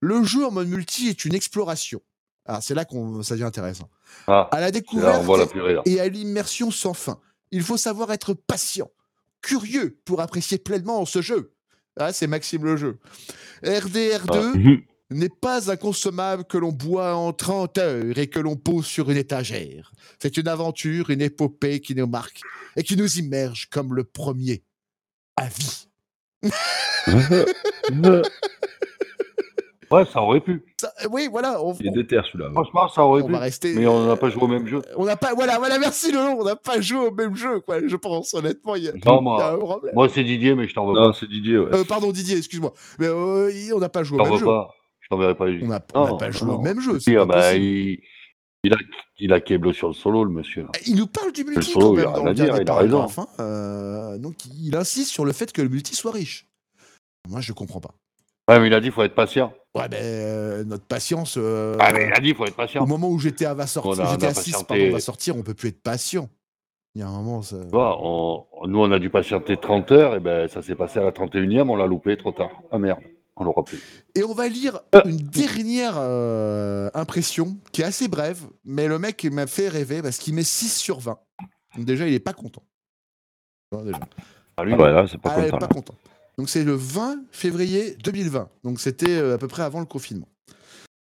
Le 0.01 0.23
jeu 0.23 0.45
en 0.47 0.51
mode 0.51 0.69
multi 0.69 1.09
est 1.09 1.25
une 1.25 1.35
exploration. 1.35 2.01
Ah, 2.47 2.61
c'est 2.61 2.75
là 2.75 2.85
qu'on 2.85 3.23
ça 3.23 3.35
devient 3.35 3.45
intéressant. 3.45 3.89
Ah, 4.27 4.49
À 4.53 4.57
la 4.57 4.67
là, 4.67 4.71
découverte 4.71 5.27
la 5.27 5.83
et 5.87 6.01
à 6.01 6.09
l'immersion 6.09 6.71
sans 6.71 6.93
fin. 6.93 7.19
Il 7.51 7.63
faut 7.63 7.79
savoir 7.79 8.13
être 8.13 8.35
patient, 8.35 8.91
curieux 9.41 9.99
pour 10.05 10.21
apprécier 10.21 10.59
pleinement 10.59 11.07
ce 11.07 11.23
jeu. 11.23 11.53
Ah, 11.99 12.13
c'est 12.13 12.27
Maxime 12.27 12.65
le 12.65 12.77
jeu. 12.77 12.99
RDR2 13.63 14.55
Mhm. 14.59 14.83
N'est 15.11 15.29
pas 15.29 15.71
un 15.71 15.77
consommable 15.77 16.45
que 16.45 16.57
l'on 16.59 16.73
boit 16.73 17.15
en 17.15 17.33
30 17.33 17.79
heures 17.79 18.19
et 18.19 18.27
que 18.29 18.41
l'on 18.41 18.57
pose 18.57 18.87
sur 18.87 19.11
une 19.11 19.17
étagère. 19.17 19.93
C'est 20.21 20.37
une 20.37 20.49
aventure, 20.49 21.11
une 21.11 21.21
épopée 21.21 21.81
qui 21.81 21.95
nous 21.95 22.07
marque 22.07 22.41
et 22.77 22.83
qui 22.83 22.97
nous 22.97 23.19
immerge 23.19 23.69
comme 23.71 23.95
le 23.95 24.05
premier 24.05 24.63
à 25.37 25.47
vie. 25.49 25.87
Ouais, 29.91 30.05
ça 30.07 30.21
aurait 30.23 30.41
pu. 30.41 30.65
Ça- 30.81 30.93
oui, 31.11 31.29
voilà, 31.31 31.63
on, 31.63 31.75
Il 31.75 31.87
est 31.87 31.91
déter 31.91 32.19
celui-là. 32.25 32.51
Franchement, 32.53 32.89
ça 32.89 33.05
aurait 33.05 33.23
on 33.23 33.27
pu. 33.27 33.33
va 33.33 33.39
rester. 33.39 33.75
Mais 33.75 33.87
on 33.87 34.07
n'a 34.07 34.17
pas 34.17 34.29
joué 34.31 34.43
au 34.43 34.49
même 34.49 34.67
jeu. 34.67 34.81
On 34.97 35.05
n'a 35.05 35.15
pas, 35.17 35.35
voilà, 35.35 35.59
voilà, 35.59 35.79
merci 35.79 36.11
Lolo, 36.11 36.41
on 36.41 36.45
n'a 36.45 36.57
pas 36.57 36.81
joué 36.81 36.99
au 37.07 37.11
même 37.13 37.37
jeu, 37.37 37.61
quoi. 37.61 37.79
Je 37.87 37.95
pense 37.95 38.35
honnêtement, 38.35 38.75
il 38.75 38.85
y 38.85 38.89
a, 38.89 38.93
Non, 38.93 38.99
il 38.99 39.05
y 39.05 39.09
a 39.09 39.21
moi, 39.21 39.53
un 39.53 39.57
problème. 39.59 39.95
moi 39.95 40.09
c'est 40.09 40.25
Didier, 40.25 40.55
mais 40.57 40.67
je 40.67 40.75
t'en 40.75 40.87
veux 40.87 40.95
Non, 40.99 41.13
pas. 41.13 41.17
c'est 41.21 41.29
Didier, 41.29 41.59
ouais. 41.59 41.69
Euh, 41.75 41.85
pardon 41.85 42.11
Didier, 42.11 42.37
excuse-moi, 42.39 42.73
mais 42.99 43.07
euh, 43.07 43.53
on 43.75 43.79
n'a 43.79 43.89
pas 43.91 44.03
joué 44.03 44.19
au 44.19 44.25
t'en 44.25 44.25
même 44.25 44.33
veux 44.33 44.39
jeu. 44.41 44.47
pas. 44.47 44.75
Je 45.05 45.09
t'enverrai 45.11 45.35
pas 45.35 45.47
les 45.47 45.63
On 45.63 45.69
n'a 45.69 45.85
on 45.95 46.17
pas 46.17 46.31
joué 46.31 46.51
au 46.55 46.61
même 46.61 46.81
jeu. 46.81 46.99
Ah 47.19 47.25
bah, 47.27 47.55
il, 47.55 48.01
il 48.65 48.73
a, 48.73 48.77
il 49.19 49.33
a 49.35 49.73
sur 49.75 49.89
le 49.89 49.95
solo, 49.95 50.25
le 50.25 50.31
monsieur. 50.31 50.63
là. 50.63 50.71
Il 50.87 50.97
nous 50.97 51.07
parle 51.07 51.31
du 51.33 51.45
multi 51.45 51.71
solo, 51.73 51.95
quand 51.95 52.01
il 52.01 52.01
a 52.01 52.13
dans 52.13 52.25
le 52.25 52.35
dire, 52.35 52.59
il 52.61 52.69
a 52.71 52.75
raison. 52.75 53.07
hein. 53.19 53.27
Euh, 53.41 54.19
donc 54.19 54.47
il 54.47 54.75
insiste 54.75 55.11
sur 55.11 55.27
le 55.27 55.33
fait 55.33 55.53
que 55.53 55.61
le 55.61 55.69
multi 55.69 55.95
soit 55.95 56.13
riche. 56.13 56.47
Moi 57.29 57.41
je 57.43 57.53
comprends 57.53 57.81
pas. 57.81 57.95
Ouais, 58.49 58.61
mais 58.61 58.67
il 58.69 58.75
a 58.75 58.81
dit 58.81 58.87
qu'il 58.87 58.93
faut 58.93 59.03
être 59.03 59.15
patient. 59.15 59.53
Ouais, 59.75 59.89
ben 59.89 60.03
euh, 60.03 60.65
notre 60.65 60.85
patience. 60.85 61.35
euh, 61.37 61.77
Ah, 61.81 61.93
mais 61.93 62.07
il 62.07 62.13
a 62.13 62.21
dit 62.21 62.29
qu'il 62.29 62.37
faut 62.37 62.47
être 62.47 62.53
au 62.55 62.57
patient. 62.57 62.87
moment 62.87 63.09
où 63.11 63.19
GTA 63.19 63.55
va 63.55 63.67
sortir, 63.67 63.93
On 63.93 63.99
a- 63.99 64.07
on 64.07 64.09
a 64.09 64.13
GTA 64.15 64.35
6 64.35 64.53
patienté. 64.53 64.67
pardon, 64.79 64.93
va 64.93 65.01
sortir, 65.01 65.37
on 65.37 65.43
peut 65.43 65.55
plus 65.55 65.69
être 65.71 65.83
patient. 65.83 66.29
Il 66.95 67.01
y 67.01 67.03
a 67.03 67.09
un 67.09 67.13
moment, 67.13 67.43
ça... 67.43 67.57
On- 67.73 68.47
nous, 68.67 68.79
on 68.79 68.91
a 68.93 68.99
dû 68.99 69.11
patienter 69.11 69.57
30 69.57 69.91
heures, 69.93 70.15
et 70.15 70.21
ben 70.21 70.47
ça 70.49 70.63
s'est 70.63 70.75
passé 70.77 71.01
à 71.01 71.03
la 71.05 71.11
31e, 71.13 71.69
on 71.69 71.77
l'a 71.77 71.87
loupé 71.87 72.17
trop 72.17 72.33
tard. 72.33 72.51
Ah 72.71 72.79
merde, 72.79 73.01
on 73.37 73.45
l'aura 73.45 73.65
plus. 73.65 73.81
Et 74.15 74.23
on 74.25 74.33
va 74.35 74.49
lire 74.49 74.81
une 75.05 75.17
dernière 75.17 75.95
euh, 75.99 76.89
impression 76.95 77.59
qui 77.73 77.83
est 77.83 77.85
assez 77.85 78.09
brève, 78.09 78.43
mais 78.65 78.87
le 78.89 78.99
mec 78.99 79.25
m'a 79.25 79.47
fait 79.47 79.69
rêver 79.69 80.03
parce 80.03 80.19
qu'il 80.19 80.35
met 80.35 80.45
6 80.45 80.69
sur 80.77 81.01
20. 81.01 81.19
Donc 81.77 81.85
déjà, 81.85 82.07
il 82.07 82.15
est 82.15 82.21
pas 82.21 82.33
content. 82.33 82.63
Bon, 83.73 83.83
déjà. 83.85 83.99
Ah, 84.57 84.65
lui, 84.65 84.75
Ah 84.75 84.77
ouais, 84.83 84.93
là, 84.93 85.07
c'est 85.11 85.19
pas 85.19 85.35
Ah, 85.37 85.43
content. 85.43 85.59
pas 85.59 85.67
content. 85.69 85.95
Donc 86.39 86.49
c'est 86.49 86.63
le 86.65 86.75
20 86.75 87.25
février 87.33 87.97
2020. 88.05 88.49
Donc 88.63 88.81
c'était 88.81 89.11
euh, 89.17 89.35
à 89.35 89.39
peu 89.39 89.49
près 89.49 89.63
avant 89.63 89.81
le 89.81 89.87
confinement. 89.87 90.29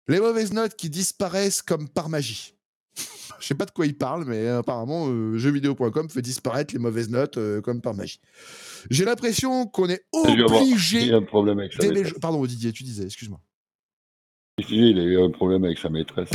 Les 0.07 0.19
mauvaises 0.19 0.53
notes 0.53 0.75
qui 0.75 0.89
disparaissent 0.89 1.61
comme 1.61 1.89
par 1.89 2.09
magie. 2.09 2.54
Je 3.39 3.47
sais 3.47 3.55
pas 3.55 3.65
de 3.65 3.71
quoi 3.71 3.85
il 3.85 3.97
parle, 3.97 4.25
mais 4.25 4.47
euh, 4.47 4.59
apparemment, 4.59 5.07
euh, 5.09 5.37
jeuxvideo.com 5.37 6.09
fait 6.09 6.21
disparaître 6.21 6.73
les 6.73 6.79
mauvaises 6.79 7.09
notes 7.09 7.37
euh, 7.37 7.61
comme 7.61 7.81
par 7.81 7.93
magie. 7.93 8.19
J'ai 8.89 9.05
l'impression 9.05 9.67
qu'on 9.67 9.89
est 9.89 10.05
a 10.13 10.17
obligé 10.17 11.01
il 11.03 11.13
a 11.13 11.13
eu 11.13 11.15
un 11.15 11.21
problème 11.21 11.59
avec 11.59 11.73
sa 11.73 11.79
maîtresse. 11.91 12.13
Pardon, 12.19 12.45
Didier, 12.45 12.71
tu 12.71 12.83
disais, 12.83 13.03
excuse-moi. 13.05 13.39
Il 14.69 14.97
a 14.99 15.03
eu 15.03 15.21
un 15.21 15.29
problème 15.31 15.65
avec 15.65 15.77
sa 15.77 15.89
maîtresse. 15.89 16.29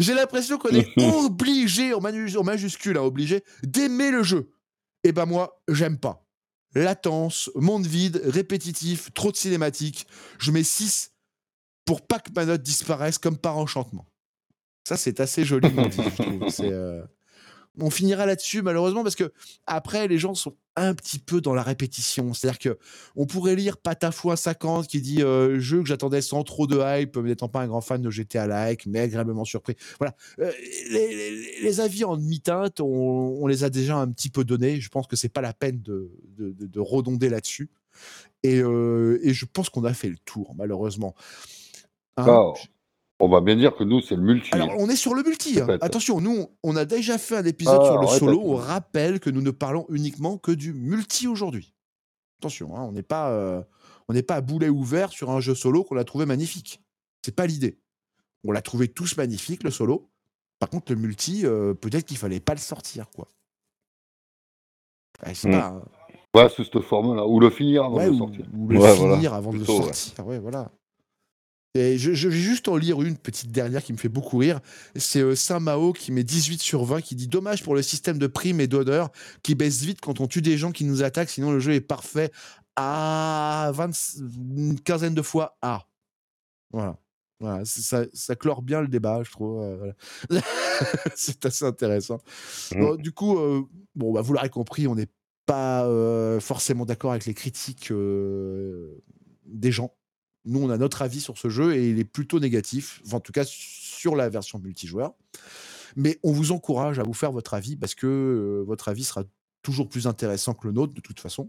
J'ai 0.00 0.14
l'impression 0.14 0.58
qu'on 0.58 0.70
est 0.70 0.88
obligé, 1.24 1.94
en, 1.94 2.00
manu- 2.00 2.36
en 2.36 2.42
majuscule, 2.42 2.96
hein, 2.98 3.02
obligé, 3.02 3.44
d'aimer 3.62 4.10
le 4.10 4.24
jeu. 4.24 4.50
Et 5.04 5.12
ben 5.12 5.24
moi, 5.26 5.62
j'aime 5.68 5.98
pas. 5.98 6.26
Latence, 6.74 7.48
monde 7.54 7.86
vide, 7.86 8.20
répétitif, 8.24 9.12
trop 9.14 9.30
de 9.30 9.36
cinématiques. 9.36 10.08
Je 10.40 10.50
mets 10.50 10.64
6 10.64 11.12
pour 11.84 12.04
pas 12.04 12.18
que 12.18 12.30
ma 12.34 12.44
note 12.44 12.62
disparaisse 12.62 13.18
comme 13.18 13.38
par 13.38 13.56
enchantement. 13.58 14.06
Ça, 14.86 14.96
c'est 14.96 15.20
assez 15.20 15.44
joli, 15.44 15.68
je 15.70 16.62
euh, 16.64 17.02
On 17.80 17.90
finira 17.90 18.26
là-dessus, 18.26 18.62
malheureusement, 18.62 19.02
parce 19.02 19.16
que 19.16 19.32
après, 19.66 20.06
les 20.08 20.18
gens 20.18 20.34
sont 20.34 20.54
un 20.76 20.92
petit 20.94 21.18
peu 21.18 21.40
dans 21.40 21.54
la 21.54 21.62
répétition. 21.62 22.34
C'est-à-dire 22.34 22.58
que 22.58 22.78
on 23.16 23.26
pourrait 23.26 23.54
lire 23.56 23.76
Patafouin 23.78 24.36
50 24.36 24.86
qui 24.88 25.00
dit 25.00 25.22
euh, 25.22 25.58
jeu 25.58 25.80
que 25.80 25.86
j'attendais 25.88 26.20
sans 26.20 26.42
trop 26.44 26.66
de 26.66 26.78
hype, 26.80 27.16
mais 27.16 27.30
n'étant 27.30 27.48
pas 27.48 27.60
un 27.62 27.66
grand 27.66 27.80
fan 27.80 28.02
de 28.02 28.10
GTA 28.10 28.46
Like, 28.46 28.86
mais 28.86 29.00
agréablement 29.00 29.44
surpris. 29.44 29.74
Voilà. 29.98 30.14
Euh, 30.40 30.52
les, 30.90 31.08
les- 31.14 31.60
les 31.62 31.80
avis 31.80 32.04
en 32.04 32.16
demi-teinte, 32.16 32.80
on, 32.80 32.86
on 32.86 33.46
les 33.46 33.64
a 33.64 33.70
déjà 33.70 33.96
un 33.96 34.08
petit 34.10 34.30
peu 34.30 34.44
donnés. 34.44 34.80
Je 34.80 34.88
pense 34.88 35.06
que 35.06 35.16
c'est 35.16 35.28
pas 35.28 35.40
la 35.40 35.52
peine 35.54 35.80
de, 35.80 36.10
de, 36.36 36.52
de- 36.52 36.66
de 36.66 36.80
redonder 36.80 37.28
là-dessus. 37.28 37.70
Et, 38.42 38.58
euh, 38.60 39.18
et 39.22 39.32
je 39.32 39.46
pense 39.46 39.68
qu'on 39.70 39.84
a 39.84 39.94
fait 39.94 40.08
le 40.10 40.18
tour, 40.24 40.54
malheureusement. 40.56 41.14
Hein 42.16 42.24
on 43.20 43.28
va 43.28 43.40
bien 43.40 43.56
dire 43.56 43.74
que 43.76 43.84
nous, 43.84 44.00
c'est 44.00 44.16
le 44.16 44.22
multi. 44.22 44.50
alors, 44.52 44.70
on 44.78 44.88
est 44.88 44.96
sur 44.96 45.14
le 45.14 45.22
multi. 45.22 45.60
hein. 45.60 45.66
Attention, 45.80 46.20
nous, 46.20 46.46
on- 46.62 46.76
a 46.76 46.84
déjà 46.84 47.16
fait 47.18 47.36
un 47.36 47.44
épisode 47.44 47.80
Ah, 47.82 47.86
sur 47.86 47.98
le 48.00 48.06
solo. 48.06 48.40
On 48.44 48.56
rappelle 48.56 49.20
que 49.20 49.30
nous 49.30 49.40
ne 49.42 49.50
parlons 49.50 49.86
uniquement 49.88 50.36
que 50.38 50.50
du 50.52 50.72
multi 50.74 51.28
aujourd'hui. 51.28 51.72
Attention, 52.40 52.76
hein, 52.76 52.82
on 52.82 52.92
n'est 52.92 53.02
pas, 53.02 53.30
euh, 53.30 53.62
on 54.08 54.12
n'est 54.12 54.22
pas 54.22 54.34
à 54.34 54.40
boulet 54.40 54.68
ouvert 54.68 55.10
sur 55.10 55.30
un 55.30 55.40
jeu 55.40 55.54
solo 55.54 55.84
qu'on 55.84 55.96
a 55.96 56.04
trouvé 56.04 56.26
magnifique. 56.26 56.82
C'est 57.24 57.34
pas 57.34 57.46
l'idée. 57.46 57.78
On 58.46 58.52
l'a 58.52 58.60
trouvé 58.62 58.88
tous 58.88 59.16
magnifique 59.16 59.62
le 59.62 59.70
solo. 59.70 60.10
Par 60.58 60.68
contre, 60.68 60.92
le 60.92 60.98
multi, 60.98 61.46
euh, 61.46 61.72
peut-être 61.74 62.04
qu'il 62.06 62.18
fallait 62.18 62.40
pas 62.40 62.52
le 62.54 62.60
sortir, 62.60 63.08
quoi. 63.14 63.28
Ouais, 65.24 65.34
c'est 65.34 65.48
Hmm. 65.48 65.52
pas, 65.52 65.66
hein. 65.68 65.82
Ouais, 66.34 66.48
sous 66.48 66.64
cette 66.64 66.80
forme-là. 66.80 67.26
Ou 67.26 67.38
le 67.38 67.48
finir 67.48 67.84
avant 67.84 67.96
Ouais, 67.98 68.06
de 68.06 68.10
le 68.10 68.16
sortir. 68.18 68.44
ou 68.52 68.68
le 68.68 68.78
Ouais, 68.80 68.92
finir 68.94 69.06
voilà, 69.08 69.34
avant 69.36 69.52
de 69.52 69.58
le 69.58 69.64
sortir. 69.64 70.26
Ouais, 70.26 70.38
voilà. 70.40 70.70
Et 71.76 71.98
je, 71.98 72.12
je 72.12 72.28
vais 72.28 72.38
juste 72.38 72.68
en 72.68 72.76
lire 72.76 73.02
une 73.02 73.16
petite 73.16 73.50
dernière 73.50 73.82
qui 73.82 73.92
me 73.92 73.98
fait 73.98 74.08
beaucoup 74.08 74.38
rire. 74.38 74.60
C'est 74.94 75.20
euh, 75.20 75.34
Saint-Mao 75.34 75.92
qui 75.92 76.12
met 76.12 76.22
18 76.22 76.60
sur 76.62 76.84
20, 76.84 77.00
qui 77.00 77.16
dit 77.16 77.26
Dommage 77.26 77.64
pour 77.64 77.74
le 77.74 77.82
système 77.82 78.16
de 78.16 78.28
primes 78.28 78.60
et 78.60 78.68
d'honneur 78.68 79.10
qui 79.42 79.56
baisse 79.56 79.80
vite 79.80 80.00
quand 80.00 80.20
on 80.20 80.28
tue 80.28 80.40
des 80.40 80.56
gens 80.56 80.70
qui 80.70 80.84
nous 80.84 81.02
attaquent, 81.02 81.30
sinon 81.30 81.50
le 81.50 81.58
jeu 81.58 81.72
est 81.72 81.80
parfait 81.80 82.30
à 82.76 83.72
20, 83.74 83.90
une 84.56 84.80
quinzaine 84.80 85.14
de 85.14 85.22
fois 85.22 85.58
A. 85.62 85.86
Voilà. 86.72 86.96
Voilà, 87.40 87.64
ça, 87.64 88.04
ça 88.12 88.36
clore 88.36 88.62
bien 88.62 88.80
le 88.80 88.86
débat, 88.86 89.22
je 89.24 89.32
trouve. 89.32 89.60
euh, 89.60 89.76
voilà. 90.30 90.44
C'est 91.16 91.44
assez 91.44 91.64
intéressant. 91.64 92.20
Mmh. 92.72 92.80
Bon, 92.80 92.94
du 92.94 93.10
coup, 93.10 93.36
euh, 93.36 93.62
bon, 93.96 94.12
bah, 94.12 94.20
vous 94.20 94.32
l'aurez 94.32 94.48
compris, 94.48 94.86
on 94.86 94.94
n'est 94.94 95.10
pas 95.44 95.86
forcément 96.40 96.86
d'accord 96.86 97.10
avec 97.10 97.26
les 97.26 97.34
critiques 97.34 97.92
des 97.92 99.72
gens. 99.72 99.94
Nous, 100.44 100.62
on 100.62 100.70
a 100.70 100.76
notre 100.76 101.02
avis 101.02 101.20
sur 101.20 101.38
ce 101.38 101.48
jeu 101.48 101.74
et 101.74 101.88
il 101.88 101.98
est 101.98 102.04
plutôt 102.04 102.38
négatif, 102.38 103.00
en 103.12 103.20
tout 103.20 103.32
cas 103.32 103.44
sur 103.46 104.14
la 104.14 104.28
version 104.28 104.58
multijoueur. 104.58 105.14
Mais 105.96 106.18
on 106.22 106.32
vous 106.32 106.52
encourage 106.52 106.98
à 106.98 107.02
vous 107.02 107.14
faire 107.14 107.32
votre 107.32 107.54
avis 107.54 107.76
parce 107.76 107.94
que 107.94 108.06
euh, 108.06 108.64
votre 108.66 108.88
avis 108.88 109.04
sera 109.04 109.24
toujours 109.62 109.88
plus 109.88 110.06
intéressant 110.06 110.52
que 110.54 110.66
le 110.66 110.72
nôtre 110.72 110.92
de 110.92 111.00
toute 111.00 111.20
façon. 111.20 111.48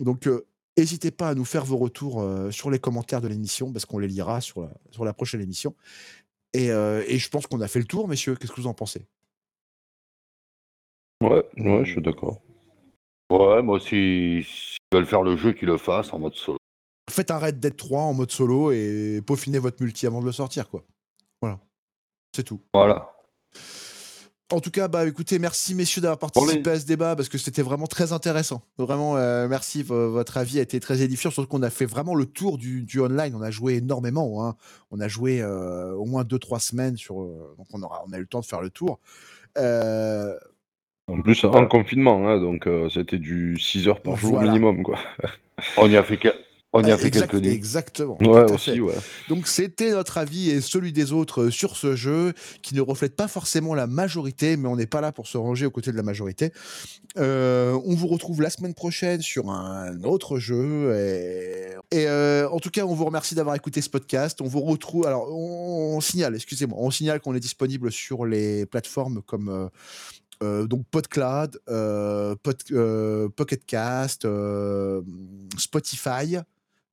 Donc, 0.00 0.26
euh, 0.26 0.46
n'hésitez 0.76 1.10
pas 1.10 1.30
à 1.30 1.34
nous 1.34 1.44
faire 1.44 1.64
vos 1.64 1.78
retours 1.78 2.20
euh, 2.20 2.50
sur 2.50 2.70
les 2.70 2.78
commentaires 2.78 3.20
de 3.20 3.28
l'émission 3.28 3.72
parce 3.72 3.86
qu'on 3.86 3.98
les 3.98 4.08
lira 4.08 4.40
sur 4.40 4.68
la, 4.98 5.12
prochaine 5.12 5.40
émission. 5.40 5.74
Et, 6.52 6.66
et 6.66 7.18
je 7.18 7.28
pense 7.30 7.46
qu'on 7.46 7.60
a 7.60 7.68
fait 7.68 7.78
le 7.78 7.84
tour, 7.84 8.08
messieurs. 8.08 8.34
Qu'est-ce 8.34 8.50
que 8.50 8.60
vous 8.60 8.66
en 8.66 8.74
pensez? 8.74 9.06
Ouais, 11.22 11.44
ouais, 11.58 11.84
je 11.84 11.92
suis 11.92 12.02
d'accord. 12.02 12.40
Ouais, 13.30 13.62
moi, 13.62 13.78
si- 13.78 14.42
s'ils 14.42 14.78
veulent 14.92 15.06
faire 15.06 15.22
le 15.22 15.36
jeu, 15.36 15.52
qu'ils 15.52 15.68
le 15.68 15.78
fassent 15.78 16.12
en 16.12 16.18
mode 16.18 16.34
solo. 16.34 16.58
Faites 17.10 17.30
un 17.30 17.38
Red 17.38 17.60
Dead 17.60 17.76
3 17.76 18.00
en 18.02 18.14
mode 18.14 18.30
solo 18.30 18.72
et 18.72 19.20
peaufinez 19.26 19.58
votre 19.58 19.82
multi 19.82 20.06
avant 20.06 20.20
de 20.20 20.26
le 20.26 20.32
sortir, 20.32 20.68
quoi. 20.70 20.84
Voilà. 21.42 21.58
C'est 22.34 22.44
tout. 22.44 22.60
Voilà. 22.72 23.10
En 24.52 24.60
tout 24.60 24.72
cas, 24.72 24.88
bah 24.88 25.06
écoutez, 25.06 25.38
merci 25.38 25.76
messieurs 25.76 26.02
d'avoir 26.02 26.18
Bon, 26.18 26.28
participé 26.40 26.70
à 26.70 26.80
ce 26.80 26.84
débat 26.84 27.14
parce 27.14 27.28
que 27.28 27.38
c'était 27.38 27.62
vraiment 27.62 27.86
très 27.86 28.12
intéressant. 28.12 28.62
Vraiment, 28.78 29.16
euh, 29.16 29.46
merci. 29.46 29.84
votre 29.84 30.38
avis 30.38 30.58
a 30.58 30.62
été 30.62 30.80
très 30.80 31.02
édifiant, 31.02 31.30
surtout 31.30 31.48
qu'on 31.48 31.62
a 31.62 31.70
fait 31.70 31.84
vraiment 31.86 32.16
le 32.16 32.26
tour 32.26 32.58
du, 32.58 32.82
du 32.82 33.00
online. 33.00 33.32
On 33.36 33.42
a 33.42 33.50
joué 33.52 33.74
énormément. 33.76 34.44
hein. 34.44 34.56
On 34.90 34.98
a 34.98 35.06
joué 35.06 35.40
euh, 35.40 35.92
au 35.94 36.04
moins 36.04 36.24
2-3 36.24 36.58
semaines 36.58 36.96
sur. 36.96 37.22
euh, 37.22 37.54
donc 37.58 37.68
on 37.72 37.80
aura, 37.82 38.02
on 38.08 38.12
a 38.12 38.16
eu 38.16 38.22
le 38.22 38.26
temps 38.26 38.40
de 38.40 38.44
faire 38.46 38.60
le 38.60 38.70
tour. 38.70 38.98
Euh, 39.56 40.36
En 41.06 41.20
plus, 41.22 41.44
en 41.44 41.66
confinement, 41.68 42.28
hein, 42.28 42.40
donc 42.40 42.66
euh, 42.66 42.88
c'était 42.88 43.18
du 43.18 43.56
6 43.58 43.86
heures 43.86 44.00
par 44.02 44.16
jour 44.16 44.32
Voilà. 44.32 44.48
minimum, 44.50 44.82
quoi. 44.82 44.98
On 45.76 45.88
y 45.88 45.96
a 45.96 46.02
fait, 46.02 46.16
que- 46.16 46.34
on 46.72 46.84
y 46.84 46.90
a 46.92 46.96
fait 46.96 47.10
quelques 47.10 47.34
nuits. 47.34 47.48
Exactement. 47.50 48.16
Ouais, 48.20 48.50
aussi, 48.52 48.80
ouais. 48.80 48.94
Donc 49.28 49.48
c'était 49.48 49.90
notre 49.90 50.18
avis 50.18 50.50
et 50.50 50.60
celui 50.60 50.92
des 50.92 51.12
autres 51.12 51.42
euh, 51.44 51.50
sur 51.50 51.76
ce 51.76 51.96
jeu 51.96 52.32
qui 52.62 52.74
ne 52.76 52.80
reflète 52.80 53.16
pas 53.16 53.26
forcément 53.28 53.74
la 53.74 53.86
majorité, 53.88 54.56
mais 54.56 54.68
on 54.68 54.76
n'est 54.76 54.86
pas 54.86 55.00
là 55.00 55.10
pour 55.10 55.26
se 55.26 55.36
ranger 55.36 55.66
aux 55.66 55.70
côtés 55.72 55.90
de 55.90 55.96
la 55.96 56.04
majorité. 56.04 56.52
Euh, 57.18 57.76
on 57.84 57.94
vous 57.96 58.06
retrouve 58.06 58.40
la 58.40 58.50
semaine 58.50 58.74
prochaine 58.74 59.20
sur 59.20 59.50
un 59.50 60.04
autre 60.04 60.38
jeu. 60.38 60.94
Et, 60.96 61.70
et, 61.90 62.06
euh, 62.06 62.48
en 62.50 62.60
tout 62.60 62.70
cas, 62.70 62.84
on 62.84 62.94
vous 62.94 63.04
remercie 63.04 63.34
d'avoir 63.34 63.56
écouté 63.56 63.80
ce 63.80 63.90
podcast. 63.90 64.40
On 64.40 64.46
vous 64.46 64.60
retrouve. 64.60 65.06
Alors, 65.06 65.26
on, 65.28 65.96
on 65.96 66.00
signale, 66.00 66.36
excusez-moi, 66.36 66.78
on 66.80 66.92
signale 66.92 67.18
qu'on 67.20 67.34
est 67.34 67.40
disponible 67.40 67.90
sur 67.90 68.26
les 68.26 68.64
plateformes 68.66 69.22
comme. 69.22 69.48
euh, 69.48 69.68
euh, 70.42 70.66
donc 70.66 70.86
PodCloud, 70.90 71.60
euh, 71.68 72.34
Pod- 72.42 72.56
euh, 72.72 73.28
Pocket 73.28 73.62
Cast, 73.66 74.26
Spotify, 75.58 76.38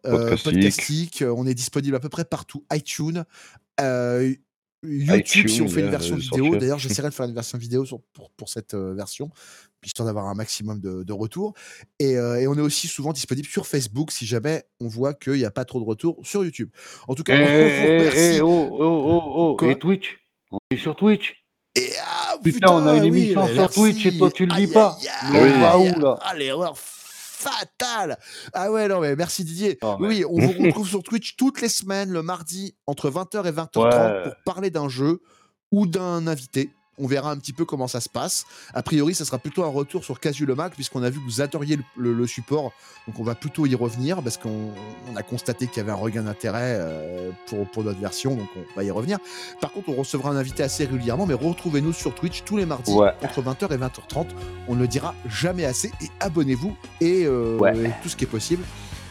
euh. 0.07 0.35
Podcastic, 0.43 1.21
euh, 1.21 1.33
on 1.35 1.45
est 1.45 1.53
disponible 1.53 1.95
à 1.95 1.99
peu 1.99 2.09
près 2.09 2.25
partout. 2.25 2.65
iTunes, 2.73 3.23
euh, 3.81 4.33
YouTube 4.83 5.47
si 5.47 5.61
on 5.61 5.67
fait 5.67 5.81
une 5.81 5.89
version 5.89 6.15
vidéo. 6.15 6.55
D'ailleurs, 6.55 6.79
j'essaierai 6.79 7.09
de 7.09 7.13
faire 7.15 7.25
une 7.25 7.33
version 7.33 7.57
vidéo 7.57 7.83
sur- 7.85 8.01
pour, 8.13 8.29
pour 8.31 8.47
cette 8.49 8.75
version, 8.75 9.29
histoire 9.83 10.05
d'avoir 10.05 10.27
un 10.27 10.33
maximum 10.35 10.79
de, 10.79 11.03
de 11.03 11.13
retours. 11.13 11.53
Et, 11.99 12.11
et 12.13 12.47
on 12.47 12.55
est 12.55 12.61
aussi 12.61 12.87
souvent 12.87 13.11
disponible 13.13 13.47
sur 13.47 13.65
Facebook 13.67 14.11
si 14.11 14.25
jamais 14.25 14.63
on 14.79 14.87
voit 14.87 15.13
qu'il 15.13 15.33
n'y 15.33 15.45
a 15.45 15.51
pas 15.51 15.65
trop 15.65 15.79
de 15.79 15.85
retours 15.85 16.19
sur 16.23 16.43
YouTube. 16.45 16.69
En 17.07 17.15
tout 17.15 17.23
Eh, 17.27 17.31
cas, 17.31 17.33
on 17.33 17.45
vous 17.45 17.51
eh, 17.51 17.97
remercie. 17.97 18.19
eh, 18.37 18.41
oh, 18.41 18.69
oh, 18.79 19.03
oh, 19.05 19.57
oh, 19.61 19.65
et 19.69 19.77
Twitch? 19.79 20.19
On 20.51 20.59
est 20.71 20.77
sur 20.77 20.95
Twitch 20.95 21.43
Et 21.75 21.89
ah, 22.05 22.37
Putain, 22.43 22.71
on 22.71 22.87
a 22.87 22.95
une 22.97 23.05
émission 23.05 23.45
sur. 23.47 23.69
Twitch 23.71 24.05
et 24.05 24.17
toi, 24.17 24.31
tu 24.31 24.45
le 24.45 24.55
dis 24.55 24.67
pas. 24.67 24.97
on 25.33 25.59
va 25.59 25.77
où, 25.79 25.99
là? 25.99 26.17
Ah, 26.21 26.33
fatale 27.37 28.17
Ah 28.53 28.71
ouais, 28.71 28.87
non, 28.87 28.99
mais 28.99 29.15
merci 29.15 29.43
Didier. 29.43 29.77
Oui, 29.99 30.23
on 30.27 30.39
vous 30.39 30.53
retrouve 30.63 30.87
sur 30.87 31.03
Twitch 31.03 31.35
toutes 31.35 31.61
les 31.61 31.69
semaines, 31.69 32.09
le 32.11 32.23
mardi, 32.23 32.75
entre 32.87 33.09
20h 33.09 33.45
et 33.47 33.51
20h30, 33.51 33.77
Ouais. 33.83 34.23
pour 34.23 34.33
parler 34.45 34.69
d'un 34.71 34.89
jeu 34.89 35.21
ou 35.71 35.85
d'un 35.85 36.25
invité. 36.27 36.71
On 36.99 37.05
verra 37.07 37.29
un 37.31 37.37
petit 37.37 37.53
peu 37.53 37.63
comment 37.63 37.87
ça 37.87 38.01
se 38.01 38.09
passe. 38.09 38.45
A 38.73 38.81
priori, 38.81 39.13
ça 39.13 39.23
sera 39.23 39.37
plutôt 39.37 39.63
un 39.63 39.67
retour 39.69 40.03
sur 40.03 40.19
Casu 40.19 40.45
le 40.47 40.55
Mac, 40.55 40.73
puisqu'on 40.73 41.03
a 41.03 41.09
vu 41.11 41.19
que 41.19 41.25
vous 41.25 41.41
adoriez 41.41 41.75
le, 41.75 41.83
le- 41.95 42.13
le 42.13 42.25
support. 42.27 42.71
Donc, 43.07 43.19
on 43.19 43.23
va 43.23 43.35
plutôt 43.35 43.65
y 43.67 43.75
revenir, 43.75 44.21
parce 44.23 44.37
qu'on 44.37 44.71
on 45.11 45.15
a 45.15 45.21
constaté 45.21 45.67
qu'il 45.67 45.77
y 45.77 45.79
avait 45.81 45.91
un 45.91 45.95
regain 45.95 46.23
d'intérêt 46.23 46.77
euh, 46.79 47.29
pour, 47.47 47.67
pour 47.69 47.83
notre 47.83 47.99
version. 47.99 48.35
Donc, 48.35 48.47
on 48.55 48.75
va 48.75 48.83
y 48.83 48.89
revenir. 48.89 49.19
Par 49.61 49.71
contre, 49.71 49.89
on 49.89 49.93
recevra 49.93 50.31
un 50.31 50.35
invité 50.37 50.63
assez 50.63 50.85
régulièrement, 50.85 51.27
mais 51.27 51.35
retrouvez-nous 51.35 51.93
sur 51.93 52.15
Twitch 52.15 52.43
tous 52.43 52.57
les 52.57 52.65
mardis 52.65 52.91
Ouais. 52.93 53.11
entre 53.23 53.41
20h 53.43 53.71
et 53.73 53.77
20h30. 53.77 54.27
On 54.67 54.73
ne 54.75 54.79
le 54.81 54.87
dira 54.87 55.13
jamais 55.29 55.65
assez. 55.65 55.89
Et 56.01 56.07
abonnez-vous 56.19 56.75
et, 57.01 57.25
euh, 57.25 57.57
Ouais. 57.57 57.77
et 57.77 57.91
tout 58.01 58.09
ce 58.09 58.15
qui 58.15 58.23
est 58.23 58.27
possible. 58.27 58.63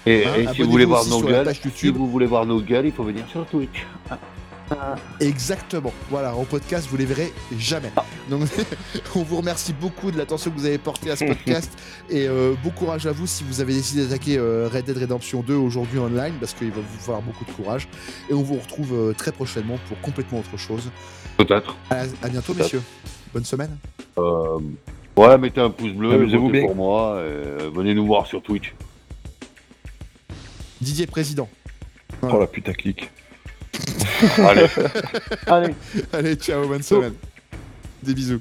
Et, 0.06 0.24
Hein, 0.24 0.34
et 0.38 0.54
si 0.54 0.62
vous 0.62 0.70
voulez 0.70 0.84
voir 0.84 1.04
nos 1.06 1.20
gueules, 1.20 1.52
si 1.74 1.88
vous 1.90 2.08
voulez 2.10 2.26
voir 2.26 2.46
nos 2.46 2.60
gueules, 2.60 2.86
il 2.86 2.92
faut 2.92 3.04
venir 3.04 3.24
sur 3.28 3.46
Twitch. 3.46 3.86
Exactement. 5.20 5.92
Voilà, 6.10 6.34
en 6.34 6.44
podcast, 6.44 6.88
vous 6.90 6.96
les 6.96 7.04
verrez 7.04 7.32
jamais. 7.58 7.90
Donc, 8.28 8.42
on 9.14 9.22
vous 9.22 9.36
remercie 9.36 9.72
beaucoup 9.72 10.10
de 10.10 10.18
l'attention 10.18 10.50
que 10.50 10.58
vous 10.58 10.66
avez 10.66 10.78
portée 10.78 11.10
à 11.10 11.16
ce 11.16 11.24
podcast 11.24 11.70
et 12.10 12.26
euh, 12.26 12.54
bon 12.62 12.70
courage 12.70 13.06
à 13.06 13.12
vous 13.12 13.26
si 13.26 13.44
vous 13.44 13.60
avez 13.60 13.74
décidé 13.74 14.04
d'attaquer 14.04 14.38
euh, 14.38 14.68
Red 14.72 14.84
Dead 14.86 14.98
Redemption 14.98 15.42
2 15.42 15.54
aujourd'hui 15.54 15.98
online 15.98 16.34
parce 16.40 16.54
qu'il 16.54 16.70
va 16.70 16.80
vous 16.80 16.98
falloir 16.98 17.22
beaucoup 17.22 17.44
de 17.44 17.52
courage. 17.52 17.88
Et 18.28 18.34
on 18.34 18.42
vous 18.42 18.56
retrouve 18.56 18.92
euh, 18.92 19.12
très 19.12 19.32
prochainement 19.32 19.78
pour 19.88 20.00
complètement 20.00 20.40
autre 20.40 20.56
chose. 20.56 20.90
Peut-être. 21.36 21.76
À, 21.90 22.02
à 22.22 22.28
bientôt, 22.28 22.54
messieurs. 22.54 22.82
Bonne 23.32 23.44
semaine. 23.44 23.76
Euh, 24.18 24.58
ouais, 25.16 25.38
mettez 25.38 25.60
un 25.60 25.70
pouce 25.70 25.92
bleu, 25.92 26.12
Amusez-vous 26.14 26.46
votez 26.46 26.58
bien. 26.60 26.66
pour 26.66 26.76
moi, 26.76 27.20
et 27.22 27.68
venez 27.70 27.94
nous 27.94 28.06
voir 28.06 28.26
sur 28.26 28.42
Twitch. 28.42 28.74
Didier 30.80 31.06
Président. 31.06 31.48
Oh 32.22 32.38
la 32.38 32.46
putaclic. 32.46 33.10
Allez. 34.38 34.66
Allez. 35.46 35.74
Allez, 36.12 36.36
ciao, 36.36 36.66
bonne 36.66 36.82
semaine. 36.82 37.14
Des 38.02 38.14
bisous. 38.14 38.40